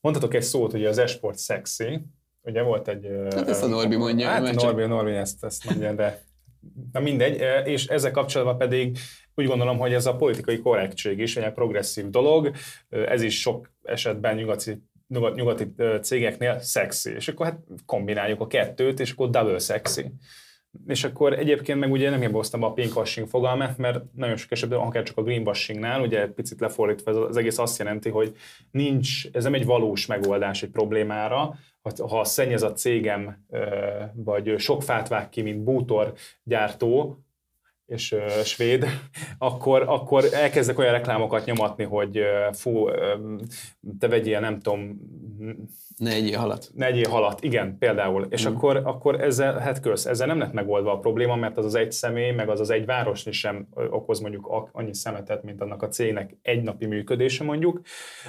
Mondhatok 0.01 0.35
egy 0.35 0.43
szót, 0.43 0.71
hogy 0.71 0.85
az 0.85 0.99
esport 0.99 1.39
szexi, 1.39 2.01
ugye 2.43 2.63
volt 2.63 2.89
egy... 2.89 3.09
Hát 3.35 3.49
ezt 3.49 3.63
a 3.63 3.67
Norbi 3.67 3.97
mondja. 3.97 4.29
Hát 4.29 4.47
a 4.47 4.53
Norbi, 4.53 4.83
a 4.83 4.87
Norbi 4.87 5.13
ezt, 5.13 5.45
ezt 5.45 5.65
mondja, 5.65 5.93
de 5.93 6.23
na 6.93 7.01
mindegy, 7.01 7.43
és 7.65 7.87
ezzel 7.87 8.11
kapcsolatban 8.11 8.59
pedig 8.59 8.99
úgy 9.35 9.47
gondolom, 9.47 9.79
hogy 9.79 9.93
ez 9.93 10.07
a 10.07 10.17
politikai 10.17 10.59
korrektség 10.59 11.19
is 11.19 11.37
egy 11.37 11.53
progresszív 11.53 12.11
dolog, 12.11 12.51
ez 12.89 13.23
is 13.23 13.41
sok 13.41 13.71
esetben 13.83 14.35
nyugati 14.35 14.83
nyugati 15.35 15.75
cégeknél 16.03 16.59
szexi, 16.59 17.15
és 17.15 17.29
akkor 17.29 17.47
hát 17.47 17.59
kombináljuk 17.87 18.41
a 18.41 18.47
kettőt, 18.47 19.01
és 19.01 19.13
akkor 19.13 19.31
double 19.31 19.59
szexi. 19.59 20.13
És 20.87 21.05
akkor 21.05 21.33
egyébként 21.33 21.79
meg 21.79 21.91
ugye 21.91 22.11
nem 22.11 22.21
hiboztam 22.21 22.63
a 22.63 22.73
pinkwashing 22.73 23.29
fogalmát, 23.29 23.79
mert 23.79 24.01
nagyon 24.15 24.37
sok 24.37 24.51
esetben, 24.51 24.79
akár 24.79 25.03
csak 25.03 25.17
a 25.17 25.23
greenwashingnál, 25.23 26.01
ugye 26.01 26.27
picit 26.27 26.61
lefordítva 26.61 27.27
az 27.27 27.37
egész 27.37 27.59
azt 27.59 27.79
jelenti, 27.79 28.09
hogy 28.09 28.37
nincs, 28.71 29.27
ez 29.33 29.45
nem 29.45 29.55
egy 29.55 29.65
valós 29.65 30.07
megoldás 30.07 30.63
egy 30.63 30.71
problémára, 30.71 31.55
ha 32.09 32.25
szennyez 32.25 32.63
a 32.63 32.73
cégem, 32.73 33.47
vagy 34.15 34.59
sok 34.59 34.83
fát 34.83 35.09
vág 35.09 35.29
ki, 35.29 35.43
mint 35.43 35.63
bútor 35.63 36.13
gyártó, 36.43 37.22
és 37.93 38.13
uh, 38.13 38.29
svéd, 38.29 38.87
akkor, 39.39 39.85
akkor 39.87 40.25
elkezdek 40.33 40.79
olyan 40.79 40.93
reklámokat 40.93 41.45
nyomatni, 41.45 41.85
hogy 41.85 42.19
uh, 42.19 42.55
fú, 42.55 42.89
uh, 42.89 42.95
te 43.99 44.09
vegyél, 44.09 44.41
nem 44.41 44.61
tudom... 44.61 45.01
Ne 45.97 46.11
egyél 46.11 46.39
halat. 46.39 46.71
Ne 46.75 46.87
egyél 46.87 47.09
halat, 47.09 47.43
igen, 47.43 47.79
például. 47.79 48.27
És 48.31 48.49
mm. 48.49 48.55
akkor, 48.55 48.77
akkor 48.85 49.21
ezzel, 49.21 49.59
hát 49.59 49.81
kösz, 49.81 50.07
ezzel 50.07 50.27
nem 50.27 50.39
lett 50.39 50.53
megoldva 50.53 50.93
a 50.93 50.99
probléma, 50.99 51.37
mert 51.37 51.59
az 51.59 51.65
az 51.65 51.75
egy 51.75 51.93
személy, 51.93 52.31
meg 52.31 52.49
az 52.49 52.61
az 52.61 52.71
egy 52.71 52.87
város 52.87 53.27
sem 53.31 53.69
okoz 53.91 54.21
mondjuk 54.21 54.69
annyi 54.73 54.95
szemetet, 54.95 55.43
mint 55.43 55.61
annak 55.61 55.83
a 55.83 55.89
cégnek 55.89 56.37
egy 56.43 56.63
napi 56.63 56.87
működése 56.87 57.45
mondjuk. 57.45 57.81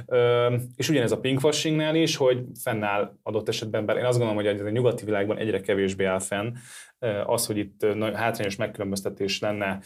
Uh, 0.05 0.53
és 0.75 0.89
ugyanez 0.89 1.11
a 1.11 1.19
pinkwashingnál 1.19 1.95
is, 1.95 2.15
hogy 2.15 2.43
fennáll 2.63 3.13
adott 3.23 3.47
esetben, 3.47 3.85
bár 3.85 3.97
én 3.97 4.05
azt 4.05 4.17
gondolom, 4.17 4.43
hogy 4.43 4.65
a 4.65 4.69
nyugati 4.69 5.05
világban 5.05 5.37
egyre 5.37 5.61
kevésbé 5.61 6.03
áll 6.03 6.19
fenn, 6.19 6.53
az, 7.25 7.45
hogy 7.45 7.57
itt 7.57 7.85
hátrányos 8.13 8.55
megkülönböztetés 8.55 9.39
lenne 9.39 9.79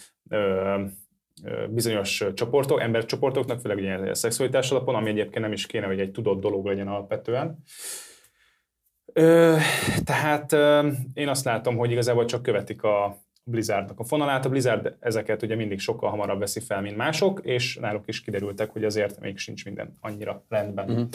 bizonyos 1.69 2.23
csoportok, 2.33 2.81
embercsoportoknak, 2.81 3.59
főleg 3.59 3.77
ugye 3.77 4.09
a 4.09 4.15
szexualitás 4.15 4.71
alapon, 4.71 4.95
ami 4.95 5.09
egyébként 5.09 5.43
nem 5.43 5.51
is 5.51 5.65
kéne, 5.65 5.85
hogy 5.85 5.99
egy 5.99 6.11
tudott 6.11 6.41
dolog 6.41 6.65
legyen 6.65 6.87
alapvetően. 6.87 7.57
Tehát 10.03 10.51
én 11.13 11.27
azt 11.27 11.45
látom, 11.45 11.77
hogy 11.77 11.91
igazából 11.91 12.25
csak 12.25 12.41
követik 12.41 12.83
a 12.83 13.17
Blizzardnak 13.43 13.99
a 13.99 14.03
fonalát. 14.03 14.45
A 14.45 14.49
Blizzard 14.49 14.95
ezeket 14.99 15.41
ugye 15.41 15.55
mindig 15.55 15.79
sokkal 15.79 16.09
hamarabb 16.09 16.39
veszi 16.39 16.59
fel, 16.59 16.81
mint 16.81 16.97
mások, 16.97 17.39
és 17.43 17.75
náluk 17.75 18.07
is 18.07 18.21
kiderültek, 18.21 18.71
hogy 18.71 18.83
azért 18.83 19.19
még 19.19 19.37
sincs 19.37 19.65
minden 19.65 19.97
annyira 19.99 20.45
rendben. 20.49 20.89
Uh-huh. 20.89 21.07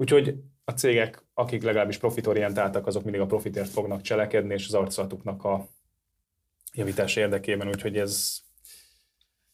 Úgyhogy 0.00 0.34
a 0.64 0.70
cégek, 0.70 1.24
akik 1.34 1.62
legalábbis 1.62 1.98
profitorientáltak, 1.98 2.86
azok 2.86 3.02
mindig 3.02 3.20
a 3.20 3.26
profitért 3.26 3.68
fognak 3.68 4.00
cselekedni, 4.00 4.54
és 4.54 4.66
az 4.66 4.74
arculatuknak 4.74 5.44
a 5.44 5.68
javítás 6.72 7.16
érdekében, 7.16 7.68
úgyhogy 7.68 7.96
ez... 7.96 8.38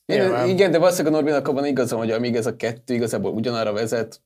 Igen, 0.04 0.48
igen, 0.48 0.70
de 0.70 0.78
valószínűleg 0.78 1.12
a 1.12 1.16
Norbinak 1.16 1.48
abban 1.48 1.64
igazam, 1.64 1.98
hogy 1.98 2.10
amíg 2.10 2.36
ez 2.36 2.46
a 2.46 2.56
kettő 2.56 2.94
igazából 2.94 3.32
ugyanarra 3.32 3.72
vezet, 3.72 4.20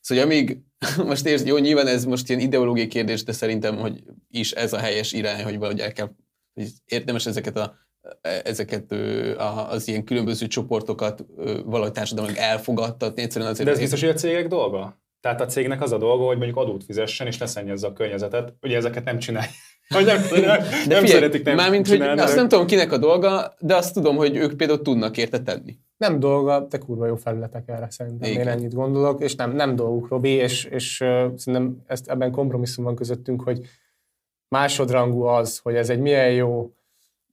Szóval 0.00 0.24
amíg, 0.24 0.58
most 1.06 1.26
érsz, 1.26 1.44
jó, 1.44 1.56
nyilván 1.56 1.86
ez 1.86 2.04
most 2.04 2.28
ilyen 2.28 2.40
ideológiai 2.40 2.86
kérdés, 2.86 3.22
de 3.22 3.32
szerintem, 3.32 3.76
hogy 3.76 4.02
is 4.30 4.52
ez 4.52 4.72
a 4.72 4.78
helyes 4.78 5.12
irány, 5.12 5.44
hogy 5.44 5.58
valahogy 5.58 5.80
el 5.80 5.92
kell, 5.92 6.10
hogy 6.54 6.68
érdemes 6.84 7.26
ezeket 7.26 7.56
a 7.56 7.76
ezeket 8.42 8.92
az 9.68 9.88
ilyen 9.88 10.04
különböző 10.04 10.46
csoportokat 10.46 11.24
valahogy 11.64 11.92
társadalomnak 11.92 12.38
elfogadtatni. 12.38 13.22
Egyszerűen 13.22 13.50
azért, 13.50 13.66
De 13.66 13.72
ez 13.74 13.80
biztos, 13.80 14.00
hogy 14.00 14.08
a 14.08 14.14
cégek 14.14 14.46
dolga? 14.46 15.03
Tehát 15.24 15.40
a 15.40 15.46
cégnek 15.46 15.82
az 15.82 15.92
a 15.92 15.98
dolga, 15.98 16.24
hogy 16.24 16.36
mondjuk 16.36 16.56
adót 16.58 16.84
fizessen, 16.84 17.26
és 17.26 17.38
ne 17.38 17.46
szennyezze 17.46 17.86
a 17.86 17.92
környezetet. 17.92 18.52
Ugye 18.62 18.76
ezeket 18.76 19.04
nem 19.04 19.18
csinálja. 19.18 19.50
Hogy 19.94 20.04
nem, 20.04 20.20
nem, 20.30 20.40
de 20.40 20.46
nem 20.86 20.86
figyelj, 20.86 21.06
szeretik 21.06 21.44
nem 21.44 21.54
Mármint, 21.54 21.88
hogy 21.88 22.00
azt 22.00 22.36
nem 22.36 22.48
tudom 22.48 22.66
kinek 22.66 22.92
a 22.92 22.98
dolga, 22.98 23.54
de 23.58 23.74
azt 23.74 23.94
tudom, 23.94 24.16
hogy 24.16 24.36
ők 24.36 24.56
például 24.56 24.82
tudnak 24.82 25.16
érte 25.16 25.42
tenni. 25.42 25.76
Nem 25.96 26.20
dolga, 26.20 26.60
de 26.60 26.78
kurva 26.78 27.06
jó 27.06 27.16
felületek 27.16 27.68
erre 27.68 27.86
szerintem. 27.90 28.30
Igen. 28.30 28.40
Én 28.40 28.48
ennyit 28.48 28.74
gondolok, 28.74 29.22
és 29.22 29.34
nem, 29.34 29.52
nem 29.52 29.76
dolguk, 29.76 30.08
Robi, 30.08 30.28
és, 30.28 30.64
és 30.64 31.00
uh, 31.00 31.08
szerintem 31.36 31.82
ezt, 31.86 32.08
ebben 32.08 32.30
kompromisszum 32.30 32.84
van 32.84 32.94
közöttünk, 32.94 33.42
hogy 33.42 33.60
másodrangú 34.48 35.22
az, 35.22 35.58
hogy 35.58 35.74
ez 35.74 35.90
egy 35.90 36.00
milyen 36.00 36.32
jó, 36.32 36.72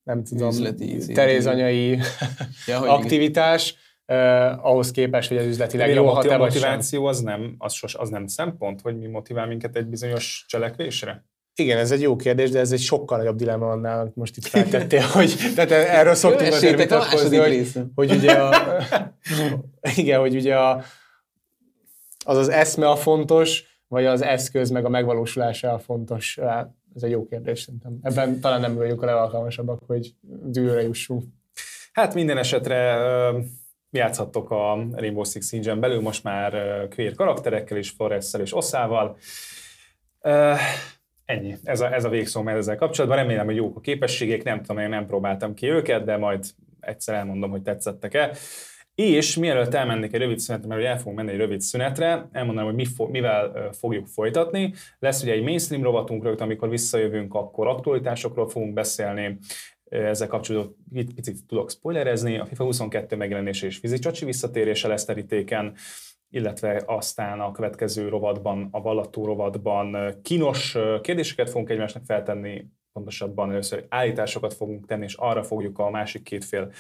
nem 0.04 0.24
tudom, 0.24 0.50
Üzleti, 0.50 0.98
terézanyai 1.14 2.00
ja, 2.68 2.80
aktivitás, 2.80 3.76
uh, 4.08 4.66
ahhoz 4.66 4.92
képest, 4.92 5.30
hogy 5.30 5.38
az 5.38 5.46
üzletileg 5.46 5.94
jó 5.94 6.08
hat 6.08 6.26
A 6.26 6.38
motiváció 6.38 7.06
az 7.06 7.20
nem, 7.20 7.56
az, 7.58 7.74
sos, 7.74 7.96
az 7.96 8.10
nem 8.10 8.28
szempont, 8.28 8.82
hogy 8.82 8.98
mi 8.98 9.08
motivál 9.08 9.48
minket 9.48 9.76
egy 9.76 9.88
bizonyos 9.88 10.46
cselekvésre? 10.48 11.26
Igen, 11.56 11.78
ez 11.78 11.92
egy 11.92 12.02
jó 12.02 12.16
kérdés, 12.16 12.50
de 12.50 12.60
ez 12.60 12.72
egy 12.72 12.80
sokkal 12.80 13.18
nagyobb 13.18 13.36
dilemma 13.36 13.70
annál, 13.70 14.00
amit 14.00 14.16
most 14.16 14.38
itt 14.38 14.46
feltettél, 14.46 15.02
hogy 15.14 15.36
tehát 15.56 15.72
erről 15.72 16.14
szoktunk 16.14 16.54
azért 16.54 16.78
vitatkozni, 16.78 17.38
hogy, 17.38 17.72
hogy 17.96 18.12
ugye 18.12 18.32
a, 18.32 18.78
igen, 19.96 20.20
hogy 20.20 20.36
ugye 20.36 20.56
a, 20.56 20.84
az 22.26 22.38
az 22.38 22.50
eszme 22.50 22.90
a 22.90 22.96
fontos, 22.96 23.64
vagy 23.88 24.06
az 24.06 24.22
eszköz 24.22 24.70
meg 24.70 24.86
a 24.86 24.90
megvalósulása 24.90 25.74
a 25.74 25.80
fontos. 25.80 26.38
Ez 26.96 27.04
egy 27.04 27.12
jó 27.12 27.26
kérdés 27.26 27.62
szerintem. 27.62 28.00
Ebben 28.02 28.40
talán 28.40 28.62
nem 28.62 28.76
vagyunk 28.76 29.02
a 29.02 29.06
legalkalmasabbak, 29.06 29.82
hogy 29.88 30.14
dűlőre 30.44 30.82
jussunk. 30.82 31.24
Hát 31.92 32.14
minden 32.14 32.38
esetre 32.38 32.98
játszhattok 33.92 34.52
a 34.52 34.88
Rainbow 34.92 35.24
Six 35.24 35.48
Siege-en 35.48 35.80
belül 35.80 36.02
most 36.02 36.24
már 36.24 36.52
queer 36.96 37.14
karakterekkel 37.14 37.78
is, 37.78 37.90
Forrest-szel 37.90 38.42
és 38.42 38.56
Oszával. 38.56 39.18
Ennyi. 41.26 41.56
Ez 41.64 41.82
a, 41.82 41.94
ez 41.94 42.04
a 42.04 42.10
végszó 42.10 42.48
ezzel 42.48 42.76
kapcsolatban. 42.76 43.20
Remélem, 43.20 43.46
hogy 43.46 43.56
jók 43.56 43.78
a 43.78 43.82
képességek. 43.82 44.44
Nem 44.44 44.62
tudom, 44.62 44.82
én 44.82 44.90
nem 44.90 45.06
próbáltam 45.06 45.54
ki 45.54 45.68
őket, 45.68 46.04
de 46.04 46.18
majd 46.18 46.46
egyszer 46.80 47.16
elmondom, 47.16 47.50
hogy 47.50 47.62
tetszettek-e. 47.62 48.32
És 48.96 49.36
mielőtt 49.36 49.74
elmennék 49.74 50.14
egy 50.14 50.20
rövid 50.20 50.40
szünetre, 50.40 50.68
mert 50.68 50.86
el 50.86 50.98
fogunk 50.98 51.18
menni 51.18 51.32
egy 51.32 51.38
rövid 51.38 51.62
szünetre, 51.62 52.30
elmondanám, 52.32 52.66
hogy 52.66 52.76
mi 52.76 52.86
fo- 52.86 53.12
mivel 53.12 53.70
fogjuk 53.72 54.08
folytatni. 54.08 54.74
Lesz 55.00 55.22
ugye 55.24 55.32
egy 55.32 55.44
mainstream 55.44 55.84
rovatunk 55.84 56.24
rögtön, 56.24 56.46
amikor 56.46 56.70
visszajövünk, 56.70 57.34
akkor 57.34 57.68
aktualitásokról 57.68 58.50
fogunk 58.50 58.74
beszélni, 58.74 59.38
ezzel 59.92 60.28
kapcsolatban 60.28 60.76
picit 61.16 61.46
tudok 61.48 61.70
spoilerezni. 61.72 62.38
A 62.38 62.46
FIFA 62.46 62.64
22 62.64 63.16
megjelenése 63.16 63.66
és 63.66 63.78
Fizicsacsi 63.78 64.26
visszatérése 64.26 64.88
lesz 64.88 65.06
terítéken 65.06 65.74
illetve 66.34 66.84
aztán 66.86 67.40
a 67.40 67.52
következő 67.52 68.10
rovatban, 68.10 68.68
a 68.72 68.82
vallató 68.82 69.26
rovatban 69.26 70.16
kínos 70.22 70.78
kérdéseket 71.02 71.50
fogunk 71.50 71.70
egymásnak 71.70 72.04
feltenni, 72.06 72.66
pontosabban 72.94 73.52
először 73.52 73.86
állításokat 73.90 74.54
fogunk 74.54 74.86
tenni, 74.86 75.04
és 75.04 75.14
arra 75.14 75.44
fogjuk 75.44 75.80
a 75.80 75.90
másik 75.90 76.24
két 76.24 76.46
fél 76.46 76.72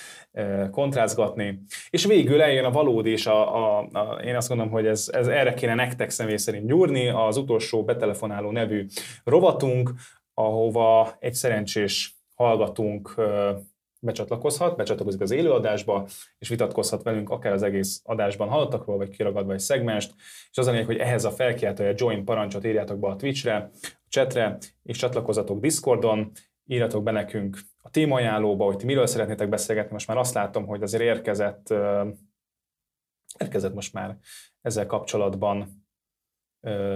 kontrázgatni. 0.71 1.61
És 1.89 2.05
végül 2.05 2.41
eljön 2.41 2.65
a 2.65 2.71
valódi, 2.71 3.09
és 3.09 3.25
a, 3.25 3.55
a, 3.55 3.87
a, 3.91 4.21
én 4.23 4.35
azt 4.35 4.47
gondolom, 4.47 4.71
hogy 4.71 4.85
ez, 4.85 5.09
ez 5.11 5.27
erre 5.27 5.53
kéne 5.53 5.75
nektek 5.75 6.09
személy 6.09 6.37
szerint 6.37 6.67
gyúrni, 6.67 7.07
az 7.07 7.37
utolsó 7.37 7.83
betelefonáló 7.83 8.51
nevű 8.51 8.85
rovatunk, 9.23 9.93
ahova 10.33 11.15
egy 11.19 11.33
szerencsés 11.33 12.20
hallgatunk 12.41 13.15
becsatlakozhat, 14.03 14.75
becsatlakozik 14.75 15.21
az 15.21 15.31
élőadásba, 15.31 16.07
és 16.37 16.49
vitatkozhat 16.49 17.03
velünk 17.03 17.29
akár 17.29 17.53
az 17.53 17.63
egész 17.63 18.01
adásban 18.03 18.47
hallottakról, 18.47 18.97
vagy 18.97 19.09
kiragadva 19.09 19.53
egy 19.53 19.59
szegmást, 19.59 20.13
és 20.51 20.57
az 20.57 20.67
a 20.67 20.71
lényeg, 20.71 20.85
hogy 20.85 20.97
ehhez 20.97 21.25
a 21.25 21.31
felkiáltója 21.31 21.93
join 21.95 22.25
parancsot 22.25 22.65
írjátok 22.65 22.99
be 22.99 23.07
a 23.07 23.15
Twitchre, 23.15 23.71
a 23.81 24.07
chatre, 24.09 24.57
és 24.83 24.97
csatlakozatok 24.97 25.59
Discordon, 25.59 26.31
írjatok 26.65 27.03
be 27.03 27.11
nekünk 27.11 27.57
a 27.81 27.89
témaajánlóba, 27.89 28.65
hogy 28.65 28.75
ti 28.75 28.85
miről 28.85 29.05
szeretnétek 29.05 29.49
beszélgetni. 29.49 29.91
Most 29.91 30.07
már 30.07 30.17
azt 30.17 30.33
látom, 30.33 30.65
hogy 30.65 30.81
azért 30.81 31.03
érkezett, 31.03 31.73
érkezett 33.39 33.73
most 33.73 33.93
már 33.93 34.17
ezzel 34.61 34.85
kapcsolatban 34.85 35.85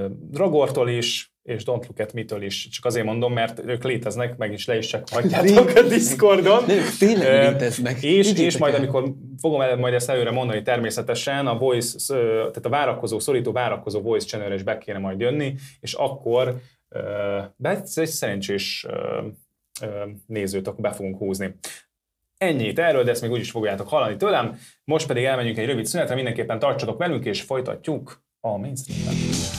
Dragortól 0.10 0.90
is, 0.90 1.35
és 1.46 1.64
Don't 1.66 1.88
Look 1.88 2.00
at 2.00 2.14
Me-től 2.14 2.42
is. 2.42 2.68
Csak 2.70 2.86
azért 2.86 3.06
mondom, 3.06 3.34
mert 3.34 3.60
ők 3.66 3.84
léteznek, 3.84 4.38
meg 4.38 4.52
is 4.52 4.66
le 4.66 4.78
is 4.78 4.88
csekkolhatjátok 4.88 5.76
a 5.76 5.82
Discordon. 5.82 6.70
Ők 6.70 6.98
tényleg 7.00 7.52
léteznek. 7.52 8.04
És, 8.04 8.34
és 8.34 8.58
majd, 8.58 8.74
el. 8.74 8.80
amikor 8.80 9.14
fogom 9.40 9.62
el, 9.62 9.76
majd 9.76 9.94
ezt 9.94 10.10
előre 10.10 10.32
mondani, 10.32 10.62
természetesen 10.62 11.48
a 11.48 11.58
voice, 11.58 12.16
tehát 12.28 12.66
a 12.66 12.70
várakozó, 12.70 13.20
szorító 13.20 13.52
várakozó 13.52 14.02
voice 14.02 14.28
channel 14.28 14.54
is 14.54 14.64
be 14.64 14.78
kéne 14.78 14.98
majd 14.98 15.20
jönni, 15.20 15.56
és 15.80 15.94
akkor 15.94 16.56
de 17.56 17.70
egy 17.70 17.86
szerencsés 17.86 18.86
nézőt 20.28 20.68
akkor 20.68 20.82
be 20.82 20.92
fogunk 20.92 21.18
húzni. 21.18 21.56
Ennyit 22.38 22.80
erről, 22.80 23.04
de 23.04 23.12
ezt 23.12 23.22
még 23.22 23.32
úgyis 23.32 23.52
fogjátok 23.52 23.88
hallani 23.88 24.16
tőlem. 24.16 24.60
Most 24.84 25.08
pedig 25.08 25.24
elmenjünk 25.24 25.58
egy 25.58 25.66
rövid 25.66 25.86
szünetre, 25.86 26.16
mindenképpen 26.16 26.60
tartsatok 26.60 26.98
velünk, 26.98 27.26
és 27.26 27.42
folytatjuk 27.42 28.24
a 28.40 28.58
mainstream-ben. 28.58 29.55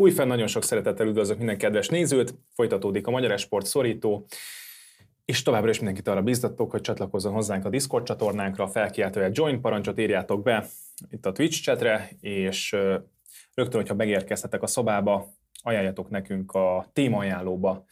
Újfenn 0.00 0.28
nagyon 0.28 0.46
sok 0.46 0.62
szeretettel 0.62 1.06
üdvözlök 1.06 1.38
minden 1.38 1.58
kedves 1.58 1.88
nézőt, 1.88 2.34
folytatódik 2.54 3.06
a 3.06 3.10
Magyar 3.10 3.30
Esport 3.30 3.66
szorító, 3.66 4.26
és 5.24 5.42
továbbra 5.42 5.70
is 5.70 5.76
mindenkit 5.76 6.08
arra 6.08 6.22
biztatok, 6.22 6.70
hogy 6.70 6.80
csatlakozzon 6.80 7.32
hozzánk 7.32 7.64
a 7.64 7.68
Discord 7.68 8.04
csatornánkra, 8.04 8.68
felkiáltóját 8.68 9.36
join 9.36 9.60
parancsot 9.60 9.98
írjátok 9.98 10.42
be 10.42 10.66
itt 11.10 11.26
a 11.26 11.32
Twitch 11.32 11.62
chatre, 11.62 12.10
és 12.20 12.72
rögtön, 13.54 13.80
hogyha 13.80 13.94
megérkeztetek 13.94 14.62
a 14.62 14.66
szobába, 14.66 15.28
ajánljatok 15.62 16.10
nekünk 16.10 16.52
a 16.52 16.90
témaajánlóba 16.92 17.84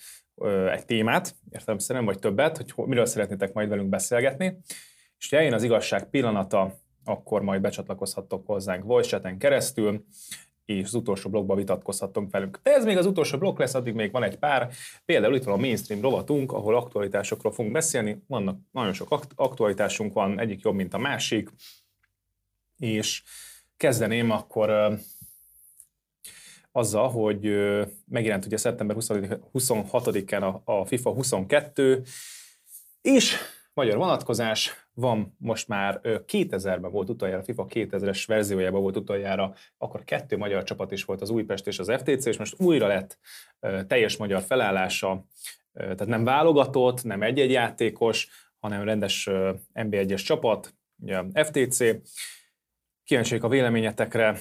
egy 0.73 0.85
témát, 0.85 1.35
értelemszerűen, 1.51 2.05
vagy 2.05 2.19
többet, 2.19 2.57
hogy 2.57 2.87
miről 2.87 3.07
szeretnétek 3.07 3.53
majd 3.53 3.69
velünk 3.69 3.89
beszélgetni. 3.89 4.59
És 5.19 5.31
ha 5.31 5.37
eljön 5.37 5.53
az 5.53 5.63
igazság 5.63 6.11
pillanata, 6.11 6.75
akkor 7.05 7.43
majd 7.43 7.61
becsatlakozhattok 7.61 8.47
hozzánk 8.47 8.85
voice 8.85 9.37
keresztül, 9.39 10.05
és 10.69 10.85
az 10.85 10.95
utolsó 10.95 11.31
blogban 11.31 11.57
vitatkozhattunk 11.57 12.31
velünk. 12.31 12.61
De 12.63 12.75
ez 12.75 12.85
még 12.85 12.97
az 12.97 13.07
utolsó 13.07 13.39
blog 13.39 13.59
lesz, 13.59 13.75
addig 13.75 13.95
még 13.95 14.11
van 14.13 14.23
egy 14.23 14.39
pár. 14.39 14.73
Például 15.05 15.35
itt 15.35 15.45
van 15.45 15.55
a 15.55 15.61
mainstream 15.61 16.01
rovatunk, 16.01 16.53
ahol 16.53 16.77
aktualitásokról 16.77 17.53
fogunk 17.53 17.75
beszélni. 17.75 18.23
Vannak 18.27 18.59
nagyon 18.71 18.93
sok 18.93 19.21
aktualitásunk 19.35 20.13
van, 20.13 20.41
egyik 20.41 20.63
jobb, 20.63 20.75
mint 20.75 20.95
a 20.95 20.99
másik. 20.99 21.51
És 22.79 23.23
kezdeném 23.77 24.31
akkor 24.31 24.99
azzal, 26.73 27.09
hogy 27.11 27.43
megjelent 28.05 28.47
ugye 28.47 28.57
szeptember 28.57 28.97
26-án 29.53 30.63
a, 30.65 30.73
a 30.73 30.85
FIFA 30.85 31.11
22, 31.11 32.03
és 33.01 33.37
magyar 33.79 33.97
vonatkozás, 33.97 34.89
van 34.95 35.37
most 35.39 35.69
már 35.69 36.01
2000-ben 36.03 36.91
volt 36.91 37.09
utoljára, 37.09 37.41
a 37.41 37.45
FIFA 37.45 37.67
2000-es 37.69 38.25
verziójában 38.27 38.81
volt 38.81 38.97
utoljára, 38.97 39.55
akkor 39.77 40.05
kettő 40.05 40.37
magyar 40.37 40.63
csapat 40.63 40.93
is 40.93 41.05
volt 41.05 41.21
az 41.21 41.31
Újpest 41.31 41.67
és 41.67 41.79
az 41.79 41.93
FTC, 41.93 42.27
és 42.27 42.37
most 42.37 42.61
újra 42.61 42.87
lett 42.87 43.19
teljes 43.87 44.17
magyar 44.17 44.43
felállása, 44.43 45.25
tehát 45.73 46.07
nem 46.07 46.25
válogatott, 46.25 47.05
nem 47.05 47.23
egy-egy 47.23 47.51
játékos, 47.51 48.29
hanem 48.59 48.83
rendes 48.83 49.29
NB1-es 49.75 50.25
csapat, 50.25 50.75
ugye 51.03 51.23
FTC. 51.35 51.79
Kíváncsiak 53.05 53.45
a 53.45 53.49
véleményetekre. 53.49 54.39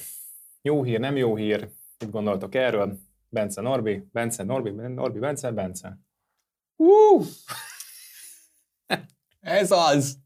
Jó 0.61 0.84
hír, 0.84 0.99
nem 0.99 1.15
jó 1.15 1.35
hír, 1.35 1.69
mit 1.99 2.11
gondoltok 2.11 2.55
erről? 2.55 2.97
Bence 3.30 3.61
Norbi, 3.61 4.03
Bence 4.11 4.43
Norbi, 4.43 4.69
Norbi 4.69 5.19
Bence, 5.19 5.51
Bence. 5.51 5.99
Uh! 6.76 7.26
Ez 9.48 9.72
az! 9.72 10.18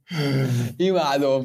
Imádom! 0.78 1.44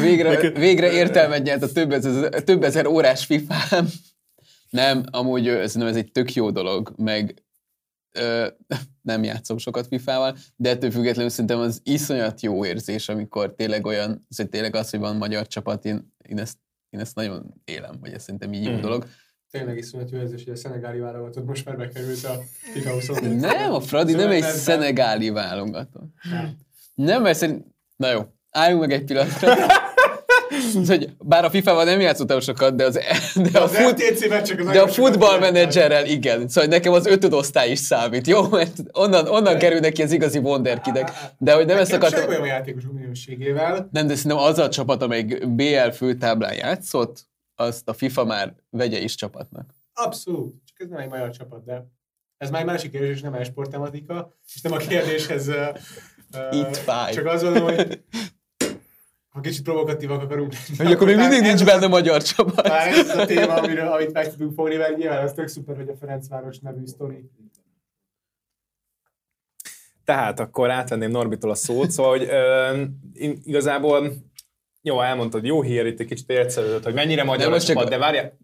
Végre, 0.00 0.50
végre 0.50 0.92
értelmet 0.92 1.42
nyert 1.42 1.62
a 1.62 1.72
több 1.72 1.92
ezer, 1.92 2.42
több 2.42 2.62
ezer 2.62 2.86
órás 2.86 3.24
fifa 3.24 3.54
Nem, 4.70 5.04
amúgy 5.10 5.44
szerintem 5.44 5.86
ez 5.86 5.96
egy 5.96 6.12
tök 6.12 6.34
jó 6.34 6.50
dolog, 6.50 6.94
meg 6.96 7.42
ö, 8.12 8.48
nem 9.02 9.22
játszom 9.22 9.58
sokat 9.58 9.86
FIFA-val, 9.86 10.36
de 10.56 10.70
ettől 10.70 10.90
függetlenül 10.90 11.30
szerintem 11.30 11.58
az 11.58 11.80
iszonyat 11.82 12.40
jó 12.40 12.64
érzés, 12.64 13.08
amikor 13.08 13.54
tényleg 13.54 13.86
olyan, 13.86 14.26
hogy 14.36 14.48
tényleg 14.48 14.74
az, 14.74 14.90
hogy 14.90 15.00
van 15.00 15.16
magyar 15.16 15.46
csapat, 15.46 15.84
én, 15.84 16.14
én, 16.28 16.38
ezt, 16.38 16.58
én 16.90 17.00
ezt 17.00 17.14
nagyon 17.14 17.54
élem, 17.64 17.96
vagy 18.00 18.12
ez 18.12 18.22
szerintem 18.22 18.52
így 18.52 18.64
jó 18.64 18.72
mm. 18.72 18.80
dolog. 18.80 19.06
Tényleg 19.58 19.76
iszonyat 19.76 20.10
jó 20.10 20.18
érzés, 20.18 20.44
hogy 20.44 20.52
a 20.52 20.56
szenegáli 20.56 20.98
válogatott 20.98 21.46
most 21.46 21.64
már 21.64 21.76
bekerült 21.76 22.24
a 22.24 22.42
FIFA 22.72 22.90
24 22.90 23.36
Nem, 23.36 23.72
a 23.72 23.80
Fradi 23.80 24.12
nem 24.12 24.30
egy 24.30 24.42
szenegáli 24.42 25.30
válogatott. 25.30 26.12
Nem, 26.94 27.22
mert 27.22 27.38
szerint... 27.38 27.64
Na 27.96 28.10
jó, 28.10 28.20
álljunk 28.50 28.80
meg 28.80 28.92
egy 28.92 29.04
pillanatra. 29.04 29.54
hogy 30.86 31.08
bár 31.18 31.44
a 31.44 31.50
FIFA-val 31.50 31.84
nem 31.84 32.00
játszottam 32.00 32.40
sokat, 32.40 32.74
de, 32.74 32.84
az, 32.84 32.98
de, 33.52 33.58
a, 33.58 33.68
fut, 33.68 33.96
de 34.72 34.80
a 34.80 34.88
futballmenedzserrel 34.88 36.06
igen. 36.06 36.48
Szóval 36.48 36.70
nekem 36.70 36.92
az 36.92 37.06
ötödosztály 37.06 37.70
is 37.70 37.78
számít, 37.78 38.26
jó? 38.26 38.48
Mert 38.48 38.76
onnan, 38.92 39.28
onnan 39.28 39.58
kerülnek 39.58 39.92
ki 39.92 40.02
az 40.02 40.12
igazi 40.12 40.38
wonderkidek. 40.38 41.12
De 41.38 41.54
hogy 41.54 41.66
nem 41.66 41.78
ezt 41.78 41.92
akartam... 41.92 42.28
olyan 42.28 42.46
játékos 42.46 42.82
minőségével. 42.92 43.88
Nem, 43.92 44.06
de 44.06 44.14
szerintem 44.14 44.46
az 44.46 44.58
a 44.58 44.68
csapat, 44.68 45.02
amelyik 45.02 45.48
BL 45.48 45.90
főtáblán 45.92 46.54
játszott, 46.54 47.26
azt 47.54 47.88
a 47.88 47.92
FIFA 47.92 48.24
már 48.24 48.54
vegye 48.70 48.98
is 48.98 49.14
csapatnak. 49.14 49.74
Abszolút. 49.92 50.54
Csak 50.64 50.80
ez 50.80 50.88
nem 50.88 50.98
egy 51.00 51.08
magyar 51.08 51.30
csapat, 51.30 51.64
de 51.64 51.86
ez 52.36 52.50
már 52.50 52.60
egy 52.60 52.66
másik 52.66 52.90
kérdés, 52.90 53.10
és 53.10 53.20
nem 53.20 53.34
egy 53.34 53.46
sporttematika, 53.46 54.34
és 54.54 54.60
nem 54.60 54.72
a 54.72 54.76
kérdéshez 54.76 55.48
Itt 56.50 56.76
fáj. 56.76 57.12
Csak 57.12 57.26
az 57.26 57.42
mondom, 57.42 57.62
hogy 57.62 58.02
ha 59.28 59.40
kicsit 59.40 59.62
provokatívak 59.62 60.22
akarunk 60.22 60.52
lenni. 60.52 60.76
Hogy 60.76 60.92
akkor 60.92 61.06
még 61.06 61.16
mindig 61.16 61.40
nincs 61.40 61.64
benne 61.64 61.86
magyar 61.86 62.22
csapat. 62.22 62.68
Már 62.68 62.88
ez 62.88 63.18
a 63.18 63.24
téma, 63.26 63.54
amiről, 63.54 63.86
amit 63.86 64.12
meg 64.12 64.30
tudunk 64.30 64.54
fogni, 64.54 64.76
mert 64.76 64.96
nyilván 64.96 65.24
az 65.24 65.32
tök 65.32 65.48
szuper, 65.48 65.76
hogy 65.76 65.88
a 65.88 65.96
Ferencváros 65.96 66.58
nevű 66.58 66.86
sztori. 66.86 67.30
Tehát 70.04 70.40
akkor 70.40 70.70
átvenném 70.70 71.10
Norbitól 71.10 71.50
a 71.50 71.54
szót, 71.54 71.90
szóval 71.90 72.18
hogy 72.18 72.28
ö, 72.28 72.82
igazából 73.44 74.12
jó, 74.86 75.00
elmondtad, 75.00 75.44
jó 75.44 75.62
hír, 75.62 75.86
itt 75.86 76.00
egy 76.00 76.06
kicsit 76.06 76.30
értszerűzött, 76.30 76.84
hogy 76.84 76.94
mennyire 76.94 77.24
magyar 77.24 77.50
de 77.50 77.58
csapat, 77.58 77.88
de 77.88 77.98
várja. 77.98 78.36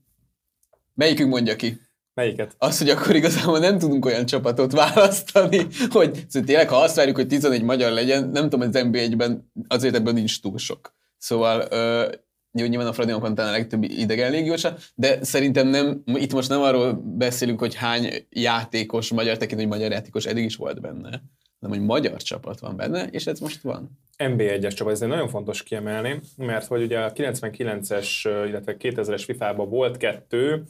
Melyikünk 0.94 1.30
mondja 1.30 1.56
ki? 1.56 1.80
Melyiket? 2.14 2.54
Az, 2.58 2.78
hogy 2.78 2.88
akkor 2.88 3.14
igazából 3.14 3.58
nem 3.58 3.78
tudunk 3.78 4.04
olyan 4.04 4.26
csapatot 4.26 4.72
választani, 4.72 5.56
hogy 5.96 6.24
szóval 6.28 6.46
tényleg, 6.46 6.68
ha 6.68 6.76
azt 6.76 6.96
várjuk, 6.96 7.16
hogy 7.16 7.26
11 7.26 7.62
magyar 7.62 7.92
legyen, 7.92 8.28
nem 8.28 8.48
tudom, 8.48 8.68
az 8.68 8.82
NBA-ben 8.82 9.50
azért 9.68 9.94
ebben 9.94 10.14
nincs 10.14 10.40
túl 10.40 10.58
sok. 10.58 10.94
Szóval 11.18 11.66
ö, 11.70 12.12
jó, 12.52 12.66
nyilván 12.66 12.86
a 12.86 12.92
Fradinak 12.92 13.20
van 13.20 13.34
talán 13.34 13.52
a 13.52 13.56
legtöbb 13.56 13.82
idegen 13.82 14.30
légiósa, 14.30 14.76
de 14.94 15.24
szerintem 15.24 15.68
nem, 15.68 16.02
itt 16.06 16.32
most 16.32 16.48
nem 16.48 16.60
arról 16.60 16.92
beszélünk, 17.16 17.58
hogy 17.58 17.74
hány 17.74 18.26
játékos, 18.30 19.12
magyar 19.12 19.36
tekintő, 19.36 19.62
hogy 19.62 19.72
magyar 19.72 19.90
játékos 19.90 20.26
eddig 20.26 20.44
is 20.44 20.56
volt 20.56 20.80
benne, 20.80 21.22
hanem 21.60 21.78
hogy 21.78 21.86
magyar 21.86 22.22
csapat 22.22 22.60
van 22.60 22.76
benne, 22.76 23.06
és 23.06 23.26
ez 23.26 23.40
most 23.40 23.60
van. 23.60 23.98
NB1-es 24.20 24.74
csapat, 24.74 24.92
ez 24.92 25.00
nagyon 25.00 25.28
fontos 25.28 25.62
kiemelni, 25.62 26.20
mert 26.36 26.66
hogy 26.66 26.82
ugye 26.82 26.98
a 26.98 27.12
99-es, 27.12 28.08
illetve 28.48 28.76
2000-es 28.78 29.22
FIFA-ban 29.24 29.68
volt 29.68 29.96
kettő, 29.96 30.64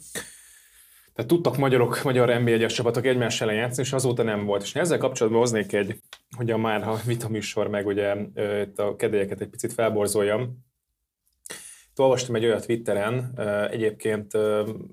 tehát 1.13 1.29
tudtak 1.29 1.57
magyarok, 1.57 2.03
magyar 2.03 2.29
NB1-es 2.31 2.73
csapatok 2.73 3.05
egymás 3.05 3.41
ellen 3.41 3.55
játszani, 3.55 3.87
és 3.87 3.93
azóta 3.93 4.23
nem 4.23 4.45
volt. 4.45 4.61
És 4.61 4.75
ezzel 4.75 4.97
kapcsolatban 4.97 5.41
hoznék 5.41 5.73
egy, 5.73 5.99
hogy 6.37 6.51
a 6.51 6.57
már 6.57 6.87
a 6.87 6.99
vita 7.05 7.29
műsor 7.29 7.67
meg 7.67 7.87
ugye 7.87 8.15
itt 8.61 8.79
a 8.79 8.95
kedélyeket 8.95 9.41
egy 9.41 9.47
picit 9.47 9.73
felborzoljam. 9.73 10.57
Itt 11.91 11.99
olvastam 11.99 12.35
egy 12.35 12.45
olyat 12.45 12.65
Twitteren, 12.65 13.39
egyébként 13.71 14.37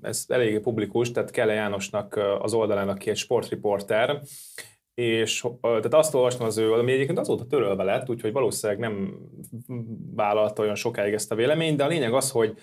ez 0.01 0.25
eléggé 0.27 0.59
publikus, 0.59 1.11
tehát 1.11 1.31
Kelle 1.31 1.53
Jánosnak 1.53 2.19
az 2.39 2.53
oldalán, 2.53 2.89
aki 2.89 3.09
egy 3.09 3.17
sportriporter, 3.17 4.21
és 4.99 5.45
tehát 5.61 5.93
azt 5.93 6.13
olvastam 6.13 6.45
az 6.45 6.57
ő, 6.57 6.73
ami 6.73 6.91
egyébként 6.91 7.19
azóta 7.19 7.45
törölve 7.45 7.83
lett, 7.83 8.09
úgyhogy 8.09 8.31
valószínűleg 8.31 8.81
nem 8.81 9.19
vállalta 10.15 10.61
olyan 10.61 10.75
sokáig 10.75 11.13
ezt 11.13 11.31
a 11.31 11.35
véleményt, 11.35 11.77
de 11.77 11.83
a 11.83 11.87
lényeg 11.87 12.13
az, 12.13 12.31
hogy 12.31 12.57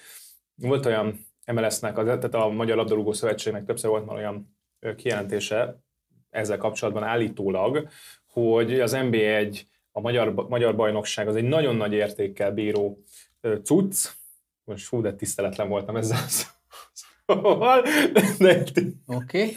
volt 0.54 0.86
olyan 0.86 1.26
MLS-nek, 1.52 1.94
tehát 1.94 2.34
a 2.34 2.48
Magyar 2.48 2.76
Labdarúgó 2.76 3.12
Szövetségnek 3.12 3.64
többször 3.64 3.90
volt 3.90 4.06
már 4.06 4.16
olyan 4.16 4.56
kijelentése 4.96 5.82
ezzel 6.30 6.56
kapcsolatban 6.56 7.02
állítólag, 7.02 7.88
hogy 8.26 8.80
az 8.80 8.96
NB1, 8.96 9.60
a 9.92 10.00
magyar, 10.00 10.34
magyar 10.34 10.76
bajnokság 10.76 11.28
az 11.28 11.36
egy 11.36 11.44
nagyon 11.44 11.76
nagy 11.76 11.92
értékkel 11.92 12.52
bíró 12.52 13.02
cucc, 13.62 14.08
most 14.64 14.86
fú, 14.86 15.00
de 15.00 15.14
tiszteletlen 15.14 15.68
voltam 15.68 15.96
ezzel 15.96 16.24
Szóval, 17.26 17.84
Oké. 19.06 19.06
Okay. 19.06 19.52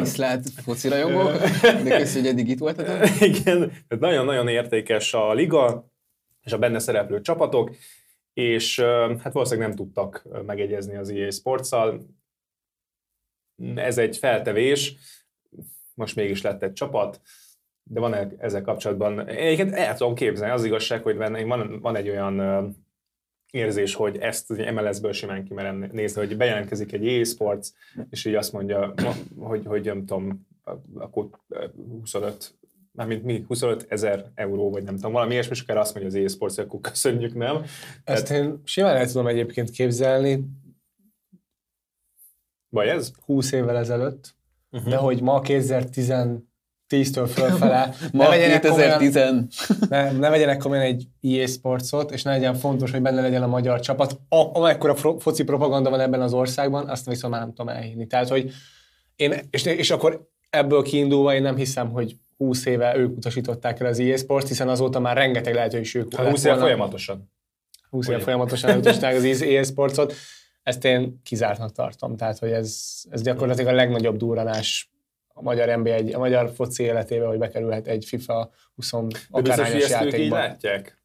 Viszlát 0.00 0.48
foci 0.50 0.88
rajongók, 0.88 1.32
de 1.62 1.96
köszi, 1.96 2.18
hogy 2.18 2.28
eddig 2.28 2.48
itt 2.48 2.58
voltatok. 2.58 3.20
Igen, 3.20 3.58
tehát 3.58 4.00
nagyon-nagyon 4.00 4.48
értékes 4.48 5.14
a 5.14 5.32
liga, 5.32 5.90
és 6.40 6.52
a 6.52 6.58
benne 6.58 6.78
szereplő 6.78 7.20
csapatok, 7.20 7.70
és 8.32 8.80
hát 9.18 9.32
valószínűleg 9.32 9.68
nem 9.68 9.76
tudtak 9.76 10.28
megegyezni 10.46 10.96
az 10.96 11.10
EA 11.10 11.30
sports. 11.30 11.68
Ez 13.74 13.98
egy 13.98 14.16
feltevés, 14.16 14.94
most 15.94 16.16
mégis 16.16 16.42
lett 16.42 16.62
egy 16.62 16.72
csapat, 16.72 17.20
de 17.82 18.00
van 18.00 18.14
ezzel 18.38 18.62
kapcsolatban, 18.62 19.26
egyébként 19.28 19.74
el 19.74 19.96
tudom 19.96 20.14
képzelni, 20.14 20.52
az 20.52 20.64
igazság, 20.64 21.02
hogy 21.02 21.16
van, 21.16 21.80
van 21.80 21.96
egy 21.96 22.08
olyan 22.08 22.36
érzés, 23.50 23.94
hogy 23.94 24.16
ezt 24.16 24.50
az 24.50 24.56
MLS-ből 24.56 25.12
simán 25.12 25.44
kimerem 25.44 25.88
nézni, 25.92 26.26
hogy 26.26 26.36
bejelentkezik 26.36 26.92
egy 26.92 27.06
EA 27.06 27.24
Sports, 27.24 27.68
és 28.10 28.24
így 28.24 28.34
azt 28.34 28.52
mondja, 28.52 28.94
hogy, 29.38 29.66
hogy 29.66 29.84
nem 29.84 30.06
tudom, 30.06 30.46
akkor 30.94 31.28
25 32.00 32.54
mármint 32.92 33.24
mi, 33.24 33.44
25 33.48 33.86
ezer 33.88 34.30
euró, 34.34 34.70
vagy 34.70 34.82
nem 34.82 34.94
tudom, 34.94 35.12
valami 35.12 35.32
ilyesmi, 35.32 35.52
és 35.52 35.60
akár 35.60 35.76
azt 35.76 35.94
mondja 35.94 36.18
az 36.18 36.24
e-sports, 36.24 36.58
akkor 36.58 36.80
köszönjük, 36.80 37.34
nem? 37.34 37.62
Ezt 38.04 38.26
Tehát... 38.26 38.44
én 38.44 38.60
simán 38.64 38.96
el 38.96 39.06
tudom 39.06 39.26
egyébként 39.26 39.70
képzelni. 39.70 40.44
Vagy 42.68 42.88
ez? 42.88 43.12
20 43.24 43.52
évvel 43.52 43.76
ezelőtt, 43.76 44.34
uh-huh. 44.70 44.90
de 44.90 44.96
hogy 44.96 45.22
ma 45.22 45.40
2010 45.40 46.10
10-től 46.90 47.30
fölfele. 47.34 47.94
Ma 48.12 48.28
ne 48.28 48.60
2010. 48.60 49.12
Komolyan, 49.12 49.48
ne, 49.88 50.12
ne 50.12 50.28
vegyenek 50.30 50.58
komolyan 50.58 50.84
egy 50.84 51.06
EA 51.22 51.46
Sportsot, 51.46 52.10
és 52.10 52.22
ne 52.22 52.30
legyen 52.30 52.54
fontos, 52.54 52.90
hogy 52.90 53.02
benne 53.02 53.20
legyen 53.20 53.42
a 53.42 53.46
magyar 53.46 53.80
csapat. 53.80 54.20
A, 54.28 54.58
amekkora 54.58 54.94
foci 55.18 55.44
propaganda 55.44 55.90
van 55.90 56.00
ebben 56.00 56.20
az 56.20 56.32
országban, 56.32 56.88
azt 56.88 57.06
viszont 57.06 57.32
már 57.32 57.42
nem 57.42 57.54
tudom 57.54 57.68
elhinni. 57.68 58.06
Tehát, 58.06 58.28
hogy 58.28 58.52
én, 59.16 59.34
és, 59.50 59.64
és 59.64 59.90
akkor 59.90 60.28
ebből 60.50 60.82
kiindulva 60.82 61.34
én 61.34 61.42
nem 61.42 61.56
hiszem, 61.56 61.90
hogy 61.90 62.16
20 62.36 62.66
éve 62.66 62.96
ők 62.96 63.16
utasították 63.16 63.80
el 63.80 63.86
az 63.86 63.98
EA 63.98 64.16
Sports, 64.16 64.48
hiszen 64.48 64.68
azóta 64.68 65.00
már 65.00 65.16
rengeteg 65.16 65.54
lehetőség 65.54 66.04
hát 66.16 66.28
20 66.28 66.44
éve 66.44 66.56
folyamatosan. 66.56 67.30
20 67.90 68.08
éve 68.08 68.18
folyamatosan 68.18 68.76
utasították 68.76 69.16
az 69.16 69.42
EA 69.42 69.62
Sportsot. 69.72 70.14
Ezt 70.62 70.84
én 70.84 71.20
kizártnak 71.22 71.72
tartom. 71.72 72.16
Tehát, 72.16 72.38
hogy 72.38 72.50
ez, 72.50 73.02
ez 73.10 73.22
gyakorlatilag 73.22 73.72
a 73.72 73.76
legnagyobb 73.76 74.16
durranás 74.16 74.90
a 75.34 75.42
magyar 75.42 75.78
NBA, 75.78 76.16
a 76.16 76.18
magyar 76.18 76.52
foci 76.54 76.82
életébe, 76.82 77.26
hogy 77.26 77.38
bekerülhet 77.38 77.86
egy 77.86 78.04
FIFA 78.04 78.50
20 78.74 78.92
akárhányos 79.30 79.88
játékba. 79.88 80.16
így 80.16 80.30
látják? 80.30 80.98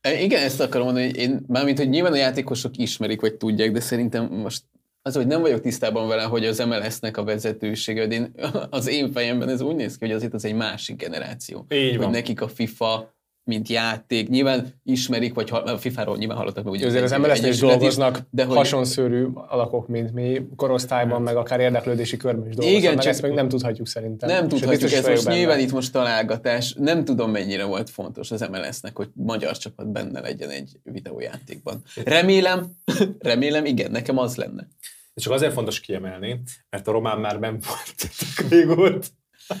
E, 0.00 0.20
igen, 0.20 0.42
ezt 0.42 0.60
akarom 0.60 0.86
mondani, 0.86 1.06
hogy 1.06 1.16
én, 1.16 1.44
mármint, 1.46 1.78
hogy 1.78 1.88
nyilván 1.88 2.12
a 2.12 2.16
játékosok 2.16 2.76
ismerik, 2.76 3.20
vagy 3.20 3.36
tudják, 3.36 3.72
de 3.72 3.80
szerintem 3.80 4.24
most 4.24 4.62
az, 5.02 5.14
hogy 5.14 5.26
nem 5.26 5.40
vagyok 5.40 5.60
tisztában 5.60 6.08
vele, 6.08 6.22
hogy 6.22 6.46
az 6.46 6.58
MLS-nek 6.58 7.16
a 7.16 7.24
vezetősége, 7.24 8.06
de 8.06 8.14
én, 8.14 8.34
az 8.70 8.88
én 8.88 9.12
fejemben 9.12 9.48
ez 9.48 9.60
úgy 9.60 9.76
néz 9.76 9.96
ki, 9.96 10.04
hogy 10.06 10.14
azért 10.14 10.34
az 10.34 10.44
egy 10.44 10.54
másik 10.54 10.96
generáció. 10.96 11.66
Így 11.68 11.96
van. 11.96 12.04
Hogy 12.04 12.14
nekik 12.14 12.40
a 12.40 12.48
FIFA 12.48 13.14
mint 13.48 13.68
játék. 13.68 14.28
Nyilván 14.28 14.74
ismerik, 14.84 15.34
vagy 15.34 15.50
a 15.50 15.76
FIFA-ról 15.78 16.16
nyilván 16.16 16.36
hallottak 16.36 16.64
meg. 16.64 16.84
Azért 16.84 17.04
az 17.04 17.10
mls 17.10 17.40
is 17.40 17.58
dolgoznak 17.58 18.20
de 18.30 18.44
hogy... 18.44 18.56
hasonszörű 18.56 19.26
alakok, 19.34 19.88
mint 19.88 20.12
mi, 20.12 20.46
korosztályban, 20.56 21.16
hát. 21.16 21.24
meg 21.24 21.36
akár 21.36 21.60
érdeklődési 21.60 22.16
körben 22.16 22.48
is 22.48 22.54
dolgoznak, 22.54 22.82
Igen, 22.82 22.98
csak 22.98 23.06
ezt 23.12 23.22
meg 23.22 23.34
nem 23.34 23.48
tudhatjuk 23.48 23.86
szerintem. 23.86 24.28
Nem 24.28 24.48
tudhatjuk, 24.48 24.92
ez 24.92 25.06
most 25.06 25.24
benne. 25.24 25.36
nyilván 25.36 25.58
itt 25.58 25.72
most 25.72 25.92
találgatás. 25.92 26.74
Nem 26.78 27.04
tudom, 27.04 27.30
mennyire 27.30 27.64
volt 27.64 27.90
fontos 27.90 28.30
az 28.30 28.48
MLS-nek, 28.50 28.96
hogy 28.96 29.08
magyar 29.14 29.56
csapat 29.56 29.88
benne 29.92 30.20
legyen 30.20 30.50
egy 30.50 30.80
videójátékban. 30.82 31.82
Remélem, 32.04 32.66
remélem, 33.18 33.64
igen, 33.64 33.90
nekem 33.90 34.18
az 34.18 34.36
lenne. 34.36 34.68
Ez 35.14 35.22
csak 35.22 35.32
azért 35.32 35.52
fontos 35.52 35.80
kiemelni, 35.80 36.42
mert 36.70 36.88
a 36.88 36.92
román 36.92 37.18
már 37.18 37.38
nem 37.38 37.58
volt 37.66 38.10
régóta. 38.50 39.06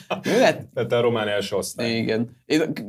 Hát, 0.08 0.68
Tehát 0.74 0.92
a 0.92 1.00
román 1.00 1.28
első 1.28 1.56
osztály. 1.56 1.96
Igen. 1.96 2.36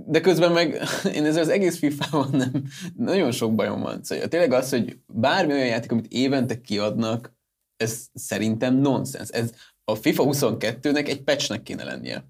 De 0.05 0.21
közben 0.21 0.51
meg 0.51 0.81
én 1.15 1.25
ezzel 1.25 1.41
az 1.41 1.49
egész 1.49 1.77
FIFA-ban 1.77 2.29
nem, 2.31 2.63
nagyon 2.97 3.31
sok 3.31 3.55
bajom 3.55 3.81
van. 3.81 4.03
Szóval 4.03 4.27
tényleg 4.27 4.51
az, 4.51 4.69
hogy 4.69 4.97
bármi 5.07 5.53
olyan 5.53 5.67
játék, 5.67 5.91
amit 5.91 6.11
évente 6.11 6.61
kiadnak, 6.61 7.37
ez 7.77 8.05
szerintem 8.13 8.75
nonsens. 8.75 9.29
Ez 9.29 9.53
a 9.83 9.95
FIFA 9.95 10.23
22-nek 10.27 11.07
egy 11.07 11.23
patchnek 11.23 11.63
kéne 11.63 11.83
lennie. 11.83 12.23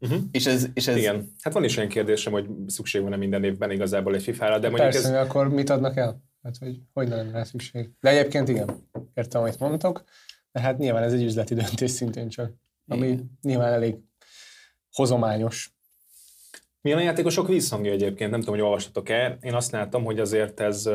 Uh-huh. 0.00 0.20
És 0.30 0.46
ez, 0.46 0.66
és 0.74 0.86
ez... 0.88 0.96
Igen. 0.96 1.32
Hát 1.40 1.52
van 1.52 1.64
is 1.64 1.76
olyan 1.76 1.88
kérdésem, 1.88 2.32
hogy 2.32 2.46
szükség 2.66 3.02
van-e 3.02 3.16
minden 3.16 3.44
évben 3.44 3.70
igazából 3.70 4.14
egy 4.14 4.22
FIFA-ra, 4.22 4.58
de 4.58 4.68
mondjuk 4.68 4.90
Persze, 4.90 5.18
ez... 5.18 5.26
akkor 5.26 5.48
mit 5.48 5.70
adnak 5.70 5.96
el? 5.96 6.22
Hát, 6.42 6.56
hogy 6.58 6.80
hogy 6.92 7.08
lenne 7.08 7.30
rá 7.30 7.42
szükség? 7.42 7.90
De 8.00 8.10
egyébként 8.10 8.48
igen, 8.48 8.88
értem, 9.14 9.40
amit 9.40 9.58
mondtok, 9.58 10.04
de 10.52 10.60
hát 10.60 10.78
nyilván 10.78 11.02
ez 11.02 11.12
egy 11.12 11.22
üzleti 11.22 11.54
döntés 11.54 11.90
szintén 11.90 12.28
csak, 12.28 12.52
ami 12.92 13.06
igen. 13.06 13.38
nyilván 13.42 13.72
elég 13.72 13.96
hozományos. 14.92 15.74
Milyen 16.80 16.98
a 16.98 17.02
játékosok 17.02 17.48
vízhangja 17.48 17.92
egyébként? 17.92 18.30
Nem 18.30 18.40
tudom, 18.40 18.54
hogy 18.54 18.64
olvastatok-e. 18.64 19.38
Én 19.40 19.54
azt 19.54 19.72
láttam, 19.72 20.04
hogy 20.04 20.20
azért 20.20 20.60
ez, 20.60 20.88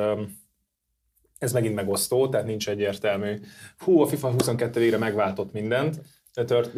ez 1.37 1.53
megint 1.53 1.75
megosztó, 1.75 2.29
tehát 2.29 2.45
nincs 2.45 2.69
egyértelmű. 2.69 3.39
Hú, 3.77 4.01
a 4.01 4.07
FIFA 4.07 4.31
22 4.31 4.79
végre 4.79 4.97
megváltott 4.97 5.53
mindent 5.53 6.01
tört 6.45 6.75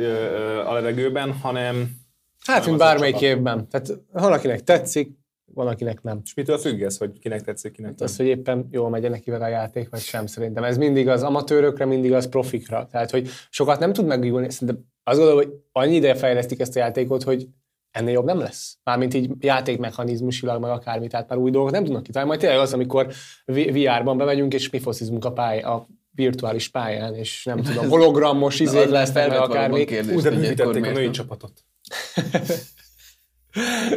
a 0.67 0.73
levegőben, 0.73 1.33
hanem... 1.33 1.97
Hát, 2.45 2.65
mint 2.65 2.77
bármelyik 2.77 3.21
évben. 3.21 3.69
Tehát 3.69 3.99
valakinek 4.11 4.63
tetszik, 4.63 5.17
valakinek 5.45 6.01
nem. 6.01 6.19
És 6.23 6.33
mitől 6.33 6.57
függ 6.57 6.81
ez, 6.81 6.97
hogy 6.97 7.19
kinek 7.19 7.41
tetszik, 7.41 7.71
kinek 7.71 7.95
nem? 7.95 8.07
Az, 8.07 8.15
hogy 8.15 8.25
éppen 8.25 8.67
jól 8.71 8.89
megy 8.89 9.09
neki 9.09 9.31
vele 9.31 9.45
a 9.45 9.49
játék, 9.49 9.89
vagy 9.89 9.99
sem 9.99 10.25
szerintem. 10.25 10.63
Ez 10.63 10.77
mindig 10.77 11.07
az 11.07 11.23
amatőrökre, 11.23 11.85
mindig 11.85 12.13
az 12.13 12.29
profikra. 12.29 12.87
Tehát, 12.91 13.11
hogy 13.11 13.29
sokat 13.49 13.79
nem 13.79 13.93
tud 13.93 14.05
megújulni. 14.05 14.51
Szerintem 14.51 14.85
azt 15.03 15.17
gondolom, 15.17 15.43
hogy 15.43 15.53
annyi 15.71 15.95
ideje 15.95 16.15
fejlesztik 16.15 16.59
ezt 16.59 16.75
a 16.75 16.79
játékot, 16.79 17.23
hogy 17.23 17.47
ennél 17.91 18.13
jobb 18.13 18.25
nem 18.25 18.39
lesz. 18.39 18.77
Mármint 18.83 19.13
így 19.13 19.31
játékmechanizmusilag, 19.39 20.61
meg 20.61 20.71
akármi, 20.71 21.07
tehát 21.07 21.29
már 21.29 21.37
új 21.37 21.51
dolgok 21.51 21.71
nem 21.71 21.83
tudnak 21.83 22.03
kitalálni. 22.03 22.29
Majd 22.29 22.41
tényleg 22.41 22.59
az, 22.59 22.73
amikor 22.73 23.07
VR-ban 23.45 24.17
bemegyünk, 24.17 24.53
és 24.53 24.69
mi 24.69 24.79
foszizmunk 24.79 25.25
a, 25.25 25.31
pály, 25.31 25.59
a 25.59 25.87
virtuális 26.11 26.69
pályán, 26.69 27.15
és 27.15 27.45
nem 27.45 27.61
tudom, 27.61 27.89
hologramos 27.89 28.59
izék 28.59 28.89
lesznek, 28.89 29.29
meg 29.29 29.39
akármi. 29.39 29.79
Úgy, 30.13 30.21
de 30.21 30.29
bűvítették 30.29 30.85
a 30.85 30.91
női 30.91 31.09
csapatot. 31.09 31.51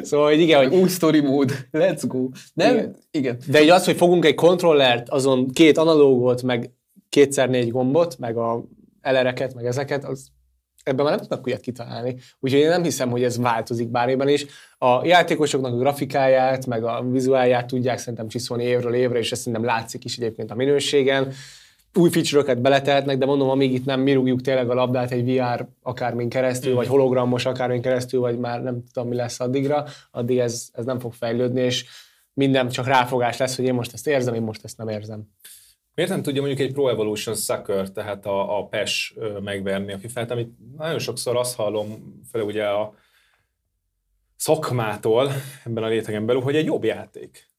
szóval, 0.02 0.28
hogy 0.28 0.40
igen, 0.40 0.68
hogy 0.68 0.78
új 0.78 0.88
story 0.88 1.20
mód, 1.20 1.66
let's 1.72 2.02
go. 2.06 2.28
Nem? 2.54 2.74
Igen. 2.74 2.96
igen. 3.10 3.38
De 3.46 3.62
így 3.62 3.68
az, 3.68 3.84
hogy 3.84 3.96
fogunk 3.96 4.24
egy 4.24 4.34
kontrollert, 4.34 5.08
azon 5.08 5.50
két 5.50 5.78
analógot, 5.78 6.42
meg 6.42 6.70
kétszer 7.08 7.48
négy 7.48 7.70
gombot, 7.70 8.18
meg 8.18 8.36
a 8.36 8.64
elereket, 9.00 9.54
meg 9.54 9.66
ezeket, 9.66 10.04
az 10.04 10.26
ebben 10.84 11.04
már 11.04 11.14
nem 11.14 11.26
tudnak 11.26 11.46
újat 11.46 11.60
kitalálni. 11.60 12.16
Úgyhogy 12.40 12.60
én 12.60 12.68
nem 12.68 12.82
hiszem, 12.82 13.10
hogy 13.10 13.22
ez 13.22 13.38
változik 13.38 13.88
bárében 13.88 14.28
is. 14.28 14.46
A 14.78 15.04
játékosoknak 15.04 15.72
a 15.72 15.76
grafikáját, 15.76 16.66
meg 16.66 16.84
a 16.84 17.04
vizuálját 17.10 17.66
tudják 17.66 17.98
szerintem 17.98 18.28
csiszolni 18.28 18.64
évről 18.64 18.94
évre, 18.94 19.18
és 19.18 19.32
ez 19.32 19.38
szerintem 19.38 19.64
látszik 19.64 20.04
is 20.04 20.16
egyébként 20.16 20.50
a 20.50 20.54
minőségen. 20.54 21.32
Új 21.94 22.10
feature-öket 22.10 22.60
beletehetnek, 22.60 23.18
de 23.18 23.26
mondom, 23.26 23.48
amíg 23.48 23.72
itt 23.72 23.84
nem 23.84 24.00
mi 24.00 24.12
rúgjuk 24.12 24.40
tényleg 24.40 24.70
a 24.70 24.74
labdát 24.74 25.10
egy 25.10 25.24
VR 25.24 25.66
akármin 25.82 26.28
keresztül, 26.28 26.72
mm. 26.72 26.76
vagy 26.76 26.86
hologramos 26.86 27.44
akármin 27.44 27.82
keresztül, 27.82 28.20
vagy 28.20 28.38
már 28.38 28.62
nem 28.62 28.82
tudom, 28.92 29.08
mi 29.08 29.16
lesz 29.16 29.40
addigra, 29.40 29.84
addig 30.10 30.38
ez, 30.38 30.68
ez 30.72 30.84
nem 30.84 30.98
fog 30.98 31.12
fejlődni, 31.12 31.60
és 31.60 31.84
minden 32.34 32.68
csak 32.68 32.86
ráfogás 32.86 33.36
lesz, 33.36 33.56
hogy 33.56 33.64
én 33.64 33.74
most 33.74 33.92
ezt 33.92 34.06
érzem, 34.06 34.34
én 34.34 34.42
most 34.42 34.64
ezt 34.64 34.78
nem 34.78 34.88
érzem. 34.88 35.28
Miért 35.94 36.10
nem 36.10 36.22
tudja 36.22 36.42
mondjuk 36.42 36.68
egy 36.68 36.72
Pro 36.72 36.88
Evolution 36.88 37.34
Soccer, 37.34 37.90
tehát 37.90 38.26
a, 38.26 38.58
a 38.58 38.66
PES 38.66 39.14
megverni 39.40 39.92
a 39.92 39.98
FIFA-t, 39.98 40.30
amit 40.30 40.76
nagyon 40.76 40.98
sokszor 40.98 41.36
azt 41.36 41.56
hallom 41.56 42.20
fel 42.30 42.40
ugye 42.40 42.66
a 42.66 42.94
szakmától 44.36 45.32
ebben 45.64 45.82
a 45.82 45.86
létegen 45.86 46.26
belül, 46.26 46.42
hogy 46.42 46.56
egy 46.56 46.66
jobb 46.66 46.84
játék. 46.84 47.50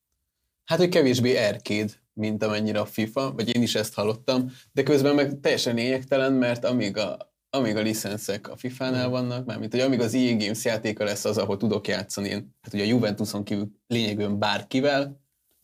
Hát, 0.66 0.78
hogy 0.78 0.90
kevésbé 0.90 1.48
arcade, 1.48 1.92
mint 2.14 2.44
amennyire 2.44 2.80
a 2.80 2.86
FIFA, 2.86 3.32
vagy 3.32 3.56
én 3.56 3.62
is 3.62 3.76
ezt 3.76 3.94
hallottam, 3.94 4.52
de 4.72 4.84
közben 4.84 5.16
meg 5.16 5.40
teljesen 5.40 5.76
lényegtelen, 5.76 6.34
mert 6.34 6.66
amíg 6.66 6.98
a, 6.98 7.34
amíg 7.50 7.76
a 7.76 7.82
licenszek 7.82 8.50
a 8.50 8.56
FIFA-nál 8.56 9.10
vannak, 9.10 9.46
mármint 9.46 9.72
hogy 9.72 9.82
amíg 9.82 10.00
az 10.00 10.14
EA 10.14 10.38
Games 10.38 10.66
játéka 10.66 11.04
lesz 11.04 11.26
az, 11.26 11.38
ahol 11.38 11.58
tudok 11.58 11.88
játszani 11.88 12.30
én, 12.30 12.56
hát 12.62 12.74
ugye 12.74 12.84
a 12.84 12.88
Juventuson 12.88 13.44
kívül 13.44 13.68
lényegében 13.88 14.40
bárkivel, 14.40 15.23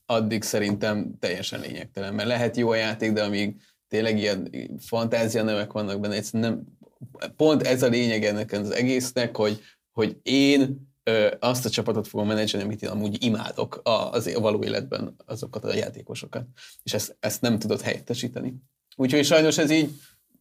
addig 0.09 0.43
szerintem 0.43 1.15
teljesen 1.19 1.59
lényegtelen, 1.59 2.13
mert 2.13 2.27
lehet 2.27 2.57
jó 2.57 2.69
a 2.69 2.75
játék, 2.75 3.11
de 3.11 3.23
amíg 3.23 3.61
tényleg 3.87 4.17
ilyen 4.17 4.51
fantázia 4.79 5.43
nevek 5.43 5.71
vannak 5.71 5.99
benne, 5.99 6.15
egyszerűen 6.15 6.51
nem, 6.51 7.31
pont 7.35 7.63
ez 7.63 7.83
a 7.83 7.87
lényeg 7.87 8.25
ennek 8.25 8.51
az 8.51 8.71
egésznek, 8.71 9.35
hogy, 9.35 9.59
hogy 9.91 10.17
én 10.23 10.89
ö, 11.03 11.31
azt 11.39 11.65
a 11.65 11.69
csapatot 11.69 12.07
fogom 12.07 12.27
menedzselni, 12.27 12.65
amit 12.65 12.81
én 12.81 12.89
amúgy 12.89 13.23
imádok 13.23 13.75
a, 13.83 14.11
az 14.11 14.27
a 14.27 14.39
való 14.39 14.63
életben 14.63 15.15
azokat 15.25 15.63
a 15.63 15.75
játékosokat, 15.75 16.45
és 16.83 16.93
ezt, 16.93 17.17
ezt 17.19 17.41
nem 17.41 17.59
tudod 17.59 17.81
helyettesíteni. 17.81 18.53
Úgyhogy 18.95 19.25
sajnos 19.25 19.57
ez 19.57 19.71
így, 19.71 19.89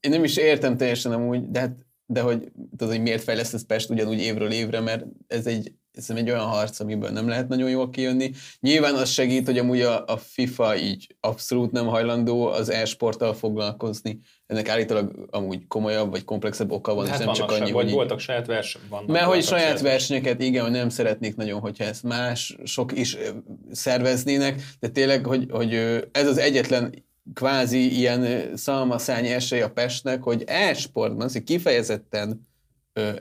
én 0.00 0.10
nem 0.10 0.24
is 0.24 0.36
értem 0.36 0.76
teljesen 0.76 1.12
amúgy, 1.12 1.50
de, 1.50 1.60
hát, 1.60 1.86
de 2.06 2.20
hogy, 2.20 2.52
tudod, 2.70 2.94
hogy 2.94 3.02
miért 3.02 3.22
fejlesztesz 3.22 3.64
Pest 3.64 3.90
ugyanúgy 3.90 4.20
évről 4.20 4.50
évre, 4.50 4.80
mert 4.80 5.04
ez 5.26 5.46
egy 5.46 5.72
ez 5.98 6.10
egy 6.10 6.30
olyan 6.30 6.44
harc, 6.44 6.80
amiből 6.80 7.10
nem 7.10 7.28
lehet 7.28 7.48
nagyon 7.48 7.70
jól 7.70 7.90
kijönni. 7.90 8.30
Nyilván 8.60 8.94
az 8.94 9.10
segít, 9.10 9.46
hogy 9.46 9.58
amúgy 9.58 9.80
a, 9.80 10.04
a 10.06 10.16
FIFA 10.16 10.76
így 10.76 11.16
abszolút 11.20 11.72
nem 11.72 11.86
hajlandó 11.86 12.46
az 12.46 12.68
e-sporttal 12.68 13.34
foglalkozni. 13.34 14.20
Ennek 14.46 14.68
állítólag 14.68 15.28
amúgy 15.30 15.66
komolyabb 15.66 16.10
vagy 16.10 16.24
komplexebb 16.24 16.70
oka 16.70 16.94
van, 16.94 17.06
hát 17.06 17.18
és 17.18 17.24
nem 17.24 17.34
csak 17.34 17.50
annyi, 17.50 17.70
vagy 17.70 17.84
hogy 17.84 17.92
voltak 17.92 18.18
saját 18.18 18.46
versenyek. 18.46 18.88
Vannak, 18.88 19.06
mert 19.06 19.24
hogy 19.24 19.42
saját, 19.42 19.64
saját 19.64 19.80
versenyeket, 19.80 20.42
igen, 20.42 20.62
hogy 20.62 20.72
nem 20.72 20.88
szeretnék 20.88 21.36
nagyon, 21.36 21.60
hogyha 21.60 21.84
ezt 21.84 22.02
más 22.02 22.56
sok 22.64 22.98
is 22.98 23.16
szerveznének, 23.70 24.62
de 24.80 24.88
tényleg, 24.88 25.26
hogy, 25.26 25.46
hogy 25.50 25.74
ez 26.12 26.26
az 26.26 26.38
egyetlen 26.38 27.06
kvázi 27.34 27.96
ilyen 27.96 28.50
szalmaszány 28.56 29.26
esély 29.26 29.60
a 29.60 29.70
Pestnek, 29.70 30.22
hogy 30.22 30.44
e-sportban, 30.46 31.28
kifejezetten 31.44 32.46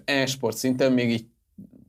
e-sport 0.05 0.57
szinten 0.57 0.91
még 0.91 1.09
így 1.09 1.25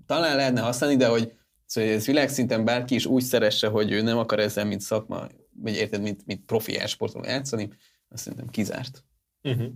talán 0.08 0.36
lehetne 0.36 0.60
használni, 0.60 0.96
de 0.96 1.06
hogy 1.06 1.32
szóval 1.66 1.90
ez 1.90 2.06
világszinten 2.06 2.64
bárki 2.64 2.94
is 2.94 3.06
úgy 3.06 3.22
szeresse, 3.22 3.68
hogy 3.68 3.92
ő 3.92 4.00
nem 4.00 4.18
akar 4.18 4.38
ezzel, 4.38 4.64
mint 4.64 4.80
szakma, 4.80 5.26
vagy 5.54 5.74
érted, 5.74 6.02
mint, 6.02 6.26
mint 6.26 6.44
profi 6.44 6.78
esportról 6.78 7.26
játszani, 7.26 7.68
azt 8.08 8.22
szerintem 8.22 8.48
kizárt. 8.48 9.04
Uh-huh. 9.42 9.72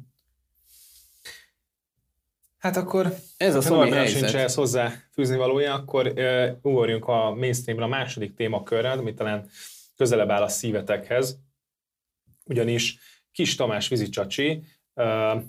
Hát 2.59 2.77
akkor 2.77 3.15
ez 3.37 3.71
a 3.71 3.85
helyzet. 3.85 4.19
sincs 4.19 4.35
ehhez 4.35 4.55
hozzá 4.55 4.93
fűzni 5.13 5.37
valója, 5.37 5.75
akkor 5.75 6.07
uh, 6.07 6.49
ugorjunk 6.63 7.09
a 7.09 7.35
mainstreamra 7.35 7.85
a 7.85 7.89
második 7.89 8.35
témakörrel, 8.35 8.99
ami 8.99 9.15
talán 9.15 9.49
közelebb 9.97 10.31
áll 10.31 10.43
a 10.43 10.49
szívetekhez, 10.49 11.39
ugyanis 12.45 12.99
Kis 13.33 13.55
Tamás 13.55 13.89
Vizicsacsi 13.89 14.65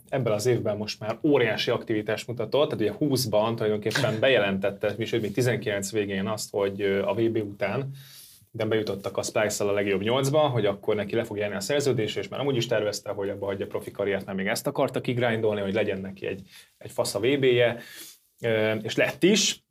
ebben 0.09 0.31
az 0.31 0.45
évben 0.45 0.77
most 0.77 0.99
már 0.99 1.17
óriási 1.23 1.71
aktivitást 1.71 2.27
mutatott, 2.27 2.69
tehát 2.69 2.99
ugye 2.99 3.13
20-ban 3.13 3.55
tulajdonképpen 3.55 4.19
bejelentette, 4.19 4.93
és 4.97 5.11
még 5.11 5.31
19 5.31 5.91
végén 5.91 6.27
azt, 6.27 6.51
hogy 6.51 6.81
a 6.81 7.13
VB 7.13 7.37
után 7.37 7.91
de 8.55 8.65
bejutottak 8.65 9.17
a 9.17 9.23
Splice-szal 9.23 9.69
a 9.69 9.73
legjobb 9.73 10.01
nyolcba, 10.01 10.39
hogy 10.39 10.65
akkor 10.65 10.95
neki 10.95 11.15
le 11.15 11.23
fog 11.23 11.37
járni 11.37 11.55
a 11.55 11.59
szerződés, 11.59 12.15
és 12.15 12.27
már 12.27 12.39
amúgy 12.39 12.55
is 12.55 12.67
tervezte, 12.67 13.11
hogy 13.11 13.29
abba 13.29 13.45
hagyja 13.45 13.67
profi 13.67 13.91
karriert, 13.91 14.25
mert 14.25 14.37
még 14.37 14.47
ezt 14.47 14.67
akarta 14.67 15.01
kigrindolni, 15.01 15.61
hogy 15.61 15.73
legyen 15.73 16.01
neki 16.01 16.25
egy, 16.25 16.41
egy 16.77 16.91
fasz 16.91 17.15
a 17.15 17.19
VB-je, 17.19 17.79
és 18.81 18.95
lett 18.95 19.23
is, 19.23 19.63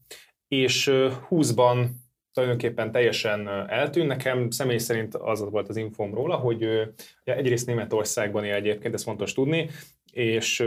és 0.49 0.90
20-ban 1.31 1.86
tulajdonképpen 2.33 2.93
teljesen 2.93 3.49
eltűnt. 3.69 4.07
Nekem 4.07 4.51
személy 4.51 4.79
szerint 4.79 5.15
az 5.15 5.51
volt 5.51 5.69
az 5.69 5.77
infóm 5.77 6.15
róla, 6.15 6.37
hogy 6.37 6.61
ja, 7.25 7.35
egyrészt 7.35 7.67
Németországban 7.67 8.45
él 8.45 8.55
egyébként, 8.55 8.95
ez 8.95 9.03
fontos 9.03 9.33
tudni, 9.33 9.71
és 10.13 10.65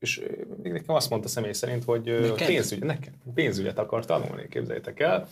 és 0.00 0.22
nekem 0.62 0.94
azt 0.94 1.10
mondta 1.10 1.28
személy 1.28 1.52
szerint, 1.52 1.84
hogy 1.84 2.02
nekem? 2.20 2.46
pénzügy, 2.46 2.84
nekem 2.84 3.12
pénzügyet 3.34 3.78
akar 3.78 4.04
tanulni, 4.04 4.48
képzeljétek 4.48 5.00
el. 5.00 5.28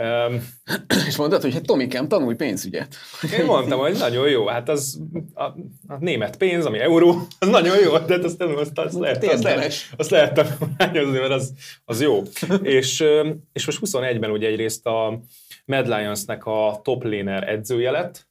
Um, 0.00 0.42
és 1.08 1.16
mondtad, 1.16 1.42
hogy 1.42 1.52
hát 1.52 1.66
Tomikám, 1.66 2.08
tanulj 2.08 2.34
pénzügyet. 2.34 2.94
Én 3.38 3.44
mondtam, 3.44 3.78
hogy 3.78 3.96
nagyon 3.98 4.28
jó, 4.28 4.46
hát 4.46 4.68
az 4.68 5.00
a, 5.34 5.42
a 5.86 5.96
német 5.98 6.36
pénz, 6.36 6.66
ami 6.66 6.78
euró, 6.78 7.26
az 7.38 7.48
nagyon 7.48 7.78
jó, 7.78 7.98
de 7.98 8.14
hát 8.14 8.24
azt, 8.24 8.42
azt, 8.42 8.78
azt, 8.78 8.98
lehet, 8.98 9.24
azt, 9.24 9.42
lehet, 9.42 9.72
azt 9.96 10.10
lehet 10.10 10.34
tanulmányozni, 10.34 11.18
mert 11.18 11.32
az, 11.32 11.52
az 11.84 12.00
jó. 12.00 12.22
és, 12.62 13.04
és 13.52 13.66
most 13.66 13.78
21-ben 13.82 14.30
ugye 14.30 14.48
egyrészt 14.48 14.86
a 14.86 15.20
Mad 15.64 15.86
Lions-nek 15.86 16.46
a 16.46 16.80
top 16.82 17.04
laner 17.04 17.48
edzője 17.48 17.90
lett, 17.90 18.28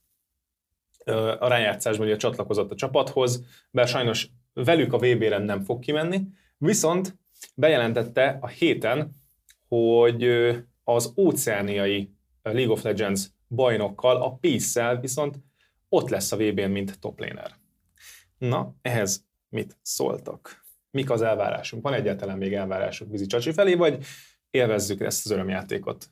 a 1.39 1.47
rájátszásban 1.47 2.05
ugye 2.07 2.15
csatlakozott 2.15 2.71
a 2.71 2.75
csapathoz, 2.75 3.43
bár 3.71 3.87
sajnos 3.87 4.29
velük 4.53 4.93
a 4.93 4.97
VB-re 4.97 5.37
nem 5.37 5.61
fog 5.61 5.79
kimenni, 5.79 6.21
viszont 6.57 7.17
bejelentette 7.55 8.37
a 8.41 8.47
héten, 8.47 9.11
hogy 9.67 10.23
az 10.93 11.13
óceániai 11.17 12.13
League 12.43 12.71
of 12.71 12.83
Legends 12.83 13.27
bajnokkal, 13.47 14.21
a 14.21 14.33
Peace-szel 14.35 14.99
viszont 14.99 15.35
ott 15.89 16.09
lesz 16.09 16.31
a 16.31 16.37
VB-n, 16.37 16.69
mint 16.69 16.99
top 16.99 17.19
laner. 17.19 17.51
Na, 18.37 18.75
ehhez 18.81 19.25
mit 19.49 19.77
szóltak? 19.81 20.63
Mik 20.91 21.09
az 21.09 21.21
elvárásunk? 21.21 21.83
Van 21.83 21.93
egyáltalán 21.93 22.37
még 22.37 22.53
elvárásuk 22.53 23.11
Vizi 23.11 23.25
Csacsi 23.25 23.51
felé, 23.51 23.73
vagy 23.73 24.05
élvezzük 24.49 25.01
ezt 25.01 25.25
az 25.25 25.31
örömjátékot? 25.31 26.09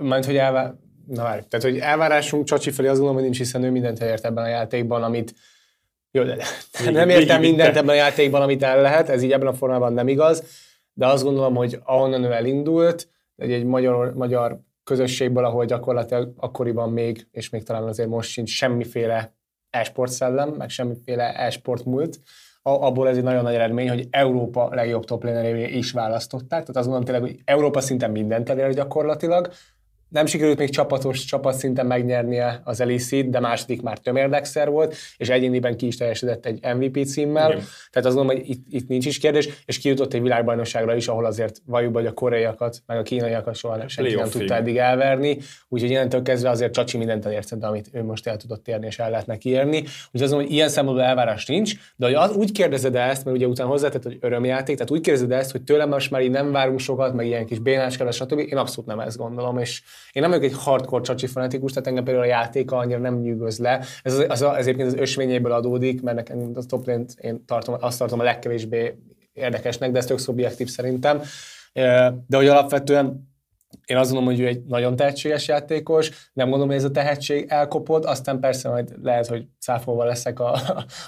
Majd, 0.00 0.24
hogy 0.24 0.36
elvár... 0.36 0.74
Na 1.06 1.22
várj, 1.22 1.42
tehát, 1.48 1.66
hogy 1.66 1.78
elvárásunk 1.78 2.44
Csacsi 2.44 2.70
felé, 2.70 2.88
azt 2.88 2.98
gondolom, 2.98 3.20
hogy 3.20 3.30
nincs, 3.30 3.38
hiszen 3.38 3.62
ő 3.62 3.70
mindent 3.70 4.00
elért 4.00 4.24
ebben 4.24 4.44
a 4.44 4.48
játékban, 4.48 5.02
amit 5.02 5.34
jó, 6.10 6.22
de 6.22 6.44
nem 6.90 7.08
értem 7.08 7.40
mindent 7.40 7.76
ebben 7.76 7.88
a 7.88 7.94
játékban, 7.94 8.42
amit 8.42 8.62
el 8.62 8.80
lehet, 8.80 9.08
ez 9.08 9.22
így 9.22 9.32
ebben 9.32 9.46
a 9.46 9.54
formában 9.54 9.92
nem 9.92 10.08
igaz, 10.08 10.44
de 10.92 11.06
azt 11.06 11.24
gondolom, 11.24 11.54
hogy 11.54 11.78
ahonnan 11.82 12.24
ő 12.24 12.32
elindult, 12.32 13.08
egy, 13.50 13.64
magyar, 13.64 14.14
magyar 14.14 14.60
közösségből, 14.84 15.44
ahol 15.44 15.64
gyakorlatilag 15.64 16.32
akkoriban 16.36 16.92
még, 16.92 17.26
és 17.30 17.50
még 17.50 17.62
talán 17.62 17.82
azért 17.82 18.08
most 18.08 18.30
sincs 18.30 18.50
semmiféle 18.50 19.34
e-sport 19.70 20.10
szellem, 20.10 20.48
meg 20.48 20.68
semmiféle 20.68 21.34
e-sport 21.36 21.84
múlt, 21.84 22.20
abból 22.62 23.08
ez 23.08 23.16
egy 23.16 23.22
nagyon 23.22 23.42
nagy 23.42 23.54
eredmény, 23.54 23.88
hogy 23.88 24.06
Európa 24.10 24.74
legjobb 24.74 25.04
top 25.04 25.24
is 25.66 25.92
választották, 25.92 26.48
tehát 26.48 26.76
azt 26.76 26.88
gondolom 26.88 27.04
tényleg, 27.04 27.22
hogy 27.22 27.40
Európa 27.44 27.80
szinten 27.80 28.10
mindent 28.10 28.48
elér 28.48 28.74
gyakorlatilag, 28.74 29.48
nem 30.12 30.26
sikerült 30.26 30.58
még 30.58 30.70
csapatos 30.70 31.24
csapatszinten 31.24 31.86
megnyernie 31.86 32.60
az 32.64 32.80
Eliszt, 32.80 33.30
de 33.30 33.40
második 33.40 33.82
már 33.82 33.98
tömérdexer 33.98 34.70
volt, 34.70 34.94
és 35.16 35.28
egyéniben 35.28 35.76
ki 35.76 35.86
is 35.86 35.96
teljesedett 35.96 36.46
egy 36.46 36.60
MVP 36.76 37.06
címmel. 37.06 37.50
Igen. 37.50 37.64
Tehát 37.90 38.08
azt 38.08 38.16
gondolom, 38.16 38.40
hogy 38.40 38.48
itt, 38.48 38.64
itt 38.70 38.88
nincs 38.88 39.06
is 39.06 39.18
kérdés, 39.18 39.48
és 39.64 39.78
kijutott 39.78 40.14
egy 40.14 40.22
világbajnokságra 40.22 40.96
is, 40.96 41.08
ahol 41.08 41.24
azért 41.24 41.62
valljuk, 41.66 41.94
hogy 41.94 42.06
a 42.06 42.12
koreaiakat, 42.12 42.82
meg 42.86 42.98
a 42.98 43.02
kínaiakat 43.02 43.54
soha 43.54 43.88
senki 43.88 44.14
nem 44.14 44.28
tudta 44.28 44.54
eddig 44.54 44.76
elverni. 44.76 45.38
Úgyhogy 45.68 45.90
innentől 45.90 46.22
kezdve 46.22 46.50
azért 46.50 46.72
Csacsi 46.72 46.96
mindent 46.96 47.26
elért 47.26 47.58
de 47.58 47.66
amit 47.66 47.88
ő 47.92 48.02
most 48.02 48.26
el 48.26 48.36
tudott 48.36 48.68
érni, 48.68 48.86
és 48.86 48.98
el 48.98 49.10
lehetne 49.10 49.36
kiérni. 49.36 49.78
Úgyhogy 49.78 50.22
azt 50.22 50.32
hogy 50.32 50.50
ilyen 50.50 50.68
szempontból 50.68 51.06
elvárás 51.06 51.46
nincs, 51.46 51.74
de 51.96 52.06
hogy 52.06 52.14
az, 52.14 52.36
úgy 52.36 52.52
kérdezed 52.52 52.94
ezt, 52.94 53.24
mert 53.24 53.36
ugye 53.36 53.46
utána 53.46 53.68
hozzátett, 53.68 54.02
hogy 54.02 54.18
örömjáték, 54.20 54.76
tehát 54.76 54.90
úgy 54.90 55.00
kérdezed 55.00 55.32
ezt, 55.32 55.50
hogy 55.50 55.62
tőlem 55.62 55.88
most 55.88 56.10
már 56.10 56.22
így 56.22 56.30
nem 56.30 56.52
várunk 56.52 56.78
sokat, 56.78 57.14
meg 57.14 57.26
ilyen 57.26 57.46
kis 57.46 57.58
bénáskedves, 57.58 58.16
stb. 58.16 58.38
Én 58.38 58.56
abszolút 58.56 58.86
nem 58.86 59.00
ezt 59.00 59.16
gondolom, 59.16 59.58
és 59.58 59.82
én 60.12 60.22
nem 60.22 60.30
vagyok 60.30 60.44
egy 60.44 60.56
hardcore 60.58 61.02
csacsi 61.02 61.26
fanatikus, 61.26 61.72
tehát 61.72 61.88
engem 61.88 62.04
például 62.04 62.24
a 62.24 62.28
játéka 62.28 62.76
annyira 62.76 62.98
nem 62.98 63.20
nyűgöz 63.20 63.58
le. 63.58 63.84
Ez, 64.02 64.14
az, 64.14 64.24
az, 64.28 64.42
az 64.42 64.56
egyébként 64.56 64.88
az 64.88 64.94
ösvényéből 64.94 65.52
adódik, 65.52 66.02
mert 66.02 66.16
nekem 66.16 66.50
a 66.54 66.64
top 66.66 66.90
én 67.20 67.44
tartom, 67.46 67.76
azt 67.80 67.98
tartom 67.98 68.20
a 68.20 68.22
legkevésbé 68.22 68.98
érdekesnek, 69.32 69.90
de 69.90 69.98
ez 69.98 70.06
tök 70.06 70.18
szubjektív 70.18 70.68
szerintem. 70.68 71.20
De 72.26 72.36
hogy 72.36 72.46
alapvetően 72.46 73.31
én 73.86 73.96
azt 73.96 74.10
gondolom, 74.12 74.34
hogy 74.34 74.44
ő 74.44 74.46
egy 74.46 74.62
nagyon 74.64 74.96
tehetséges 74.96 75.48
játékos, 75.48 76.30
nem 76.32 76.46
gondolom, 76.48 76.68
hogy 76.68 76.76
ez 76.76 76.84
a 76.84 76.90
tehetség 76.90 77.46
elkopod, 77.48 78.04
aztán 78.04 78.40
persze 78.40 78.68
majd 78.68 78.94
lehet, 79.02 79.26
hogy 79.26 79.46
cáfolva 79.60 80.04
leszek 80.04 80.40
a, 80.40 80.52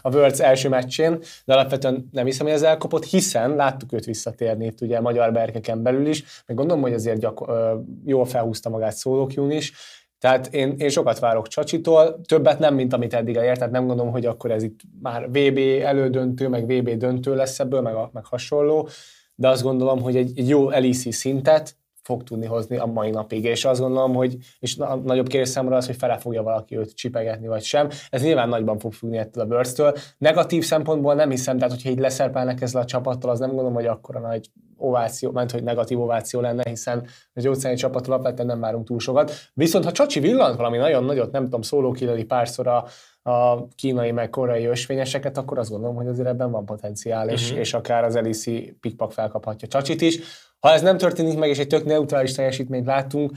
a 0.03 0.15
Worlds 0.15 0.41
első 0.41 0.69
meccsén, 0.69 1.19
de 1.45 1.53
alapvetően 1.53 2.09
nem 2.13 2.25
hiszem, 2.25 2.47
hogy 2.47 2.55
ez 2.55 2.63
elkopott, 2.63 3.05
hiszen 3.05 3.55
láttuk 3.55 3.93
őt 3.93 4.05
visszatérni 4.05 4.67
itt 4.67 4.81
ugye 4.81 5.01
magyar 5.01 5.33
berkeken 5.33 5.83
belül 5.83 6.07
is, 6.07 6.25
meg 6.47 6.57
gondolom, 6.57 6.83
hogy 6.83 6.93
azért 6.93 7.19
gyakor- 7.19 7.81
jól 8.05 8.25
felhúzta 8.25 8.69
magát 8.69 8.97
szólókjún 8.97 9.51
is, 9.51 9.73
tehát 10.19 10.55
én, 10.55 10.75
én 10.79 10.89
sokat 10.89 11.19
várok 11.19 11.49
Csacsitól, 11.49 12.21
többet 12.21 12.59
nem, 12.59 12.75
mint 12.75 12.93
amit 12.93 13.15
eddig 13.15 13.37
elért, 13.37 13.59
tehát 13.59 13.73
nem 13.73 13.87
gondolom, 13.87 14.13
hogy 14.13 14.27
akkor 14.27 14.51
ez 14.51 14.63
itt 14.63 14.81
már 15.03 15.29
VB 15.29 15.59
elődöntő, 15.83 16.49
meg 16.49 16.65
VB 16.65 16.91
döntő 16.91 17.35
lesz 17.35 17.61
ebből, 17.61 17.81
meg, 17.81 17.95
meg 18.13 18.25
hasonló, 18.25 18.89
de 19.35 19.49
azt 19.49 19.63
gondolom, 19.63 20.01
hogy 20.01 20.17
egy, 20.17 20.39
egy 20.39 20.49
jó 20.49 20.69
LEC 20.69 21.15
szintet, 21.15 21.77
fog 22.05 22.23
tudni 22.23 22.47
hozni 22.47 22.77
a 22.77 22.87
mai 22.87 23.11
napig. 23.11 23.45
És 23.45 23.65
azt 23.65 23.81
gondolom, 23.81 24.15
hogy 24.15 24.37
és 24.59 24.79
a 24.79 24.95
nagyobb 24.95 25.27
kérdés 25.27 25.49
számomra 25.49 25.77
az, 25.77 25.87
hogy 25.87 25.97
fele 25.97 26.17
fogja 26.19 26.43
valaki 26.43 26.77
őt 26.77 26.95
csipegetni, 26.95 27.47
vagy 27.47 27.63
sem. 27.63 27.89
Ez 28.11 28.23
nyilván 28.23 28.49
nagyban 28.49 28.79
fog 28.79 28.93
függni 28.93 29.17
ettől 29.19 29.45
a 29.45 29.47
Birds-től. 29.47 29.95
Negatív 30.19 30.65
szempontból 30.65 31.15
nem 31.15 31.31
hiszem, 31.31 31.57
tehát 31.57 31.73
hogyha 31.73 31.91
így 31.91 31.99
leszerpelnek 31.99 32.61
ezzel 32.61 32.83
a 32.83 32.85
csapattal, 32.85 33.31
az 33.31 33.39
nem 33.39 33.49
gondolom, 33.49 33.75
hogy 33.75 33.87
akkora 33.87 34.21
nagy 34.21 34.51
ováció, 34.77 35.31
ment, 35.31 35.51
hogy 35.51 35.63
negatív 35.63 36.01
ováció 36.01 36.41
lenne, 36.41 36.63
hiszen 36.69 37.07
a 37.35 37.41
gyógyszerű 37.41 37.75
csapat 37.75 38.07
alapvetően 38.07 38.47
nem 38.47 38.61
várunk 38.61 38.87
túl 38.87 38.99
sokat. 38.99 39.33
Viszont 39.55 39.85
ha 39.85 39.93
Csacsi 39.93 40.21
villant 40.21 40.57
valami 40.57 40.77
nagyon 40.77 41.05
nagyot, 41.05 41.33
nem 41.33 41.45
tudom, 41.45 41.63
szóló 41.63 41.91
kileli 41.91 42.25
párszor 42.25 42.67
a, 42.67 42.85
a 43.27 43.69
kínai 43.69 44.13
meg 44.13 44.31
koreai 44.31 44.65
ösvényeseket, 44.65 45.37
akkor 45.39 45.59
azt 45.59 45.71
gondolom, 45.71 45.97
hogy 45.97 46.07
azért 46.07 46.29
ebben 46.29 46.51
van 46.51 46.65
potenciál, 46.65 47.29
és, 47.29 47.45
uh-huh. 47.45 47.59
és 47.59 47.75
akár 47.75 48.05
az 48.05 48.17
Elisi 48.17 48.77
pikpak 48.81 49.13
felkaphatja 49.13 49.69
Csacsit 49.69 50.01
is. 50.01 50.19
Ha 50.61 50.73
ez 50.73 50.83
nem 50.83 50.99
történik 50.99 51.39
meg, 51.39 51.49
és 51.49 51.59
egy 51.59 51.67
tök 51.67 51.85
neutrális 51.85 52.33
teljesítményt 52.33 52.87
látunk, 52.87 53.33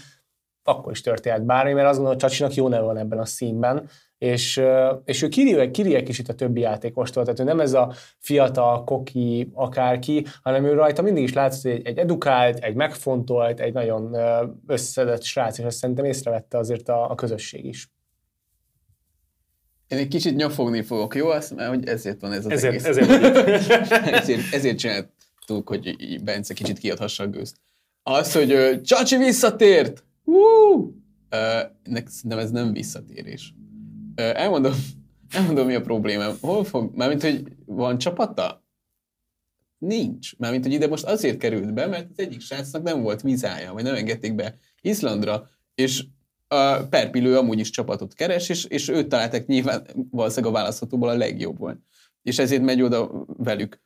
akkor 0.64 0.92
is 0.92 1.02
történhet 1.02 1.46
bármi, 1.46 1.74
mert 1.74 1.88
azt 1.88 1.96
gondolom, 1.98 2.20
hogy 2.20 2.30
Csacsinak 2.30 2.54
jó 2.54 2.68
neve 2.68 2.84
van 2.84 2.98
ebben 2.98 3.20
a 3.20 3.26
színben, 3.26 3.90
és, 4.18 4.62
és 5.06 5.22
ő 5.22 5.28
kirije, 5.28 5.72
kirije 5.72 6.04
kicsit 6.04 6.30
a 6.30 6.34
többi 6.34 6.60
játékostól, 6.60 7.24
tehát 7.24 7.40
ő 7.40 7.44
nem 7.44 7.60
ez 7.60 7.74
a 7.74 7.94
fiatal, 8.18 8.84
koki, 8.84 9.52
akárki, 9.54 10.26
hanem 10.42 10.66
ő 10.66 10.74
rajta 10.74 11.02
mindig 11.02 11.24
is 11.24 11.34
látszott, 11.34 11.62
hogy 11.62 11.72
egy, 11.72 11.86
egy 11.88 11.98
edukált, 11.98 12.58
egy 12.58 12.76
megfontolt, 12.76 13.60
egy 13.60 13.74
nagyon 13.74 14.18
összedett 14.68 15.24
srác, 15.24 15.58
és 15.58 15.66
ezt 15.66 15.78
szerintem 15.78 16.06
észrevette 16.06 16.58
azért 16.58 16.90
a, 16.90 17.10
a 17.12 17.16
közösség 17.16 17.66
is. 17.66 17.90
Én 19.88 19.98
egy 19.98 20.08
kicsit 20.08 20.36
nyafogni 20.36 20.82
fogok, 20.82 21.16
jó? 21.16 21.28
Azt, 21.30 21.56
mert 21.56 21.70
hogy 21.70 21.88
ezért 21.88 22.22
van 22.22 22.32
ez 22.32 22.46
az 22.46 22.52
ezért, 22.52 22.74
egész. 22.74 22.86
Ezért, 22.86 23.10
ezért, 24.22 24.54
ezért 24.54 24.78
csináltuk, 24.78 25.68
hogy 25.68 25.96
Bence 26.24 26.54
kicsit 26.54 26.78
kiadhassa 26.78 27.24
a 27.24 27.28
gőzt. 27.28 27.56
Az, 28.04 28.34
hogy 28.34 28.82
Csacsi 28.82 29.18
visszatért! 29.18 30.04
Uh, 30.24 30.92
nem, 32.24 32.40
ez 32.40 32.52
nem 32.52 32.74
visszatérés. 32.74 33.54
Elmondom, 34.16 34.74
elmondom, 35.30 35.66
mi 35.66 35.76
a 35.76 35.82
problémám. 35.82 36.36
Hol 36.42 36.64
fog? 36.64 36.96
Mármint, 36.96 37.22
hogy 37.22 37.44
van 37.66 37.98
csapata? 37.98 38.66
Nincs. 39.78 40.38
Mármint, 40.38 40.64
hogy 40.64 40.74
ide 40.74 40.88
most 40.88 41.04
azért 41.04 41.38
került 41.38 41.74
be, 41.74 41.86
mert 41.86 42.10
az 42.10 42.20
egyik 42.20 42.42
srácnak 42.42 42.84
nem 42.84 43.02
volt 43.02 43.22
vizája, 43.22 43.74
vagy 43.74 43.84
nem 43.84 43.96
engedték 43.96 44.36
be 44.36 44.56
Izlandra, 44.82 45.50
és 45.76 46.04
a 46.48 46.78
Perpilő 46.90 47.38
amúgy 47.38 47.60
is 47.60 47.69
csapatot 47.69 48.14
keres, 48.14 48.49
és, 48.49 48.65
és 48.65 48.88
őt 48.88 49.07
találták 49.07 49.45
nyilván 49.45 49.88
valószínűleg 50.11 50.56
a 50.56 50.57
választhatóból 50.57 51.10
a 51.10 51.18
legjobb 51.18 51.57
volt. 51.57 51.80
És 52.22 52.40
ezért 52.40 52.61
megy 52.61 52.82
oda 52.82 53.26
velük. 53.38 53.82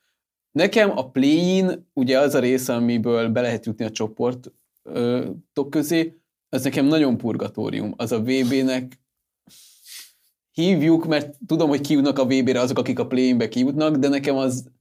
Nekem 0.51 0.97
a 0.97 1.09
play 1.09 1.65
ugye 1.93 2.19
az 2.19 2.35
a 2.35 2.39
része, 2.39 2.73
amiből 2.73 3.29
be 3.29 3.41
lehet 3.41 3.65
jutni 3.65 3.85
a 3.85 3.91
csoportok 3.91 5.69
közé, 5.69 6.21
az 6.49 6.63
nekem 6.63 6.85
nagyon 6.85 7.17
purgatórium. 7.17 7.93
Az 7.97 8.11
a 8.11 8.21
VB-nek 8.21 8.99
hívjuk, 10.51 11.07
mert 11.07 11.37
tudom, 11.45 11.69
hogy 11.69 11.81
kijutnak 11.81 12.19
a 12.19 12.25
VB-re 12.25 12.59
azok, 12.59 12.77
akik 12.77 12.99
a 12.99 13.07
play-inbe 13.07 13.47
kijutnak, 13.47 13.95
de 13.95 14.07
nekem 14.07 14.35
az 14.35 14.71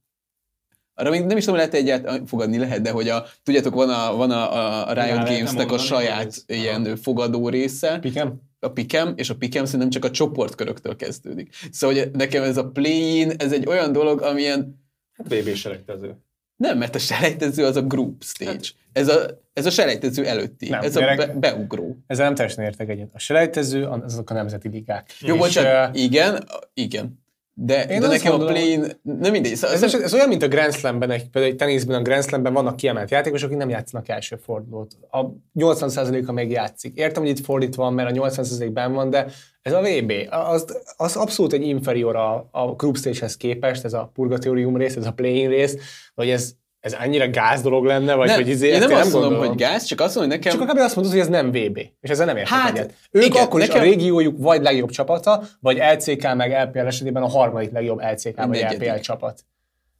arra 0.95 1.09
még 1.09 1.25
nem 1.25 1.37
is 1.37 1.43
tudom, 1.43 1.59
lehet 1.59 1.73
egyáltalán 1.73 2.25
fogadni 2.25 2.57
lehet, 2.57 2.81
de 2.81 2.91
hogy 2.91 3.09
a, 3.09 3.25
tudjátok, 3.43 3.73
van 3.73 3.89
a, 3.89 4.15
van 4.15 4.31
a, 4.31 4.87
a 4.89 4.93
Riot 4.93 5.27
Games-nek 5.27 5.71
a 5.71 5.77
saját 5.77 6.43
ilyen 6.47 6.85
Aha. 6.85 6.95
fogadó 6.95 7.49
része. 7.49 7.99
Pikem? 7.99 8.41
A 8.59 8.69
Pikem, 8.69 9.13
és 9.15 9.29
a 9.29 9.35
Pikem 9.35 9.65
szerintem 9.65 9.89
csak 9.89 10.05
a 10.05 10.11
csoportköröktől 10.11 10.95
kezdődik. 10.95 11.55
Szóval 11.71 11.97
hogy 11.97 12.11
nekem 12.11 12.43
ez 12.43 12.57
a 12.57 12.69
play-in, 12.69 13.31
ez 13.37 13.51
egy 13.51 13.67
olyan 13.67 13.91
dolog, 13.91 14.21
amilyen... 14.21 14.79
Hát 15.11 15.27
BB 15.27 15.53
selejtező. 15.55 16.15
Nem, 16.55 16.77
mert 16.77 16.95
a 16.95 16.99
selejtező 16.99 17.65
az 17.65 17.75
a 17.75 17.81
group 17.81 18.23
stage. 18.23 18.51
Hát, 18.51 18.75
ez, 18.93 19.07
a, 19.07 19.41
ez 19.53 19.65
a 19.65 19.69
selejtező 19.69 20.25
előtti. 20.25 20.69
Nem, 20.69 20.81
ez 20.81 20.93
gyerek, 20.93 21.19
a 21.19 21.25
be, 21.25 21.33
beugró. 21.33 21.97
Ezzel 22.07 22.25
nem 22.25 22.35
teljesen 22.35 22.63
értek 22.63 22.89
egyet. 22.89 23.09
A 23.13 23.19
selejtező, 23.19 23.85
azok 23.85 24.29
a 24.29 24.33
nemzeti 24.33 24.69
ligák. 24.69 25.11
Jó, 25.19 25.35
bocsánat, 25.35 25.95
igen, 25.95 26.43
igen. 26.73 27.20
De, 27.53 27.83
Én 27.83 27.99
de 27.99 28.07
nekem 28.07 28.31
gondolom, 28.31 28.55
a 28.55 28.57
play 28.57 28.77
nem 29.01 29.31
mindegy. 29.31 29.55
Szóval 29.55 29.75
ez, 29.75 29.83
ez, 29.83 29.93
ez, 29.93 30.13
olyan, 30.13 30.27
mint 30.27 30.43
a 30.43 30.47
Grand 30.47 30.73
Slamben, 30.73 31.11
egy, 31.11 31.29
például 31.29 31.53
egy 31.53 31.57
teniszben 31.57 31.99
a 31.99 32.01
Grand 32.01 32.23
Slamben 32.23 32.53
vannak 32.53 32.75
kiemelt 32.75 33.11
játékosok, 33.11 33.47
akik 33.47 33.57
nem 33.57 33.69
játszanak 33.69 34.09
első 34.09 34.35
fordulót. 34.35 34.97
A 35.09 35.25
80%-a 35.59 36.31
még 36.31 36.51
játszik. 36.51 36.97
Értem, 36.97 37.21
hogy 37.21 37.31
itt 37.31 37.45
fordítva 37.45 37.83
van, 37.83 37.93
mert 37.93 38.17
a 38.17 38.29
80% 38.29 38.69
ben 38.73 38.93
van, 38.93 39.09
de 39.09 39.27
ez 39.61 39.73
a 39.73 39.81
VB, 39.81 40.13
az, 40.29 40.81
az 40.97 41.15
abszolút 41.15 41.53
egy 41.53 41.67
inferior 41.67 42.15
a, 42.15 42.47
a 42.51 42.73
group 42.75 42.97
stage-hez 42.97 43.37
képest, 43.37 43.83
ez 43.85 43.93
a 43.93 44.09
purgatórium 44.13 44.77
rész, 44.77 44.95
ez 44.95 45.05
a 45.05 45.11
play 45.11 45.45
rész, 45.47 45.77
hogy 46.15 46.29
ez, 46.29 46.53
ez 46.81 46.93
annyira 46.93 47.29
gáz 47.29 47.61
dolog 47.61 47.85
lenne, 47.85 48.13
vagy 48.13 48.27
nem, 48.27 48.35
hogy 48.35 48.47
izé, 48.47 48.67
én 48.67 48.79
nem, 48.79 48.91
azt 48.91 49.13
mondom, 49.13 49.37
hogy 49.37 49.55
gáz, 49.55 49.83
csak 49.83 49.99
azt 49.99 50.15
mondom, 50.15 50.31
hogy 50.31 50.41
nekem... 50.41 50.59
Csak 50.59 50.69
akár 50.69 50.83
azt 50.83 50.95
mondod, 50.95 51.13
hogy 51.13 51.21
ez 51.21 51.27
nem 51.27 51.47
VB, 51.49 51.77
és 51.77 52.09
ezzel 52.09 52.25
nem 52.25 52.37
értek 52.37 52.53
hát, 52.53 52.77
egyet. 52.77 52.93
Ők 53.11 53.25
igen, 53.25 53.43
akkor 53.43 53.59
nekem... 53.59 53.75
is 53.75 53.81
a 53.81 53.85
régiójuk 53.85 54.35
vagy 54.37 54.61
legjobb 54.61 54.89
csapata, 54.89 55.43
vagy 55.59 55.77
LCK 55.77 56.35
meg 56.35 56.51
LPL 56.51 56.85
esetében 56.85 57.23
a 57.23 57.27
harmadik 57.27 57.71
legjobb 57.71 57.99
LCK 57.99 58.37
a 58.37 58.47
vagy 58.47 58.61
negyedik. 58.61 58.89
LPL 58.89 58.99
csapat. 58.99 59.45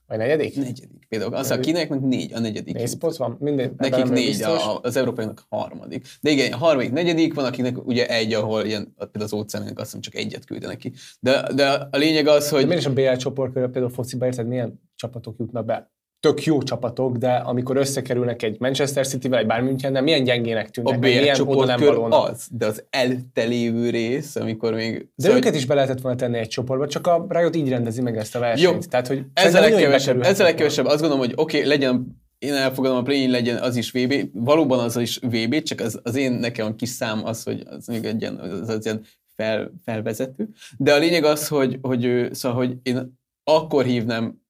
Vagy 0.08 0.18
negyedik? 0.18 0.56
Negyedik. 0.56 1.08
Például 1.10 1.36
az, 1.36 1.52
a 1.52 1.60
kinek 1.60 1.90
meg 1.90 2.02
négy, 2.02 2.34
a 2.34 2.40
negyedik. 2.40 2.74
Négy 2.74 2.90
spot 2.90 3.18
van? 3.18 3.38
Minden, 3.40 3.74
Nekik 3.78 4.06
négy, 4.06 4.42
a, 4.42 4.80
az 4.82 4.96
európainak 4.96 5.46
harmadik. 5.50 6.08
De 6.22 6.30
igen, 6.30 6.54
a 6.54 6.58
harmadik, 6.58 6.92
negyedik 6.92 7.34
van, 7.34 7.46
akinek 7.46 7.86
ugye 7.88 8.08
egy, 8.08 8.34
ahol 8.34 8.66
ilyen, 8.66 8.94
például 8.98 9.24
az 9.24 9.34
óceának 9.34 9.80
azt 9.80 9.86
hiszem 9.86 10.02
csak 10.02 10.16
egyet 10.16 10.46
küldenek 10.46 10.78
ki. 10.78 10.92
De, 11.20 11.54
de 11.56 11.88
a 11.92 11.98
lényeg 11.98 12.28
az, 12.28 12.50
hogy... 12.50 12.60
De 12.60 12.66
miért 12.66 12.82
is 12.82 12.88
a 12.88 12.94
BL 12.94 13.16
csoport 13.16 13.52
például 13.52 13.90
fociba 13.90 14.26
érted, 14.26 14.48
milyen 14.48 14.82
csapatok 14.96 15.36
jutnak 15.40 15.66
be? 15.66 15.92
Tök 16.22 16.44
jó 16.44 16.64
csapatok, 16.64 17.18
de 17.18 17.32
amikor 17.32 17.78
összekerülnek 17.78 18.44
egy 18.44 18.60
Manchester 18.60 19.08
City-vel, 19.08 19.40
egy 19.40 19.48
Bayern 19.48 19.66
München, 19.66 20.04
milyen 20.04 20.24
gyengének 20.24 20.70
tűnnek. 20.70 20.96
A 20.96 20.98
milyen 20.98 21.36
csoportkör 21.36 21.98
az, 22.10 22.48
de 22.52 22.66
az 22.66 22.84
eltelévő 22.90 23.90
rész, 23.90 24.36
amikor 24.36 24.74
még... 24.74 24.94
De 24.98 25.08
szóval, 25.16 25.38
őket 25.38 25.56
is 25.56 25.66
be 25.66 25.74
lehetett 25.74 26.02
volna 26.02 26.18
tenni 26.18 26.38
egy 26.38 26.48
csoportba, 26.48 26.88
csak 26.88 27.08
a 27.08 27.26
Riot 27.30 27.56
így 27.56 27.70
rendezi 27.70 28.02
meg 28.02 28.18
ezt 28.18 28.36
a 28.36 28.40
versenyt. 28.40 28.74
Jó, 28.74 28.90
Tehát, 28.90 29.08
hogy 29.08 29.24
ez 29.34 29.56
a 29.56 29.60
legkevesebb, 29.60 30.22
ez 30.22 30.40
a 30.40 30.44
legkevesebb. 30.44 30.86
Azt 30.86 31.00
gondolom, 31.00 31.20
hogy 31.20 31.34
oké, 31.36 31.58
okay, 31.58 31.70
legyen 31.70 32.20
én 32.38 32.54
elfogadom 32.54 32.98
a 32.98 33.02
play 33.02 33.28
legyen 33.28 33.58
az 33.58 33.76
is 33.76 33.92
VB, 33.92 34.14
valóban 34.34 34.80
az 34.80 34.98
is 34.98 35.18
VB, 35.18 35.62
csak 35.62 35.80
az, 35.80 36.00
az 36.04 36.16
én 36.16 36.32
nekem 36.32 36.68
a 36.68 36.76
kis 36.76 36.90
szám 36.90 37.26
az, 37.26 37.44
hogy 37.44 37.64
az 37.66 37.88
még 37.88 38.06
egy 38.06 38.22
ilyen, 38.22 38.36
az, 38.36 38.70
az 38.70 38.86
ilyen 38.86 39.06
fel, 39.36 39.72
felvezető. 39.84 40.50
De 40.78 40.94
a 40.94 40.98
lényeg 40.98 41.24
az, 41.24 41.48
hogy, 41.48 41.78
hogy, 41.82 42.30
szóval, 42.32 42.58
hogy 42.58 42.78
én 42.84 43.20
akkor 43.44 43.86
hívnám 43.86 44.41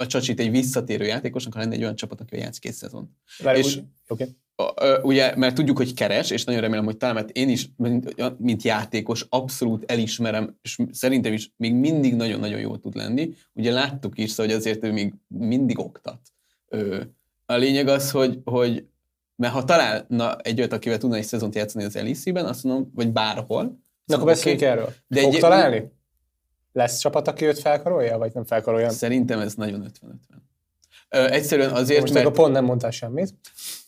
a 0.00 0.06
Csacsit 0.06 0.40
egy 0.40 0.50
visszatérő 0.50 1.04
játékosnak, 1.04 1.52
ha 1.52 1.60
lenne 1.60 1.74
egy 1.74 1.82
olyan 1.82 1.94
csapat, 1.94 2.20
aki 2.20 2.36
játszik 2.36 2.62
két 2.62 2.72
szezon. 2.72 3.16
Várj, 3.42 3.58
és, 3.58 3.76
úgy, 3.76 3.84
okay. 4.08 4.34
ugye, 5.02 5.36
mert 5.36 5.54
tudjuk, 5.54 5.76
hogy 5.76 5.94
keres, 5.94 6.30
és 6.30 6.44
nagyon 6.44 6.60
remélem, 6.60 6.84
hogy 6.84 6.96
talán, 6.96 7.14
mert 7.14 7.30
én 7.30 7.48
is, 7.48 7.68
mint, 7.76 8.14
mint 8.38 8.62
játékos, 8.62 9.26
abszolút 9.28 9.90
elismerem, 9.90 10.58
és 10.62 10.78
szerintem 10.90 11.32
is 11.32 11.52
még 11.56 11.74
mindig 11.74 12.14
nagyon-nagyon 12.14 12.60
jó 12.60 12.76
tud 12.76 12.94
lenni. 12.94 13.34
Ugye 13.52 13.72
láttuk 13.72 14.18
is, 14.18 14.36
hogy 14.36 14.52
azért 14.52 14.84
ő 14.84 14.92
még 14.92 15.14
mindig 15.26 15.78
oktat. 15.78 16.20
A 17.46 17.54
lényeg 17.54 17.88
az, 17.88 18.10
hogy, 18.10 18.40
hogy 18.44 18.86
mert 19.36 19.52
ha 19.52 19.64
találna 19.64 20.36
egy 20.36 20.58
olyat, 20.58 20.72
akivel 20.72 20.98
tudna 20.98 21.16
egy 21.16 21.24
szezont 21.24 21.54
játszani 21.54 21.84
az 21.84 21.94
LEC-ben, 21.94 22.46
azt 22.46 22.64
mondom, 22.64 22.90
vagy 22.94 23.12
bárhol. 23.12 23.82
Na, 24.04 24.14
akkor 24.14 24.26
beszéljünk 24.26 24.62
erről. 24.62 24.92
De 25.06 25.20
Fog 25.20 25.34
egy, 25.34 25.40
találni? 25.40 25.90
Lesz 26.72 26.98
csapat, 26.98 27.28
aki 27.28 27.44
őt 27.44 27.58
felkarolja, 27.58 28.18
vagy 28.18 28.34
nem 28.34 28.44
felkarolja? 28.44 28.90
Szerintem 28.90 29.38
ez 29.38 29.54
nagyon 29.54 29.86
50-50. 30.02 30.12
Ö, 31.08 31.26
egyszerűen 31.26 31.70
azért, 31.70 32.00
Most 32.00 32.12
mert... 32.12 32.26
a 32.26 32.30
pont 32.30 32.52
nem 32.52 32.64
mondtál 32.64 32.90
semmit. 32.90 33.34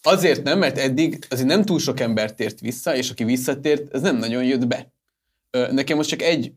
Azért 0.02 0.42
nem, 0.42 0.58
mert 0.58 0.78
eddig 0.78 1.26
azért 1.30 1.48
nem 1.48 1.64
túl 1.64 1.78
sok 1.78 2.00
ember 2.00 2.34
tért 2.34 2.60
vissza, 2.60 2.96
és 2.96 3.10
aki 3.10 3.24
visszatért, 3.24 3.94
ez 3.94 4.00
nem 4.00 4.16
nagyon 4.16 4.44
jött 4.44 4.66
be. 4.66 4.92
Nekem 5.70 5.96
most 5.96 6.08
csak 6.08 6.22
egy 6.22 6.52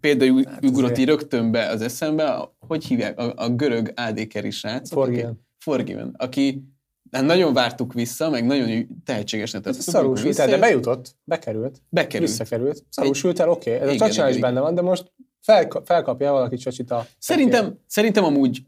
példa 0.00 0.50
hát 0.50 0.64
ugrott 0.64 0.96
rögtön 0.96 1.50
be 1.50 1.68
az 1.68 1.80
eszembe, 1.80 2.50
hogy 2.58 2.84
hívják, 2.84 3.18
a, 3.18 3.32
a 3.36 3.48
görög 3.48 3.92
AD 3.96 4.28
srác. 4.50 4.90
Forgiven. 4.90 5.44
Forgiven, 5.58 6.14
aki 6.16 6.62
hát 7.10 7.24
nagyon 7.24 7.52
vártuk 7.52 7.92
vissza, 7.92 8.30
meg 8.30 8.46
nagyon 8.46 9.00
tehetségesnek 9.04 9.62
tettük. 9.62 9.80
Szarúsült 9.80 10.38
el, 10.38 10.48
de 10.48 10.58
bejutott, 10.58 11.16
bekerült. 11.24 11.82
Bekerült. 11.88 12.30
Visszakerült. 12.30 12.84
Szarúsült 12.88 13.38
el, 13.38 13.48
oké. 13.48 13.74
Okay. 13.74 13.88
Ez 13.88 13.94
igen, 13.94 14.08
a 14.08 14.10
csacsán 14.10 14.30
is 14.30 14.38
benne 14.38 14.60
van, 14.60 14.74
de 14.74 14.82
most 14.82 15.12
fel, 15.46 15.82
felkapja 15.84 16.32
valaki 16.32 16.56
csacsit 16.56 16.90
a... 16.90 17.06
Szerintem, 17.18 17.78
szerintem 17.86 18.24
amúgy 18.24 18.62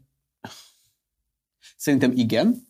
szerintem 1.77 2.11
igen, 2.15 2.67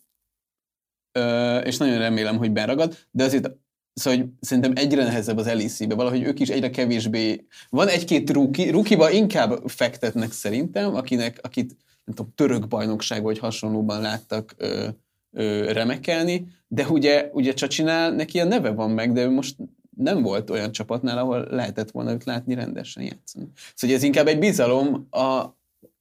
Ö, 1.12 1.58
és 1.58 1.76
nagyon 1.76 1.98
remélem, 1.98 2.36
hogy 2.36 2.52
beragad, 2.52 2.96
de 3.10 3.24
azért 3.24 3.50
Szóval 3.92 4.18
hogy 4.18 4.28
szerintem 4.40 4.72
egyre 4.74 5.04
nehezebb 5.04 5.36
az 5.36 5.46
LEC-be, 5.46 5.94
valahogy 5.94 6.22
ők 6.22 6.40
is 6.40 6.48
egyre 6.48 6.70
kevésbé... 6.70 7.46
Van 7.70 7.88
egy-két 7.88 8.30
ruki, 8.30 8.70
rukiba 8.70 9.10
inkább 9.10 9.62
fektetnek 9.66 10.32
szerintem, 10.32 10.94
akinek, 10.94 11.38
akit 11.42 11.76
nem 12.04 12.14
tudom, 12.14 12.32
török 12.34 12.68
bajnokság 12.68 13.22
vagy 13.22 13.38
hasonlóban 13.38 14.00
láttak 14.00 14.54
ö, 14.56 14.88
ö, 15.32 15.72
remekelni, 15.72 16.46
de 16.68 16.88
ugye, 16.88 17.30
ugye 17.32 17.52
Csacsinál 17.52 18.10
neki 18.12 18.40
a 18.40 18.44
neve 18.44 18.70
van 18.70 18.90
meg, 18.90 19.12
de 19.12 19.28
most 19.28 19.56
nem 19.96 20.22
volt 20.22 20.50
olyan 20.50 20.72
csapatnál, 20.72 21.18
ahol 21.18 21.46
lehetett 21.50 21.90
volna 21.90 22.12
őt 22.12 22.24
látni 22.24 22.54
rendesen 22.54 23.02
játszani. 23.02 23.48
Szóval 23.74 23.96
ez 23.96 24.02
inkább 24.02 24.26
egy 24.26 24.38
bizalom 24.38 25.06
a 25.10 25.44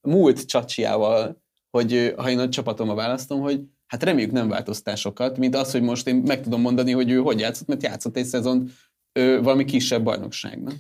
múlt 0.02 0.46
csacsiával, 0.46 1.42
hogy 1.70 2.14
ha 2.18 2.30
én 2.30 2.40
a 2.40 2.50
csapatomba 2.50 2.94
választom, 2.94 3.40
hogy 3.40 3.62
hát 3.88 4.04
reméljük 4.04 4.32
nem 4.32 4.50
változtál 4.50 4.96
sokat, 4.96 5.38
mint 5.38 5.56
az, 5.56 5.72
hogy 5.72 5.82
most 5.82 6.08
én 6.08 6.16
meg 6.16 6.42
tudom 6.42 6.62
mondani, 6.62 6.92
hogy 6.92 7.12
ő 7.12 7.18
hogy 7.18 7.40
játszott, 7.40 7.68
mert 7.68 7.84
játszott 7.84 8.18
egy 8.18 8.26
szezon 8.26 8.70
ő, 9.14 9.42
valami 9.42 9.66
kisebb 9.66 10.04
bajnokságban. 10.04 10.74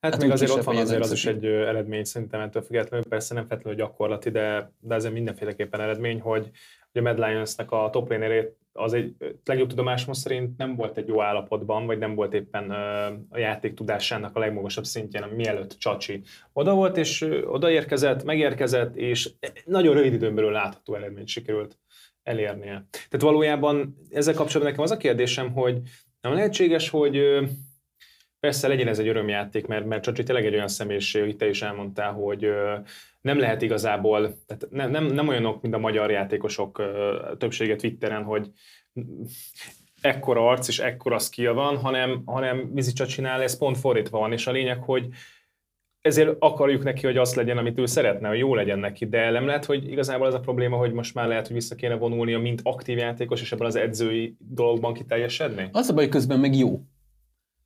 Hát, 0.00 0.12
hát 0.12 0.22
még 0.22 0.30
azért 0.30 0.50
ott 0.50 0.62
van 0.62 0.76
azért 0.76 1.00
az 1.00 1.12
is 1.12 1.26
egy 1.26 1.44
eredmény, 1.44 2.04
szerintem 2.04 2.40
ettől 2.40 2.62
függetlenül, 2.62 3.06
persze 3.06 3.34
nem 3.34 3.46
feltétlenül 3.46 3.80
gyakorlati, 3.80 4.30
de, 4.30 4.72
de 4.80 4.94
azért 4.94 5.12
mindenféleképpen 5.12 5.80
eredmény, 5.80 6.20
hogy, 6.20 6.50
hogy 6.92 7.06
a 7.06 7.12
Mad 7.12 7.18
Lions-nek 7.18 7.70
a 7.70 7.88
top 7.92 8.10
lanerét 8.10 8.56
az 8.76 8.92
egy 8.92 9.14
legjobb 9.44 9.68
tudomásom 9.68 10.12
szerint 10.12 10.56
nem 10.56 10.76
volt 10.76 10.96
egy 10.96 11.08
jó 11.08 11.22
állapotban, 11.22 11.86
vagy 11.86 11.98
nem 11.98 12.14
volt 12.14 12.34
éppen 12.34 12.70
a 13.30 13.38
játék 13.38 13.74
tudásának 13.74 14.36
a 14.36 14.38
legmagasabb 14.38 14.84
szintjén, 14.84 15.24
mielőtt 15.34 15.78
Csacsi 15.78 16.22
oda 16.52 16.74
volt, 16.74 16.96
és 16.96 17.28
odaérkezett, 17.44 18.24
megérkezett, 18.24 18.96
és 18.96 19.30
nagyon 19.64 19.94
rövid 19.94 20.12
időn 20.12 20.34
belül 20.34 20.50
látható 20.50 20.94
eredményt 20.94 21.28
sikerült 21.28 21.78
elérnie. 22.22 22.86
Tehát 22.90 23.20
valójában 23.20 23.96
ezzel 24.10 24.34
kapcsolatban 24.34 24.70
nekem 24.70 24.84
az 24.84 24.90
a 24.90 24.96
kérdésem, 24.96 25.52
hogy 25.52 25.80
nem 26.20 26.32
lehetséges, 26.32 26.88
hogy 26.88 27.20
persze 28.40 28.68
legyen 28.68 28.88
ez 28.88 28.98
egy 28.98 29.08
örömjáték, 29.08 29.66
mert, 29.66 29.86
mert 29.86 30.02
Csacsi 30.02 30.22
tényleg 30.22 30.46
egy 30.46 30.54
olyan 30.54 30.68
személyiség, 30.68 31.22
hogy 31.22 31.36
te 31.36 31.48
is 31.48 31.62
elmondtál, 31.62 32.12
hogy 32.12 32.50
nem 33.24 33.38
lehet 33.38 33.62
igazából, 33.62 34.20
tehát 34.46 34.66
nem, 34.70 34.90
nem, 34.90 35.04
nem 35.04 35.28
olyanok, 35.28 35.62
mint 35.62 35.74
a 35.74 35.78
magyar 35.78 36.10
játékosok 36.10 36.82
többsége 37.38 37.76
Twitteren, 37.76 38.22
hogy 38.22 38.50
ekkora 40.00 40.48
arc 40.48 40.68
és 40.68 40.78
ekkora 40.78 41.18
skill 41.18 41.52
van, 41.52 41.76
hanem, 41.76 42.22
hanem 42.24 42.56
Mizicsa 42.58 43.06
csinál, 43.06 43.42
ez 43.42 43.58
pont 43.58 43.78
fordítva 43.78 44.18
van, 44.18 44.32
és 44.32 44.46
a 44.46 44.50
lényeg, 44.52 44.82
hogy 44.82 45.08
ezért 46.00 46.36
akarjuk 46.38 46.82
neki, 46.82 47.06
hogy 47.06 47.16
az 47.16 47.34
legyen, 47.34 47.58
amit 47.58 47.78
ő 47.78 47.86
szeretne, 47.86 48.28
hogy 48.28 48.38
jó 48.38 48.54
legyen 48.54 48.78
neki, 48.78 49.06
de 49.06 49.30
nem 49.30 49.46
lehet, 49.46 49.64
hogy 49.64 49.90
igazából 49.90 50.26
az 50.26 50.34
a 50.34 50.40
probléma, 50.40 50.76
hogy 50.76 50.92
most 50.92 51.14
már 51.14 51.28
lehet, 51.28 51.46
hogy 51.46 51.56
vissza 51.56 51.74
kéne 51.74 51.94
vonulnia, 51.94 52.38
mint 52.38 52.60
aktív 52.64 52.98
játékos, 52.98 53.40
és 53.40 53.52
ebben 53.52 53.66
az 53.66 53.76
edzői 53.76 54.36
dologban 54.38 54.94
kiteljesedni? 54.94 55.68
Az 55.72 55.88
a 55.88 55.94
baj, 55.94 56.08
közben 56.08 56.40
meg 56.40 56.56
jó. 56.56 56.80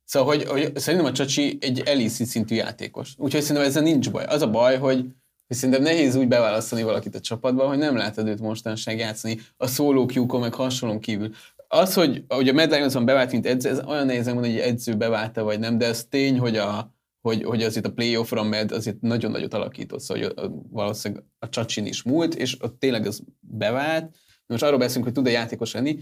Szóval, 0.03 0.35
hogy, 0.35 0.43
hogy 0.43 0.77
szerintem 0.77 1.09
a 1.09 1.13
Csacsi 1.13 1.57
egy 1.61 1.81
elíszi 1.85 2.23
szintű 2.23 2.55
játékos. 2.55 3.13
Úgyhogy 3.17 3.41
szerintem 3.41 3.65
ezzel 3.65 3.83
nincs 3.83 4.11
baj. 4.11 4.23
Az 4.23 4.41
a 4.41 4.49
baj, 4.49 4.77
hogy 4.77 5.05
és 5.49 5.57
szerintem 5.57 5.83
nehéz 5.83 6.15
úgy 6.15 6.27
beválasztani 6.27 6.83
valakit 6.83 7.15
a 7.15 7.19
csapatba, 7.19 7.67
hogy 7.67 7.77
nem 7.77 7.95
látod 7.95 8.27
őt 8.27 8.39
mostanság 8.39 8.97
játszani 8.97 9.39
a 9.57 9.67
szóló 9.67 10.05
kiúkon, 10.05 10.39
meg 10.39 10.53
hasonlón 10.53 10.99
kívül. 10.99 11.29
Az, 11.67 11.93
hogy, 11.93 12.23
hogy 12.27 12.49
a 12.49 12.53
Mad 12.53 12.71
Lions-on 12.71 13.05
bevált, 13.05 13.31
mint 13.31 13.45
edző, 13.45 13.69
ez 13.69 13.83
olyan 13.85 14.05
nehéz 14.05 14.25
mondani, 14.25 14.51
hogy 14.51 14.61
edző 14.61 14.95
beválta 14.95 15.43
vagy 15.43 15.59
nem, 15.59 15.77
de 15.77 15.85
ez 15.85 16.05
tény, 16.09 16.39
hogy, 16.39 16.57
a, 16.57 16.93
hogy, 17.21 17.43
hogy 17.43 17.63
azért 17.63 17.85
a 17.85 17.91
playoffra 17.91 18.43
med 18.43 18.71
azért 18.71 19.01
nagyon 19.01 19.31
nagyot 19.31 19.53
alakított, 19.53 19.99
szóval 19.99 20.23
hogy 20.23 20.49
valószínűleg 20.69 21.23
a 21.39 21.49
csacsin 21.49 21.85
is 21.85 22.03
múlt, 22.03 22.35
és 22.35 22.61
ott 22.61 22.79
tényleg 22.79 23.05
ez 23.05 23.19
bevált. 23.39 24.15
Most 24.45 24.63
arról 24.63 24.79
beszélünk, 24.79 25.05
hogy 25.05 25.13
tud-e 25.13 25.29
játékos 25.31 25.73
lenni, 25.73 25.99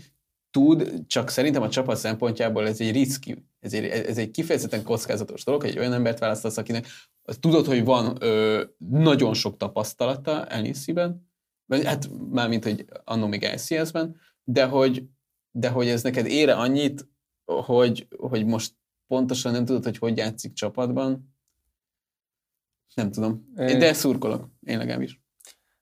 tud, 0.52 1.04
csak 1.08 1.30
szerintem 1.30 1.62
a 1.62 1.70
csapat 1.70 1.98
szempontjából 1.98 2.68
ez 2.68 2.82
egy 2.82 2.92
riszki, 2.92 3.46
ez 3.60 3.74
egy, 3.74 3.86
ez 3.86 4.18
egy 4.18 4.32
kifejezetten 4.32 4.84
kockázatos 4.84 5.44
dolog, 5.44 5.62
hogy 5.62 5.70
egy 5.70 5.78
olyan 5.80 5.94
embert 5.94 6.20
választasz, 6.20 6.58
akinek 6.58 6.88
tudod, 7.40 7.66
hogy 7.66 7.84
van 7.84 8.18
ö, 8.20 8.64
nagyon 8.78 9.34
sok 9.34 9.58
tapasztalata 9.58 10.48
LEC-ben, 10.50 11.28
hát 11.68 12.10
mármint, 12.30 12.64
hogy 12.64 12.86
annó 13.04 13.28
még 13.28 13.44
LCS-ben, 13.44 14.16
de 14.44 14.66
hogy, 14.66 15.04
de 15.52 15.70
hogy 15.70 15.88
ez 15.88 16.04
neked 16.04 16.26
ére 16.26 16.56
annyit, 16.56 17.08
hogy, 17.46 18.08
hogy 18.18 18.46
most 18.46 18.74
pontosan 19.08 19.52
nem 19.52 19.66
tudod, 19.66 19.84
hogy 19.84 19.98
hogy 19.98 20.18
játszik 20.18 20.54
csapatban. 20.54 21.36
Nem 22.94 23.12
tudom. 23.12 23.52
De 23.56 23.94
szurkolok, 23.94 24.50
én 24.62 24.78
legalábbis. 24.78 25.22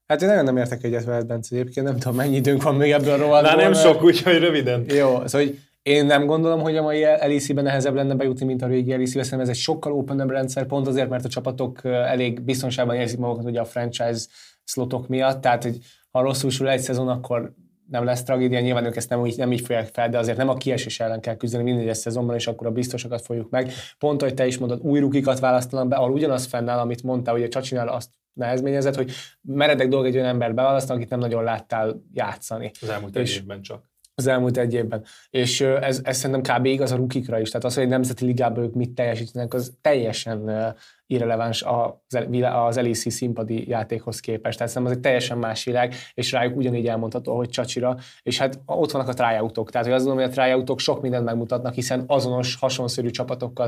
Hát 0.08 0.22
én 0.22 0.28
nagyon 0.28 0.44
nem 0.44 0.58
értek 0.58 0.84
egyet 0.84 1.04
veled, 1.04 1.26
Bence, 1.26 1.56
egyébként 1.56 1.86
nem 1.86 1.98
tudom, 1.98 2.16
mennyi 2.16 2.36
időnk 2.36 2.64
van 2.64 2.76
még 2.76 2.92
ebből 2.92 3.14
a 3.14 3.18
rovatból. 3.18 3.62
nem 3.62 3.74
sok, 3.74 4.04
úgyhogy 4.04 4.38
röviden. 4.38 4.86
Jó, 4.88 5.08
szóval 5.26 5.48
hogy 5.48 5.60
én 5.84 6.06
nem 6.06 6.26
gondolom, 6.26 6.62
hogy 6.62 6.78
a 6.78 6.82
mai 6.82 7.02
LEC-ben 7.02 7.64
nehezebb 7.64 7.96
lenne 7.96 8.16
bejutni, 8.16 8.46
mint 8.46 8.62
a 8.62 8.68
régi 8.68 8.90
LEC-be, 8.90 9.24
szerintem 9.24 9.40
ez 9.40 9.50
egy 9.50 9.56
sokkal 9.56 9.92
open 9.94 10.28
rendszer, 10.28 10.66
pont 10.66 10.88
azért, 10.88 11.10
mert 11.10 11.26
a 11.26 11.30
csapatok 11.30 11.86
elég 11.86 12.42
biztonságban 12.42 12.96
érzik 12.96 13.20
magukat 13.20 13.46
ugye 13.46 13.60
a 13.60 13.66
franchise 13.66 14.26
slotok 14.64 15.08
miatt, 15.08 15.42
tehát 15.42 15.64
hogy 15.64 15.78
ha 16.12 16.22
rosszul 16.22 16.50
sül 16.50 16.68
egy 16.68 16.80
szezon, 16.80 17.08
akkor 17.08 17.54
nem 17.90 18.04
lesz 18.04 18.24
tragédia, 18.24 18.60
nyilván 18.60 18.86
ők 18.86 18.96
ezt 18.96 19.10
nem, 19.10 19.26
így, 19.26 19.38
nem 19.38 19.52
így 19.52 19.62
fogják 19.62 19.88
fel, 19.88 20.10
de 20.10 20.18
azért 20.18 20.38
nem 20.38 20.50
a 20.50 20.54
kiesés 20.54 21.00
ellen 21.00 21.20
kell 21.20 21.36
küzdeni 21.36 21.64
minden 21.64 21.84
egyes 21.84 21.98
szezonban, 21.98 22.36
és 22.36 22.48
akkor 22.48 22.68
a 22.68 22.72
biztosokat 22.72 23.22
fogjuk 23.22 23.50
meg. 23.50 23.72
Pont, 23.98 24.22
hogy 24.22 24.34
te 24.34 24.48
is 24.48 24.58
mondod, 24.58 24.80
új 24.82 25.00
rukikat 25.00 25.40
választanak 25.40 25.88
be, 25.88 25.96
ahol 25.96 26.12
ugyanaz 26.12 26.46
fennáll, 26.46 26.80
amit 26.80 27.04
mondtál, 27.04 27.34
hogy 27.34 27.44
a 27.44 27.48
Csacsinál 27.48 27.88
azt 27.88 28.10
nehezményezett, 28.34 28.96
hogy 28.96 29.12
meredek 29.42 29.88
dolog 29.88 30.06
egy 30.06 30.16
olyan 30.16 30.28
ember 30.28 30.54
beválasztani, 30.54 31.00
akit 31.00 31.10
nem 31.10 31.20
nagyon 31.20 31.44
láttál 31.44 32.02
játszani. 32.14 32.72
Az 32.82 32.90
elmúlt 32.90 33.16
egy 33.16 33.30
évben 33.30 33.62
csak. 33.62 33.84
Az 34.16 34.28
elmúlt 34.28 34.58
egy 34.58 34.74
évben. 34.74 35.06
És 35.30 35.62
ez, 35.62 36.02
ez 36.04 36.18
szerintem 36.18 36.58
kb. 36.58 36.66
igaz 36.66 36.92
a 36.92 36.96
rukikra 36.96 37.40
is. 37.40 37.50
Tehát 37.50 37.66
az, 37.66 37.74
hogy 37.74 37.84
egy 37.84 37.90
nemzeti 37.90 38.26
ligában 38.26 38.64
ők 38.64 38.74
mit 38.74 38.92
teljesítenek, 38.92 39.54
az 39.54 39.74
teljesen 39.82 40.76
irreleváns 41.08 41.64
az 42.68 42.76
LEC 42.76 43.12
színpadi 43.12 43.70
játékhoz 43.70 44.20
képest. 44.20 44.58
Tehát 44.58 44.74
szerintem 44.74 44.92
az 44.92 44.98
egy 44.98 45.04
teljesen 45.04 45.38
más 45.38 45.64
világ, 45.64 45.94
és 46.14 46.32
rájuk 46.32 46.56
ugyanígy 46.56 46.88
elmondható, 46.88 47.36
hogy 47.36 47.50
csacsira. 47.50 47.98
És 48.22 48.38
hát 48.38 48.60
ott 48.66 48.92
vannak 48.92 49.08
a 49.08 49.14
tryoutok. 49.14 49.72
Tehát 49.72 49.88
hogy 49.88 49.96
azt 49.96 50.06
gondolom, 50.06 50.30
hogy 50.30 50.38
a 50.38 50.42
tryoutok 50.42 50.80
sok 50.80 51.02
mindent 51.02 51.26
megmutatnak, 51.26 51.74
hiszen 51.74 52.04
azonos, 52.08 52.56
hasonszörű 52.56 53.10
csapatokkal 53.10 53.68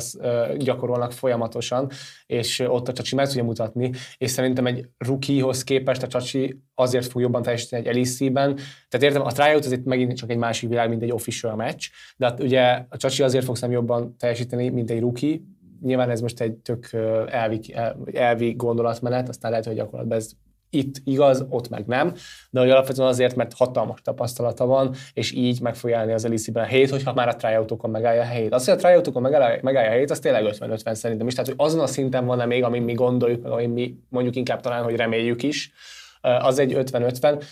gyakorolnak 0.57 1.11
folyamatosan, 1.11 1.89
és 2.25 2.59
ott 2.59 2.87
a 2.87 2.93
csacsi 2.93 3.15
meg 3.15 3.27
tudja 3.27 3.43
mutatni. 3.43 3.91
És 4.17 4.31
szerintem 4.31 4.65
egy 4.65 4.89
rukihoz 4.97 5.63
képest 5.63 6.03
a 6.03 6.07
csacsi 6.07 6.61
azért 6.75 7.05
fog 7.05 7.21
jobban 7.21 7.41
teljesíteni 7.41 7.87
egy 7.87 7.95
LEC-ben. 7.95 8.55
Tehát 8.89 9.05
értem, 9.05 9.21
a 9.21 9.31
tryout 9.31 9.65
azért 9.65 9.85
megint 9.85 10.15
csak 10.15 10.29
egy 10.29 10.37
másik 10.37 10.69
világ, 10.69 10.89
mint 10.89 11.01
egy 11.01 11.11
official 11.11 11.55
match, 11.55 11.89
de 12.17 12.25
hát 12.25 12.39
ugye 12.43 12.85
a 12.89 12.97
csacsi 12.97 13.23
azért 13.23 13.45
fog 13.45 13.57
jobban 13.71 14.15
teljesíteni, 14.17 14.69
mint 14.69 14.91
egy 14.91 14.99
rookie, 14.99 15.39
nyilván 15.81 16.09
ez 16.09 16.21
most 16.21 16.41
egy 16.41 16.53
tök 16.53 16.89
elvi, 17.29 17.75
elvi 18.13 18.53
gondolatmenet, 18.53 19.29
aztán 19.29 19.51
lehet, 19.51 19.65
hogy 19.65 19.75
gyakorlatban 19.75 20.17
ez 20.17 20.31
itt 20.69 20.95
igaz, 21.03 21.45
ott 21.49 21.69
meg 21.69 21.85
nem, 21.85 22.13
de 22.49 22.59
hogy 22.59 22.69
alapvetően 22.69 23.07
azért, 23.07 23.35
mert 23.35 23.53
hatalmas 23.53 24.01
tapasztalata 24.01 24.65
van, 24.65 24.93
és 25.13 25.31
így 25.31 25.61
meg 25.61 25.75
fogja 25.75 25.97
állni 25.97 26.13
az 26.13 26.25
Elise-ben 26.25 26.63
a 26.63 26.67
helyét, 26.67 26.89
hogyha 26.89 27.13
már 27.13 27.27
a 27.27 27.35
tryoutokon 27.35 27.89
megállja 27.89 28.21
a 28.21 28.25
helyét. 28.25 28.53
Az, 28.53 28.65
hogy 28.65 28.73
a 28.73 28.77
tryoutokon 28.77 29.21
megállja, 29.21 29.59
megállja 29.61 29.89
a 29.89 29.91
helyét, 29.91 30.11
az 30.11 30.19
tényleg 30.19 30.43
50-50 30.45 30.93
szerintem 30.93 31.27
is. 31.27 31.33
Tehát, 31.33 31.49
hogy 31.49 31.65
azon 31.65 31.79
a 31.79 31.87
szinten 31.87 32.25
van-e 32.25 32.45
még, 32.45 32.63
amin 32.63 32.81
mi 32.81 32.93
gondoljuk, 32.93 33.43
meg 33.43 33.51
amin 33.51 33.69
mi 33.69 33.95
mondjuk 34.09 34.35
inkább 34.35 34.61
talán, 34.61 34.83
hogy 34.83 34.95
reméljük 34.95 35.43
is, 35.43 35.71
az 36.21 36.59
egy 36.59 36.73
50-50, 36.75 37.43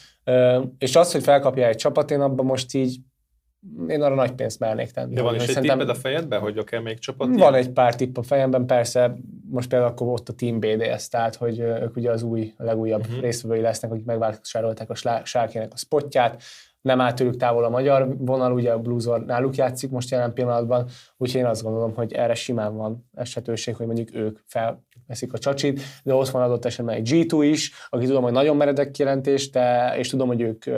és 0.77 0.95
az, 0.95 1.11
hogy 1.11 1.23
felkapja 1.23 1.67
egy 1.67 1.75
csapat, 1.75 2.11
én 2.11 2.21
abban 2.21 2.45
most 2.45 2.73
így 2.73 2.97
én 3.87 4.01
arra 4.01 4.15
nagy 4.15 4.31
pénzt 4.31 4.59
mernék 4.59 4.91
tenni. 4.91 5.13
De 5.13 5.21
van 5.21 5.35
is 5.35 5.47
egy 5.47 5.61
tipped 5.61 5.89
a 5.89 5.95
fejedben, 5.95 6.39
hogy 6.39 6.57
akár 6.57 6.81
még 6.81 6.99
csapat? 6.99 7.35
Van 7.35 7.53
egy 7.53 7.69
pár 7.69 7.95
tipp 7.95 8.17
a 8.17 8.23
fejemben, 8.23 8.65
persze, 8.65 9.17
most 9.49 9.69
például 9.69 9.91
akkor 9.91 10.07
ott 10.07 10.29
a 10.29 10.33
Team 10.33 10.59
BDS, 10.59 11.07
tehát 11.07 11.35
hogy 11.35 11.59
ők 11.59 11.95
ugye 11.95 12.11
az 12.11 12.23
új, 12.23 12.53
a 12.57 12.63
legújabb 12.63 13.01
uh-huh. 13.01 13.21
részvevői 13.21 13.61
lesznek, 13.61 13.91
akik 13.91 14.05
megvásárolták 14.05 14.89
a 14.89 15.23
sárkének 15.23 15.73
a 15.73 15.77
spotját, 15.77 16.43
nem 16.81 17.01
áll 17.01 17.13
tőlük 17.13 17.37
távol 17.37 17.63
a 17.63 17.69
magyar 17.69 18.15
vonal, 18.17 18.51
ugye 18.51 18.71
a 18.71 18.79
Bluesor 18.79 19.25
náluk 19.25 19.55
játszik 19.55 19.89
most 19.89 20.11
jelen 20.11 20.33
pillanatban, 20.33 20.89
úgyhogy 21.17 21.41
én 21.41 21.47
azt 21.47 21.63
gondolom, 21.63 21.93
hogy 21.93 22.13
erre 22.13 22.33
simán 22.33 22.75
van 22.75 23.09
esetőség, 23.13 23.75
hogy 23.75 23.85
mondjuk 23.85 24.15
ők 24.15 24.39
felveszik 25.05 25.33
a 25.33 25.37
csacsit, 25.37 25.81
de 26.03 26.13
ott 26.13 26.29
van 26.29 26.41
adott 26.41 26.65
esetben 26.65 26.95
egy 26.95 27.09
G2 27.11 27.39
is, 27.41 27.71
aki 27.89 28.05
tudom, 28.05 28.23
hogy 28.23 28.31
nagyon 28.31 28.57
meredek 28.57 28.91
kijelentés, 28.91 29.49
de, 29.49 29.93
és 29.97 30.09
tudom, 30.09 30.27
hogy 30.27 30.41
ők 30.41 30.63
uh, 30.67 30.75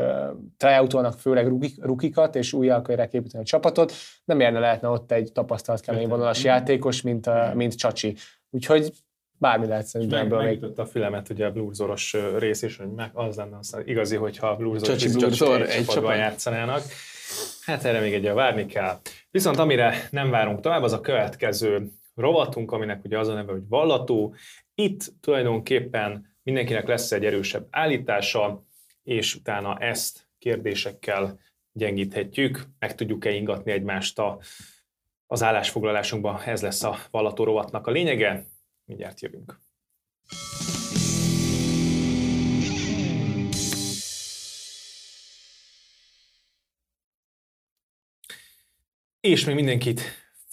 tryoutolnak 0.57 1.19
főleg 1.19 1.47
rukik, 1.47 1.83
rukikat, 1.85 2.35
és 2.35 2.53
újra 2.53 2.75
akarják 2.75 3.13
építeni 3.13 3.43
a 3.43 3.47
csapatot, 3.47 3.93
nem 4.25 4.39
érne 4.39 4.59
lehetne 4.59 4.87
ott 4.87 5.11
egy 5.11 5.31
tapasztalt 5.31 5.81
kemény 5.81 6.07
vonalas 6.07 6.43
játékos, 6.43 7.01
mint, 7.01 7.27
uh, 7.27 7.53
mint 7.53 7.75
Csacsi. 7.75 8.15
Úgyhogy 8.49 8.91
bármi 9.39 9.67
lehet 9.67 9.85
szerintem 9.85 10.19
ebből 10.19 10.41
még. 10.41 10.65
a 10.75 10.85
fülemet 10.85 11.29
ugye 11.29 11.45
a 11.45 11.51
bluesoros 11.51 12.15
rész 12.37 12.61
is, 12.61 12.77
hogy 12.77 12.91
meg 12.91 13.09
az 13.13 13.35
lenne 13.35 13.57
aztán 13.57 13.81
igazi, 13.85 14.15
hogyha 14.15 14.47
a 14.47 14.55
bluesoros 14.55 15.03
egy, 15.03 15.13
Bluesor 15.13 15.61
egy 15.61 15.85
csapatban 15.85 16.15
játszanának. 16.15 16.81
Hát 17.65 17.83
erre 17.83 17.99
még 17.99 18.13
egy 18.13 18.33
várni 18.33 18.65
kell. 18.65 18.99
Viszont 19.31 19.57
amire 19.57 20.07
nem 20.11 20.29
várunk 20.29 20.59
tovább, 20.59 20.83
az 20.83 20.93
a 20.93 21.01
következő 21.01 21.91
rovatunk, 22.17 22.71
aminek 22.71 23.03
ugye 23.03 23.19
az 23.19 23.27
a 23.27 23.33
neve, 23.33 23.51
hogy 23.51 23.67
vallató. 23.67 24.35
Itt 24.75 25.13
tulajdonképpen 25.19 26.35
mindenkinek 26.43 26.87
lesz 26.87 27.11
egy 27.11 27.25
erősebb 27.25 27.67
állítása, 27.69 28.65
és 29.03 29.35
utána 29.35 29.77
ezt 29.77 30.29
kérdésekkel 30.37 31.39
gyengíthetjük, 31.71 32.63
meg 32.79 32.95
tudjuk-e 32.95 33.31
ingatni 33.31 33.71
egymást 33.71 34.19
a, 34.19 34.39
az 35.27 35.43
állásfoglalásunkban. 35.43 36.41
Ez 36.41 36.61
lesz 36.61 36.83
a 36.83 36.97
vallató 37.11 37.43
rovatnak 37.43 37.87
a 37.87 37.91
lényege. 37.91 38.45
Mindjárt 38.85 39.21
jövünk. 39.21 39.59
És 49.19 49.45
még 49.45 49.55
mindenkit 49.55 50.01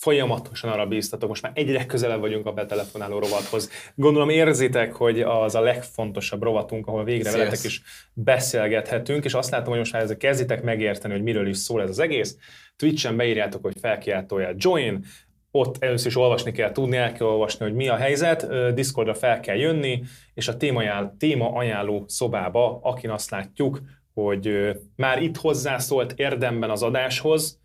folyamatosan 0.05 0.71
arra 0.71 0.87
bíztatok, 0.87 1.29
most 1.29 1.43
már 1.43 1.53
egyre 1.55 1.87
közelebb 1.87 2.21
vagyunk 2.21 2.47
a 2.47 2.53
betelefonáló 2.53 3.19
rovathoz. 3.19 3.71
Gondolom 3.95 4.29
érzitek, 4.29 4.93
hogy 4.93 5.21
az 5.21 5.55
a 5.55 5.61
legfontosabb 5.61 6.43
rovatunk, 6.43 6.87
ahol 6.87 7.05
végre 7.05 7.31
Szész. 7.31 7.39
veletek 7.39 7.65
is 7.65 7.83
beszélgethetünk, 8.13 9.25
és 9.25 9.35
azt 9.35 9.51
látom, 9.51 9.69
hogy 9.69 9.79
most 9.79 9.93
már 9.93 10.03
ezzel 10.03 10.17
kezditek 10.17 10.63
megérteni, 10.63 11.15
hogy 11.15 11.23
miről 11.23 11.49
is 11.49 11.57
szól 11.57 11.83
ez 11.83 11.89
az 11.89 11.99
egész. 11.99 12.37
Twitch-en 12.77 13.17
beírjátok, 13.17 13.63
hogy 13.63 13.77
felkiáltóját 13.81 14.63
join, 14.63 15.05
ott 15.51 15.77
először 15.85 16.07
is 16.07 16.17
olvasni 16.17 16.53
kell 16.53 16.73
tudni, 16.73 16.97
el 16.97 17.13
kell 17.13 17.27
olvasni, 17.27 17.65
hogy 17.65 17.75
mi 17.75 17.89
a 17.89 17.97
helyzet, 17.97 18.75
Discordra 18.75 19.15
fel 19.15 19.41
kell 19.41 19.57
jönni, 19.57 20.03
és 20.35 20.49
a 20.49 20.57
téma, 20.57 20.79
ajánl, 20.79 21.15
téma 21.19 21.53
ajánló 21.53 22.05
szobába, 22.09 22.81
akin 22.83 23.11
azt 23.11 23.31
látjuk, 23.31 23.81
hogy 24.15 24.77
már 24.97 25.23
itt 25.23 25.37
hozzászólt 25.37 26.13
érdemben 26.17 26.71
az 26.71 26.83
adáshoz, 26.83 27.63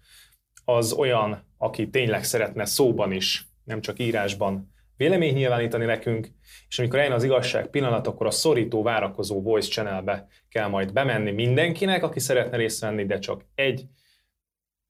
az 0.76 0.94
olyan, 0.94 1.44
aki 1.58 1.90
tényleg 1.90 2.24
szeretne 2.24 2.66
szóban 2.66 3.12
is, 3.12 3.48
nem 3.64 3.82
csak 3.82 4.00
írásban 4.00 4.72
vélemény 4.98 5.34
nyilvánítani 5.34 5.86
nekünk, 5.86 6.28
és 6.70 6.80
amikor 6.80 7.00
eljön 7.00 7.14
az 7.14 7.24
igazság 7.24 7.68
pillanat, 7.68 8.08
akkor 8.08 8.26
a 8.26 8.32
szorító, 8.32 8.84
várakozó 8.84 9.42
voice 9.42 9.70
channelbe 9.70 10.28
kell 10.50 10.68
majd 10.68 10.94
bemenni 10.94 11.32
mindenkinek, 11.32 12.04
aki 12.04 12.20
szeretne 12.20 12.58
részt 12.58 12.82
venni, 12.82 13.06
de 13.06 13.20
csak 13.20 13.46
egy 13.56 13.86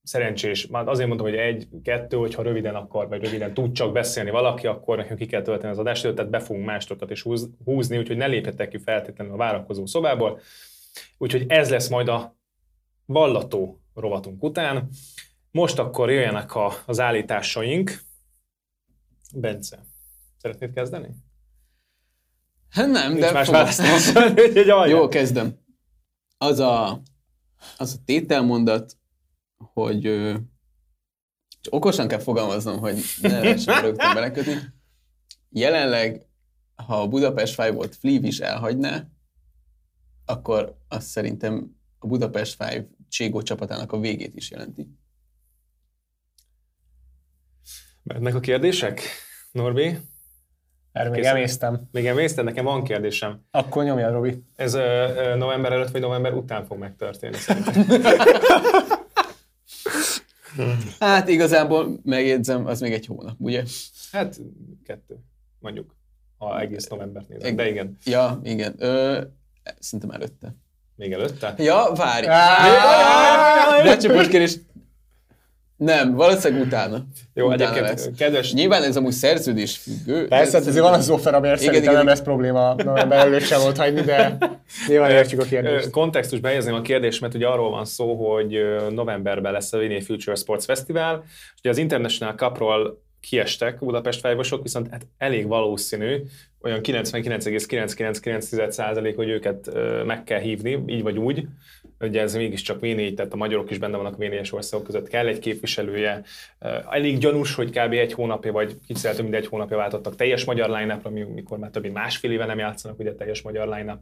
szerencsés, 0.03 0.67
már 0.67 0.87
azért 0.87 1.07
mondom, 1.07 1.27
hogy 1.27 1.35
egy-kettő, 1.35 2.17
hogyha 2.17 2.41
röviden 2.41 2.75
akar, 2.75 3.07
vagy 3.07 3.23
röviden 3.23 3.53
tud 3.53 3.71
csak 3.71 3.91
beszélni 3.91 4.29
valaki, 4.29 4.67
akkor 4.67 4.97
nekünk 4.97 5.19
ki 5.19 5.25
kell 5.25 5.41
tölteni 5.41 5.71
az 5.71 5.79
adást, 5.79 6.13
tehát 6.13 6.29
be 6.29 6.39
fogunk 6.39 6.65
másokat 6.65 7.11
is 7.11 7.21
húz, 7.21 7.49
húzni, 7.65 7.97
úgyhogy 7.97 8.17
ne 8.17 8.27
lépjetek 8.27 8.69
ki 8.69 8.77
feltétlenül 8.77 9.33
a 9.33 9.37
várakozó 9.37 9.85
szobából. 9.85 10.39
Úgyhogy 11.17 11.45
ez 11.47 11.69
lesz 11.69 11.87
majd 11.87 12.07
a 12.07 12.37
vallató 13.05 13.81
rovatunk 13.93 14.43
után. 14.43 14.89
Most 15.51 15.79
akkor 15.79 16.09
jöjjenek 16.09 16.55
a, 16.55 16.73
az 16.85 16.99
állításaink. 16.99 18.01
Bence, 19.33 19.85
szeretnéd 20.37 20.73
kezdeni? 20.73 21.07
Hát 22.69 22.87
nem, 22.87 23.11
Nincs 23.11 23.23
de... 23.25 23.31
más 23.31 23.47
választás. 23.47 24.11
Jó, 24.89 25.07
kezdem. 25.07 25.59
Az 26.37 26.59
a, 26.59 27.01
az 27.77 27.99
a 27.99 28.03
tételmondat, 28.05 28.97
hogy 29.57 30.05
ö, 30.05 30.35
okosan 31.69 32.07
kell 32.07 32.19
fogalmaznom, 32.19 32.79
hogy 32.79 33.03
ne 33.21 33.39
lehessen 33.39 33.81
rögtön 33.85 34.13
belekötni. 34.13 34.55
Jelenleg, 35.49 36.27
ha 36.75 37.01
a 37.01 37.07
Budapest 37.07 37.53
Five 37.53 37.71
volt 37.71 37.95
Fleeve 37.95 38.27
is 38.27 38.39
elhagyná, 38.39 39.07
akkor 40.25 40.77
azt 40.87 41.07
szerintem 41.07 41.75
a 41.99 42.07
Budapest 42.07 42.63
Five 42.63 42.87
Cségó 43.09 43.41
csapatának 43.41 43.91
a 43.91 43.99
végét 43.99 44.35
is 44.35 44.51
jelenti. 44.51 44.97
Mennek 48.13 48.35
a 48.35 48.39
kérdések, 48.39 49.01
Norbi? 49.51 49.97
Erre 50.91 51.09
még 51.09 51.23
emésztem. 51.23 51.87
Még 51.91 52.05
emésztem? 52.05 52.45
Nekem 52.45 52.65
van 52.65 52.83
kérdésem. 52.83 53.41
Akkor 53.51 53.83
nyomja, 53.83 54.11
Robi. 54.11 54.43
Ez 54.55 54.73
uh, 54.73 55.35
november 55.35 55.71
előtt 55.71 55.89
vagy 55.91 56.01
november 56.01 56.33
után 56.33 56.65
fog 56.65 56.77
megtörténni 56.77 57.37
szerintem. 57.37 57.85
Hát 60.99 61.27
igazából 61.27 61.99
megjegyzem, 62.03 62.65
az 62.65 62.79
még 62.79 62.93
egy 62.93 63.05
hónap, 63.05 63.35
ugye? 63.37 63.63
Hát 64.11 64.39
kettő, 64.85 65.15
mondjuk, 65.59 65.95
ha 66.37 66.59
egész 66.59 66.87
novembert 66.87 67.27
nézem, 67.27 67.55
de 67.55 67.69
igen. 67.69 67.97
Ja, 68.05 68.39
igen. 68.43 68.75
Ö, 68.77 69.21
szerintem 69.79 70.09
előtte. 70.09 70.55
Még 70.95 71.11
előtte? 71.11 71.53
Ja, 71.57 71.91
várj. 71.95 72.25
De 73.83 73.97
csak 73.97 74.13
most 74.13 74.29
kérdés, 74.29 74.57
nem, 75.79 76.15
valószínűleg 76.15 76.65
utána. 76.65 77.05
Jó, 77.33 77.45
utána 77.45 77.63
egyébként 77.63 77.87
lesz. 77.87 78.09
kedves... 78.17 78.53
Nyilván 78.53 78.83
ez 78.83 78.97
amúgy 78.97 79.11
szerződés 79.11 79.77
függő. 79.77 80.27
Persze, 80.27 80.57
hát 80.57 80.67
ezért 80.67 80.83
van 80.83 80.93
az 80.93 81.09
offer, 81.09 81.33
amiért 81.33 81.61
igen, 81.61 81.73
szerintem 81.73 81.93
igen, 81.93 82.05
nem 82.05 82.13
lesz 82.13 82.23
probléma 82.23 82.73
november 82.73 83.19
előtt 83.19 83.41
sem 83.41 83.61
volt 83.61 83.77
hagyni, 83.77 84.01
de 84.01 84.37
nyilván 84.87 85.11
értjük 85.11 85.41
a 85.41 85.45
kérdést. 85.45 85.89
Kontextusba 85.89 86.47
helyezném 86.47 86.75
a 86.75 86.81
kérdést, 86.81 87.21
mert 87.21 87.33
ugye 87.33 87.47
arról 87.47 87.69
van 87.69 87.85
szó, 87.85 88.31
hogy 88.31 88.57
novemberben 88.89 89.51
lesz 89.51 89.73
a 89.73 89.77
Winnie 89.77 90.01
Future 90.01 90.35
Sports 90.35 90.63
Festival, 90.63 91.23
és 91.25 91.59
ugye 91.59 91.69
az 91.69 91.77
International 91.77 92.33
Cupról 92.33 93.01
kiestek 93.21 93.79
Budapest 93.79 94.19
fájvosok, 94.19 94.63
viszont 94.63 94.87
hát 94.91 95.07
elég 95.17 95.47
valószínű, 95.47 96.21
olyan 96.61 96.79
99,999% 96.83 99.13
hogy 99.15 99.29
őket 99.29 99.69
meg 100.05 100.23
kell 100.23 100.39
hívni, 100.39 100.83
így 100.87 101.03
vagy 101.03 101.17
úgy. 101.17 101.47
Ugye 101.99 102.21
ez 102.21 102.35
mégiscsak 102.35 102.79
V4, 102.81 103.13
tehát 103.13 103.33
a 103.33 103.35
magyarok 103.35 103.71
is 103.71 103.77
benne 103.77 103.97
vannak 103.97 104.17
v 104.17 104.23
országok 104.51 104.85
között, 104.85 105.07
kell 105.07 105.27
egy 105.27 105.39
képviselője. 105.39 106.23
Elég 106.89 107.17
gyanús, 107.17 107.55
hogy 107.55 107.69
kb. 107.69 107.93
egy 107.93 108.13
hónapja, 108.13 108.51
vagy 108.51 108.77
kicsit 108.87 109.15
több 109.15 109.21
mint 109.21 109.35
egy 109.35 109.47
hónapja 109.47 109.77
váltottak 109.77 110.15
teljes 110.15 110.45
magyar 110.45 110.69
line 110.69 110.99
mikor 111.33 111.57
már 111.57 111.69
több 111.69 111.81
mint 111.81 111.93
másfél 111.93 112.31
éve 112.31 112.45
nem 112.45 112.59
játszanak 112.59 112.99
ugye 112.99 113.15
teljes 113.15 113.41
magyar 113.41 113.67
line 113.67 113.99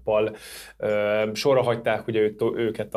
Sorra 1.33 1.61
hagyták 1.61 2.07
ugye 2.07 2.29
őket 2.55 2.95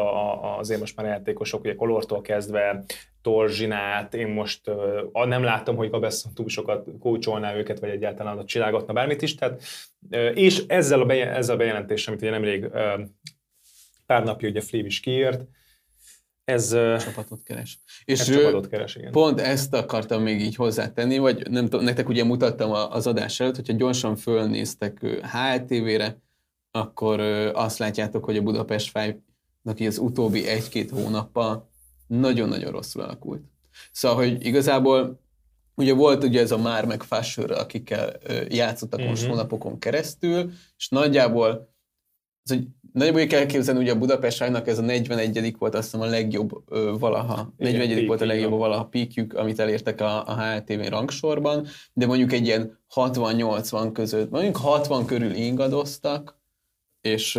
azért 0.58 0.80
most 0.80 0.96
már 0.96 1.06
játékosok, 1.06 1.60
ugye 1.60 1.74
Kolortól 1.74 2.20
kezdve, 2.20 2.84
Torzsinát, 3.22 4.14
én 4.14 4.28
most 4.28 4.68
uh, 5.12 5.26
nem 5.26 5.42
látom, 5.42 5.76
hogy 5.76 5.90
Gabesson 5.90 6.34
túl 6.34 6.48
sokat 6.48 6.88
kócsolná 7.00 7.56
őket, 7.56 7.80
vagy 7.80 7.90
egyáltalán 7.90 8.38
a 8.38 8.44
csilágatna 8.44 8.92
bármit 8.92 9.22
is. 9.22 9.34
Tehát, 9.34 9.62
uh, 10.10 10.30
és 10.34 10.64
ezzel 10.66 11.00
a, 11.00 11.04
beje, 11.04 11.34
ezzel 11.34 11.54
a 11.54 11.58
bejelentéssel, 11.58 12.12
amit 12.12 12.24
ugye 12.24 12.32
nemrég 12.32 12.64
uh, 12.64 13.00
pár 14.06 14.24
napja 14.24 14.48
ugye 14.48 14.60
Flév 14.60 14.86
is 14.86 15.00
kiírt, 15.00 15.46
ez 16.44 16.70
csapatot 17.04 17.42
keres. 17.42 17.78
És 18.04 18.20
ez 18.20 18.30
csapatot 18.30 18.68
keres, 18.68 18.96
igen. 18.96 19.12
pont 19.12 19.40
ezt 19.40 19.74
akartam 19.74 20.22
még 20.22 20.40
így 20.40 20.54
hozzátenni, 20.54 21.18
vagy 21.18 21.50
nem 21.50 21.64
tudom, 21.64 21.84
nektek 21.84 22.08
ugye 22.08 22.24
mutattam 22.24 22.70
az 22.70 23.06
adás 23.06 23.40
előtt, 23.40 23.56
hogyha 23.56 23.72
gyorsan 23.72 24.16
fölnéztek 24.16 25.00
HLTV-re, 25.32 26.16
akkor 26.70 27.20
azt 27.54 27.78
látjátok, 27.78 28.24
hogy 28.24 28.36
a 28.36 28.42
Budapest 28.42 28.90
Five-nak 28.98 29.78
az 29.88 29.98
utóbbi 29.98 30.46
egy-két 30.46 30.90
hónappal 30.90 31.69
nagyon-nagyon 32.10 32.70
rosszul 32.70 33.02
alakult. 33.02 33.42
Szóval, 33.92 34.16
hogy 34.16 34.44
igazából 34.44 35.20
ugye 35.74 35.94
volt 35.94 36.24
ugye 36.24 36.40
ez 36.40 36.50
a 36.50 36.58
már 36.58 36.86
meg 36.86 37.02
Fasher, 37.02 37.50
akikkel 37.50 38.16
játszottak 38.48 38.98
uh-huh. 38.98 39.10
most 39.10 39.22
mhm. 39.22 39.30
hónapokon 39.30 39.78
keresztül, 39.78 40.50
és 40.76 40.88
nagyjából 40.88 41.68
az, 42.42 42.50
hogy 42.50 42.66
nagyjából 42.92 43.26
kell 43.26 43.40
elképzelni, 43.40 43.80
hogy 43.80 43.88
a 43.88 43.98
Budapest 43.98 44.38
Rájnak 44.38 44.68
ez 44.68 44.78
a 44.78 44.82
41 44.82 45.54
volt 45.58 45.74
azt 45.74 45.84
hiszem 45.84 46.00
a 46.00 46.10
legjobb 46.10 46.50
ö, 46.68 46.94
valaha, 46.98 47.52
Igen, 47.58 47.72
41 47.72 48.06
volt 48.06 48.20
a 48.20 48.26
legjobb 48.26 48.52
valaha 48.52 48.84
píkjük, 48.84 49.34
amit 49.34 49.58
elértek 49.58 50.00
a, 50.00 50.26
a 50.26 50.42
HLTV 50.42 50.88
rangsorban, 50.88 51.66
de 51.92 52.06
mondjuk 52.06 52.32
egy 52.32 52.46
ilyen 52.46 52.78
60-80 52.94 53.90
között, 53.92 54.30
mondjuk 54.30 54.56
60 54.56 55.06
körül 55.06 55.34
ingadoztak, 55.34 56.38
és, 57.00 57.38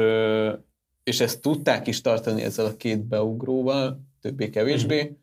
és 1.03 1.19
ezt 1.19 1.41
tudták 1.41 1.87
is 1.87 2.01
tartani 2.01 2.41
ezzel 2.41 2.65
a 2.65 2.75
két 2.75 3.05
beugróval, 3.05 4.10
többé-kevésbé, 4.21 5.17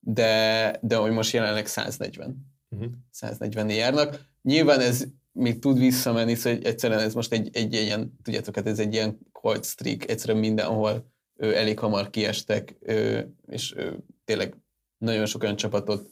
de, 0.00 0.78
de 0.82 0.96
hogy 0.96 1.12
most 1.12 1.32
jelenleg 1.32 1.66
140. 1.66 2.46
Uh-huh. 2.68 2.90
140 3.10 3.70
járnak. 3.70 4.20
Nyilván 4.42 4.80
ez 4.80 5.04
még 5.32 5.58
tud 5.58 5.78
visszamenni, 5.78 6.34
szóval 6.34 6.58
egyszerűen 6.62 7.00
ez 7.00 7.14
most 7.14 7.32
egy, 7.32 7.50
egy 7.52 7.74
ilyen, 7.74 8.18
tudjátok, 8.22 8.54
hát 8.54 8.66
ez 8.66 8.78
egy 8.78 8.92
ilyen 8.92 9.18
cold 9.32 9.64
streak, 9.64 10.08
egyszerűen 10.10 10.38
mindenhol 10.38 11.10
ő, 11.36 11.56
elég 11.56 11.78
hamar 11.78 12.10
kiestek, 12.10 12.76
ő, 12.80 13.32
és 13.46 13.74
ő, 13.76 13.98
tényleg 14.24 14.56
nagyon 14.98 15.26
sok 15.26 15.42
olyan 15.42 15.56
csapatot 15.56 16.10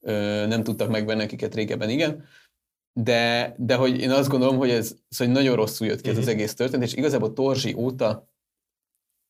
ö, 0.00 0.44
nem 0.46 0.62
tudtak 0.62 0.90
megvenni, 0.90 1.22
akiket 1.22 1.54
régebben 1.54 1.90
igen. 1.90 2.24
De, 2.92 3.54
de 3.58 3.74
hogy 3.74 4.00
én 4.00 4.10
azt 4.10 4.28
gondolom, 4.28 4.56
hogy 4.56 4.70
ez 4.70 4.96
szóval 5.08 5.34
nagyon 5.34 5.56
rosszul 5.56 5.86
jött 5.86 6.00
ki 6.00 6.08
ez 6.08 6.16
uh-huh. 6.16 6.28
az 6.28 6.34
egész 6.34 6.54
történet, 6.54 6.86
és 6.86 6.94
igazából 6.94 7.32
Torzsi 7.32 7.74
óta 7.74 8.28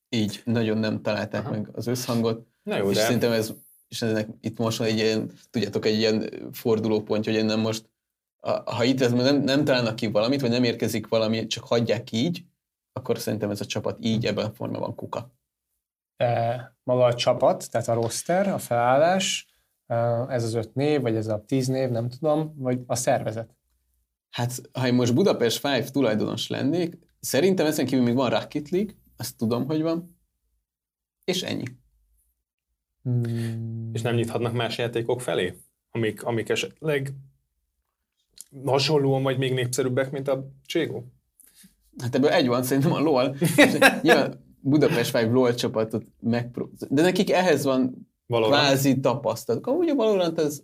így 0.08 0.42
nagyon 0.44 0.78
nem 0.78 1.02
találták 1.02 1.44
Aha. 1.44 1.50
meg 1.50 1.68
az 1.72 1.86
összhangot. 1.86 2.46
Na 2.62 2.76
jó, 2.76 2.90
és 2.90 2.96
de... 2.96 3.02
szerintem 3.02 3.32
ez, 3.32 3.52
és 3.88 4.02
ennek 4.02 4.28
itt 4.40 4.58
most 4.58 4.80
egy 4.80 4.96
ilyen, 4.96 5.30
tudjátok, 5.50 5.84
egy 5.84 5.98
ilyen 5.98 6.30
fordulópont, 6.52 7.24
hogy 7.24 7.44
nem 7.44 7.60
most, 7.60 7.90
ha 8.64 8.84
itt 8.84 9.00
ez 9.00 9.12
nem, 9.12 9.36
nem 9.36 9.64
találnak 9.64 9.96
ki 9.96 10.06
valamit, 10.06 10.40
vagy 10.40 10.50
nem 10.50 10.64
érkezik 10.64 11.08
valami, 11.08 11.46
csak 11.46 11.64
hagyják 11.64 12.12
így, 12.12 12.44
akkor 12.92 13.18
szerintem 13.18 13.50
ez 13.50 13.60
a 13.60 13.64
csapat 13.64 13.98
így 14.00 14.26
ebben 14.26 14.46
a 14.46 14.54
formában 14.54 14.94
kuka. 14.94 15.34
E, 16.16 16.76
maga 16.82 17.04
a 17.04 17.14
csapat, 17.14 17.70
tehát 17.70 17.88
a 17.88 17.94
roster, 17.94 18.48
a 18.48 18.58
felállás, 18.58 19.46
ez 20.28 20.44
az 20.44 20.54
öt 20.54 20.74
név, 20.74 21.00
vagy 21.00 21.16
ez 21.16 21.26
a 21.26 21.44
tíz 21.46 21.66
név, 21.66 21.90
nem 21.90 22.08
tudom, 22.08 22.54
vagy 22.56 22.80
a 22.86 22.94
szervezet? 22.94 23.56
Hát, 24.30 24.60
ha 24.72 24.86
én 24.86 24.94
most 24.94 25.14
Budapest 25.14 25.58
Five 25.58 25.90
tulajdonos 25.90 26.48
lennék, 26.48 26.98
szerintem 27.20 27.66
ezen 27.66 27.86
kívül 27.86 28.04
még 28.04 28.14
van 28.14 28.30
Rocket 28.30 28.68
League, 28.68 28.94
azt 29.16 29.36
tudom, 29.36 29.66
hogy 29.66 29.82
van, 29.82 30.18
és 31.24 31.42
ennyi. 31.42 31.64
Hmm. 33.02 33.90
És 33.92 34.02
nem 34.02 34.14
nyithatnak 34.14 34.52
más 34.52 34.78
játékok 34.78 35.20
felé, 35.20 35.60
amik, 35.90 36.22
amik 36.22 36.48
esetleg 36.48 37.14
hasonlóan 38.64 39.22
vagy 39.22 39.38
még 39.38 39.52
népszerűbbek, 39.52 40.10
mint 40.10 40.28
a 40.28 40.50
Cségó? 40.66 41.12
Hát 41.98 42.14
ebből 42.14 42.30
egy 42.30 42.46
van, 42.46 42.62
szerintem 42.62 42.92
a 42.92 43.00
LOL. 43.00 43.36
Nyilván 44.02 44.44
Budapest 44.60 45.10
Five 45.10 45.30
LOL 45.30 45.54
csapatot 45.54 46.04
megpróbál. 46.20 46.74
De 46.90 47.02
nekik 47.02 47.30
ehhez 47.30 47.64
van 47.64 48.08
Valorant. 48.26 48.62
kvázi 48.62 49.00
tapasztalat. 49.00 49.66
Amúgy 49.66 49.88
a 49.88 49.94
Valorant 49.94 50.38
ez, 50.38 50.62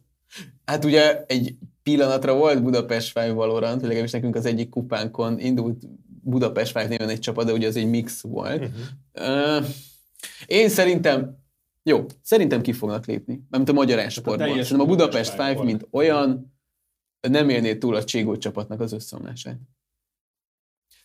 hát 0.65 0.85
ugye 0.85 1.25
egy 1.25 1.57
pillanatra 1.83 2.37
volt 2.37 2.63
Budapest 2.63 3.19
Five 3.19 3.33
Valorant, 3.33 3.83
legalábbis 3.83 4.11
nekünk 4.11 4.37
az 4.37 4.47
egyik 4.47 4.69
kupánkon 4.69 5.39
indult 5.39 5.83
Budapest 6.23 6.73
Five 6.73 6.89
néven 6.89 7.09
egy 7.09 7.19
csapat, 7.19 7.47
de 7.47 7.53
ugye 7.53 7.67
az 7.67 7.77
egy 7.77 7.89
mix 7.89 8.21
volt. 8.21 8.71
Uh-huh. 9.15 9.59
Uh, 9.59 9.67
én 10.47 10.69
szerintem, 10.69 11.39
jó, 11.83 12.07
szerintem 12.23 12.63
ki 12.63 12.73
fognak 12.73 13.07
lépni, 13.07 13.47
mint 13.51 13.69
a 13.69 13.73
magyar 13.73 13.99
esportban. 13.99 14.49
Szerintem 14.49 14.81
a 14.81 14.85
Budapest 14.85 15.31
Five, 15.31 15.63
mint 15.63 15.87
olyan, 15.91 16.55
nem 17.29 17.49
élné 17.49 17.77
túl 17.77 17.95
a 17.95 18.05
Cségó 18.05 18.37
csapatnak 18.37 18.81
az 18.81 18.93
összeomlását. 18.93 19.59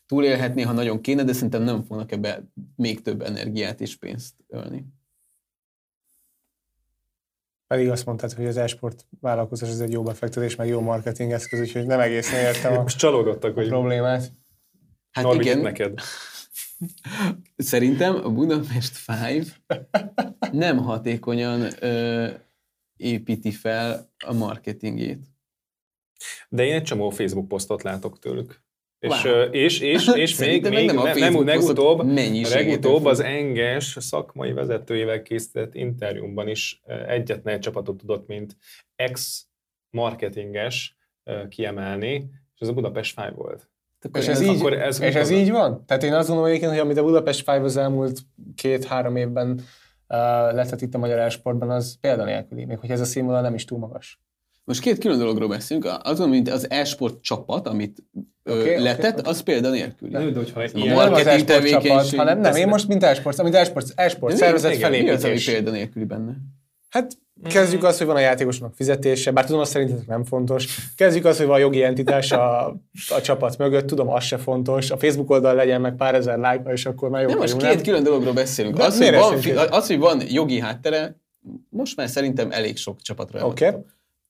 Túlélhetné, 0.05 0.61
ha 0.61 0.71
nagyon 0.71 1.01
kéne, 1.01 1.23
de 1.23 1.33
szerintem 1.33 1.63
nem 1.63 1.83
fognak 1.83 2.11
ebbe 2.11 2.51
még 2.75 3.01
több 3.01 3.21
energiát 3.21 3.81
és 3.81 3.95
pénzt 3.95 4.35
ölni. 4.47 4.85
Pedig 7.67 7.89
azt 7.89 8.05
mondtad, 8.05 8.33
hogy 8.33 8.45
az 8.45 8.57
esport 8.57 9.07
vállalkozás 9.21 9.69
ez 9.69 9.79
egy 9.79 9.91
jó 9.91 10.03
befektetés, 10.03 10.55
meg 10.55 10.67
jó 10.67 10.81
marketing 10.81 11.31
eszköz, 11.31 11.59
úgyhogy 11.59 11.85
nem 11.85 11.99
egészen 11.99 12.39
értem 12.39 12.77
a, 12.77 12.81
Most 12.81 12.97
csalódottak, 12.97 13.51
a 13.51 13.59
hogy 13.59 13.67
problémát. 13.67 14.31
Hát 15.17 15.25
Norbi, 15.25 15.43
igen. 15.43 15.59
neked. 15.59 15.99
Szerintem 17.55 18.15
a 18.15 18.29
Budapest 18.29 18.95
Five 18.95 19.45
nem 20.51 20.77
hatékonyan 20.77 21.67
ö, 21.79 22.27
építi 22.95 23.51
fel 23.51 24.09
a 24.25 24.33
marketingét. 24.33 25.19
De 26.49 26.65
én 26.65 26.73
egy 26.73 26.83
csomó 26.83 27.09
Facebook 27.09 27.47
posztot 27.47 27.83
látok 27.83 28.19
tőlük. 28.19 28.65
És, 28.99 29.23
wow. 29.23 29.41
és, 29.41 29.79
és, 29.79 30.07
és 30.15 30.37
még, 30.37 30.69
még 30.69 30.85
nem, 30.85 30.95
nem, 30.95 31.17
nem 31.17 31.45
legutóbb, 31.45 32.13
legutóbb 32.51 33.05
az 33.05 33.19
Enges 33.19 33.97
szakmai 33.99 34.51
vezetőjével 34.51 35.21
készített 35.21 35.75
interjúmban 35.75 36.47
is 36.47 36.81
egyetlen 37.07 37.53
egy 37.53 37.59
csapatot 37.59 37.97
tudott, 37.97 38.27
mint 38.27 38.57
ex-marketinges 38.95 40.97
kiemelni, 41.49 42.29
és 42.53 42.59
ez 42.59 42.67
a 42.67 42.73
Budapest 42.73 43.13
Five 43.13 43.33
volt. 43.35 43.69
És 44.13 44.27
ez, 44.27 44.41
ez, 44.41 44.47
így, 44.47 44.65
ez, 44.65 45.01
és 45.01 45.13
ez 45.13 45.29
így 45.29 45.51
van? 45.51 45.85
Tehát 45.85 46.03
én 46.03 46.13
azt 46.13 46.27
gondolom 46.27 46.49
egyébként, 46.49 46.71
hogy 46.71 46.81
amit 46.81 46.97
a 46.97 47.03
Budapest 47.03 47.39
Five 47.39 47.63
az 47.63 47.77
elmúlt 47.77 48.19
két-három 48.55 49.15
évben 49.15 49.49
uh, 49.49 49.57
lett 50.53 50.81
itt 50.81 50.93
a 50.93 50.97
magyar 50.97 51.19
esportban, 51.19 51.69
az 51.69 51.97
példanélküli, 52.01 52.65
még 52.65 52.77
hogy 52.77 52.91
ez 52.91 52.99
a 52.99 53.05
színvonal 53.05 53.41
nem 53.41 53.53
is 53.53 53.65
túl 53.65 53.79
magas. 53.79 54.21
Most 54.63 54.81
két 54.81 54.97
külön 54.97 55.17
dologról 55.17 55.47
beszélünk. 55.47 55.87
Azon, 56.03 56.29
mint 56.29 56.49
az 56.49 56.69
esport 56.69 57.21
csapat, 57.21 57.67
amit 57.67 58.03
okay, 58.43 58.81
letett, 58.81 59.19
okay, 59.19 59.31
az 59.31 59.41
példa 59.41 59.69
nélkül. 59.69 60.09
Nem, 60.09 60.33
de 60.33 60.39
hogyha 60.39 60.59
a 60.59 60.93
marketing 60.93 61.43
tevékenység... 61.43 61.91
Csapat, 61.91 62.15
hanem 62.15 62.39
nem, 62.39 62.55
én 62.55 62.67
most 62.67 62.87
mint 62.87 63.03
esport, 63.03 63.43
mint 63.43 63.55
esport, 63.55 63.91
esport 63.95 64.35
szervezet 64.35 64.75
felépítés. 64.75 65.09
Mi 65.09 65.15
az, 65.15 65.23
ami 65.23 65.39
példa 65.45 65.71
nélküli 65.71 66.05
benne? 66.05 66.35
Hát 66.89 67.17
kezdjük 67.43 67.83
azt, 67.83 67.97
hogy 67.97 68.07
van 68.07 68.15
a 68.15 68.19
játékosnak 68.19 68.75
fizetése, 68.75 69.31
bár 69.31 69.45
tudom, 69.45 69.61
azt 69.61 69.71
szerintetek 69.71 70.07
nem 70.07 70.23
fontos. 70.23 70.91
Kezdjük 70.95 71.25
azt, 71.25 71.37
hogy 71.37 71.47
van 71.47 71.55
a 71.55 71.59
jogi 71.59 71.83
entitás 71.83 72.31
a, 72.31 72.67
a 73.09 73.21
csapat 73.21 73.57
mögött, 73.57 73.87
tudom, 73.87 74.09
az 74.09 74.23
se 74.23 74.37
fontos. 74.37 74.91
A 74.91 74.97
Facebook 74.97 75.29
oldal 75.29 75.55
legyen 75.55 75.81
meg 75.81 75.95
pár 75.95 76.15
ezer 76.15 76.37
like 76.37 76.71
és 76.71 76.85
akkor 76.85 77.09
már 77.09 77.21
jó 77.21 77.27
Nem, 77.27 77.37
most 77.37 77.57
két 77.57 77.73
nem? 77.73 77.81
külön 77.81 78.03
dologról 78.03 78.33
beszélünk. 78.33 78.79
az, 78.79 78.97
hogy 78.97 79.53
van, 79.53 79.67
az, 79.69 79.87
hogy 79.87 79.97
van 79.99 80.21
jogi 80.27 80.59
háttere, 80.59 81.15
most 81.69 81.95
már 81.95 82.09
szerintem 82.09 82.51
elég 82.51 82.77
sok 82.77 83.01
csapatra 83.01 83.45
Oké. 83.45 83.67
Okay. 83.67 83.81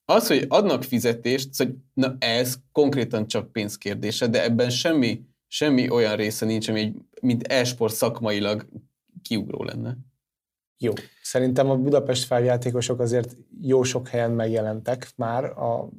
Az, 0.06 0.28
hogy 0.28 0.46
adnak 0.48 0.84
fizetést, 0.84 1.50
hogy 1.58 1.74
na 1.94 2.16
ez 2.20 2.56
konkrétan 2.72 3.28
csak 3.28 3.52
pénzkérdése, 3.52 4.28
de 4.28 4.44
ebben 4.44 4.70
semmi, 4.70 5.22
semmi 5.48 5.90
olyan 5.90 6.16
része 6.16 6.46
nincs, 6.46 6.68
ami 6.70 6.80
egy, 6.80 6.94
mint 7.22 7.48
e-sport 7.48 7.94
szakmailag 7.94 8.68
kiugró 9.22 9.64
lenne. 9.64 9.98
Jó. 10.78 10.92
Szerintem 11.22 11.70
a 11.70 11.76
Budapest 11.76 12.26
feljátékosok 12.26 13.00
azért 13.00 13.36
jó 13.62 13.84
sok 13.84 14.08
helyen 14.08 14.32
megjelentek 14.32 15.10
már 15.16 15.44
a 15.44 15.90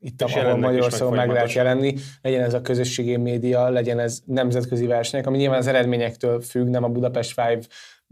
itt, 0.00 0.22
és 0.26 0.34
ahol 0.34 0.56
Magyarországon 0.56 1.14
meg 1.14 1.30
lehet 1.30 1.52
jelenni, 1.52 1.94
legyen 2.22 2.42
ez 2.42 2.54
a 2.54 2.60
közösségi 2.60 3.16
média, 3.16 3.68
legyen 3.68 3.98
ez 3.98 4.22
nemzetközi 4.24 4.86
versenyek, 4.86 5.26
ami 5.26 5.36
nyilván 5.36 5.58
az 5.58 5.66
eredményektől 5.66 6.40
függ, 6.40 6.68
nem 6.68 6.84
a 6.84 6.88
Budapest 6.88 7.30
Five 7.30 7.60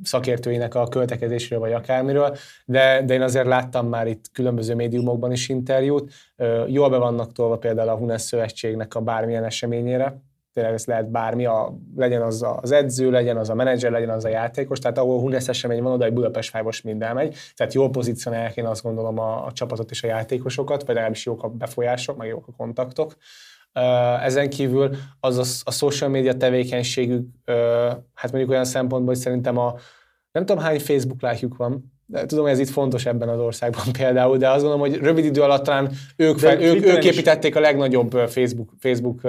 szakértőinek 0.03 0.75
a 0.75 0.89
költekezésről 0.89 1.59
vagy 1.59 1.73
akármiről, 1.73 2.37
de, 2.65 3.03
de 3.05 3.15
én 3.15 3.23
azért 3.23 3.47
láttam 3.47 3.89
már 3.89 4.07
itt 4.07 4.25
különböző 4.33 4.75
médiumokban 4.75 5.33
is 5.33 5.49
interjút. 5.49 6.13
Jól 6.67 6.91
be 6.91 6.97
vannak 6.97 7.33
tolva 7.33 7.59
például 7.59 7.89
a 7.89 7.97
Hunes 7.97 8.23
Szövetségnek 8.23 8.95
a 8.95 9.01
bármilyen 9.01 9.45
eseményére, 9.45 10.23
tényleg 10.53 10.73
ez 10.73 10.87
lehet 10.87 11.11
bármi, 11.11 11.45
a, 11.45 11.75
legyen 11.97 12.23
az 12.23 12.45
az 12.61 12.71
edző, 12.71 13.11
legyen 13.11 13.37
az 13.37 13.51
a 13.51 13.55
menedzser, 13.55 13.91
legyen 13.91 14.11
az 14.11 14.25
a 14.25 14.29
játékos, 14.29 14.79
tehát 14.79 14.99
ahol 14.99 15.21
Hunes 15.21 15.49
esemény 15.49 15.83
van, 15.83 15.93
oda 15.93 16.05
egy 16.05 16.13
Budapest 16.13 16.51
Fájbos 16.51 16.83
minden 16.83 17.15
megy, 17.15 17.37
tehát 17.57 17.75
jól 17.75 17.91
pozícionálják 17.91 18.57
én 18.57 18.67
azt 18.67 18.83
gondolom 18.83 19.19
a, 19.19 19.47
a 19.47 19.53
csapatot 19.53 19.91
és 19.91 20.03
a 20.03 20.07
játékosokat, 20.07 20.81
vagy 20.81 20.95
legalábbis 20.95 21.27
jók 21.27 21.43
a 21.43 21.49
befolyások, 21.49 22.17
meg 22.17 22.29
jók 22.29 22.49
a 22.49 22.53
kontaktok. 22.57 23.17
Ezen 24.23 24.51
kívül 24.51 24.91
az 25.21 25.39
a, 25.39 25.69
a 25.69 25.73
social 25.73 26.11
media 26.11 26.37
tevékenységük, 26.37 27.29
hát 28.15 28.31
mondjuk 28.31 28.51
olyan 28.51 28.65
szempontból, 28.65 29.15
hogy 29.15 29.23
szerintem 29.23 29.59
a 29.59 29.75
nem 30.33 30.47
tudom 30.47 30.63
hány 30.63 30.81
Facebook 30.81 31.23
lájkjuk 31.23 31.57
van, 31.57 31.93
de 32.07 32.27
tudom, 32.27 32.45
hogy 32.45 32.53
ez 32.53 32.59
itt 32.59 32.69
fontos 32.69 33.07
ebben 33.07 33.29
az 33.29 33.41
országban 33.41 33.93
például, 33.99 34.37
de 34.37 34.49
azt 34.49 34.63
gondolom, 34.63 34.81
hogy 34.81 34.97
rövid 34.97 35.25
idő 35.25 35.43
alatt 35.43 35.65
talán 35.65 35.91
ők, 36.17 36.39
fel, 36.39 36.63
ők, 36.63 36.87
ők 36.87 37.05
építették 37.05 37.57
a 37.57 37.61
legnagyobb 37.61 38.11
Facebook, 38.11 38.71
Facebook 38.79 39.21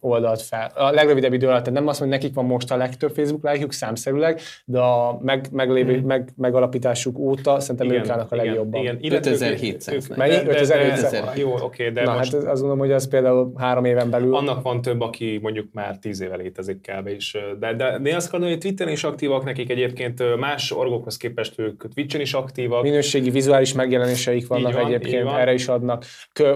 oldalt 0.00 0.42
fel. 0.42 0.70
A 0.74 0.90
legrövidebb 0.90 1.32
idő 1.32 1.48
alatt, 1.48 1.70
nem 1.70 1.86
azt 1.88 2.00
mondom, 2.00 2.18
hogy 2.18 2.26
nekik 2.28 2.34
van 2.34 2.44
most 2.44 2.70
a 2.70 2.76
legtöbb 2.76 3.10
Facebook 3.14 3.42
lájkjuk 3.42 3.72
számszerűleg, 3.72 4.40
de 4.64 4.78
a 4.78 5.18
meg, 5.22 5.46
meglévő, 5.50 5.98
hmm. 5.98 6.06
meg, 6.06 6.32
megalapításuk 6.36 7.18
óta 7.18 7.60
szerintem 7.60 7.86
igen, 7.86 8.02
ők 8.02 8.08
állnak 8.08 8.32
a 8.32 8.36
legjobban. 8.36 8.80
Igen, 8.80 8.98
5700. 9.02 10.08
Mennyi? 10.16 10.34
5700. 10.34 11.36
Jó, 11.36 11.54
oké, 11.60 11.90
de 11.90 12.02
Na, 12.02 12.14
most... 12.16 12.32
hát 12.32 12.40
azt 12.40 12.60
gondolom, 12.60 12.78
hogy 12.78 12.92
az 12.92 13.08
például 13.08 13.52
három 13.56 13.84
éven 13.84 14.10
belül. 14.10 14.34
Annak 14.34 14.62
van 14.62 14.82
több, 14.82 15.00
aki 15.00 15.38
mondjuk 15.42 15.66
már 15.72 15.98
tíz 15.98 16.20
éve 16.20 16.36
létezik 16.36 16.80
kb. 16.80 17.08
is. 17.08 17.36
De, 17.58 17.74
de, 17.74 17.98
de 17.98 18.16
azt 18.16 18.30
gondolom, 18.30 18.54
hogy 18.54 18.64
Twitteren 18.64 18.92
is 18.92 19.04
aktívak 19.04 19.44
nekik 19.44 19.70
egyébként, 19.70 20.36
más 20.38 20.72
orgokhoz 20.72 21.16
képest 21.16 21.58
ők 21.58 21.94
Twitchen 21.94 22.20
is 22.20 22.32
aktívak. 22.32 22.82
Minőségi 22.82 23.30
vizuális 23.30 23.72
megjelenéseik 23.72 24.46
vannak 24.46 24.72
van, 24.72 24.86
egyébként, 24.86 25.28
erre 25.28 25.52
is 25.52 25.68
adnak. 25.68 26.04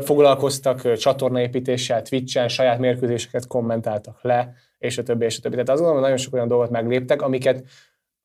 Foglalkoztak 0.01 0.97
csatornaépítéssel, 0.97 2.03
Twitchen, 2.03 2.49
saját 2.49 2.76
mérkőzéseket 2.79 3.47
kommentáltak 3.47 4.23
le, 4.23 4.55
és 4.79 4.99
a 4.99 5.03
többi, 5.03 5.25
és 5.25 5.39
a 5.39 5.41
többi. 5.41 5.55
Tehát 5.55 5.69
azt 5.69 5.79
gondolom, 5.79 6.03
hogy 6.03 6.11
nagyon 6.11 6.25
sok 6.25 6.35
olyan 6.35 6.49
dolgot 6.49 6.71
megléptek, 6.71 7.23
amiket 7.23 7.65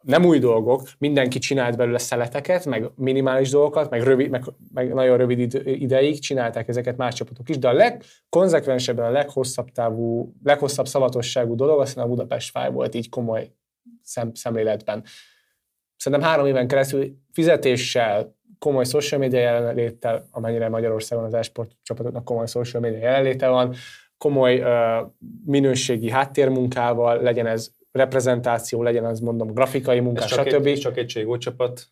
nem 0.02 0.26
új 0.26 0.40
dolgok, 0.40 0.82
mindenki 0.98 1.40
csinált 1.40 1.78
belőle 1.78 1.98
szeleteket, 1.98 2.66
meg 2.66 2.90
minimális 2.96 3.50
dolgokat, 3.50 3.90
meg, 3.90 4.02
rövid, 4.04 4.30
meg, 4.30 4.44
meg 4.74 4.94
nagyon 4.94 5.18
rövid 5.18 5.62
ideig 5.66 6.20
csinálták 6.20 6.68
ezeket 6.68 6.98
más 6.98 7.16
csapatok 7.16 7.50
is, 7.50 7.58
de 7.58 7.68
a 7.68 7.74
legkonzekvensebben, 7.74 9.06
a 9.06 9.10
leghosszabb 9.10 9.72
távú, 9.72 10.34
leghosszabb 10.44 10.88
szavatosságú 10.88 11.56
dolog 11.56 11.80
aztán 11.80 12.04
a 12.04 12.08
Budapest 12.08 12.52
Five 12.52 12.70
volt 12.70 12.96
így 12.96 13.10
komoly 13.10 13.52
szem, 14.02 14.34
szemléletben. 14.34 15.04
Szerintem 15.98 16.30
három 16.30 16.46
éven 16.46 16.68
keresztül 16.68 17.16
fizetéssel, 17.32 18.36
komoly 18.60 18.86
social 18.86 19.20
media 19.20 19.40
jelenléttel, 19.40 20.26
amennyire 20.32 20.70
Magyarországon 20.70 21.26
az 21.26 21.34
esport 21.34 21.72
csapatoknak 21.84 22.26
komoly 22.26 22.48
social 22.48 22.82
media 22.82 23.00
jelenléte 23.00 23.48
van, 23.48 23.76
komoly 24.22 24.62
uh, 24.62 25.12
minőségi 25.46 26.10
háttérmunkával, 26.10 27.22
legyen 27.22 27.48
ez 27.48 27.72
reprezentáció, 27.92 28.84
legyen 28.84 29.06
az 29.06 29.20
mondom 29.20 29.54
grafikai 29.54 30.00
munka, 30.00 30.26
csak 30.26 30.48
stb. 30.48 30.66
Egy, 30.66 30.80
csak 30.80 30.98
egy 30.98 31.28
csapat 31.38 31.88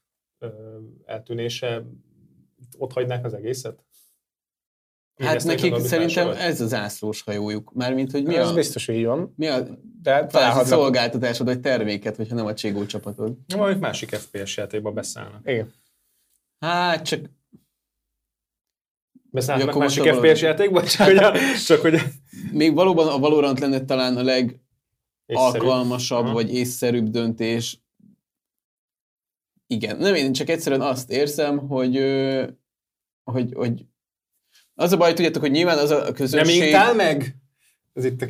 eltűnése, 1.05 1.83
ott 2.77 2.93
hagynák 2.93 3.25
az 3.25 3.33
egészet? 3.33 3.83
Hát 5.15 5.43
nekik 5.43 5.75
szerintem 5.77 6.29
ez 6.29 6.61
az 6.61 6.73
ászlós 6.73 7.21
hajójuk. 7.21 7.71
Mármint, 7.73 8.11
hogy 8.11 8.23
mi 8.23 8.35
ez 8.35 8.49
a... 8.49 8.53
biztos, 8.53 8.85
hogy 8.85 9.05
van. 9.05 9.33
Mi 9.37 9.47
a 9.47 9.61
De 10.01 10.25
találhatnak... 10.25 10.65
szolgáltatásod, 10.65 11.47
vagy 11.47 11.59
terméket, 11.59 12.15
hogyha 12.15 12.35
nem 12.35 12.45
a 12.45 12.53
Cségó 12.53 12.85
csapatod? 12.85 13.37
Valami 13.55 13.75
másik 13.79 14.15
FPS 14.15 14.57
játékba 14.57 14.91
beszállnak. 14.91 15.41
Igen. 15.45 15.73
Hát 16.59 17.05
csak 17.05 17.19
Beszállnak 19.31 19.75
másik 19.75 20.13
FPS 20.13 20.41
játékba? 20.41 20.83
Csak 20.83 21.07
hogy, 21.07 21.17
a, 21.17 21.33
csak 21.65 21.81
hogy... 21.81 21.99
Még 22.51 22.73
valóban 22.73 23.07
a 23.07 23.19
Valorant 23.19 23.59
lenne 23.59 23.85
talán 23.85 24.17
a 24.17 24.23
leg 24.23 24.59
alkalmasabb 25.25 26.23
Aha. 26.23 26.33
vagy 26.33 26.53
észszerűbb 26.53 27.09
döntés. 27.09 27.79
Igen, 29.67 29.97
nem 29.97 30.15
én 30.15 30.33
csak 30.33 30.49
egyszerűen 30.49 30.81
azt 30.81 31.11
érzem, 31.11 31.57
hogy, 31.57 31.97
hogy, 33.23 33.53
hogy 33.53 33.85
az 34.75 34.91
a 34.91 34.97
baj, 34.97 35.13
tudjátok, 35.13 35.41
hogy 35.41 35.51
nyilván 35.51 35.77
az 35.77 35.91
a 35.91 36.11
közönség... 36.11 36.57
Nem 36.57 36.67
ingtál 36.67 36.93
meg? 36.93 37.35
Ez 37.93 38.05
itt 38.05 38.21
a 38.21 38.27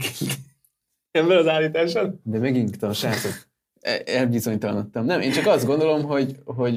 Ebben 1.11 1.38
az 1.38 1.47
állításon? 1.47 2.21
De 2.23 2.38
megingtam, 2.38 2.93
srácok. 2.93 3.47
E, 3.80 4.01
elbizonytalanodtam. 4.05 5.05
Nem, 5.05 5.21
én 5.21 5.31
csak 5.31 5.45
azt 5.45 5.65
gondolom, 5.65 6.03
hogy, 6.03 6.35
hogy 6.45 6.76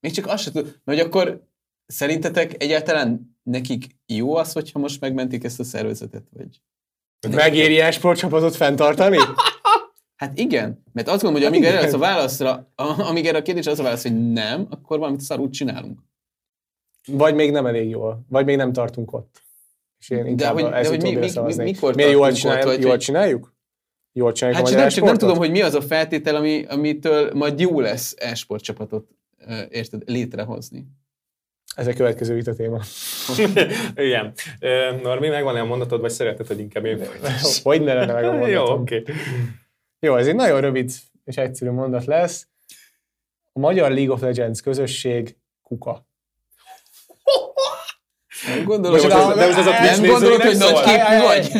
még 0.00 0.12
csak 0.12 0.26
azt 0.26 0.42
sem 0.42 0.52
tudom, 0.52 0.72
hogy 0.84 0.98
akkor 0.98 1.46
szerintetek 1.86 2.62
egyáltalán 2.62 3.36
nekik 3.42 3.86
jó 4.06 4.34
az, 4.34 4.52
hogyha 4.52 4.78
most 4.78 5.00
megmentik 5.00 5.44
ezt 5.44 5.60
a 5.60 5.64
szervezetet? 5.64 6.24
Vagy... 6.30 6.60
Megéri 7.30 7.80
a 7.80 7.90
sportcsapatot 7.90 8.56
fenntartani? 8.56 9.18
Hát 10.16 10.38
igen, 10.38 10.82
mert 10.92 11.08
azt 11.08 11.22
gondolom, 11.22 11.48
hogy 11.48 11.56
amíg 11.56 11.68
hát 11.68 11.78
erre 11.78 11.86
az 11.86 11.94
a 11.94 11.98
válaszra, 11.98 12.72
amíg 13.10 13.26
erre 13.26 13.38
a 13.38 13.42
kérdés 13.42 13.66
az 13.66 13.78
a 13.78 13.82
válasz, 13.82 14.02
hogy 14.02 14.32
nem, 14.32 14.66
akkor 14.70 14.98
valamit 14.98 15.20
szarút 15.20 15.52
csinálunk. 15.52 16.00
Vagy 17.06 17.34
még 17.34 17.50
nem 17.50 17.66
elég 17.66 17.88
jól, 17.88 18.24
vagy 18.28 18.44
még 18.44 18.56
nem 18.56 18.72
tartunk 18.72 19.12
ott. 19.12 19.42
És 19.98 20.10
én 20.10 20.26
inkább 20.26 20.56
de 20.56 20.62
hogy, 20.62 20.70
de 20.70 20.88
hogy 20.88 21.02
mi, 21.02 21.14
mi, 21.14 21.30
mi, 21.42 21.62
mikor 21.62 21.94
Miért 21.94 22.12
jól 22.12 22.32
csináljuk? 22.32 22.66
Ott, 22.66 22.74
vagy, 22.74 22.82
jól 22.82 22.96
csináljuk? 22.96 23.54
Jól 24.12 24.32
csináljuk 24.32 24.66
hát 24.66 24.74
a 24.74 24.78
nem, 24.78 24.88
csak 24.88 25.04
nem 25.04 25.16
tudom, 25.16 25.36
hogy 25.36 25.50
mi 25.50 25.62
az 25.62 25.74
a 25.74 25.80
feltétel, 25.80 26.36
ami, 26.36 26.64
amitől 26.64 27.32
majd 27.34 27.60
jó 27.60 27.80
lesz 27.80 28.14
e-sport 28.18 28.62
csapatot 28.62 29.08
érted, 29.68 30.02
létrehozni. 30.06 30.86
Ez 31.74 31.86
a 31.86 31.92
következő 31.92 32.34
vita 32.34 32.54
téma. 32.54 32.80
Igen. 34.08 34.32
Normi, 35.02 35.28
megvan-e 35.28 35.60
a 35.60 35.64
mondatod, 35.64 36.00
vagy 36.00 36.10
szereted, 36.10 36.46
hogy 36.46 36.58
inkább 36.58 36.84
én 36.84 37.08
Hogy 37.62 37.82
ne 37.82 37.94
lenne 37.94 38.12
meg 38.12 38.24
a 38.24 38.32
mondatom? 38.32 38.52
Jó, 38.52 38.64
oké. 38.64 38.98
Okay. 38.98 39.14
Jó, 40.00 40.16
ez 40.16 40.26
egy 40.26 40.34
nagyon 40.34 40.60
rövid 40.60 40.90
és 41.24 41.36
egyszerű 41.36 41.70
mondat 41.70 42.04
lesz. 42.04 42.46
A 43.52 43.58
magyar 43.58 43.90
League 43.90 44.14
of 44.14 44.20
Legends 44.20 44.60
közösség 44.60 45.36
kuka. 45.62 46.06
Nem 48.46 48.64
gondolod, 48.64 49.00
hogy, 49.00 49.10
ez, 49.10 49.34
de 49.34 49.42
ez 49.42 49.66
a 49.66 49.70
nem 49.70 50.10
gondolod, 50.10 50.42
hogy 50.42 50.56
nagy 50.56 50.80
képű 50.80 51.22
vagy? 51.22 51.50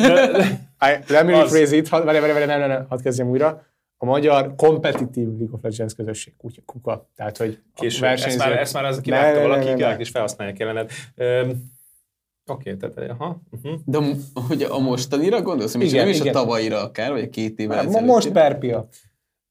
Let 1.09 1.25
me 1.25 1.33
rephrase 1.33 1.77
it, 1.77 1.89
várj, 1.89 2.05
várj, 2.05 2.19
várj, 2.19 2.45
nem, 2.45 2.59
nem, 2.59 2.69
nem, 2.69 2.87
hadd 2.89 3.03
kezdjem 3.03 3.29
újra. 3.29 3.67
A 4.03 4.05
magyar 4.05 4.55
kompetitív 4.57 5.27
League 5.27 5.49
of 5.51 5.63
Legends 5.63 5.95
közösség 5.95 6.35
kuka. 6.67 7.09
Tehát, 7.17 7.37
hogy 7.37 7.59
Később, 7.75 8.01
versenyző... 8.01 8.39
ezt, 8.39 8.49
már, 8.49 8.59
ezt 8.59 8.75
már 8.75 8.85
az 8.85 9.01
kivágta 9.01 9.41
valaki, 9.41 9.65
ne, 9.65 9.75
ne, 9.75 9.89
ne. 9.89 9.99
és 9.99 10.09
felhasználják 10.09 10.59
jelened. 10.59 10.91
Oké, 11.17 12.73
okay, 12.73 12.77
tehát, 12.77 13.11
aha. 13.11 13.43
Uh-huh. 13.51 13.81
De 13.85 13.99
hogy 14.49 14.63
a 14.63 14.79
mostanira 14.79 15.43
gondolsz? 15.43 15.75
Igen, 15.75 15.95
nem 15.95 16.09
is 16.09 16.21
igen. 16.21 16.35
a 16.35 16.39
tavalyira 16.39 16.83
akár, 16.83 17.11
vagy 17.11 17.23
a 17.23 17.29
két 17.29 17.59
évvel 17.59 17.77
hát, 17.77 18.01
Most 18.01 18.33
per 18.33 18.59
pia. 18.59 18.89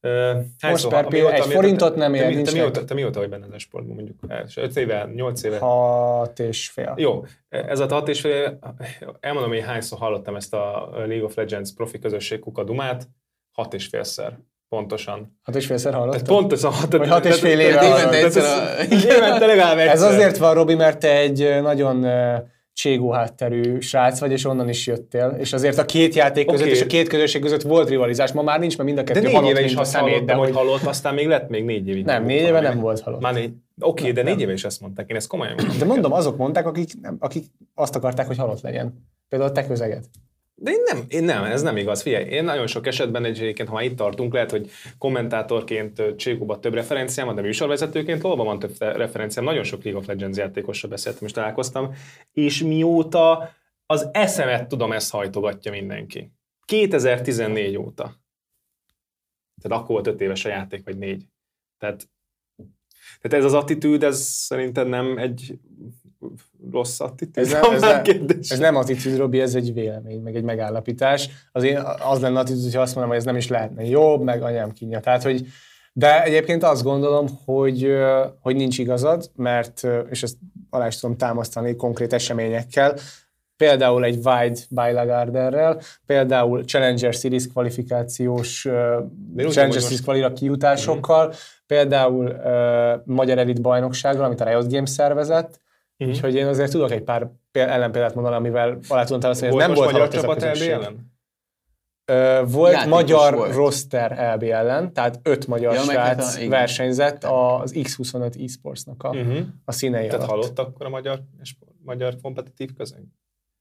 Uh, 0.01 0.69
most 0.69 0.87
per 0.87 1.07
pia, 1.07 1.33
egy 1.33 1.45
forintot 1.45 1.95
nem 1.95 2.13
ér, 2.13 2.35
nincs 2.35 2.49
te, 2.49 2.55
mióta, 2.57 2.83
te 2.83 2.93
mióta 2.93 3.19
vagy 3.19 3.29
benne 3.29 3.45
a 3.55 3.59
sportban, 3.59 3.95
mondjuk? 3.95 4.17
5 4.55 4.77
éve, 4.77 5.09
8 5.15 5.43
éve? 5.43 5.57
6 5.57 6.39
és 6.39 6.69
fél. 6.69 6.93
Jó, 6.97 7.25
ez 7.49 7.79
a 7.79 7.87
6 7.87 8.07
és 8.07 8.21
fél, 8.21 8.59
elmondom, 9.19 9.49
hogy 9.51 9.61
hányszor 9.61 9.97
hallottam 9.97 10.35
ezt 10.35 10.53
a 10.53 10.89
League 10.93 11.23
of 11.23 11.35
Legends 11.35 11.73
profi 11.73 11.99
közösség 11.99 12.39
kukadumát, 12.39 13.07
6 13.51 13.73
és 13.73 13.87
félszer. 13.87 14.37
Pontosan. 14.69 15.39
Hat 15.43 15.55
és 15.55 15.65
félszer 15.65 15.93
hallottam? 15.93 16.23
Pontosan 16.23 16.71
hat, 16.71 16.97
Vagy 16.97 17.09
hat 17.09 17.25
és 17.25 17.39
fél 17.39 17.59
éve 17.59 17.79
Ez 19.89 20.01
azért 20.01 20.37
van, 20.37 20.53
Robi, 20.53 20.75
mert 20.75 20.99
te 20.99 21.17
egy 21.17 21.61
nagyon 21.61 22.05
cségó 22.73 23.11
hátterű 23.11 23.79
srác 23.79 24.19
vagy, 24.19 24.31
és 24.31 24.45
onnan 24.45 24.69
is 24.69 24.87
jöttél. 24.87 25.35
És 25.39 25.53
azért 25.53 25.77
a 25.77 25.85
két 25.85 26.15
játék 26.15 26.45
között 26.45 26.61
okay. 26.61 26.77
és 26.77 26.81
a 26.81 26.85
két 26.85 27.07
közösség 27.07 27.41
között 27.41 27.61
volt 27.61 27.89
rivalizás. 27.89 28.31
Ma 28.31 28.41
már 28.41 28.59
nincs, 28.59 28.77
mert 28.77 28.89
mind 28.89 29.01
a 29.01 29.03
kettő 29.03 29.19
de 29.19 29.39
négy 29.39 29.49
éve 29.49 29.61
is 29.61 29.75
a 29.75 29.83
szemét, 29.83 30.25
de 30.25 30.33
hogy 30.33 30.51
halott, 30.51 30.81
aztán 30.81 31.13
még 31.13 31.27
lett 31.27 31.49
még 31.49 31.65
négy 31.65 31.87
évig. 31.87 32.05
Nem, 32.05 32.25
négy 32.25 32.41
éve 32.41 32.59
nem 32.59 32.79
volt 32.79 32.99
halott. 32.99 33.21
Már 33.21 33.33
négy, 33.33 33.53
Oké, 33.79 34.01
okay, 34.01 34.11
de 34.11 34.23
négy 34.23 34.41
éve 34.41 34.51
is 34.51 34.63
ezt 34.63 34.81
mondták, 34.81 35.09
én 35.09 35.15
ezt 35.15 35.27
komolyan 35.27 35.53
mondtam. 35.57 35.77
De 35.77 35.85
mondom, 35.85 36.11
azok 36.11 36.37
mondták, 36.37 36.65
akik, 36.65 36.91
akik 37.19 37.45
azt 37.75 37.95
akarták, 37.95 38.27
hogy 38.27 38.37
halott 38.37 38.61
legyen. 38.61 38.93
Például 39.29 39.51
te 39.51 39.67
közeged. 39.67 40.05
De 40.63 40.71
én 40.71 40.81
nem, 40.85 41.05
én 41.07 41.23
nem, 41.23 41.43
ez 41.43 41.61
nem 41.61 41.77
igaz. 41.77 42.01
Figyelj, 42.01 42.29
én 42.29 42.43
nagyon 42.43 42.67
sok 42.67 42.87
esetben 42.87 43.25
egyébként, 43.25 43.69
ha 43.69 43.75
már 43.75 43.83
itt 43.83 43.95
tartunk, 43.95 44.33
lehet, 44.33 44.51
hogy 44.51 44.69
kommentátorként 44.97 46.15
Csékóban 46.15 46.61
több 46.61 46.73
referenciám 46.73 47.25
van, 47.25 47.35
de 47.35 47.41
műsorvezetőként 47.41 48.21
lóban 48.21 48.45
van 48.45 48.59
több 48.59 48.75
referenciám. 48.79 49.45
Nagyon 49.45 49.63
sok 49.63 49.83
League 49.83 50.01
of 50.01 50.07
Legends 50.07 50.37
játékossal 50.37 50.89
beszéltem 50.89 51.25
és 51.25 51.31
találkoztam, 51.31 51.93
és 52.31 52.63
mióta 52.63 53.49
az 53.85 54.09
eszemet 54.11 54.67
tudom, 54.67 54.91
ezt 54.91 55.11
hajtogatja 55.11 55.71
mindenki. 55.71 56.31
2014 56.65 57.77
óta. 57.77 58.03
Tehát 59.61 59.81
akkor 59.81 59.87
volt 59.87 60.07
öt 60.07 60.21
éves 60.21 60.45
a 60.45 60.49
játék, 60.49 60.83
vagy 60.83 60.97
négy. 60.97 61.25
Tehát, 61.77 62.09
tehát 63.21 63.37
ez 63.37 63.45
az 63.45 63.53
attitűd, 63.53 64.03
ez 64.03 64.19
szerinted 64.19 64.87
nem 64.87 65.17
egy 65.17 65.59
rossz 66.71 66.99
attitűd. 66.99 67.43
Ez 67.45 67.51
nem, 67.51 67.73
ez, 67.73 67.81
nem, 67.81 68.01
ez 68.49 68.59
nem 68.59 68.75
attitűd, 68.75 69.17
Robi, 69.17 69.41
ez 69.41 69.55
egy 69.55 69.73
vélemény, 69.73 70.21
meg 70.21 70.35
egy 70.35 70.43
megállapítás. 70.43 71.29
Az, 71.51 71.63
én, 71.63 71.79
az 72.09 72.19
lenne 72.19 72.39
attitűd, 72.39 72.63
hogyha 72.63 72.81
azt 72.81 72.93
mondom, 72.93 73.11
hogy 73.11 73.21
ez 73.21 73.25
nem 73.25 73.37
is 73.37 73.47
lehetne 73.47 73.85
jobb, 73.85 74.21
meg 74.21 74.43
anyám 74.43 74.71
kínja. 74.71 74.99
Tehát, 74.99 75.23
hogy 75.23 75.45
de 75.93 76.23
egyébként 76.23 76.63
azt 76.63 76.83
gondolom, 76.83 77.27
hogy, 77.45 77.93
hogy 78.39 78.55
nincs 78.55 78.77
igazad, 78.77 79.31
mert, 79.35 79.87
és 80.09 80.23
ezt 80.23 80.37
alá 80.69 80.87
is 80.87 80.99
tudom 80.99 81.17
támasztani 81.17 81.75
konkrét 81.75 82.13
eseményekkel, 82.13 82.95
például 83.57 84.03
egy 84.03 84.15
Wide 84.15 84.59
by 84.69 84.91
Lagarderrel, 84.91 85.81
például 86.05 86.63
Challenger 86.63 87.13
Series 87.13 87.47
kvalifikációs 87.47 88.65
uh, 88.65 88.73
Challenger 89.37 89.81
Series 89.81 90.01
kvalira 90.01 90.33
kijutásokkal, 90.33 91.25
mm-hmm. 91.25 91.35
például 91.67 92.25
uh, 92.25 93.15
Magyar 93.15 93.37
Elit 93.37 93.61
bajnoksággal, 93.61 94.23
amit 94.23 94.41
a 94.41 94.45
Riot 94.45 94.71
Games 94.71 94.89
szervezett, 94.89 95.59
Mm-hmm. 96.03 96.13
Úgyhogy 96.13 96.35
én 96.35 96.47
azért 96.47 96.71
tudok 96.71 96.91
egy 96.91 97.03
pár 97.03 97.31
ellenpéldát 97.51 98.15
mondani, 98.15 98.35
amivel 98.35 98.79
alá 98.87 99.03
tudom 99.03 99.19
támasztani, 99.19 99.51
hogy 99.51 99.61
ez 99.61 99.67
nem 99.67 99.75
volt 99.75 99.91
magyar 99.91 100.07
csapat 100.07 100.41
LB 100.41 100.61
ellen? 100.61 101.11
volt 102.45 102.71
Játékos 102.71 102.89
magyar 102.89 103.35
volt. 103.35 103.53
roster 103.53 104.35
LB 104.35 104.43
ellen, 104.43 104.93
tehát 104.93 105.19
öt 105.23 105.47
magyar 105.47 105.73
ja, 105.73 105.81
srác 105.81 106.37
a, 106.37 106.49
versenyzett 106.49 107.23
az 107.23 107.73
X25 107.75 108.43
eSportsnak 108.43 109.03
a, 109.03 109.09
uh-huh. 109.09 109.37
a 109.65 109.71
színei 109.71 110.07
Tehát 110.07 110.13
alatt. 110.13 110.29
hallott 110.29 110.59
akkor 110.59 110.85
a 110.85 110.89
magyar, 110.89 111.21
magyar 111.83 112.15
kompetitív 112.21 112.73
közeg? 112.73 113.03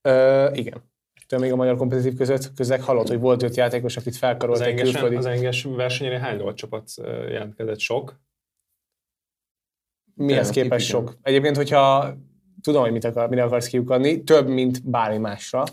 Ö, 0.03 0.49
igen. 0.53 0.89
Től 1.27 1.39
még 1.39 1.53
a 1.53 1.57
magyar 1.57 1.77
kompetitív 1.77 2.17
között 2.17 2.55
közeg 2.55 2.83
hallott, 2.83 3.09
hogy 3.09 3.21
volt 3.21 3.43
öt 3.43 3.57
játékos, 3.57 3.97
akit 3.97 4.17
felkarolt 4.17 4.61
az 4.61 4.67
egy 4.67 4.81
külföldi. 4.81 5.17
Az 5.17 5.27
enges 5.27 5.63
versenyére 5.63 6.19
hány 6.19 6.55
csapat 6.55 6.91
jelentkezett? 7.29 7.79
Sok? 7.79 8.21
Mihez 10.15 10.51
képest 10.51 10.87
sok? 10.87 11.19
Egyébként, 11.23 11.57
hogyha 11.57 12.15
tudom, 12.63 12.83
hogy 12.83 12.93
mit 12.93 13.05
akar, 13.05 13.29
mire 13.29 13.43
akarsz 13.43 13.67
kiukadni, 13.67 14.23
több, 14.23 14.49
mint 14.49 14.91
bármi 14.91 15.19
másra. 15.19 15.65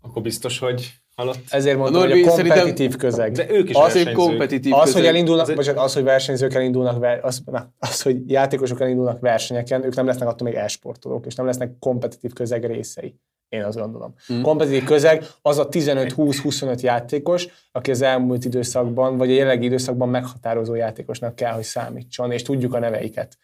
Akkor 0.00 0.22
biztos, 0.22 0.58
hogy 0.58 0.94
halott. 1.16 1.38
Ezért 1.48 1.78
mondom, 1.78 2.02
a 2.02 2.06
hogy 2.06 2.20
a 2.20 2.28
kompetitív 2.28 2.96
közeg. 2.96 3.32
De 3.32 3.50
ők 3.50 3.68
is 3.68 3.76
az, 3.76 3.92
hogy 3.92 4.12
kompetitív 4.12 4.72
az, 4.72 4.84
közeg. 4.84 5.00
hogy 5.00 5.06
elindulnak, 5.06 5.48
az, 5.48 5.54
vagy 5.54 5.68
az, 5.68 5.94
hogy 5.94 6.02
versenyzők 6.02 6.54
elindulnak, 6.54 7.06
az, 7.22 7.42
na, 7.44 7.72
az, 7.78 8.02
hogy 8.02 8.30
játékosok 8.30 8.80
elindulnak 8.80 9.20
versenyeken, 9.20 9.84
ők 9.84 9.94
nem 9.94 10.06
lesznek 10.06 10.28
attól 10.28 10.48
még 10.48 10.56
esportolók, 10.56 11.26
és 11.26 11.34
nem 11.34 11.46
lesznek 11.46 11.78
kompetitív 11.78 12.32
közeg 12.32 12.64
részei. 12.64 13.20
én 13.48 13.64
azt 13.64 13.78
gondolom. 13.78 14.14
Mm. 14.32 14.42
Kompetitív 14.42 14.84
közeg 14.84 15.24
az 15.42 15.58
a 15.58 15.68
15-20-25 15.68 16.80
játékos, 16.80 17.46
aki 17.72 17.90
az 17.90 18.02
elmúlt 18.02 18.44
időszakban, 18.44 19.16
vagy 19.16 19.30
a 19.30 19.34
jelenlegi 19.34 19.66
időszakban 19.66 20.08
meghatározó 20.08 20.74
játékosnak 20.74 21.34
kell, 21.34 21.52
hogy 21.52 21.64
számítson, 21.64 22.32
és 22.32 22.42
tudjuk 22.42 22.74
a 22.74 22.78
neveiket. 22.78 23.38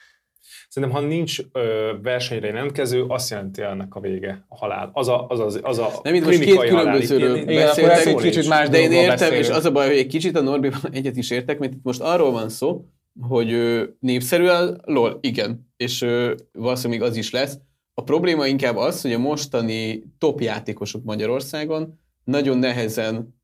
Szerintem, 0.72 0.98
ha 0.98 1.06
nincs 1.06 1.38
ö, 1.52 1.92
versenyre 2.02 2.46
jelentkező, 2.46 3.04
azt 3.08 3.30
jelenti 3.30 3.62
ennek 3.62 3.94
a 3.94 4.00
vége, 4.00 4.44
a 4.48 4.56
halál. 4.56 4.90
Az 4.92 5.08
a, 5.08 5.26
az, 5.28 5.40
az, 5.40 5.60
az 5.62 5.78
a 5.78 6.00
Nem, 6.02 6.14
itt 6.14 6.24
most 6.24 6.38
két 6.38 6.58
különbözőről 6.58 7.44
beszéltek, 7.44 8.06
egy 8.06 8.14
kicsit 8.14 8.48
más 8.48 8.68
de 8.68 8.80
én 8.80 8.92
értem, 8.92 9.08
beszélünk. 9.08 9.38
és 9.38 9.48
az 9.48 9.64
a 9.64 9.72
baj, 9.72 9.86
hogy 9.86 9.96
egy 9.96 10.06
kicsit 10.06 10.36
a 10.36 10.40
Norbiban 10.40 10.80
egyet 10.92 11.16
is 11.16 11.30
értek, 11.30 11.58
mert 11.58 11.72
itt 11.72 11.82
most 11.82 12.00
arról 12.00 12.30
van 12.30 12.48
szó, 12.48 12.84
hogy 13.20 13.50
ő 13.50 13.96
népszerű 14.00 14.46
a 14.46 14.76
LOL, 14.84 15.18
igen, 15.20 15.72
és 15.76 16.02
ő, 16.02 16.36
valószínűleg 16.52 17.00
még 17.00 17.10
az 17.10 17.16
is 17.16 17.30
lesz. 17.30 17.58
A 17.94 18.02
probléma 18.02 18.46
inkább 18.46 18.76
az, 18.76 19.02
hogy 19.02 19.12
a 19.12 19.18
mostani 19.18 20.02
top 20.18 20.40
játékosok 20.40 21.04
Magyarországon 21.04 22.00
nagyon 22.24 22.58
nehezen 22.58 23.40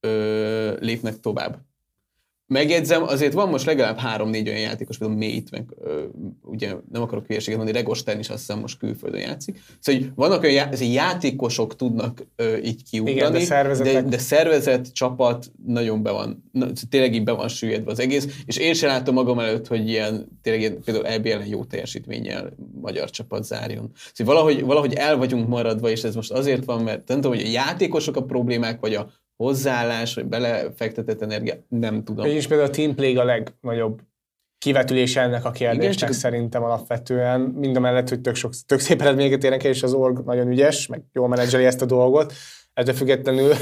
ö, 0.00 0.76
lépnek 0.80 1.20
tovább. 1.20 1.65
Megjegyzem, 2.48 3.02
azért 3.02 3.32
van 3.32 3.48
most 3.48 3.66
legalább 3.66 3.98
három-négy 3.98 4.48
olyan 4.48 4.60
játékos, 4.60 4.98
például 4.98 5.18
Mate, 5.18 5.48
meg 5.50 5.64
ö, 5.80 6.02
ugye 6.42 6.74
nem 6.92 7.02
akarok 7.02 7.26
hülyeséget 7.26 7.58
mondani, 7.58 7.78
Regostern 7.78 8.18
is 8.18 8.28
azt 8.28 8.38
hiszem 8.38 8.58
most 8.58 8.78
külföldön 8.78 9.20
játszik. 9.20 9.60
Szóval 9.80 10.00
hogy 10.00 10.10
vannak 10.14 10.42
olyan 10.42 10.54
já- 10.54 10.80
játékosok 10.80 11.76
tudnak 11.76 12.26
ö, 12.36 12.56
így 12.56 12.82
kiugrani, 12.90 13.18
Igen, 13.18 13.32
de, 13.32 13.40
szervezetek... 13.40 13.92
de, 13.92 14.08
de 14.08 14.18
szervezet, 14.18 14.92
csapat 14.92 15.50
nagyon 15.66 16.02
be 16.02 16.10
van, 16.10 16.50
na, 16.52 16.66
tényleg 16.90 17.14
így 17.14 17.24
be 17.24 17.32
van 17.32 17.48
süllyedve 17.48 17.90
az 17.90 18.00
egész, 18.00 18.42
és 18.44 18.56
én 18.56 18.74
sem 18.74 18.88
látom 18.88 19.14
magam 19.14 19.38
előtt, 19.38 19.66
hogy 19.66 19.88
ilyen 19.88 20.38
tényleg 20.42 20.62
ilyen, 20.62 20.82
például 20.84 21.06
EBL-en 21.06 21.46
jó 21.46 21.64
teljesítménnyel 21.64 22.52
magyar 22.80 23.10
csapat 23.10 23.44
zárjon. 23.44 23.90
Szóval 24.12 24.34
valahogy, 24.34 24.64
valahogy 24.64 24.94
el 24.94 25.16
vagyunk 25.16 25.48
maradva, 25.48 25.90
és 25.90 26.04
ez 26.04 26.14
most 26.14 26.32
azért 26.32 26.64
van, 26.64 26.82
mert 26.82 27.08
nem 27.08 27.20
tudom, 27.20 27.36
hogy 27.36 27.46
a 27.46 27.50
játékosok 27.50 28.16
a 28.16 28.24
problémák, 28.24 28.80
vagy 28.80 28.94
a 28.94 29.10
hozzáállás, 29.36 30.14
vagy 30.14 30.26
belefektetett 30.26 31.22
energia, 31.22 31.54
nem 31.68 32.04
tudom. 32.04 32.26
És 32.26 32.46
például 32.46 32.68
a 32.68 32.72
team 32.72 32.94
play 32.94 33.16
a 33.16 33.24
legnagyobb 33.24 34.00
kivetülése 34.58 35.20
ennek 35.20 35.44
a 35.44 35.50
kérdésnek 35.50 35.82
Igen, 35.82 35.96
csak 35.96 36.12
szerintem 36.12 36.62
alapvetően. 36.62 37.40
Mind 37.40 37.76
a 37.76 37.80
mellett, 37.80 38.08
hogy 38.08 38.20
tök, 38.20 38.34
sok, 38.34 38.52
tök 38.66 38.78
szép 38.78 39.00
eredményeket 39.00 39.44
érnek 39.44 39.64
el, 39.64 39.70
és 39.70 39.82
az 39.82 39.92
org 39.92 40.24
nagyon 40.24 40.50
ügyes, 40.50 40.86
meg 40.86 41.02
jól 41.12 41.28
menedzseli 41.28 41.64
ezt 41.64 41.82
a 41.82 41.86
dolgot. 41.86 42.32
Ettől 42.74 42.94
függetlenül... 42.94 43.52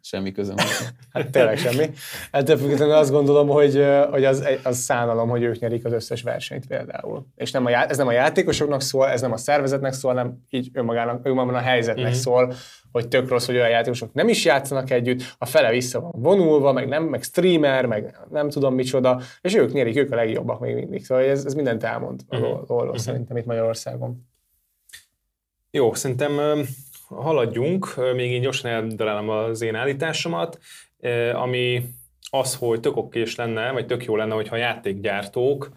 Semmi 0.00 0.32
közöm. 0.32 0.56
hát 1.12 1.30
tényleg 1.30 1.58
semmi. 1.58 1.90
Ettől 2.30 2.56
függetlenül 2.56 2.94
azt 2.94 3.10
gondolom, 3.10 3.48
hogy, 3.48 3.84
hogy 4.10 4.24
az, 4.24 4.48
az 4.62 4.78
szánalom, 4.78 5.28
hogy 5.28 5.42
ők 5.42 5.58
nyerik 5.58 5.84
az 5.84 5.92
összes 5.92 6.22
versenyt 6.22 6.66
például. 6.66 7.26
És 7.36 7.50
nem 7.50 7.66
a, 7.66 7.70
ez 7.70 7.96
nem 7.96 8.06
a 8.06 8.12
játékosoknak 8.12 8.80
szól, 8.80 9.08
ez 9.08 9.20
nem 9.20 9.32
a 9.32 9.36
szervezetnek 9.36 9.92
szól, 9.92 10.14
hanem 10.14 10.38
így 10.50 10.70
önmagának, 10.72 11.26
önmagában 11.26 11.54
a 11.54 11.64
helyzetnek 11.64 12.04
mm-hmm. 12.04 12.12
szól, 12.12 12.54
hogy 12.92 13.08
tök 13.08 13.28
rossz, 13.28 13.46
hogy 13.46 13.54
olyan 13.54 13.68
játékosok 13.68 14.12
nem 14.12 14.28
is 14.28 14.44
játszanak 14.44 14.90
együtt, 14.90 15.34
a 15.38 15.46
fele 15.46 15.70
vissza 15.70 16.00
van 16.00 16.12
vonulva, 16.14 16.72
meg 16.72 16.88
nem, 16.88 17.04
meg 17.04 17.22
streamer, 17.22 17.86
meg 17.86 18.16
nem 18.30 18.50
tudom 18.50 18.74
micsoda, 18.74 19.20
és 19.40 19.54
ők 19.54 19.72
nyerik, 19.72 19.96
ők 19.96 20.12
a 20.12 20.16
legjobbak 20.16 20.60
még 20.60 20.74
mindig. 20.74 21.04
Szóval 21.04 21.24
ez, 21.24 21.44
ez 21.44 21.54
mindent 21.54 21.82
elmond 21.82 22.20
uh-huh. 22.28 22.48
arról 22.48 22.82
uh-huh. 22.82 22.96
szerintem 22.96 23.36
itt 23.36 23.46
Magyarországon. 23.46 24.26
Jó, 25.70 25.94
szerintem 25.94 26.64
haladjunk, 27.08 27.94
még 28.14 28.30
én 28.30 28.40
gyorsan 28.40 28.70
eldarálom 28.70 29.28
az 29.28 29.62
én 29.62 29.74
állításomat, 29.74 30.58
ami 31.32 31.82
az, 32.30 32.54
hogy 32.54 32.80
tök 32.80 32.96
okés 32.96 33.36
lenne, 33.36 33.72
vagy 33.72 33.86
tök 33.86 34.04
jó 34.04 34.16
lenne, 34.16 34.34
hogyha 34.34 34.56
játékgyártók 34.56 35.70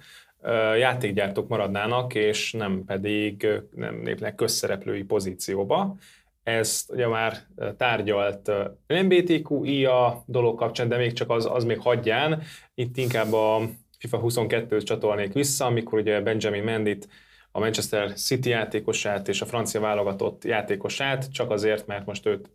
játékgyártók 0.77 1.47
maradnának, 1.47 2.15
és 2.15 2.53
nem 2.53 2.83
pedig 2.85 3.47
nem 3.75 4.03
lépnek 4.03 4.35
közszereplői 4.35 5.03
pozícióba. 5.03 5.95
Ezt 6.43 6.91
ugye 6.91 7.07
már 7.07 7.37
tárgyalt 7.77 8.51
LMBTQIA 8.87 10.23
dolog 10.25 10.57
kapcsán, 10.57 10.89
de 10.89 10.97
még 10.97 11.13
csak 11.13 11.29
az, 11.29 11.45
az 11.45 11.63
még 11.63 11.79
hagyján. 11.79 12.41
Itt 12.73 12.97
inkább 12.97 13.33
a 13.33 13.61
FIFA 13.97 14.21
22-t 14.23 14.83
csatolnék 14.83 15.33
vissza, 15.33 15.65
amikor 15.65 15.99
ugye 15.99 16.21
Benjamin 16.21 16.63
Mendit 16.63 17.07
a 17.51 17.59
Manchester 17.59 18.13
City 18.13 18.49
játékosát 18.49 19.27
és 19.27 19.41
a 19.41 19.45
francia 19.45 19.79
válogatott 19.79 20.43
játékosát, 20.43 21.31
csak 21.31 21.51
azért, 21.51 21.87
mert 21.87 22.05
most 22.05 22.25
őt 22.25 22.49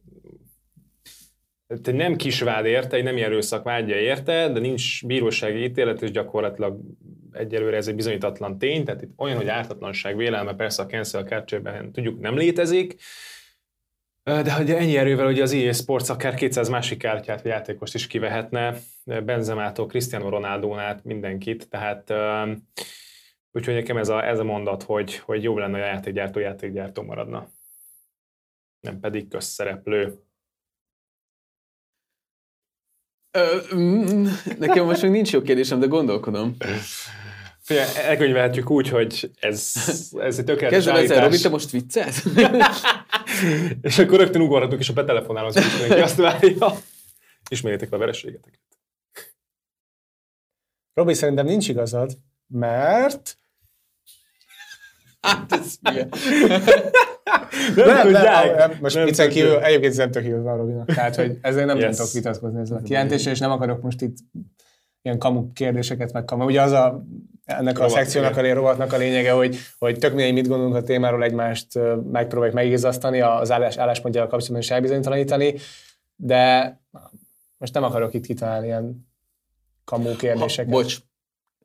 egy 1.67 1.95
nem 1.95 2.17
kisvád 2.17 2.65
érte, 2.65 2.97
egy 2.97 3.03
nem 3.03 3.17
erőszak 3.17 3.65
vágya 3.65 3.95
érte, 3.95 4.49
de 4.49 4.59
nincs 4.59 5.07
bírósági 5.07 5.63
ítélet, 5.63 6.03
és 6.03 6.11
gyakorlatilag 6.11 6.81
egyelőre 7.33 7.77
ez 7.77 7.89
egy 7.89 7.95
bizonyítatlan 7.95 8.59
tény, 8.59 8.85
tehát 8.85 9.03
itt 9.03 9.13
olyan, 9.17 9.37
hogy 9.37 9.49
ártatlanság 9.49 10.17
vélelme 10.17 10.55
persze 10.55 10.83
a 10.83 10.87
cancel 10.87 11.25
culture 11.25 11.89
tudjuk 11.93 12.21
nem 12.21 12.37
létezik, 12.37 12.97
de 14.27 14.53
hogy 14.53 14.71
ennyi 14.71 14.97
erővel 14.97 15.27
ugye 15.27 15.43
az 15.43 15.53
EA 15.53 15.73
Sports 15.73 16.09
akár 16.09 16.35
200 16.35 16.69
másik 16.69 16.99
kártyát 16.99 17.43
vagy 17.43 17.51
játékost 17.51 17.95
is 17.95 18.07
kivehetne, 18.07 18.77
Benzemától, 19.05 19.87
Cristiano 19.87 20.29
Ronaldo-nál 20.29 21.01
mindenkit, 21.03 21.69
tehát 21.69 22.11
úgyhogy 23.53 23.75
nekem 23.75 23.97
ez 23.97 24.09
a, 24.09 24.27
ez 24.27 24.39
a 24.39 24.45
mondat, 24.45 24.83
hogy, 24.83 25.17
hogy 25.17 25.43
jobb 25.43 25.57
lenne 25.57 25.83
a 25.83 25.87
játékgyártó 25.87 26.41
játékgyártó 26.41 27.03
maradna, 27.03 27.49
nem 28.81 29.01
pedig 29.01 29.29
közszereplő. 29.29 30.19
Mm, 33.75 34.27
nekem 34.59 34.85
most 34.85 35.03
még 35.03 35.11
nincs 35.11 35.33
jó 35.33 35.43
kérdésem, 35.43 35.81
de 35.81 35.87
gondolkodom. 35.87 36.57
Figyelj, 37.67 37.89
elkönyvelhetjük 37.97 38.71
úgy, 38.71 38.89
hogy 38.89 39.31
ez, 39.41 39.73
ez 40.19 40.39
egy 40.39 40.45
tökéletes 40.45 40.85
Kezdem 40.85 41.03
ezzel, 41.03 41.21
Robi, 41.21 41.39
te 41.39 41.49
most 41.49 41.71
viccet? 41.71 42.15
és 43.83 43.99
akkor 43.99 44.19
rögtön 44.19 44.41
ugorhatunk, 44.41 44.81
és 44.81 44.89
a 44.89 44.93
betelefonálom 44.93 45.49
az 45.55 45.87
hogy 45.89 46.01
azt 46.01 46.17
várja. 46.17 46.73
Ismerjétek 47.49 47.93
a 47.93 47.99
vereségeteket. 47.99 48.61
Robi, 50.95 51.15
szerintem 51.15 51.47
nincs 51.47 51.69
igazad, 51.69 52.19
mert... 52.47 53.39
Hát 55.21 55.53
ez 55.53 55.75
milyen? 55.83 56.09
nem, 57.77 58.11
nem, 58.11 58.11
nem, 58.11 58.55
nem, 58.57 58.79
most 58.81 59.03
viccen 59.03 59.29
kívül, 59.29 59.59
egyébként 59.59 59.97
nem 59.97 60.11
tök 60.11 60.43
van 60.43 60.57
Robinak. 60.57 60.87
Tehát, 60.87 61.17
hogy 61.17 61.39
ezért 61.41 61.67
nem 61.67 61.79
yes. 61.79 61.97
tudok 61.97 62.13
vitatkozni 62.13 62.61
ezzel 62.61 62.77
a 62.77 62.83
kijelentéssel, 62.83 63.33
és 63.33 63.39
nem 63.39 63.51
akarok 63.51 63.83
most 63.83 64.01
itt 64.01 64.17
ilyen 65.03 65.19
kamu 65.19 65.53
kérdéseket 65.53 66.13
meg 66.13 66.25
kamu. 66.25 66.45
Ugye 66.45 66.63
az 66.63 66.73
a 66.73 67.07
ennek 67.47 67.77
Rovat, 67.77 67.91
a 67.91 67.95
szekciónak, 67.95 68.37
a 68.37 68.55
rovatnak 68.55 68.93
a 68.93 68.97
lényege, 68.97 69.33
hogy, 69.33 69.59
hogy 69.79 69.99
tök 69.99 70.15
mindegy, 70.15 70.33
mit 70.33 70.49
gondolunk 70.49 70.75
a 70.75 70.83
témáról, 70.83 71.23
egymást 71.23 71.79
megpróbáljuk 72.11 72.55
megigazasztani, 72.55 73.21
az 73.21 73.51
állás, 73.51 73.77
álláspontjával 73.77 74.31
kapcsolatban 74.31 74.63
is 74.63 74.71
elbizonytalanítani, 74.71 75.55
de 76.17 76.81
most 77.59 77.75
nem 77.75 77.83
akarok 77.83 78.15
itt 78.15 78.27
kitalálni 78.27 78.67
ilyen 78.67 79.09
kamú 79.85 80.17
kérdéseket. 80.17 80.73
Ha, 80.73 80.81
bocs, 80.81 80.97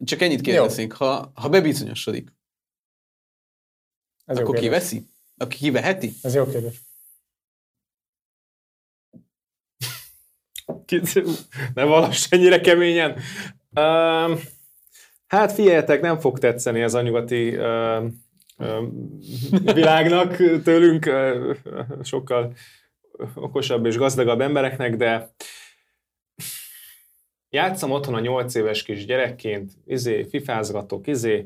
csak 0.03 0.21
ennyit 0.21 0.41
kérdezik, 0.41 0.93
ha, 0.93 1.31
ha 1.35 1.49
bebizonyosodik, 1.49 2.33
Ez 4.25 4.37
akkor 4.37 4.59
kiveszi? 4.59 5.05
Aki 5.37 5.57
kiveheti? 5.57 6.13
Ez 6.21 6.33
jó 6.33 6.45
kérdés. 6.45 6.81
ne 11.73 11.83
valass 11.83 12.27
ennyire 12.29 12.61
keményen. 12.61 13.19
Um, 13.75 14.39
Hát 15.31 15.51
figyeljetek, 15.51 16.01
nem 16.01 16.19
fog 16.19 16.39
tetszeni 16.39 16.81
ez 16.81 16.93
a 16.93 17.01
nyugati 17.01 17.57
uh, 17.57 18.03
uh, 18.57 19.73
világnak 19.73 20.35
tőlünk, 20.63 21.05
uh, 21.05 21.55
sokkal 22.03 22.53
okosabb 23.35 23.85
és 23.85 23.97
gazdagabb 23.97 24.41
embereknek, 24.41 24.95
de 24.95 25.33
játszom 27.49 27.91
otthon 27.91 28.13
a 28.13 28.19
nyolc 28.19 28.55
éves 28.55 28.83
kis 28.83 29.05
gyerekként, 29.05 29.71
izé, 29.85 30.23
fifázgatok, 30.23 31.07
izé, 31.07 31.45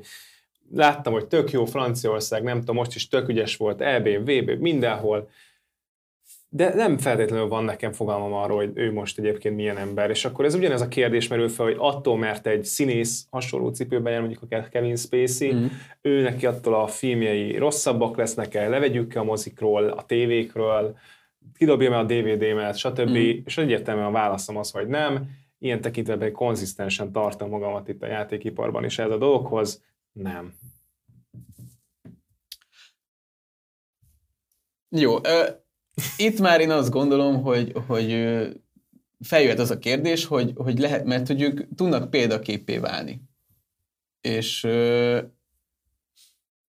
láttam, 0.72 1.14
hogy 1.14 1.28
tök 1.28 1.52
jó 1.52 1.66
Franciaország, 1.66 2.44
nem 2.44 2.60
tudom, 2.60 2.76
most 2.76 2.96
is 2.96 3.08
tök 3.08 3.30
ügyes 3.30 3.58
volt, 3.58 3.82
EB, 3.82 4.08
VB, 4.08 4.50
mindenhol, 4.60 5.30
de 6.56 6.74
nem 6.74 6.98
feltétlenül 6.98 7.48
van 7.48 7.64
nekem 7.64 7.92
fogalmam 7.92 8.34
arról, 8.34 8.58
hogy 8.58 8.72
ő 8.74 8.92
most 8.92 9.20
egyébként 9.20 9.56
milyen 9.56 9.78
ember. 9.78 10.10
És 10.10 10.26
akkor 10.26 10.46
ez 10.46 10.54
ugyanez 10.54 10.82
a 10.82 10.88
kérdés 10.88 11.28
merül 11.28 11.50
fel, 11.50 11.66
hogy 11.66 11.76
attól, 11.80 12.18
mert 12.18 12.48
egy 12.48 12.64
színész 12.64 13.28
hasonló 13.30 13.70
cipőben 13.70 14.12
jár, 14.12 14.22
mondjuk 14.22 14.52
a 14.52 14.68
Kevin 14.70 14.96
Spacey, 14.96 15.54
mm. 15.54 15.66
ő 16.02 16.22
neki 16.22 16.46
attól 16.46 16.74
a 16.74 16.88
filmjei 16.88 17.58
rosszabbak 17.58 18.18
lesznek 18.18 18.54
el, 18.54 18.70
levegyük 18.70 19.16
a 19.16 19.24
mozikról, 19.24 19.88
a 19.88 20.06
tévékről, 20.06 20.98
kidobjam 21.58 21.94
el 21.94 22.00
a 22.00 22.04
DVD-met, 22.04 22.78
stb. 22.78 23.18
Mm. 23.18 23.32
És 23.46 23.58
egyértelműen 23.58 24.08
a 24.08 24.12
válaszom 24.12 24.58
az, 24.58 24.72
hogy 24.72 24.88
nem. 24.88 25.30
Ilyen 25.60 25.82
tekintetben 25.82 26.32
konzisztensen 26.32 27.12
tartom 27.12 27.50
magamat 27.50 27.88
itt 27.88 28.04
a 28.04 28.08
játékiparban, 28.08 28.84
és 28.84 29.00
ez 29.00 29.12
a 29.12 29.18
dologhoz 29.18 29.84
nem. 30.12 30.54
Jó, 34.90 35.16
itt 36.18 36.40
már 36.40 36.62
én 36.62 36.72
azt 36.72 36.90
gondolom, 36.90 37.42
hogy, 37.42 37.74
hogy 37.88 38.10
feljöhet 39.20 39.60
az 39.60 39.72
a 39.72 39.80
kérdés, 39.80 40.26
hogy, 40.26 40.54
hogy 40.56 40.80
lehet, 40.80 41.06
mert 41.06 41.28
hogy 41.28 41.42
ők 41.42 41.76
tudnak 41.76 42.10
példaképé 42.10 42.78
válni. 42.78 43.22
És 44.22 44.64
ö, 44.64 45.22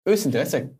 őszinte 0.02 0.38
leszek, 0.38 0.72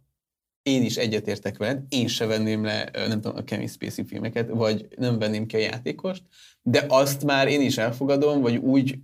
én 0.63 0.83
is 0.83 0.97
egyetértek 0.97 1.57
veled, 1.57 1.85
én 1.89 2.09
se 2.09 2.27
venném 2.27 2.65
le, 2.65 2.91
nem 2.93 3.21
tudom, 3.21 3.37
a 3.37 3.45
Kevin 3.45 3.69
Spacey 3.69 4.05
filmeket, 4.05 4.49
vagy 4.49 4.89
nem 4.97 5.19
venném 5.19 5.47
ki 5.47 5.57
a 5.57 5.59
játékost, 5.59 6.23
de 6.63 6.85
azt 6.89 7.25
már 7.25 7.49
én 7.49 7.61
is 7.61 7.79
elfogadom, 7.79 8.41
vagy 8.41 8.57
úgy 8.57 8.99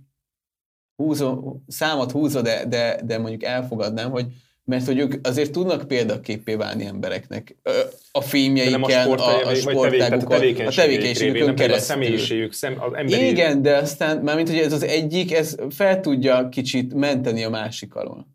húzom, 0.95 1.63
számot 1.67 2.11
húzza, 2.11 2.41
de, 2.41 2.65
de, 2.65 3.01
de 3.03 3.17
mondjuk 3.17 3.43
elfogadnám, 3.43 4.11
hogy 4.11 4.33
mert 4.69 4.85
hogy 4.85 4.99
ők 4.99 5.27
azért 5.27 5.51
tudnak 5.51 5.87
példaképé 5.87 6.55
válni 6.55 6.85
embereknek. 6.85 7.55
A 8.11 8.21
filmjeikkel, 8.21 9.11
a, 9.11 9.21
a, 9.21 9.47
a 9.47 9.55
sportágukon, 9.55 10.65
a 10.65 10.71
tevékenységükön 10.71 11.55
keresztül. 11.55 11.73
A 11.73 11.79
személyiségük, 11.79 12.53
szem, 12.53 12.75
az 12.79 12.93
emberi... 12.93 13.27
Igen, 13.27 13.61
de 13.61 13.75
aztán, 13.75 14.17
mármint, 14.17 14.49
hogy 14.49 14.57
ez 14.57 14.73
az 14.73 14.83
egyik, 14.83 15.33
ez 15.33 15.55
fel 15.69 15.99
tudja 15.99 16.49
kicsit 16.49 16.93
menteni 16.93 17.43
a 17.43 17.49
másik 17.49 17.95
alól. 17.95 18.27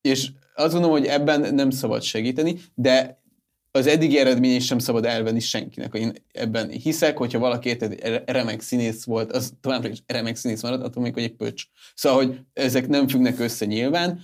És 0.00 0.28
azt 0.54 0.72
gondolom, 0.72 0.98
hogy 0.98 1.06
ebben 1.06 1.54
nem 1.54 1.70
szabad 1.70 2.02
segíteni, 2.02 2.58
de 2.74 3.22
az 3.70 3.86
eddigi 3.86 4.18
eredmény 4.18 4.60
sem 4.60 4.78
szabad 4.78 5.04
elvenni 5.04 5.40
senkinek. 5.40 5.94
Én 5.94 6.12
ebben 6.32 6.68
hiszek, 6.68 7.16
hogyha 7.16 7.38
valaki 7.38 7.68
érted, 7.68 8.22
remek 8.26 8.60
színész 8.60 9.04
volt, 9.04 9.32
az 9.32 9.52
továbbra 9.60 9.88
is 9.88 10.02
remek 10.06 10.36
színész 10.36 10.62
marad, 10.62 10.82
attól 10.82 11.02
még, 11.02 11.14
hogy 11.14 11.22
egy 11.22 11.34
pöcs. 11.34 11.64
Szóval, 11.94 12.24
hogy 12.24 12.40
ezek 12.52 12.88
nem 12.88 13.08
függnek 13.08 13.38
össze 13.38 13.64
nyilván, 13.66 14.20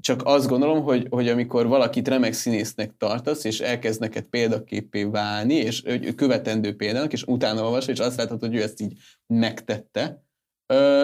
csak 0.00 0.20
azt 0.24 0.48
gondolom, 0.48 0.82
hogy, 0.82 1.06
hogy 1.10 1.28
amikor 1.28 1.66
valakit 1.66 2.08
remek 2.08 2.32
színésznek 2.32 2.90
tartasz, 2.98 3.44
és 3.44 3.60
elkezd 3.60 4.00
neked 4.00 4.24
példaképé 4.24 5.04
válni, 5.04 5.54
és 5.54 5.82
követendő 6.16 6.76
példának, 6.76 7.12
és 7.12 7.22
utána 7.22 7.62
olvas, 7.62 7.86
és 7.86 7.98
azt 7.98 8.16
látod, 8.16 8.40
hogy 8.40 8.54
ő 8.54 8.62
ezt 8.62 8.80
így 8.80 8.92
megtette, 9.26 10.24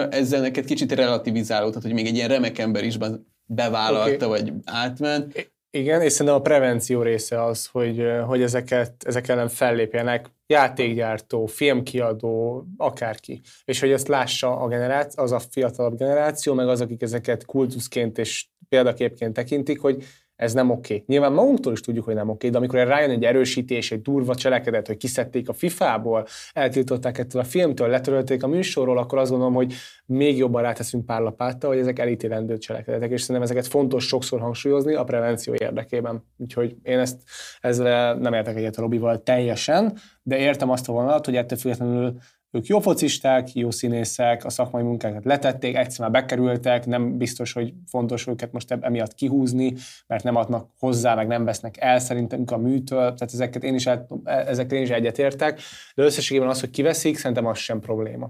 ezzel 0.09 0.41
neked 0.41 0.65
kicsit 0.65 0.91
relativizálódhat, 0.91 1.83
hogy 1.83 1.93
még 1.93 2.05
egy 2.05 2.15
ilyen 2.15 2.29
remek 2.29 2.57
ember 2.57 2.83
is 2.83 2.97
bevállalta, 3.45 4.27
okay. 4.27 4.41
vagy 4.41 4.53
átment. 4.65 5.51
Igen, 5.71 6.01
és 6.01 6.11
szerintem 6.11 6.35
a 6.35 6.41
prevenció 6.41 7.01
része 7.01 7.43
az, 7.43 7.65
hogy, 7.65 8.03
hogy 8.25 8.41
ezeket, 8.41 9.03
ezek 9.03 9.27
ellen 9.27 9.47
fellépjenek 9.47 10.29
játékgyártó, 10.47 11.45
filmkiadó, 11.45 12.65
akárki. 12.77 13.41
És 13.65 13.79
hogy 13.79 13.91
ezt 13.91 14.07
lássa 14.07 14.57
a 14.57 14.67
generáció, 14.67 15.23
az 15.23 15.31
a 15.31 15.39
fiatalabb 15.39 15.97
generáció, 15.97 16.53
meg 16.53 16.67
az, 16.67 16.81
akik 16.81 17.01
ezeket 17.01 17.45
kultuszként 17.45 18.17
és 18.17 18.47
példaképként 18.69 19.33
tekintik, 19.33 19.79
hogy 19.79 20.03
ez 20.39 20.53
nem 20.53 20.69
oké. 20.69 20.93
Okay. 20.93 21.05
Nyilván 21.07 21.31
magunktól 21.31 21.73
is 21.73 21.81
tudjuk, 21.81 22.05
hogy 22.05 22.13
nem 22.13 22.29
oké, 22.29 22.35
okay, 22.35 22.49
de 22.49 22.57
amikor 22.57 22.87
rájön 22.87 23.09
egy 23.09 23.23
erősítés, 23.23 23.91
egy 23.91 24.01
durva 24.01 24.35
cselekedet, 24.35 24.87
hogy 24.87 24.97
kiszedték 24.97 25.49
a 25.49 25.53
FIFA-ból, 25.53 26.25
eltiltották 26.53 27.17
ettől 27.17 27.41
a 27.41 27.43
filmtől, 27.43 27.87
letörölték 27.87 28.43
a 28.43 28.47
műsorról, 28.47 28.97
akkor 28.97 29.17
azt 29.17 29.29
gondolom, 29.29 29.53
hogy 29.53 29.73
még 30.05 30.37
jobban 30.37 30.61
ráteszünk 30.61 31.05
pár 31.05 31.21
lapáttal, 31.21 31.69
hogy 31.69 31.79
ezek 31.79 31.99
elítélendő 31.99 32.57
cselekedetek, 32.57 33.11
és 33.11 33.21
szerintem 33.21 33.43
ezeket 33.43 33.67
fontos 33.67 34.05
sokszor 34.07 34.39
hangsúlyozni 34.39 34.93
a 34.93 35.03
prevenció 35.03 35.53
érdekében. 35.53 36.23
Úgyhogy 36.37 36.75
én 36.83 36.99
ezt 36.99 37.21
ezzel 37.61 38.15
nem 38.15 38.33
értek 38.33 38.55
egyet 38.55 38.77
a 38.77 38.81
lobbyval 38.81 39.23
teljesen, 39.23 39.97
de 40.23 40.37
értem 40.37 40.69
azt 40.69 40.89
a 40.89 40.91
vonalat, 40.91 41.25
hogy 41.25 41.35
ettől 41.35 41.57
függetlenül 41.57 42.17
ők 42.51 42.65
jó 42.65 42.79
focisták, 42.79 43.53
jó 43.53 43.71
színészek, 43.71 44.45
a 44.45 44.49
szakmai 44.49 44.83
munkákat 44.83 45.25
letették, 45.25 45.75
egyszer 45.75 45.99
már 45.99 46.21
bekerültek, 46.21 46.85
nem 46.85 47.17
biztos, 47.17 47.53
hogy 47.53 47.73
fontos 47.87 48.27
őket 48.27 48.51
most 48.51 48.71
emiatt 48.71 49.13
kihúzni, 49.13 49.73
mert 50.07 50.23
nem 50.23 50.35
adnak 50.35 50.69
hozzá, 50.79 51.15
meg 51.15 51.27
nem 51.27 51.45
vesznek 51.45 51.75
el 51.79 51.99
szerintem 51.99 52.43
a 52.45 52.57
műtől, 52.57 52.99
tehát 52.99 53.33
ezeket 53.33 53.63
én 53.63 53.75
is, 53.75 53.85
el, 53.85 54.07
ezekkel 54.23 54.77
én 54.77 54.83
is 54.83 54.89
egyetértek, 54.89 55.61
de 55.95 56.03
összességében 56.03 56.49
az, 56.49 56.59
hogy 56.59 56.69
kiveszik, 56.69 57.17
szerintem 57.17 57.45
az 57.45 57.57
sem 57.57 57.79
probléma. 57.79 58.29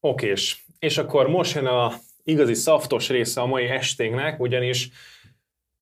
Okés. 0.00 0.66
És 0.78 0.98
akkor 0.98 1.28
most 1.28 1.54
jön 1.54 1.66
a 1.66 1.92
igazi 2.24 2.54
szaftos 2.54 3.08
része 3.08 3.40
a 3.40 3.46
mai 3.46 3.66
esténknek, 3.66 4.40
ugyanis 4.40 4.90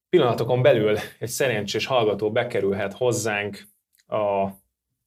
pillanatokon 0.09 0.63
belül 0.63 0.99
egy 1.19 1.29
szerencsés 1.29 1.87
hallgató 1.87 2.33
bekerülhet 2.33 2.93
hozzánk 2.93 3.69
a 4.07 4.49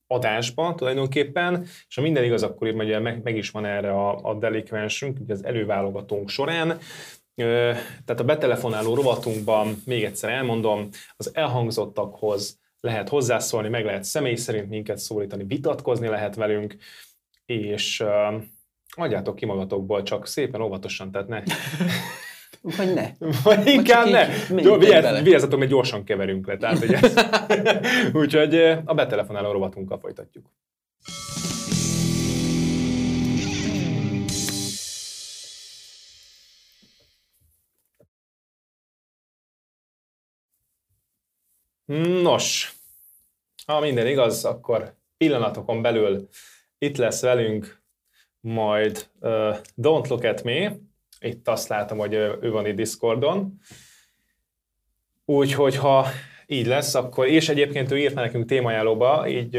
adásba 0.07 0.75
tulajdonképpen, 0.75 1.63
és 1.87 1.95
ha 1.95 2.01
minden 2.01 2.23
igaz, 2.23 2.43
akkor 2.43 2.67
itt 2.67 2.75
ugye 2.81 2.99
meg, 2.99 3.23
meg 3.23 3.37
is 3.37 3.49
van 3.49 3.65
erre 3.65 3.91
a, 3.91 4.29
a 4.29 4.33
delikvensünk, 4.33 5.19
ugye 5.19 5.33
az 5.33 5.45
előválogatónk 5.45 6.29
során. 6.29 6.77
Tehát 8.05 8.19
a 8.19 8.23
betelefonáló 8.23 8.95
rovatunkban, 8.95 9.81
még 9.85 10.03
egyszer 10.03 10.29
elmondom, 10.29 10.89
az 11.15 11.31
elhangzottakhoz 11.35 12.59
lehet 12.79 13.09
hozzászólni, 13.09 13.69
meg 13.69 13.85
lehet 13.85 14.03
személy 14.03 14.35
szerint 14.35 14.69
minket 14.69 14.97
szólítani, 14.97 15.43
vitatkozni 15.43 16.07
lehet 16.07 16.35
velünk, 16.35 16.75
és 17.45 17.99
uh, 17.99 18.43
adjátok 18.87 19.35
ki 19.35 19.45
magatokból, 19.45 20.03
csak 20.03 20.27
szépen 20.27 20.61
óvatosan, 20.61 21.11
tehát 21.11 21.27
ne 21.27 21.43
vagy 22.61 22.93
ne. 22.93 23.11
Vagy 23.43 23.67
inkább 23.67 24.07
ne. 24.07 25.21
Vigyázzatok, 25.21 25.59
mert 25.59 25.71
gyorsan 25.71 26.03
keverünk 26.03 26.47
le. 26.47 26.57
Tehát, 26.57 26.83
ugye. 26.83 26.99
Úgyhogy 28.21 28.55
a 28.85 28.93
betelefonáló 28.93 29.51
rovatunkkal 29.51 29.99
folytatjuk. 29.99 30.45
Nos, 42.21 42.73
ha 43.65 43.79
minden 43.79 44.07
igaz, 44.07 44.45
akkor 44.45 44.95
pillanatokon 45.17 45.81
belül 45.81 46.27
itt 46.77 46.97
lesz 46.97 47.21
velünk 47.21 47.81
majd 48.39 49.07
uh, 49.19 49.57
Don't 49.81 50.07
Look 50.09 50.23
At 50.23 50.43
Me, 50.43 50.75
itt 51.23 51.47
azt 51.47 51.67
látom, 51.67 51.97
hogy 51.97 52.13
ő 52.13 52.51
van 52.51 52.65
itt 52.65 52.75
Discordon. 52.75 53.59
Úgyhogy 55.25 55.75
ha 55.75 56.05
így 56.45 56.65
lesz, 56.65 56.95
akkor, 56.95 57.27
és 57.27 57.49
egyébként 57.49 57.91
ő 57.91 57.97
írt 57.97 58.13
nekünk 58.13 58.45
témajállóba, 58.45 59.27
így 59.27 59.55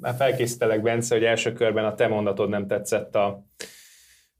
már 0.00 0.14
felkészítelek, 0.16 0.82
Bence, 0.82 1.14
hogy 1.14 1.24
első 1.24 1.52
körben 1.52 1.84
a 1.84 1.94
te 1.94 2.08
mondatod 2.08 2.48
nem 2.48 2.66
tetszett 2.66 3.14
a 3.14 3.44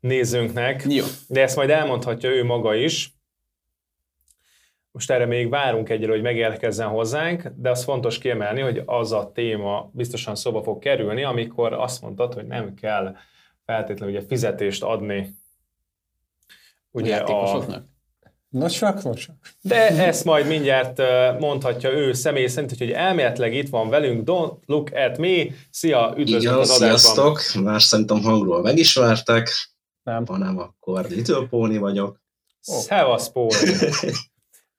nézőnknek. 0.01 0.85
Jó. 0.89 1.05
De 1.29 1.43
ezt 1.43 1.57
majd 1.57 1.71
elmondhatja 1.71 2.31
ő 2.31 2.45
maga 2.45 2.75
is. 2.75 3.15
Most 4.91 5.11
erre 5.11 5.27
még 5.27 5.49
várunk 5.49 5.89
egyre, 5.89 6.11
hogy 6.11 6.23
megérkezzen 6.23 6.89
hozzánk, 6.89 7.53
de 7.57 7.71
az 7.71 7.85
fontos 7.85 8.19
kiemelni, 8.19 8.61
hogy 8.61 8.83
az 8.87 9.13
a 9.13 9.33
téma 9.33 9.91
biztosan 9.93 10.35
szóba 10.35 10.63
fog 10.63 10.79
kerülni, 10.79 11.23
amikor 11.23 11.73
azt 11.73 12.03
mondtad, 12.03 12.35
hogy 12.35 12.47
nem 12.47 12.75
kell 12.75 13.17
feltétlenül 13.65 14.15
ugye 14.15 14.27
fizetést 14.27 14.83
adni 14.83 15.39
ugye? 16.91 17.17
A... 17.17 17.65
Nocsak, 18.51 19.03
nocsak. 19.03 19.37
De 19.61 19.89
ezt 20.07 20.25
majd 20.25 20.47
mindjárt 20.47 20.99
mondhatja 21.41 21.91
ő 21.91 22.13
személy 22.13 22.47
szerint, 22.47 22.79
hogy 22.79 22.91
elméletileg 22.91 23.55
itt 23.55 23.69
van 23.69 23.89
velünk, 23.89 24.23
don't 24.27 24.57
look 24.67 24.91
at 24.93 25.19
me, 25.19 25.45
szia, 25.71 26.15
üdvözlök 26.17 26.59
az 26.59 26.71
adásban. 26.71 26.99
Sziasztok, 26.99 27.63
már 27.65 27.83
szerintem 27.83 28.23
hangról 28.23 28.63
megismertek, 28.63 29.51
nem. 30.03 30.27
ha 30.27 30.37
nem, 30.37 30.59
akkor 30.59 31.07
Little 31.09 31.47
Pony 31.51 31.79
vagyok. 31.79 32.21
Oh. 32.67 32.77
Szevasz, 32.81 33.31
Pony! 33.31 33.49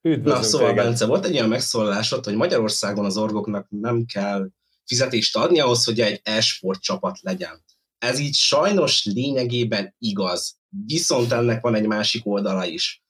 Üdvözlök 0.02 0.36
Na 0.42 0.44
szóval, 0.44 0.70
téged. 0.70 0.86
Bence, 0.86 1.06
volt 1.06 1.26
egy 1.26 1.36
olyan 1.36 1.50
megszólalásod, 1.50 2.26
hogy 2.26 2.36
Magyarországon 2.36 3.06
az 3.06 3.18
orgoknak 3.18 3.68
nem 3.70 4.06
kell 4.06 4.50
fizetést 4.86 5.38
adni 5.38 5.60
ahhoz, 5.60 5.84
hogy 5.84 6.00
egy 6.00 6.22
e-sport 6.24 6.82
csapat 6.82 7.20
legyen. 7.22 7.64
Ez 7.98 8.20
így 8.20 8.34
sajnos 8.34 9.06
lényegében 9.06 9.96
igaz 9.98 10.61
viszont 10.86 11.32
ennek 11.32 11.62
van 11.62 11.76
egy 11.76 11.88
másik 11.88 12.26
oldala 12.26 12.66
is. 12.66 13.04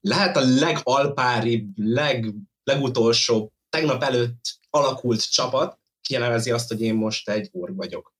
Lehet 0.00 0.36
a 0.36 0.40
legalpáribb, 0.40 1.78
leg, 1.78 2.34
legutolsó, 2.64 3.52
tegnap 3.68 4.02
előtt 4.02 4.58
alakult 4.70 5.30
csapat, 5.30 5.78
kielevezi 6.00 6.50
azt, 6.50 6.68
hogy 6.68 6.80
én 6.80 6.94
most 6.94 7.28
egy 7.28 7.48
org 7.52 7.76
vagyok. 7.76 8.14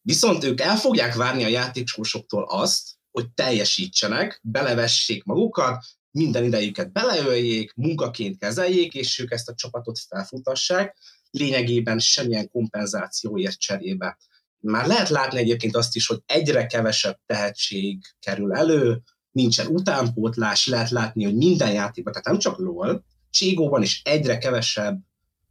Viszont 0.00 0.44
ők 0.44 0.60
el 0.60 0.76
fogják 0.76 1.14
várni 1.14 1.44
a 1.44 1.48
játékosoktól 1.48 2.44
azt, 2.48 2.90
hogy 3.10 3.30
teljesítsenek, 3.30 4.40
belevessék 4.42 5.24
magukat, 5.24 5.84
minden 6.10 6.44
idejüket 6.44 6.92
beleöljék, 6.92 7.74
munkaként 7.74 8.38
kezeljék, 8.38 8.94
és 8.94 9.18
ők 9.18 9.30
ezt 9.30 9.48
a 9.48 9.54
csapatot 9.54 9.98
felfutassák, 9.98 10.96
lényegében 11.30 11.98
semmilyen 11.98 12.48
kompenzációért 12.48 13.58
cserébe. 13.58 14.18
Már 14.62 14.86
lehet 14.86 15.08
látni 15.08 15.38
egyébként 15.38 15.76
azt 15.76 15.96
is, 15.96 16.06
hogy 16.06 16.22
egyre 16.26 16.66
kevesebb 16.66 17.18
tehetség 17.26 17.98
kerül 18.20 18.54
elő, 18.54 19.02
nincsen 19.30 19.66
utánpótlás, 19.66 20.66
lehet 20.66 20.90
látni, 20.90 21.24
hogy 21.24 21.36
minden 21.36 21.72
játékban, 21.72 22.12
tehát 22.12 22.28
nem 22.28 22.38
csak 22.38 22.58
LOL, 22.58 23.04
Cségóban 23.30 23.82
is 23.82 24.00
egyre 24.04 24.38
kevesebb 24.38 25.00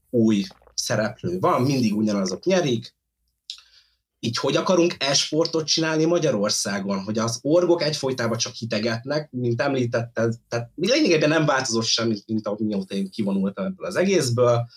új 0.09 0.43
szereplő 0.73 1.39
van, 1.39 1.61
mindig 1.61 1.95
ugyanazok 1.95 2.43
nyerik, 2.43 2.95
így 4.23 4.37
hogy 4.37 4.55
akarunk 4.55 4.95
esportot 4.99 5.65
csinálni 5.65 6.05
Magyarországon, 6.05 7.03
hogy 7.03 7.17
az 7.17 7.39
orgok 7.41 7.81
egyfolytában 7.81 8.37
csak 8.37 8.53
hitegetnek, 8.53 9.31
mint 9.31 9.61
említetted, 9.61 10.33
tehát 10.47 10.71
lényegében 10.75 11.29
nem 11.29 11.45
változott 11.45 11.85
semmit, 11.85 12.23
mint 12.27 12.47
ahogy 12.47 12.65
mióta 12.65 12.95
én 12.95 13.09
kivonultam 13.09 13.65
ebből 13.65 13.85
az 13.85 13.95
egészből, 13.95 14.67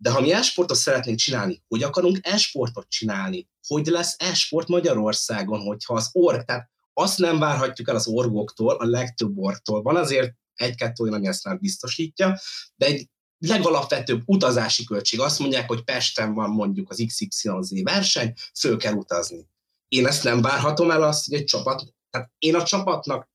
de 0.00 0.10
ha 0.10 0.20
mi 0.20 0.32
esportot 0.32 0.76
szeretnénk 0.76 1.18
csinálni, 1.18 1.62
hogy 1.68 1.82
akarunk 1.82 2.18
esportot 2.22 2.88
csinálni? 2.88 3.48
Hogy 3.66 3.86
lesz 3.86 4.14
esport 4.18 4.68
Magyarországon, 4.68 5.60
hogyha 5.60 5.94
az 5.94 6.08
org, 6.12 6.44
tehát 6.44 6.70
azt 6.92 7.18
nem 7.18 7.38
várhatjuk 7.38 7.88
el 7.88 7.94
az 7.94 8.06
orgoktól, 8.06 8.74
a 8.74 8.84
legtöbb 8.84 9.38
orgtól. 9.38 9.82
Van 9.82 9.96
azért 9.96 10.32
egy-kettő 10.54 11.02
olyan, 11.02 11.14
ami 11.14 11.26
ezt 11.26 11.44
már 11.44 11.58
biztosítja, 11.58 12.38
de 12.76 12.86
egy 12.86 13.08
legalapvetőbb 13.38 14.22
utazási 14.24 14.84
költség. 14.84 15.20
Azt 15.20 15.38
mondják, 15.38 15.68
hogy 15.68 15.84
Pesten 15.84 16.34
van 16.34 16.50
mondjuk 16.50 16.90
az 16.90 17.04
XYZ 17.06 17.82
verseny, 17.82 18.32
föl 18.58 18.76
kell 18.76 18.94
utazni. 18.94 19.48
Én 19.88 20.06
ezt 20.06 20.24
nem 20.24 20.40
várhatom 20.40 20.90
el 20.90 21.02
azt, 21.02 21.28
hogy 21.28 21.38
egy 21.38 21.44
csapat, 21.44 21.94
tehát 22.10 22.30
én 22.38 22.54
a 22.54 22.62
csapatnak 22.62 23.28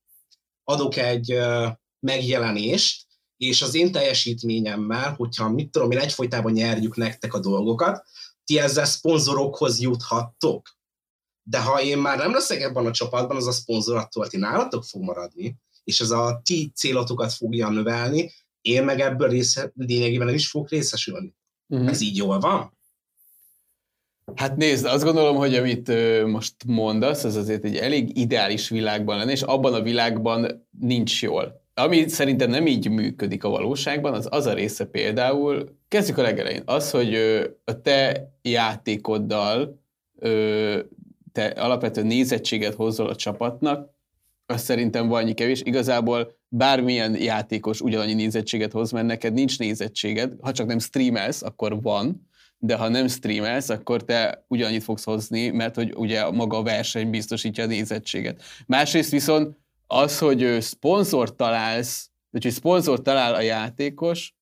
adok 0.64 0.96
egy 0.96 1.38
megjelenést, 1.98 3.03
és 3.46 3.62
az 3.62 3.74
én 3.74 3.92
teljesítményemmel, 3.92 5.14
hogyha 5.16 5.48
mit 5.48 5.70
tudom 5.70 5.90
én 5.90 5.98
egyfolytában 5.98 6.52
nyerjük 6.52 6.96
nektek 6.96 7.34
a 7.34 7.40
dolgokat, 7.40 8.04
ti 8.44 8.58
ezzel 8.58 8.84
szponzorokhoz 8.84 9.80
juthattok. 9.80 10.76
De 11.42 11.60
ha 11.60 11.82
én 11.82 11.98
már 11.98 12.18
nem 12.18 12.32
leszek 12.32 12.60
ebben 12.60 12.86
a 12.86 12.90
csapatban, 12.90 13.36
az 13.36 13.46
a 13.46 13.52
szponzor 13.52 13.96
attól 13.96 14.28
ti 14.28 14.36
nálatok 14.36 14.84
fog 14.84 15.02
maradni, 15.02 15.56
és 15.84 16.00
ez 16.00 16.10
a 16.10 16.40
ti 16.44 16.72
célotokat 16.74 17.32
fogja 17.32 17.68
növelni, 17.68 18.32
én 18.60 18.84
meg 18.84 19.00
ebből 19.00 19.28
része, 19.28 19.72
lényegében 19.74 20.26
nem 20.26 20.34
is 20.34 20.48
fogok 20.48 20.70
részesülni. 20.70 21.34
Uh-huh. 21.66 21.88
Ez 21.88 22.00
így 22.00 22.16
jól 22.16 22.38
van? 22.38 22.76
Hát 24.34 24.56
nézd, 24.56 24.84
azt 24.84 25.04
gondolom, 25.04 25.36
hogy 25.36 25.54
amit 25.54 25.88
most 26.26 26.54
mondasz, 26.66 27.24
az 27.24 27.36
azért 27.36 27.64
egy 27.64 27.76
elég 27.76 28.18
ideális 28.18 28.68
világban 28.68 29.16
lenne, 29.16 29.30
és 29.30 29.42
abban 29.42 29.74
a 29.74 29.82
világban 29.82 30.68
nincs 30.78 31.22
jól. 31.22 31.63
Ami 31.74 32.08
szerintem 32.08 32.50
nem 32.50 32.66
így 32.66 32.90
működik 32.90 33.44
a 33.44 33.48
valóságban, 33.48 34.14
az 34.14 34.26
az 34.30 34.46
a 34.46 34.52
része 34.52 34.84
például, 34.84 35.78
kezdjük 35.88 36.18
a 36.18 36.22
legelején, 36.22 36.62
az, 36.64 36.90
hogy 36.90 37.14
a 37.64 37.80
te 37.80 38.30
játékoddal 38.42 39.82
te 41.32 41.46
alapvetően 41.46 42.06
nézettséget 42.06 42.74
hozol 42.74 43.08
a 43.08 43.16
csapatnak, 43.16 43.92
az 44.46 44.62
szerintem 44.62 45.08
van 45.08 45.22
annyi 45.22 45.34
kevés. 45.34 45.62
Igazából 45.64 46.36
bármilyen 46.48 47.22
játékos 47.22 47.80
ugyanannyi 47.80 48.14
nézettséget 48.14 48.72
hoz, 48.72 48.90
mert 48.90 49.06
neked 49.06 49.32
nincs 49.32 49.58
nézettséged, 49.58 50.32
ha 50.40 50.52
csak 50.52 50.66
nem 50.66 50.78
streamelsz, 50.78 51.42
akkor 51.42 51.82
van, 51.82 52.28
de 52.58 52.76
ha 52.76 52.88
nem 52.88 53.08
streamelsz, 53.08 53.68
akkor 53.68 54.04
te 54.04 54.44
ugyanannyit 54.48 54.82
fogsz 54.82 55.04
hozni, 55.04 55.48
mert 55.48 55.74
hogy 55.74 55.92
ugye 55.96 56.30
maga 56.30 56.56
a 56.56 56.62
verseny 56.62 57.10
biztosítja 57.10 57.64
a 57.64 57.66
nézettséget. 57.66 58.42
Másrészt 58.66 59.10
viszont 59.10 59.56
az, 59.86 60.18
hogy 60.18 60.56
szponzort 60.60 61.34
találsz, 61.34 62.10
vagy 62.30 62.42
hogy 62.42 62.52
szponzort 62.52 63.02
talál 63.02 63.34
a 63.34 63.40
játékos, 63.40 64.34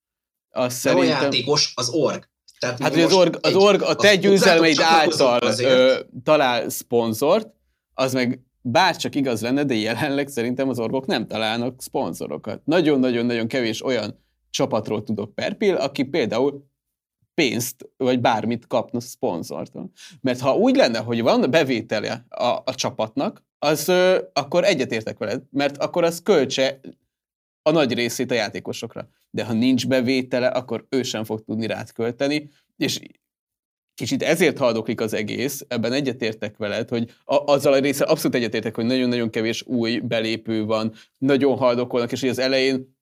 az 0.51 0.73
de 0.73 0.79
szerintem... 0.79 1.19
a 1.19 1.23
játékos 1.23 1.73
az 1.77 1.89
org. 1.89 2.31
Tehát 2.59 2.79
hát, 2.79 2.93
hogy 2.93 3.03
az 3.03 3.13
org, 3.13 3.39
az 3.41 3.55
org 3.55 3.83
a 3.83 3.95
te 3.95 4.17
győzelmeid 4.17 4.81
által 4.81 5.41
ö, 5.59 6.01
talál 6.23 6.69
szponzort, 6.69 7.49
az 7.95 8.13
meg 8.13 8.41
bárcsak 8.61 9.15
igaz 9.15 9.41
lenne, 9.41 9.65
de 9.65 9.75
jelenleg 9.75 10.29
szerintem 10.29 10.69
az 10.69 10.79
orgok 10.79 11.07
nem 11.07 11.27
találnak 11.27 11.83
szponzorokat. 11.83 12.61
Nagyon-nagyon-nagyon 12.65 13.47
kevés 13.47 13.85
olyan 13.85 14.25
csapatról 14.51 15.03
tudok 15.03 15.35
perpil, 15.35 15.75
aki 15.75 16.03
például 16.03 16.71
pénzt, 17.35 17.89
vagy 17.97 18.21
bármit 18.21 18.67
kapna 18.67 19.01
szponzortól. 19.01 19.91
Mert 20.21 20.41
ha 20.41 20.57
úgy 20.57 20.77
lenne, 20.77 20.99
hogy 20.99 21.23
van 21.23 21.51
bevétele 21.51 22.25
a, 22.29 22.45
a 22.65 22.75
csapatnak, 22.75 23.45
az 23.59 23.89
ö, 23.89 24.19
akkor 24.33 24.65
egyetértek 24.65 25.19
veled, 25.19 25.43
mert 25.51 25.77
akkor 25.77 26.05
az 26.05 26.23
költse 26.23 26.81
a 27.63 27.71
nagy 27.71 27.95
részét 27.95 28.31
a 28.31 28.35
játékosokra. 28.35 29.09
De 29.31 29.45
ha 29.45 29.53
nincs 29.53 29.89
bevétele, 29.89 30.47
akkor 30.47 30.87
ő 30.89 31.03
sem 31.03 31.25
fog 31.25 31.45
tudni 31.45 31.67
rád 31.67 31.93
költeni, 31.93 32.51
és 32.77 33.01
kicsit 33.95 34.23
ezért 34.23 34.59
haldoklik 34.59 35.01
az 35.01 35.13
egész, 35.13 35.65
ebben 35.69 35.93
egyetértek 35.93 36.57
veled, 36.57 36.89
hogy 36.89 37.11
a, 37.25 37.53
azzal 37.53 37.73
a 37.73 37.79
része 37.79 38.05
abszolút 38.05 38.37
egyetértek, 38.37 38.75
hogy 38.75 38.85
nagyon-nagyon 38.85 39.31
kevés 39.31 39.63
új 39.67 39.99
belépő 39.99 40.65
van, 40.65 40.93
nagyon 41.19 41.57
haldokolnak, 41.57 42.13
és 42.13 42.21
hogy 42.21 42.29
az 42.29 42.39
elején 42.39 42.97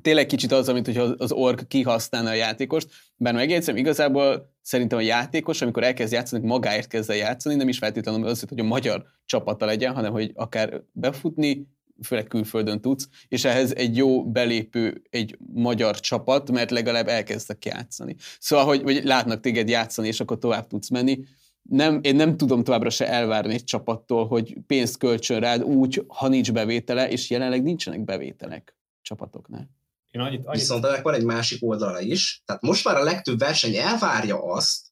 tényleg 0.00 0.26
kicsit 0.26 0.52
az, 0.52 0.68
amit 0.68 0.86
hogyha 0.86 1.02
az 1.02 1.32
org 1.32 1.66
kihasználna 1.66 2.28
a 2.28 2.34
játékost, 2.34 2.88
bár 3.16 3.34
megjegyzem, 3.34 3.76
igazából 3.76 4.54
szerintem 4.62 4.98
a 4.98 5.02
játékos, 5.02 5.62
amikor 5.62 5.82
elkezd 5.82 6.12
játszani, 6.12 6.46
magáért 6.46 6.88
kezd 6.88 7.10
el 7.10 7.16
játszani, 7.16 7.54
nem 7.54 7.68
is 7.68 7.78
feltétlenül 7.78 8.26
az, 8.26 8.44
hogy 8.48 8.60
a 8.60 8.64
magyar 8.64 9.04
csapata 9.24 9.64
legyen, 9.64 9.94
hanem 9.94 10.12
hogy 10.12 10.30
akár 10.34 10.82
befutni, 10.92 11.66
főleg 12.02 12.26
külföldön 12.26 12.80
tudsz, 12.80 13.08
és 13.28 13.44
ehhez 13.44 13.74
egy 13.74 13.96
jó 13.96 14.30
belépő, 14.30 15.02
egy 15.10 15.38
magyar 15.52 16.00
csapat, 16.00 16.50
mert 16.50 16.70
legalább 16.70 17.08
elkezdtek 17.08 17.64
játszani. 17.64 18.16
Szóval, 18.38 18.64
hogy, 18.64 18.82
hogy 18.82 19.04
látnak 19.04 19.40
téged 19.40 19.68
játszani, 19.68 20.08
és 20.08 20.20
akkor 20.20 20.38
tovább 20.38 20.66
tudsz 20.66 20.88
menni. 20.88 21.18
Nem, 21.62 22.00
én 22.02 22.16
nem 22.16 22.36
tudom 22.36 22.64
továbbra 22.64 22.90
se 22.90 23.08
elvárni 23.08 23.54
egy 23.54 23.64
csapattól, 23.64 24.26
hogy 24.26 24.56
pénzt 24.66 24.96
költsön 24.96 25.40
rád 25.40 25.62
úgy, 25.62 26.04
ha 26.08 26.28
nincs 26.28 26.52
bevétele, 26.52 27.10
és 27.10 27.30
jelenleg 27.30 27.62
nincsenek 27.62 28.04
bevételek 28.04 28.76
csapatoknál. 29.02 29.70
Én 30.16 30.22
annyit, 30.22 30.46
annyit... 30.46 30.60
Viszont 30.60 30.84
ennek 30.84 31.02
van 31.02 31.14
egy 31.14 31.24
másik 31.24 31.64
oldala 31.64 32.00
is. 32.00 32.42
Tehát 32.44 32.62
most 32.62 32.84
már 32.84 32.96
a 32.96 33.02
legtöbb 33.02 33.38
verseny 33.38 33.76
elvárja 33.76 34.42
azt, 34.42 34.86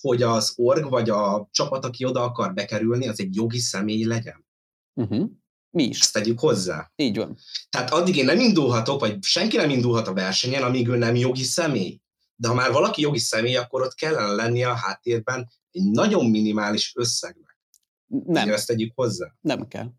hogy 0.00 0.22
az 0.22 0.52
org 0.56 0.90
vagy 0.90 1.10
a 1.10 1.48
csapat, 1.50 1.84
aki 1.84 2.04
oda 2.04 2.22
akar 2.22 2.54
bekerülni, 2.54 3.08
az 3.08 3.20
egy 3.20 3.34
jogi 3.34 3.58
személy 3.58 4.04
legyen. 4.04 4.46
Uh-huh. 4.94 5.30
Mi 5.70 5.84
is. 5.84 6.00
Ezt 6.00 6.12
tegyük 6.12 6.40
hozzá. 6.40 6.92
Így 6.96 7.16
van. 7.16 7.36
Tehát 7.70 7.90
addig 7.90 8.16
én 8.16 8.24
nem 8.24 8.40
indulhatok, 8.40 9.00
vagy 9.00 9.22
senki 9.22 9.56
nem 9.56 9.70
indulhat 9.70 10.08
a 10.08 10.12
versenyen, 10.12 10.62
amíg 10.62 10.88
ő 10.88 10.96
nem 10.96 11.14
jogi 11.14 11.42
személy. 11.42 12.00
De 12.36 12.48
ha 12.48 12.54
már 12.54 12.72
valaki 12.72 13.00
jogi 13.00 13.18
személy, 13.18 13.56
akkor 13.56 13.82
ott 13.82 13.94
kellene 13.94 14.32
lennie 14.32 14.68
a 14.68 14.74
háttérben 14.74 15.50
egy 15.70 15.90
nagyon 15.90 16.30
minimális 16.30 16.92
összegnek. 16.96 17.58
Nem. 18.06 18.42
Ugye 18.42 18.52
ezt 18.52 18.66
tegyük 18.66 18.92
hozzá. 18.94 19.34
Nem 19.40 19.68
kell. 19.68 19.90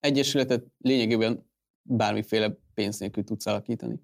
Egyesületet 0.00 0.66
lényegében 0.78 1.50
bármiféle 1.82 2.56
pénz 2.74 2.98
nélkül 2.98 3.24
tudsz 3.24 3.46
alakítani. 3.46 4.00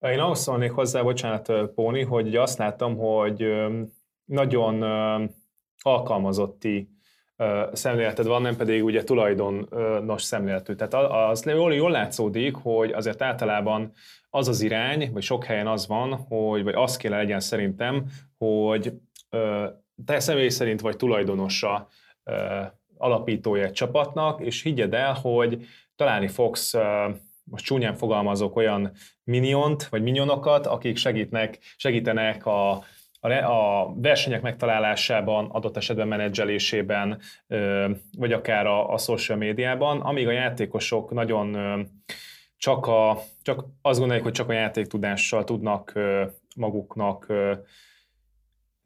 Én 0.00 0.18
ahhoz 0.18 0.38
szólnék 0.38 0.70
hozzá, 0.70 1.02
bocsánat, 1.02 1.52
Póni, 1.74 2.02
hogy 2.02 2.36
azt 2.36 2.58
láttam, 2.58 2.96
hogy 2.96 3.46
nagyon 4.24 4.82
alkalmazotti 5.82 6.88
szemléleted 7.72 8.26
van, 8.26 8.42
nem 8.42 8.56
pedig 8.56 8.84
ugye 8.84 9.04
tulajdonos 9.04 10.22
szemléletű. 10.22 10.74
Tehát 10.74 10.94
az 11.30 11.44
jól, 11.44 11.74
jól 11.74 11.90
látszódik, 11.90 12.56
hogy 12.56 12.92
azért 12.92 13.22
általában 13.22 13.92
az 14.30 14.48
az 14.48 14.60
irány, 14.60 15.12
vagy 15.12 15.22
sok 15.22 15.44
helyen 15.44 15.66
az 15.66 15.86
van, 15.86 16.14
hogy, 16.14 16.62
vagy 16.62 16.74
az 16.74 16.96
kéne 16.96 17.16
legyen 17.16 17.40
szerintem, 17.40 18.06
hogy 18.38 18.92
te 20.04 20.20
személy 20.20 20.48
szerint 20.48 20.80
vagy 20.80 20.96
tulajdonosa 20.96 21.88
alapítója 22.96 23.64
egy 23.64 23.72
csapatnak, 23.72 24.40
és 24.40 24.62
higgyed 24.62 24.94
el, 24.94 25.12
hogy 25.12 25.66
találni 25.96 26.28
fogsz 26.28 26.74
most 27.50 27.64
csúnyán 27.64 27.94
fogalmazok, 27.94 28.56
olyan 28.56 28.92
miniont, 29.24 29.84
vagy 29.84 30.02
minionokat, 30.02 30.66
akik 30.66 30.96
segítnek, 30.96 31.58
segítenek 31.76 32.46
a, 32.46 32.70
a 33.20 33.92
versenyek 33.94 34.42
megtalálásában, 34.42 35.50
adott 35.50 35.76
esetben 35.76 36.08
menedzselésében, 36.08 37.20
vagy 38.18 38.32
akár 38.32 38.66
a, 38.66 38.92
a 38.92 38.98
social 38.98 39.38
médiában, 39.38 40.00
amíg 40.00 40.26
a 40.26 40.32
játékosok 40.32 41.10
nagyon 41.10 41.56
csak, 42.56 42.86
a, 42.86 43.18
csak 43.42 43.64
azt 43.82 43.98
gondolják, 43.98 44.24
hogy 44.24 44.34
csak 44.34 44.48
a 44.48 44.52
játéktudással 44.52 45.44
tudnak 45.44 45.92
maguknak 46.56 47.32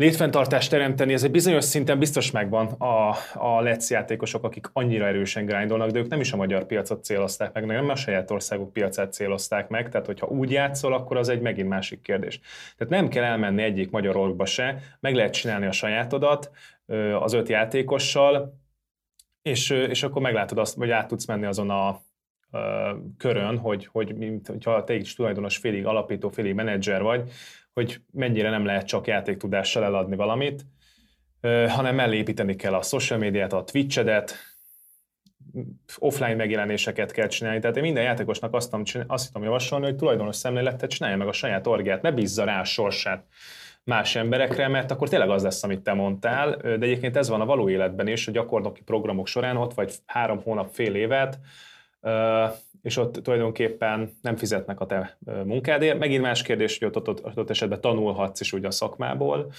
létfenntartást 0.00 0.70
teremteni, 0.70 1.12
ez 1.12 1.24
egy 1.24 1.30
bizonyos 1.30 1.64
szinten 1.64 1.98
biztos 1.98 2.30
megvan 2.30 2.66
a, 2.66 3.08
a 3.34 3.62
Let's 3.62 3.88
játékosok, 3.88 4.44
akik 4.44 4.66
annyira 4.72 5.06
erősen 5.06 5.44
grindolnak, 5.44 5.90
de 5.90 5.98
ők 5.98 6.08
nem 6.08 6.20
is 6.20 6.32
a 6.32 6.36
magyar 6.36 6.66
piacot 6.66 7.04
célozták 7.04 7.52
meg, 7.52 7.66
nem 7.66 7.88
a 7.88 7.96
saját 7.96 8.30
országuk 8.30 8.72
piacát 8.72 9.12
célozták 9.12 9.68
meg, 9.68 9.88
tehát 9.88 10.06
hogyha 10.06 10.26
úgy 10.26 10.50
játszol, 10.50 10.92
akkor 10.92 11.16
az 11.16 11.28
egy 11.28 11.40
megint 11.40 11.68
másik 11.68 12.02
kérdés. 12.02 12.40
Tehát 12.76 12.92
nem 12.92 13.08
kell 13.08 13.24
elmenni 13.24 13.62
egyik 13.62 13.90
magyar 13.90 14.16
orgba 14.16 14.44
se, 14.44 14.78
meg 15.00 15.14
lehet 15.14 15.32
csinálni 15.32 15.66
a 15.66 15.72
sajátodat 15.72 16.50
az 17.20 17.32
öt 17.32 17.48
játékossal, 17.48 18.58
és, 19.42 19.70
és 19.70 20.02
akkor 20.02 20.22
meglátod 20.22 20.58
azt, 20.58 20.76
hogy 20.76 20.90
át 20.90 21.08
tudsz 21.08 21.26
menni 21.26 21.46
azon 21.46 21.70
a, 21.70 22.00
körön, 23.18 23.58
hogy, 23.58 23.86
hogy 23.86 24.14
mint, 24.14 24.46
hogyha 24.46 24.84
te 24.84 24.94
is 24.94 25.14
tulajdonos 25.14 25.56
félig 25.56 25.86
alapító, 25.86 26.28
félig 26.28 26.54
menedzser 26.54 27.02
vagy, 27.02 27.30
hogy 27.72 28.00
mennyire 28.12 28.50
nem 28.50 28.64
lehet 28.64 28.86
csak 28.86 29.06
játéktudással 29.06 29.84
eladni 29.84 30.16
valamit, 30.16 30.66
hanem 31.68 31.94
mellépíteni 31.94 32.56
kell 32.56 32.74
a 32.74 32.82
social 32.82 33.18
médiát, 33.18 33.52
a 33.52 33.64
Twitch-edet, 33.64 34.34
offline 35.98 36.34
megjelenéseket 36.34 37.12
kell 37.12 37.26
csinálni. 37.26 37.60
Tehát 37.60 37.76
én 37.76 37.82
minden 37.82 38.02
játékosnak 38.02 38.54
azt 38.54 38.76
azt 39.06 39.26
tudom 39.26 39.42
javasolni, 39.42 39.84
hogy 39.84 39.96
tulajdonos 39.96 40.36
szemléletet 40.36 40.90
csinálja 40.90 41.16
meg 41.16 41.28
a 41.28 41.32
saját 41.32 41.66
orgiát, 41.66 42.02
ne 42.02 42.12
bízza 42.12 42.44
rá 42.44 42.60
a 42.60 42.64
sorsát 42.64 43.24
más 43.84 44.16
emberekre, 44.16 44.68
mert 44.68 44.90
akkor 44.90 45.08
tényleg 45.08 45.30
az 45.30 45.42
lesz, 45.42 45.62
amit 45.62 45.80
te 45.80 45.92
mondtál. 45.92 46.56
De 46.56 46.72
egyébként 46.72 47.16
ez 47.16 47.28
van 47.28 47.40
a 47.40 47.46
való 47.46 47.68
életben 47.68 48.06
is, 48.06 48.24
hogy 48.24 48.34
gyakornoki 48.34 48.82
programok 48.82 49.26
során 49.26 49.56
ott 49.56 49.74
vagy 49.74 49.94
három 50.06 50.42
hónap, 50.42 50.68
fél 50.72 50.94
évet, 50.94 51.38
és 52.82 52.96
ott 52.96 53.12
tulajdonképpen 53.12 54.18
nem 54.20 54.36
fizetnek 54.36 54.80
a 54.80 54.86
te 54.86 55.18
munkádért. 55.44 55.98
Megint 55.98 56.22
más 56.22 56.42
kérdés, 56.42 56.78
hogy 56.78 56.88
ott, 56.88 57.08
ott, 57.08 57.24
ott, 57.24 57.36
ott 57.36 57.50
esetben 57.50 57.80
tanulhatsz 57.80 58.40
is 58.40 58.52
ugye 58.52 58.66
a 58.66 58.70
szakmából, 58.70 59.52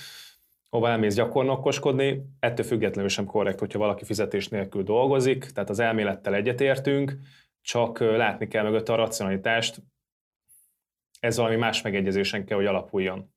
hova 0.69 0.89
elmész 0.89 1.15
gyakornokoskodni, 1.15 2.25
ettől 2.39 2.65
függetlenül 2.65 3.09
sem 3.09 3.25
korrekt, 3.25 3.59
hogyha 3.59 3.79
valaki 3.79 4.05
fizetés 4.05 4.47
nélkül 4.47 4.83
dolgozik, 4.83 5.45
tehát 5.45 5.69
az 5.69 5.79
elmélettel 5.79 6.33
egyetértünk, 6.35 7.17
csak 7.61 7.99
látni 7.99 8.47
kell 8.47 8.63
mögött 8.63 8.89
a 8.89 8.95
racionalitást, 8.95 9.81
ez 11.19 11.37
valami 11.37 11.55
más 11.55 11.81
megegyezésen 11.81 12.45
kell, 12.45 12.57
hogy 12.57 12.65
alapuljon. 12.65 13.33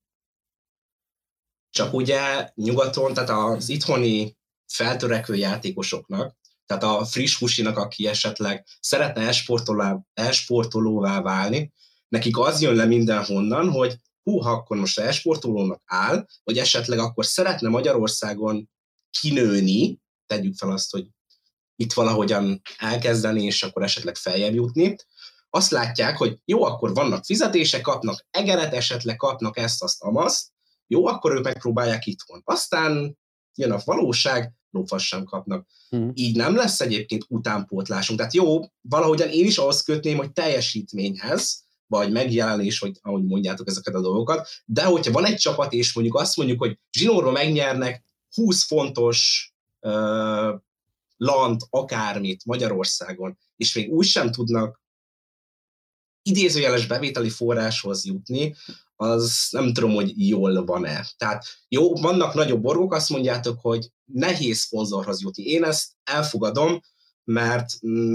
Csak 1.70 1.94
ugye 1.94 2.50
nyugaton, 2.54 3.14
tehát 3.14 3.30
az 3.30 3.68
itthoni 3.68 4.36
feltörekvő 4.66 5.34
játékosoknak, 5.34 6.36
tehát 6.66 6.82
a 6.82 7.04
friss 7.04 7.38
husinak, 7.38 7.76
aki 7.76 8.06
esetleg 8.06 8.66
szeretne 8.80 9.28
esportolóvá 10.14 11.20
válni, 11.20 11.72
nekik 12.08 12.38
az 12.38 12.60
jön 12.60 12.74
le 12.74 12.84
mindenhonnan, 12.84 13.70
hogy 13.70 13.96
hú, 14.22 14.38
ha 14.38 14.50
akkor 14.50 14.76
most 14.76 14.98
esportolónak 14.98 15.82
áll, 15.84 16.26
vagy 16.44 16.58
esetleg 16.58 16.98
akkor 16.98 17.26
szeretne 17.26 17.68
Magyarországon 17.68 18.70
kinőni, 19.20 19.98
tegyük 20.26 20.56
fel 20.56 20.70
azt, 20.70 20.90
hogy 20.90 21.06
itt 21.76 21.92
valahogyan 21.92 22.60
elkezdeni, 22.78 23.44
és 23.44 23.62
akkor 23.62 23.82
esetleg 23.82 24.16
feljebb 24.16 24.54
jutni, 24.54 24.96
azt 25.50 25.70
látják, 25.70 26.16
hogy 26.16 26.38
jó, 26.44 26.62
akkor 26.62 26.94
vannak 26.94 27.24
fizetések, 27.24 27.80
kapnak 27.80 28.26
egeret, 28.30 28.72
esetleg 28.72 29.16
kapnak 29.16 29.58
ezt, 29.58 29.82
azt, 29.82 30.02
amazt, 30.02 30.48
jó, 30.86 31.06
akkor 31.06 31.34
ők 31.34 31.44
megpróbálják 31.44 32.06
itthon. 32.06 32.40
Aztán 32.44 33.18
jön 33.54 33.70
a 33.70 33.80
valóság, 33.84 34.52
lófasz 34.74 35.02
sem 35.02 35.24
kapnak. 35.24 35.66
Hmm. 35.88 36.10
Így 36.14 36.36
nem 36.36 36.54
lesz 36.56 36.80
egyébként 36.80 37.24
utánpótlásunk. 37.28 38.18
Tehát 38.18 38.34
jó, 38.34 38.60
valahogyan 38.80 39.28
én 39.28 39.46
is 39.46 39.58
ahhoz 39.58 39.82
kötném, 39.82 40.16
hogy 40.16 40.32
teljesítményhez, 40.32 41.62
vagy 41.86 42.12
megjelenés, 42.12 42.78
vagy 42.78 42.98
ahogy 43.02 43.24
mondjátok 43.24 43.68
ezeket 43.68 43.94
a 43.94 44.00
dolgokat, 44.00 44.48
de 44.64 44.84
hogyha 44.84 45.12
van 45.12 45.24
egy 45.24 45.36
csapat, 45.36 45.72
és 45.72 45.94
mondjuk 45.94 46.16
azt 46.16 46.36
mondjuk, 46.36 46.58
hogy 46.58 46.78
zsinórban 46.98 47.32
megnyernek 47.32 48.04
20 48.34 48.66
fontos 48.66 49.48
uh, 49.80 50.60
land, 51.16 51.60
akármit 51.70 52.44
Magyarországon, 52.44 53.38
és 53.56 53.74
még 53.74 53.92
úgy 53.92 54.06
sem 54.06 54.30
tudnak 54.30 54.82
idézőjeles 56.22 56.86
bevételi 56.86 57.28
forráshoz 57.28 58.04
jutni, 58.04 58.54
az 58.96 59.48
nem 59.50 59.72
tudom, 59.72 59.94
hogy 59.94 60.28
jól 60.28 60.64
van-e. 60.64 61.06
Tehát 61.16 61.44
jó, 61.68 61.94
vannak 61.94 62.34
nagyobb 62.34 62.62
borgok, 62.62 62.92
azt 62.92 63.08
mondjátok, 63.08 63.58
hogy 63.60 63.90
nehéz 64.04 64.58
szponzorhoz 64.58 65.22
jutni. 65.22 65.44
Én 65.44 65.64
ezt 65.64 65.88
elfogadom, 66.04 66.80
mert 67.24 67.70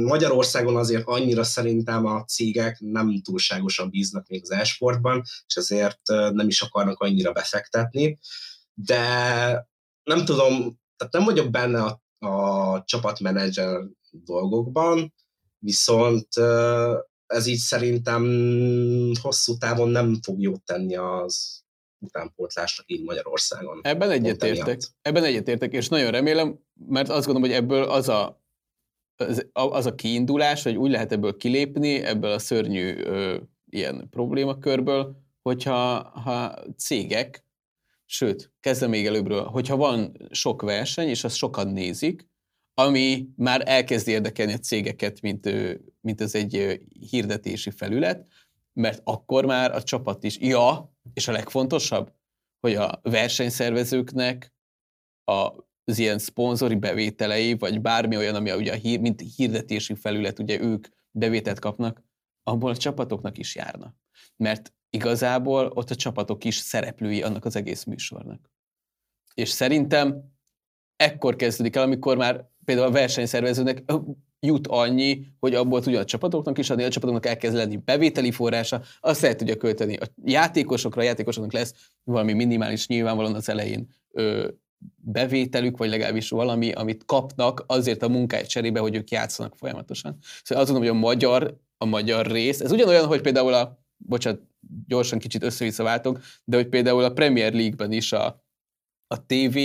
Magyarországon 0.05 0.75
azért 0.75 1.07
annyira 1.07 1.43
szerintem 1.43 2.05
a 2.05 2.23
cégek 2.23 2.79
nem 2.79 3.21
túlságosan 3.21 3.89
bíznak 3.89 4.27
még 4.27 4.41
az 4.41 4.51
esportban, 4.51 5.21
és 5.47 5.55
ezért 5.55 6.01
nem 6.07 6.47
is 6.47 6.61
akarnak 6.61 6.99
annyira 6.99 7.31
befektetni, 7.31 8.19
de 8.73 8.99
nem 10.03 10.25
tudom, 10.25 10.79
tehát 10.97 11.13
nem 11.13 11.23
vagyok 11.23 11.49
benne 11.49 11.83
a, 11.83 12.01
a 12.27 12.83
csapatmenedzser 12.85 13.79
dolgokban, 14.11 15.13
viszont 15.57 16.27
ez 17.29 17.45
így 17.45 17.57
szerintem 17.57 18.23
hosszú 19.21 19.57
távon 19.57 19.89
nem 19.89 20.19
fog 20.21 20.41
jót 20.41 20.63
tenni 20.63 20.95
az 20.95 21.63
utánpótlásnak 21.99 22.91
így 22.91 23.03
Magyarországon. 23.03 23.79
Ebben 23.83 24.11
egyetértek. 24.11 24.79
Ebben 25.01 25.23
egyetértek, 25.23 25.73
és 25.73 25.87
nagyon 25.87 26.11
remélem, 26.11 26.59
mert 26.87 27.09
azt 27.09 27.25
gondolom, 27.25 27.49
hogy 27.49 27.59
ebből 27.59 27.83
az 27.83 28.09
a, 28.09 28.41
az, 29.51 29.85
a 29.85 29.95
kiindulás, 29.95 30.63
hogy 30.63 30.75
úgy 30.75 30.91
lehet 30.91 31.11
ebből 31.11 31.37
kilépni, 31.37 31.95
ebből 31.95 32.31
a 32.31 32.39
szörnyű 32.39 32.95
ö, 32.95 33.37
ilyen 33.69 34.09
problémakörből, 34.09 35.15
hogyha 35.41 36.09
ha 36.09 36.63
cégek, 36.77 37.43
sőt, 38.05 38.51
kezdem 38.59 38.89
még 38.89 39.05
előbbről, 39.05 39.43
hogyha 39.43 39.75
van 39.75 40.27
sok 40.31 40.61
verseny, 40.61 41.07
és 41.07 41.23
azt 41.23 41.35
sokan 41.35 41.67
nézik, 41.67 42.27
ami 42.79 43.29
már 43.35 43.61
elkezd 43.65 44.07
érdekelni 44.07 44.53
a 44.53 44.57
cégeket, 44.57 45.21
mint, 45.21 45.49
mint 46.01 46.21
ez 46.21 46.35
egy 46.35 46.81
hirdetési 47.09 47.69
felület, 47.69 48.25
mert 48.73 49.01
akkor 49.03 49.45
már 49.45 49.71
a 49.71 49.83
csapat 49.83 50.23
is, 50.23 50.37
ja, 50.39 50.93
és 51.13 51.27
a 51.27 51.31
legfontosabb, 51.31 52.13
hogy 52.59 52.75
a 52.75 52.99
versenyszervezőknek 53.01 54.53
a, 55.23 55.51
az 55.83 55.97
ilyen 55.97 56.19
szponzori 56.19 56.75
bevételei, 56.75 57.53
vagy 57.53 57.81
bármi 57.81 58.17
olyan, 58.17 58.35
ami 58.35 58.51
ugye 58.51 58.71
a 58.71 58.75
hír, 58.75 58.99
mint 58.99 59.23
hirdetési 59.35 59.95
felület, 59.95 60.39
ugye 60.39 60.59
ők 60.59 60.87
bevételt 61.11 61.59
kapnak, 61.59 62.03
abból 62.43 62.71
a 62.71 62.77
csapatoknak 62.77 63.37
is 63.37 63.55
járna. 63.55 63.95
Mert 64.35 64.73
igazából 64.89 65.71
ott 65.73 65.89
a 65.89 65.95
csapatok 65.95 66.43
is 66.43 66.55
szereplői 66.55 67.21
annak 67.21 67.45
az 67.45 67.55
egész 67.55 67.83
műsornak. 67.83 68.51
És 69.33 69.49
szerintem 69.49 70.37
ekkor 70.99 71.35
kezdődik 71.35 71.75
el, 71.75 71.83
amikor 71.83 72.17
már 72.17 72.49
például 72.69 72.87
a 72.87 72.91
versenyszervezőnek 72.91 73.83
jut 74.39 74.67
annyi, 74.67 75.25
hogy 75.39 75.55
abból 75.55 75.81
tudja 75.81 75.99
a 75.99 76.05
csapatoknak 76.05 76.57
is 76.57 76.69
adni, 76.69 76.83
a 76.83 76.89
csapatoknak 76.89 77.25
elkezd 77.25 77.55
lenni 77.55 77.77
bevételi 77.85 78.31
forrása, 78.31 78.81
azt 78.99 79.21
lehet 79.21 79.37
tudja 79.37 79.57
költeni 79.57 79.95
a 79.95 80.05
játékosokra, 80.23 81.01
a 81.01 81.03
játékosoknak 81.03 81.53
lesz 81.53 81.73
valami 82.03 82.33
minimális 82.33 82.87
nyilvánvalóan 82.87 83.35
az 83.35 83.49
elején 83.49 83.87
ö, 84.11 84.47
bevételük, 84.95 85.77
vagy 85.77 85.89
legalábbis 85.89 86.29
valami, 86.29 86.71
amit 86.71 87.05
kapnak 87.05 87.63
azért 87.67 88.03
a 88.03 88.09
munkáért 88.09 88.49
cserébe, 88.49 88.79
hogy 88.79 88.95
ők 88.95 89.11
játszanak 89.11 89.55
folyamatosan. 89.57 90.17
Szóval 90.43 90.63
azt 90.63 90.71
mondom, 90.71 90.89
hogy 90.89 90.97
a 90.97 91.05
magyar, 91.07 91.57
a 91.77 91.85
magyar 91.85 92.25
rész, 92.25 92.59
ez 92.59 92.71
ugyanolyan, 92.71 93.05
hogy 93.05 93.21
például 93.21 93.53
a, 93.53 93.79
bocsánat, 93.97 94.41
gyorsan 94.87 95.19
kicsit 95.19 95.43
össze-vissza 95.43 95.83
váltok, 95.83 96.19
de 96.43 96.55
hogy 96.55 96.67
például 96.67 97.03
a 97.03 97.13
Premier 97.13 97.53
League-ben 97.53 97.91
is 97.91 98.11
a, 98.11 98.38
a 99.11 99.25
TV 99.25 99.57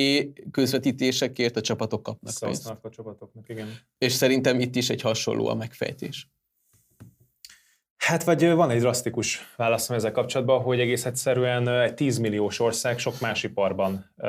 közvetítésekért 0.51 1.57
a 1.57 1.61
csapatok 1.61 2.03
kapnak 2.03 2.35
pénzt. 2.41 2.67
a 2.83 2.91
csapatoknak, 2.91 3.49
igen. 3.49 3.69
És 3.99 4.13
szerintem 4.13 4.61
itt 4.61 4.75
is 4.75 4.91
egy 4.91 5.01
hasonló 5.01 5.47
a 5.47 5.55
megfejtés. 5.55 6.29
Hát 7.97 8.25
vagy 8.25 8.51
van 8.51 8.71
egy 8.71 8.81
drasztikus 8.81 9.55
válaszom 9.57 9.97
ezzel 9.97 10.13
kapcsolatban, 10.13 10.61
hogy 10.61 10.81
egész 10.81 11.05
egyszerűen 11.05 11.69
egy 11.69 11.95
10 11.95 12.19
milliós 12.19 12.61
ország 12.61 12.99
sok 12.99 13.21
más 13.21 13.43
iparban 13.43 14.13
ö, 14.17 14.29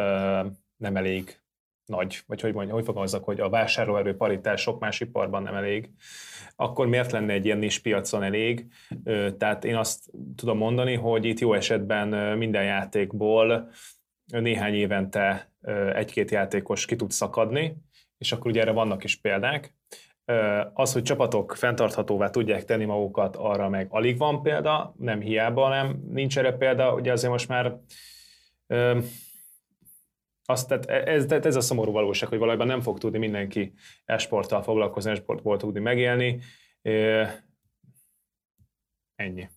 nem 0.78 0.96
elég 0.96 1.40
nagy, 1.86 2.24
vagy 2.28 2.42
hogy 2.42 2.54
mondjam, 2.54 2.76
hogy 2.76 2.86
fogalmazok, 2.86 3.24
hogy 3.24 3.40
a 3.40 3.50
vásárlóerő 3.50 4.16
paritás 4.16 4.62
sok 4.62 4.80
más 4.80 5.00
iparban 5.00 5.44
nem 5.44 5.56
elég, 5.56 5.90
akkor 6.56 6.88
miért 6.88 7.12
lenne 7.12 7.34
egy 7.34 7.46
ilyen 7.46 7.58
nis 7.58 7.80
piacon 7.80 8.24
elég? 8.24 8.68
Tehát 9.38 9.66
én 9.66 9.76
azt 9.76 10.12
tudom 10.36 10.58
mondani, 10.58 10.96
hogy 10.96 11.26
itt 11.26 11.40
jó 11.40 11.54
esetben 11.54 12.38
minden 12.38 12.64
játékból 12.64 13.70
néhány 14.26 14.74
évente 14.74 15.52
egy-két 15.94 16.32
játékos 16.32 16.86
ki 16.86 16.96
tud 16.96 17.12
szakadni, 17.12 17.78
és 18.18 18.32
akkor 18.32 18.52
ugye 18.52 18.62
erre 18.62 18.72
vannak 18.72 19.04
is 19.04 19.16
példák. 19.16 19.74
Az, 20.74 20.94
hogy 20.94 21.04
csapatok 21.04 21.56
fenntarthatóvá 21.56 22.30
tudják 22.30 22.66
tenni 22.66 22.86
magukat, 22.86 23.36
arra 23.36 23.70
meg 23.70 23.88
alig 23.90 24.18
van 24.18 24.42
példa, 24.42 24.96
nem 24.98 25.22
hiába 25.22 25.70
nem, 25.70 26.04
nincs 26.10 26.38
erre 26.38 26.52
példa, 26.52 26.94
ugye 26.94 27.12
azért 27.12 27.32
most 27.32 27.48
már 27.48 27.80
azt, 30.46 30.68
tehát 30.68 30.86
ez, 30.86 31.26
tehát 31.26 31.46
ez 31.46 31.56
a 31.56 31.62
szomorú 31.62 31.92
valóság, 31.92 32.30
hogy 32.30 32.38
valójában 32.38 32.68
nem 32.68 32.82
fog 32.82 32.98
tudni 32.98 33.18
mindenki 33.18 33.74
esporttal 34.06 34.64
foglalkozni, 34.64 35.12
esportból 35.12 35.58
tudni 35.58 35.80
megélni. 35.80 36.40
Ennyi. 39.16 39.50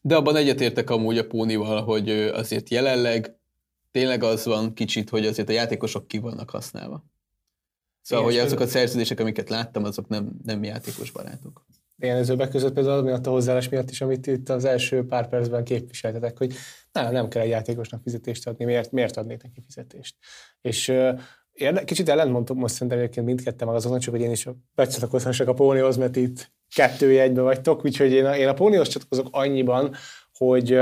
De 0.00 0.16
abban 0.16 0.36
egyetértek 0.36 0.90
amúgy 0.90 1.18
a 1.18 1.26
Pónival, 1.26 1.82
hogy 1.82 2.10
azért 2.10 2.68
jelenleg 2.68 3.36
tényleg 3.96 4.22
az 4.22 4.44
van 4.44 4.74
kicsit, 4.74 5.10
hogy 5.10 5.26
azért 5.26 5.48
a 5.48 5.52
játékosok 5.52 6.08
ki 6.08 6.18
vannak 6.18 6.50
használva. 6.50 7.04
Szóval, 8.00 8.24
hogy 8.24 8.36
azok 8.36 8.60
a 8.60 8.66
szerződések, 8.66 9.20
amiket 9.20 9.48
láttam, 9.48 9.84
azok 9.84 10.08
nem, 10.08 10.30
nem 10.44 10.64
játékos 10.64 11.10
barátok. 11.10 11.64
Ilyen 11.98 12.16
ezőbbek 12.16 12.48
között 12.48 12.72
például 12.72 13.02
miatt 13.02 13.26
a 13.26 13.30
hozzáállás 13.30 13.68
miatt 13.68 13.90
is, 13.90 14.00
amit 14.00 14.26
itt 14.26 14.48
az 14.48 14.64
első 14.64 15.06
pár 15.06 15.28
percben 15.28 15.64
képviseltetek, 15.64 16.38
hogy 16.38 16.54
nem, 16.92 17.12
nem 17.12 17.28
kell 17.28 17.42
egy 17.42 17.48
játékosnak 17.48 18.02
fizetést 18.02 18.46
adni, 18.46 18.64
miért, 18.64 18.92
miért 18.92 19.16
adnék 19.16 19.42
neki 19.42 19.60
fizetést. 19.60 20.16
És 20.60 20.88
uh, 20.88 21.84
kicsit 21.84 22.08
ellentmondtam 22.08 22.56
most 22.56 22.74
szerintem 22.74 22.98
egyébként 22.98 23.26
mindketten 23.26 23.68
azoknak, 23.68 24.00
csak 24.00 24.14
hogy 24.14 24.22
én 24.22 24.30
is 24.30 24.48
becsatlakozhassak 24.74 25.48
a 25.48 25.54
Pónihoz, 25.54 25.96
mert 25.96 26.16
itt 26.16 26.52
kettő 26.74 27.20
egybe 27.20 27.40
vagytok, 27.40 27.84
úgyhogy 27.84 28.12
én 28.12 28.26
a, 28.26 28.36
én 28.36 28.48
a 28.48 28.54
Pónihoz 28.54 28.88
csatlakozok 28.88 29.28
annyiban, 29.30 29.94
hogy 30.32 30.78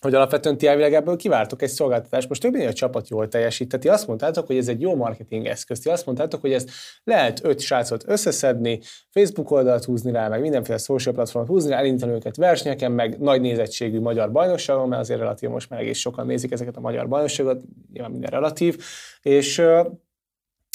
hogy 0.00 0.14
alapvetően 0.14 0.58
ti 0.58 0.66
elvileg 0.66 0.94
ebből 0.94 1.16
kiváltok 1.16 1.62
egy 1.62 1.68
szolgáltatást. 1.68 2.28
Most 2.28 2.40
többnyire 2.40 2.68
a 2.68 2.72
csapat 2.72 3.08
jól 3.08 3.28
teljesíteti. 3.28 3.88
Azt 3.88 4.06
mondtátok, 4.06 4.46
hogy 4.46 4.56
ez 4.56 4.68
egy 4.68 4.80
jó 4.80 4.94
marketing 4.94 5.46
eszköz. 5.46 5.80
Ti 5.80 5.88
azt 5.88 6.06
mondtátok, 6.06 6.40
hogy 6.40 6.52
ezt 6.52 6.70
lehet 7.04 7.44
öt 7.44 7.60
srácot 7.60 8.04
összeszedni, 8.06 8.80
Facebook 9.10 9.50
oldalt 9.50 9.84
húzni 9.84 10.12
rá, 10.12 10.28
meg 10.28 10.40
mindenféle 10.40 10.78
social 10.78 11.14
platformot 11.14 11.50
húzni 11.50 11.70
rá, 11.70 11.78
elindítani 11.78 12.12
őket 12.12 12.36
versenyeken, 12.36 12.92
meg 12.92 13.18
nagy 13.18 13.40
nézettségű 13.40 14.00
magyar 14.00 14.32
bajnokságon, 14.32 14.88
mert 14.88 15.00
azért 15.00 15.20
relatív 15.20 15.48
most 15.50 15.70
már 15.70 15.80
egész 15.80 15.98
sokan 15.98 16.26
nézik 16.26 16.52
ezeket 16.52 16.76
a 16.76 16.80
magyar 16.80 17.08
bajnokságot, 17.08 17.62
nyilván 17.92 18.10
minden 18.10 18.30
relatív, 18.30 18.84
és 19.22 19.62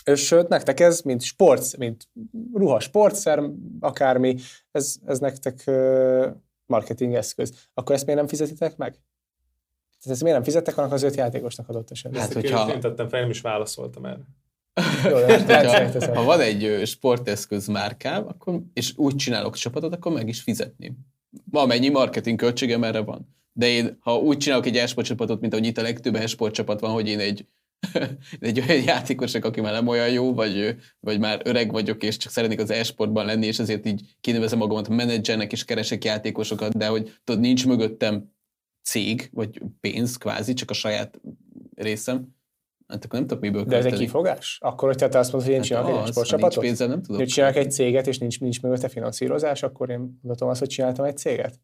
és 0.06 0.36
nektek 0.48 0.80
ez, 0.80 1.02
mint 1.02 1.22
sport, 1.22 1.78
mint 1.78 2.08
ruha 2.54 2.80
sportszer, 2.80 3.44
akármi, 3.80 4.36
ez, 4.72 4.96
ez 5.06 5.20
nektek 5.20 5.72
marketing 6.66 7.14
eszköz. 7.14 7.54
Akkor 7.74 7.96
ezt 7.96 8.06
miért 8.06 8.20
nem 8.20 8.30
fizetitek 8.30 8.78
meg? 8.78 8.96
Tehát 10.02 10.16
ezt 10.16 10.22
miért 10.22 10.36
nem 10.36 10.46
fizettek, 10.46 10.78
annak 10.78 10.92
az 10.92 11.04
öt 11.04 11.16
játékosnak 11.16 11.70
adott 11.70 11.92
esetben? 11.92 12.22
Hát, 12.22 12.34
hogyha... 12.34 12.74
Én 12.74 12.80
tettem 12.80 13.10
fel, 13.10 13.22
nem 13.22 13.30
is 13.30 13.42
válaszoltam 13.42 14.06
erre. 14.06 14.22
Jó, 15.10 15.18
ha, 15.18 16.14
ha 16.14 16.24
van 16.24 16.40
egy 16.40 16.82
sporteszköz 16.86 17.68
márkám, 17.68 18.28
akkor, 18.28 18.62
és 18.74 18.94
úgy 18.96 19.16
csinálok 19.16 19.56
csapatot, 19.56 19.94
akkor 19.94 20.12
meg 20.12 20.28
is 20.28 20.42
fizetném. 20.42 20.98
Amennyi 21.52 21.90
marketing 21.90 22.38
költségem 22.38 22.84
erre 22.84 23.00
van. 23.00 23.36
De 23.54 23.68
én, 23.68 23.98
ha 24.00 24.18
úgy 24.18 24.38
csinálok 24.38 24.66
egy 24.66 24.78
esport 24.78 25.08
csapatot, 25.08 25.42
mint 25.42 25.54
ahogy 25.54 25.66
itt 25.66 25.78
a 25.78 25.82
legtöbb 25.82 26.16
esport 26.16 26.54
csapat 26.54 26.80
van, 26.80 26.92
hogy 26.92 27.08
én 27.08 27.20
egy, 27.20 27.46
egy 28.40 28.60
olyan 28.60 28.84
játékos, 28.84 29.34
aki 29.34 29.62
már 29.62 29.74
nem 29.74 29.88
olyan 29.88 30.10
jó, 30.10 30.34
vagy, 30.34 30.76
vagy 31.00 31.20
már 31.20 31.42
öreg 31.44 31.72
vagyok, 31.72 32.04
és 32.04 32.18
csak 32.18 32.32
szeretnék 32.32 32.60
az 32.60 32.72
esportban 32.72 33.26
lenni, 33.26 33.46
és 33.46 33.60
ezért 33.60 33.86
így 33.86 34.02
kinevezem 34.22 34.58
magamat 34.58 34.90
menedzsernek, 34.90 35.52
és 35.52 35.66
keresek 35.66 36.04
játékosokat, 36.04 36.78
de 36.78 36.88
hogy 36.88 37.14
tudod, 37.24 37.42
nincs 37.42 37.66
mögöttem 37.66 38.31
cég, 38.84 39.30
vagy 39.34 39.62
pénz 39.80 40.18
kvázi, 40.18 40.54
csak 40.54 40.70
a 40.70 40.74
saját 40.74 41.22
részem, 41.76 42.40
Hát 42.92 43.06
akkor 43.06 43.20
nem 43.20 43.28
tudok 43.28 43.44
miből 43.44 43.64
De 43.64 43.78
ez 43.78 43.86
egy 43.86 43.98
kifogás? 43.98 44.58
Akkor, 44.62 44.90
hogyha 44.90 45.10
te 45.10 45.20
azt 45.20 45.32
mondod, 45.32 45.50
hogy 45.50 45.60
én 45.60 45.64
hát 45.64 45.86
csinálok 45.86 46.08
egy 46.08 46.12
sportcsapatot? 46.12 46.64
Pénzzel 46.64 46.88
nem 46.88 47.02
tudok. 47.02 47.22
Hogy 47.22 47.28
csinálok 47.30 47.56
egy 47.56 47.72
céget, 47.72 48.08
és 48.08 48.18
nincs, 48.18 48.40
nincs 48.40 48.62
mögötte 48.62 48.88
finanszírozás, 48.88 49.64
akkor 49.64 49.90
én 49.90 50.00
mondhatom 50.00 50.50
azt, 50.50 50.60
hogy 50.60 50.70
csináltam 50.70 51.06
egy 51.06 51.18
céget? 51.18 51.60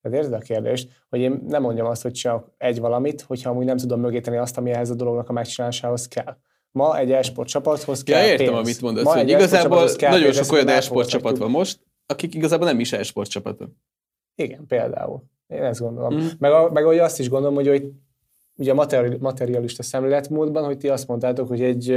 Tehát 0.00 0.18
érted 0.18 0.32
a 0.32 0.38
kérdést, 0.38 1.04
hogy 1.08 1.20
én 1.20 1.42
nem 1.46 1.62
mondjam 1.62 1.86
azt, 1.86 2.02
hogy 2.02 2.12
csak 2.12 2.52
egy 2.56 2.80
valamit, 2.80 3.20
hogyha 3.20 3.50
amúgy 3.50 3.64
nem 3.64 3.76
tudom 3.76 4.00
mögé 4.00 4.20
tenni 4.20 4.36
azt, 4.36 4.58
ami 4.58 4.70
ehhez 4.70 4.90
a 4.90 4.94
dolognak 4.94 5.28
a 5.28 5.32
megcsinálásához 5.32 6.08
kell. 6.08 6.36
Ma 6.70 6.98
egy 6.98 7.12
esport 7.12 7.48
csapathoz 7.48 8.02
kell 8.02 8.22
ja, 8.22 8.30
értem, 8.30 8.46
pénz. 8.46 8.58
amit 8.58 8.80
mondasz, 8.80 9.04
Ma 9.04 9.16
hogy 9.16 9.28
igazából 9.28 9.88
nagyon 10.00 10.32
sok 10.32 10.52
olyan 10.52 10.68
esport 10.68 11.08
csapat 11.08 11.36
van 11.36 11.50
most, 11.50 11.80
akik 12.06 12.34
igazából 12.34 12.66
nem 12.66 12.80
is 12.80 12.92
esport 12.92 13.30
csapatok. 13.30 13.70
Igen, 14.34 14.66
például. 14.66 15.22
Én 15.52 15.62
ezt 15.62 15.80
gondolom. 15.80 16.14
Mm. 16.14 16.26
Meg, 16.38 16.52
a, 16.52 16.70
meg 16.72 16.84
azt 16.84 17.18
is 17.18 17.28
gondolom, 17.28 17.54
hogy, 17.54 17.68
hogy 17.68 17.92
ugye 18.56 18.72
a 18.72 18.86
materialista 19.18 19.82
szemléletmódban, 19.82 20.64
hogy 20.64 20.78
ti 20.78 20.88
azt 20.88 21.08
mondtátok, 21.08 21.48
hogy 21.48 21.62
egy, 21.62 21.90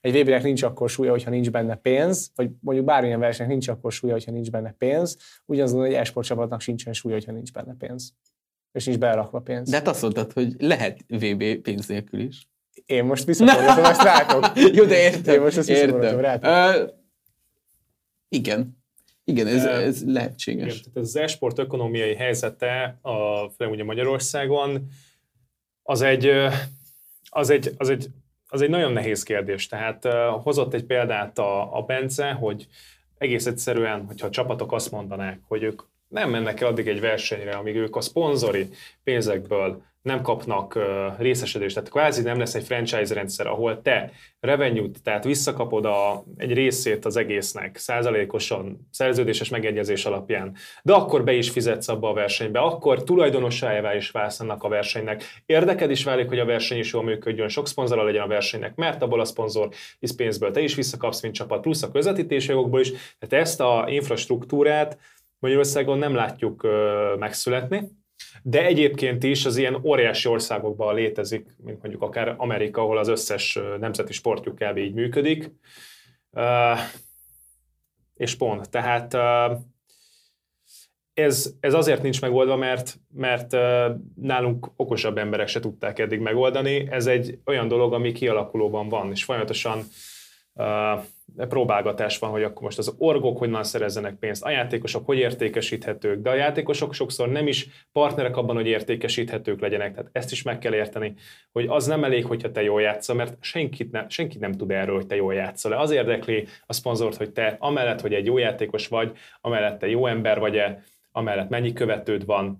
egy 0.00 0.20
vb 0.20 0.42
nincs 0.42 0.62
akkor 0.62 0.90
súlya, 0.90 1.10
hogyha 1.10 1.30
nincs 1.30 1.50
benne 1.50 1.74
pénz, 1.74 2.30
vagy 2.34 2.50
mondjuk 2.60 2.86
bármilyen 2.86 3.20
versenynek 3.20 3.52
nincs 3.52 3.68
akkor 3.68 3.92
súlya, 3.92 4.12
hogyha 4.12 4.32
nincs 4.32 4.50
benne 4.50 4.74
pénz, 4.78 5.16
ugyanazon 5.44 5.84
egy 5.84 5.92
esport 5.92 6.26
csapatnak 6.26 6.60
sincsen 6.60 6.92
súlya, 6.92 7.14
hogyha 7.14 7.32
nincs 7.32 7.52
benne 7.52 7.74
pénz. 7.78 8.12
És 8.72 8.84
nincs 8.84 8.98
berakva 8.98 9.40
pénz. 9.40 9.70
De 9.70 9.76
hát 9.76 9.88
azt 9.88 10.02
mondtad, 10.02 10.32
hogy 10.32 10.54
lehet 10.58 11.04
VB 11.08 11.44
pénz 11.62 11.86
nélkül 11.86 12.20
is. 12.20 12.48
Én 12.86 13.04
most 13.04 13.24
visszaforgatom 13.24 13.84
ezt 13.92 14.02
rátok. 14.02 14.50
Jó, 14.74 14.84
de 14.84 15.02
értem. 15.02 15.34
Én 15.34 15.40
most 15.40 15.56
ezt 15.56 15.68
értem. 15.68 16.20
rátok. 16.20 16.82
Uh, 16.82 16.90
igen. 18.28 18.75
Igen, 19.28 19.46
ez, 19.46 19.64
ez 19.64 20.04
lehetséges. 20.04 20.72
Igen, 20.72 20.82
tehát 20.82 21.08
az 21.08 21.16
esport 21.16 21.58
ökonomiai 21.58 22.14
helyzete, 22.14 22.98
a, 23.02 23.48
főleg 23.48 23.72
ugye 23.74 23.84
Magyarországon, 23.84 24.88
az 25.82 26.02
egy, 26.02 26.32
az 27.28 27.50
egy, 27.50 27.74
az 27.76 27.88
egy, 27.88 28.06
az 28.48 28.62
egy 28.62 28.68
nagyon 28.68 28.92
nehéz 28.92 29.22
kérdés. 29.22 29.66
Tehát 29.66 30.04
hozott 30.42 30.74
egy 30.74 30.84
példát 30.84 31.38
a, 31.38 31.76
a 31.76 31.82
Bence, 31.82 32.32
hogy 32.32 32.66
egész 33.18 33.46
egyszerűen, 33.46 34.04
hogyha 34.06 34.26
a 34.26 34.30
csapatok 34.30 34.72
azt 34.72 34.90
mondanák, 34.90 35.40
hogy 35.48 35.62
ők 35.62 35.82
nem 36.08 36.30
mennek 36.30 36.60
el 36.60 36.68
addig 36.68 36.88
egy 36.88 37.00
versenyre, 37.00 37.56
amíg 37.56 37.76
ők 37.76 37.96
a 37.96 38.00
szponzori 38.00 38.68
pénzekből 39.04 39.82
nem 40.06 40.22
kapnak 40.22 40.78
részesedést. 41.18 41.74
Tehát 41.74 41.90
kvázi 41.90 42.22
nem 42.22 42.38
lesz 42.38 42.54
egy 42.54 42.64
franchise 42.64 43.14
rendszer, 43.14 43.46
ahol 43.46 43.82
te 43.82 44.10
revenue 44.40 44.88
tehát 45.02 45.24
visszakapod 45.24 45.84
a, 45.84 46.24
egy 46.36 46.52
részét 46.52 47.04
az 47.04 47.16
egésznek 47.16 47.76
százalékosan 47.76 48.88
szerződéses 48.90 49.48
megegyezés 49.48 50.04
alapján, 50.04 50.56
de 50.82 50.92
akkor 50.92 51.24
be 51.24 51.32
is 51.32 51.50
fizetsz 51.50 51.88
abba 51.88 52.08
a 52.08 52.12
versenybe, 52.12 52.58
akkor 52.58 53.02
tulajdonosájává 53.02 53.94
is 53.94 54.10
válsz 54.10 54.40
annak 54.40 54.62
a 54.62 54.68
versenynek. 54.68 55.24
Érdeked 55.46 55.90
is 55.90 56.04
válik, 56.04 56.28
hogy 56.28 56.38
a 56.38 56.44
verseny 56.44 56.78
is 56.78 56.92
jól 56.92 57.02
működjön, 57.02 57.48
sok 57.48 57.68
szponzora 57.68 58.04
legyen 58.04 58.22
a 58.22 58.26
versenynek, 58.26 58.74
mert 58.74 59.02
abból 59.02 59.20
a 59.20 59.24
szponzor 59.24 59.68
is 59.98 60.14
pénzből 60.14 60.50
te 60.50 60.60
is 60.60 60.74
visszakapsz, 60.74 61.22
mint 61.22 61.34
csapat, 61.34 61.60
plusz 61.60 61.82
a 61.82 61.90
közvetítési 61.90 62.50
jogokból 62.50 62.80
is. 62.80 62.90
Tehát 63.18 63.46
ezt 63.46 63.60
a 63.60 63.84
infrastruktúrát 63.88 64.98
Magyarországon 65.38 65.98
nem 65.98 66.14
látjuk 66.14 66.66
megszületni, 67.18 68.04
de 68.42 68.64
egyébként 68.64 69.22
is 69.22 69.44
az 69.44 69.56
ilyen 69.56 69.80
óriási 69.84 70.28
országokban 70.28 70.94
létezik, 70.94 71.56
mint 71.64 71.82
mondjuk 71.82 72.02
akár 72.02 72.34
Amerika, 72.36 72.80
ahol 72.80 72.98
az 72.98 73.08
összes 73.08 73.58
nemzeti 73.78 74.12
sportjuk 74.12 74.56
kb. 74.56 74.76
így 74.76 74.94
működik. 74.94 75.50
És 78.14 78.34
pont. 78.34 78.70
Tehát 78.70 79.16
ez, 81.14 81.54
ez 81.60 81.74
azért 81.74 82.02
nincs 82.02 82.20
megoldva, 82.20 82.56
mert, 82.56 82.98
mert 83.14 83.56
nálunk 84.14 84.70
okosabb 84.76 85.18
emberek 85.18 85.48
se 85.48 85.60
tudták 85.60 85.98
eddig 85.98 86.20
megoldani. 86.20 86.86
Ez 86.90 87.06
egy 87.06 87.38
olyan 87.44 87.68
dolog, 87.68 87.92
ami 87.92 88.12
kialakulóban 88.12 88.88
van, 88.88 89.10
és 89.10 89.24
folyamatosan 89.24 89.84
próbálgatás 91.48 92.18
van, 92.18 92.30
hogy 92.30 92.42
akkor 92.42 92.62
most 92.62 92.78
az 92.78 92.94
orgok 92.98 93.38
hogyan 93.38 93.64
szerezzenek 93.64 94.14
pénzt, 94.14 94.44
a 94.44 94.50
játékosok 94.50 95.06
hogy 95.06 95.18
értékesíthetők, 95.18 96.22
de 96.22 96.30
a 96.30 96.34
játékosok 96.34 96.94
sokszor 96.94 97.28
nem 97.28 97.46
is 97.46 97.68
partnerek 97.92 98.36
abban, 98.36 98.56
hogy 98.56 98.66
értékesíthetők 98.66 99.60
legyenek. 99.60 99.94
Tehát 99.94 100.10
ezt 100.12 100.32
is 100.32 100.42
meg 100.42 100.58
kell 100.58 100.74
érteni, 100.74 101.14
hogy 101.52 101.66
az 101.68 101.86
nem 101.86 102.04
elég, 102.04 102.24
hogyha 102.24 102.50
te 102.50 102.62
jól 102.62 102.80
játszol, 102.80 103.16
mert 103.16 103.36
senkit, 103.40 103.90
ne, 103.90 104.08
senkit 104.08 104.40
nem 104.40 104.52
tud 104.52 104.70
erről, 104.70 104.94
hogy 104.94 105.06
te 105.06 105.16
jól 105.16 105.34
játszol. 105.34 105.72
Az 105.72 105.90
érdekli 105.90 106.46
a 106.66 106.72
szponzort, 106.72 107.16
hogy 107.16 107.32
te 107.32 107.56
amellett, 107.58 108.00
hogy 108.00 108.14
egy 108.14 108.26
jó 108.26 108.38
játékos 108.38 108.88
vagy, 108.88 109.16
amellett 109.40 109.78
te 109.78 109.88
jó 109.88 110.06
ember 110.06 110.38
vagy-e, 110.38 110.82
amellett 111.12 111.48
mennyi 111.48 111.72
követőd 111.72 112.24
van, 112.24 112.58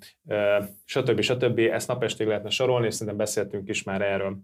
stb. 0.85 1.21
stb. 1.21 1.59
Ezt 1.59 1.89
napestig 1.89 2.27
lehetne 2.27 2.51
sorolni, 2.51 2.87
és 2.87 2.93
szerintem 2.93 3.17
beszéltünk 3.17 3.69
is 3.69 3.83
már 3.83 4.03
erről. 4.03 4.37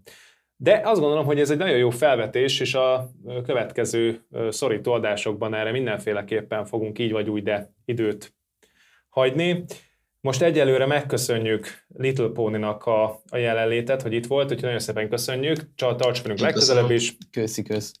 De 0.63 0.81
azt 0.83 0.99
gondolom, 0.99 1.25
hogy 1.25 1.39
ez 1.39 1.49
egy 1.49 1.57
nagyon 1.57 1.77
jó 1.77 1.89
felvetés, 1.89 2.59
és 2.59 2.73
a 2.73 3.09
következő 3.45 4.21
szorító 4.49 4.91
adásokban 4.91 5.53
erre 5.53 5.71
mindenféleképpen 5.71 6.65
fogunk 6.65 6.99
így 6.99 7.11
vagy 7.11 7.29
úgy, 7.29 7.43
de 7.43 7.73
időt 7.85 8.33
hagyni. 9.09 9.63
Most 10.21 10.41
egyelőre 10.41 10.85
megköszönjük 10.85 11.67
Little 11.97 12.27
Pony-nak 12.27 12.85
a, 12.85 13.21
a 13.29 13.37
jelenlétet, 13.37 14.01
hogy 14.01 14.13
itt 14.13 14.25
volt, 14.25 14.43
úgyhogy 14.43 14.63
nagyon 14.63 14.79
szépen 14.79 15.09
köszönjük. 15.09 15.59
Csak 15.75 15.99
tarts 15.99 16.21
velünk 16.21 16.39
legközelebb 16.39 16.91
is. 16.91 17.17
Köszi, 17.31 17.63
kösz. 17.63 17.93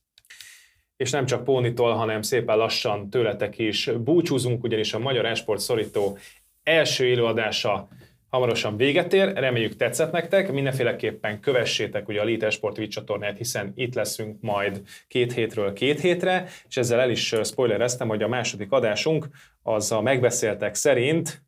És 0.95 1.11
nem 1.11 1.25
csak 1.25 1.43
Pónitól, 1.43 1.93
hanem 1.93 2.21
szépen 2.21 2.57
lassan 2.57 3.09
tőletek 3.09 3.57
is 3.57 3.89
búcsúzunk, 3.97 4.63
ugyanis 4.63 4.93
a 4.93 4.99
Magyar 4.99 5.25
Esport 5.25 5.59
szorító 5.59 6.17
első 6.63 7.05
élőadása 7.05 7.87
hamarosan 8.33 8.77
véget 8.77 9.13
ér, 9.13 9.33
reméljük 9.33 9.75
tetszett 9.75 10.11
nektek, 10.11 10.51
mindenféleképpen 10.51 11.39
kövessétek 11.39 12.07
ugye 12.07 12.21
a 12.21 12.23
Lite 12.23 12.49
Sport 12.49 12.75
Twitch 12.75 12.93
csatornát, 12.93 13.37
hiszen 13.37 13.71
itt 13.75 13.93
leszünk 13.93 14.41
majd 14.41 14.81
két 15.07 15.33
hétről 15.33 15.73
két 15.73 15.99
hétre, 15.99 16.47
és 16.67 16.77
ezzel 16.77 16.99
el 16.99 17.09
is 17.09 17.35
spoilereztem, 17.43 18.07
hogy 18.07 18.21
a 18.21 18.27
második 18.27 18.71
adásunk 18.71 19.27
az 19.61 19.91
a 19.91 20.01
megbeszéltek 20.01 20.75
szerint 20.75 21.43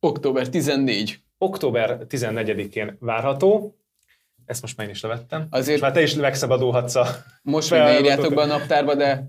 október 0.00 0.48
14. 0.48 1.20
Október 1.38 1.98
14-én 2.08 2.96
várható, 3.00 3.76
ezt 4.46 4.62
most 4.62 4.76
már 4.76 4.86
én 4.86 4.92
is 4.92 5.02
levettem. 5.02 5.46
Azért... 5.50 5.76
És 5.76 5.82
már 5.82 5.92
te 5.92 6.02
is 6.02 6.14
megszabadulhatsz 6.14 6.94
a 6.94 7.06
Most 7.42 7.70
még 7.70 7.80
ne 7.80 7.98
írjátok 7.98 8.34
be 8.34 8.40
a 8.40 8.46
naptárba, 8.46 8.94
de 8.94 9.24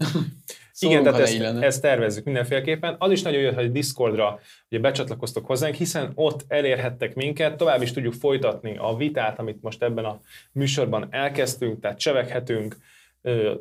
igen, 0.83 1.03
tehát 1.03 1.19
ezt, 1.19 1.41
ezt 1.41 1.81
tervezzük 1.81 2.25
mindenféleképpen. 2.25 2.95
Az 2.99 3.11
is 3.11 3.21
nagyon 3.21 3.41
jó, 3.41 3.51
hogy 3.51 3.71
Discordra 3.71 4.39
ugye 4.69 4.79
becsatlakoztok 4.81 5.45
hozzánk, 5.45 5.75
hiszen 5.75 6.11
ott 6.15 6.45
elérhettek 6.47 7.15
minket, 7.15 7.57
tovább 7.57 7.81
is 7.81 7.91
tudjuk 7.91 8.13
folytatni 8.13 8.77
a 8.77 8.95
vitát, 8.95 9.39
amit 9.39 9.61
most 9.61 9.83
ebben 9.83 10.05
a 10.05 10.19
műsorban 10.51 11.07
elkezdtünk, 11.09 11.79
tehát 11.79 11.99
cseveghetünk 11.99 12.77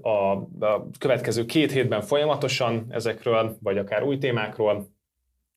a, 0.01 0.33
a 0.67 0.89
következő 0.99 1.45
két 1.45 1.73
hétben 1.73 2.03
folyamatosan 2.03 2.87
ezekről, 2.89 3.57
vagy 3.63 3.79
akár 3.79 4.03
új 4.03 4.19
témákról, 4.19 4.89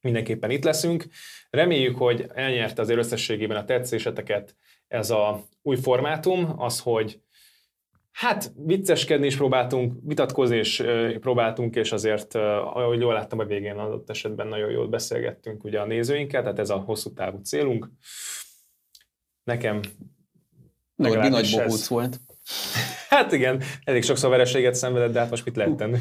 mindenképpen 0.02 0.50
itt 0.50 0.64
leszünk. 0.64 1.06
Reméljük, 1.50 1.98
hogy 1.98 2.26
elnyerte 2.34 2.82
az 2.82 2.90
összességében 2.90 3.58
a 3.58 3.66
tetszéseteket 3.66 4.56
ez 4.88 5.10
a 5.10 5.44
új 5.62 5.76
formátum, 5.76 6.54
az, 6.58 6.80
hogy 6.80 7.20
Hát 8.14 8.52
vicceskedni 8.56 9.26
is 9.26 9.36
próbáltunk, 9.36 9.94
vitatkozni 10.04 10.58
is 10.58 10.82
próbáltunk, 11.20 11.76
és 11.76 11.92
azért, 11.92 12.36
ahogy 12.36 13.00
jól 13.00 13.14
láttam 13.14 13.40
a 13.40 13.46
végén, 13.46 13.78
adott 13.78 14.10
esetben 14.10 14.48
nagyon 14.48 14.72
jól 14.72 14.88
beszélgettünk 14.88 15.64
ugye 15.64 15.80
a 15.80 15.86
nézőinkkel, 15.86 16.42
tehát 16.42 16.60
ez 16.60 16.70
a 16.70 16.78
hosszú 16.78 17.14
távú 17.14 17.38
célunk. 17.38 17.90
Nekem 19.44 19.80
nagy, 20.96 21.30
nagy 21.30 21.52
bohóc 21.52 21.88
volt. 21.88 22.20
Hát 23.10 23.32
igen, 23.32 23.62
elég 23.84 24.04
sokszor 24.04 24.30
vereséget 24.30 24.76
szenvedett, 24.76 25.12
de 25.12 25.20
hát 25.20 25.30
most 25.30 25.46
mit 25.46 25.56
lehet 25.56 25.76
tenni? 25.76 25.98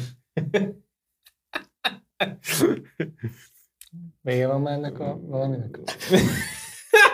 Vége 4.21 4.47
van 4.47 4.61
már 4.61 4.73
ennek 4.73 4.99
a 4.99 5.19
valaminek? 5.21 5.79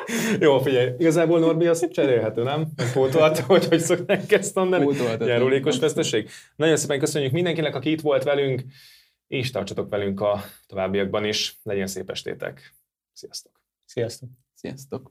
Jó, 0.40 0.60
figyelj, 0.60 0.94
igazából 0.98 1.40
Norbi 1.40 1.68
az 1.68 1.88
cserélhető, 1.91 2.44
nem? 2.44 2.68
Pótolható, 2.94 3.44
hogy 3.48 3.65
hogy 3.65 3.80
szokták 3.80 4.31
ezt 4.31 4.56
mondani? 4.56 4.95
Járulékos 5.19 5.80
veszteség. 5.80 6.30
Nagyon 6.56 6.77
szépen 6.77 6.99
köszönjük 6.99 7.31
mindenkinek, 7.31 7.76
aki 7.76 7.91
itt 7.91 8.02
volt 8.02 8.23
velünk, 8.23 8.64
és 9.27 9.52
tartsatok 9.52 9.90
velünk 9.90 10.22
a 10.22 10.44
továbbiakban 10.68 11.26
is. 11.26 11.60
Legyen 11.64 11.88
szép 11.88 12.10
estétek. 12.10 12.73
Sziasztok! 13.14 13.52
Sziasztok! 13.86 14.30
Sziasztok! 14.53 15.07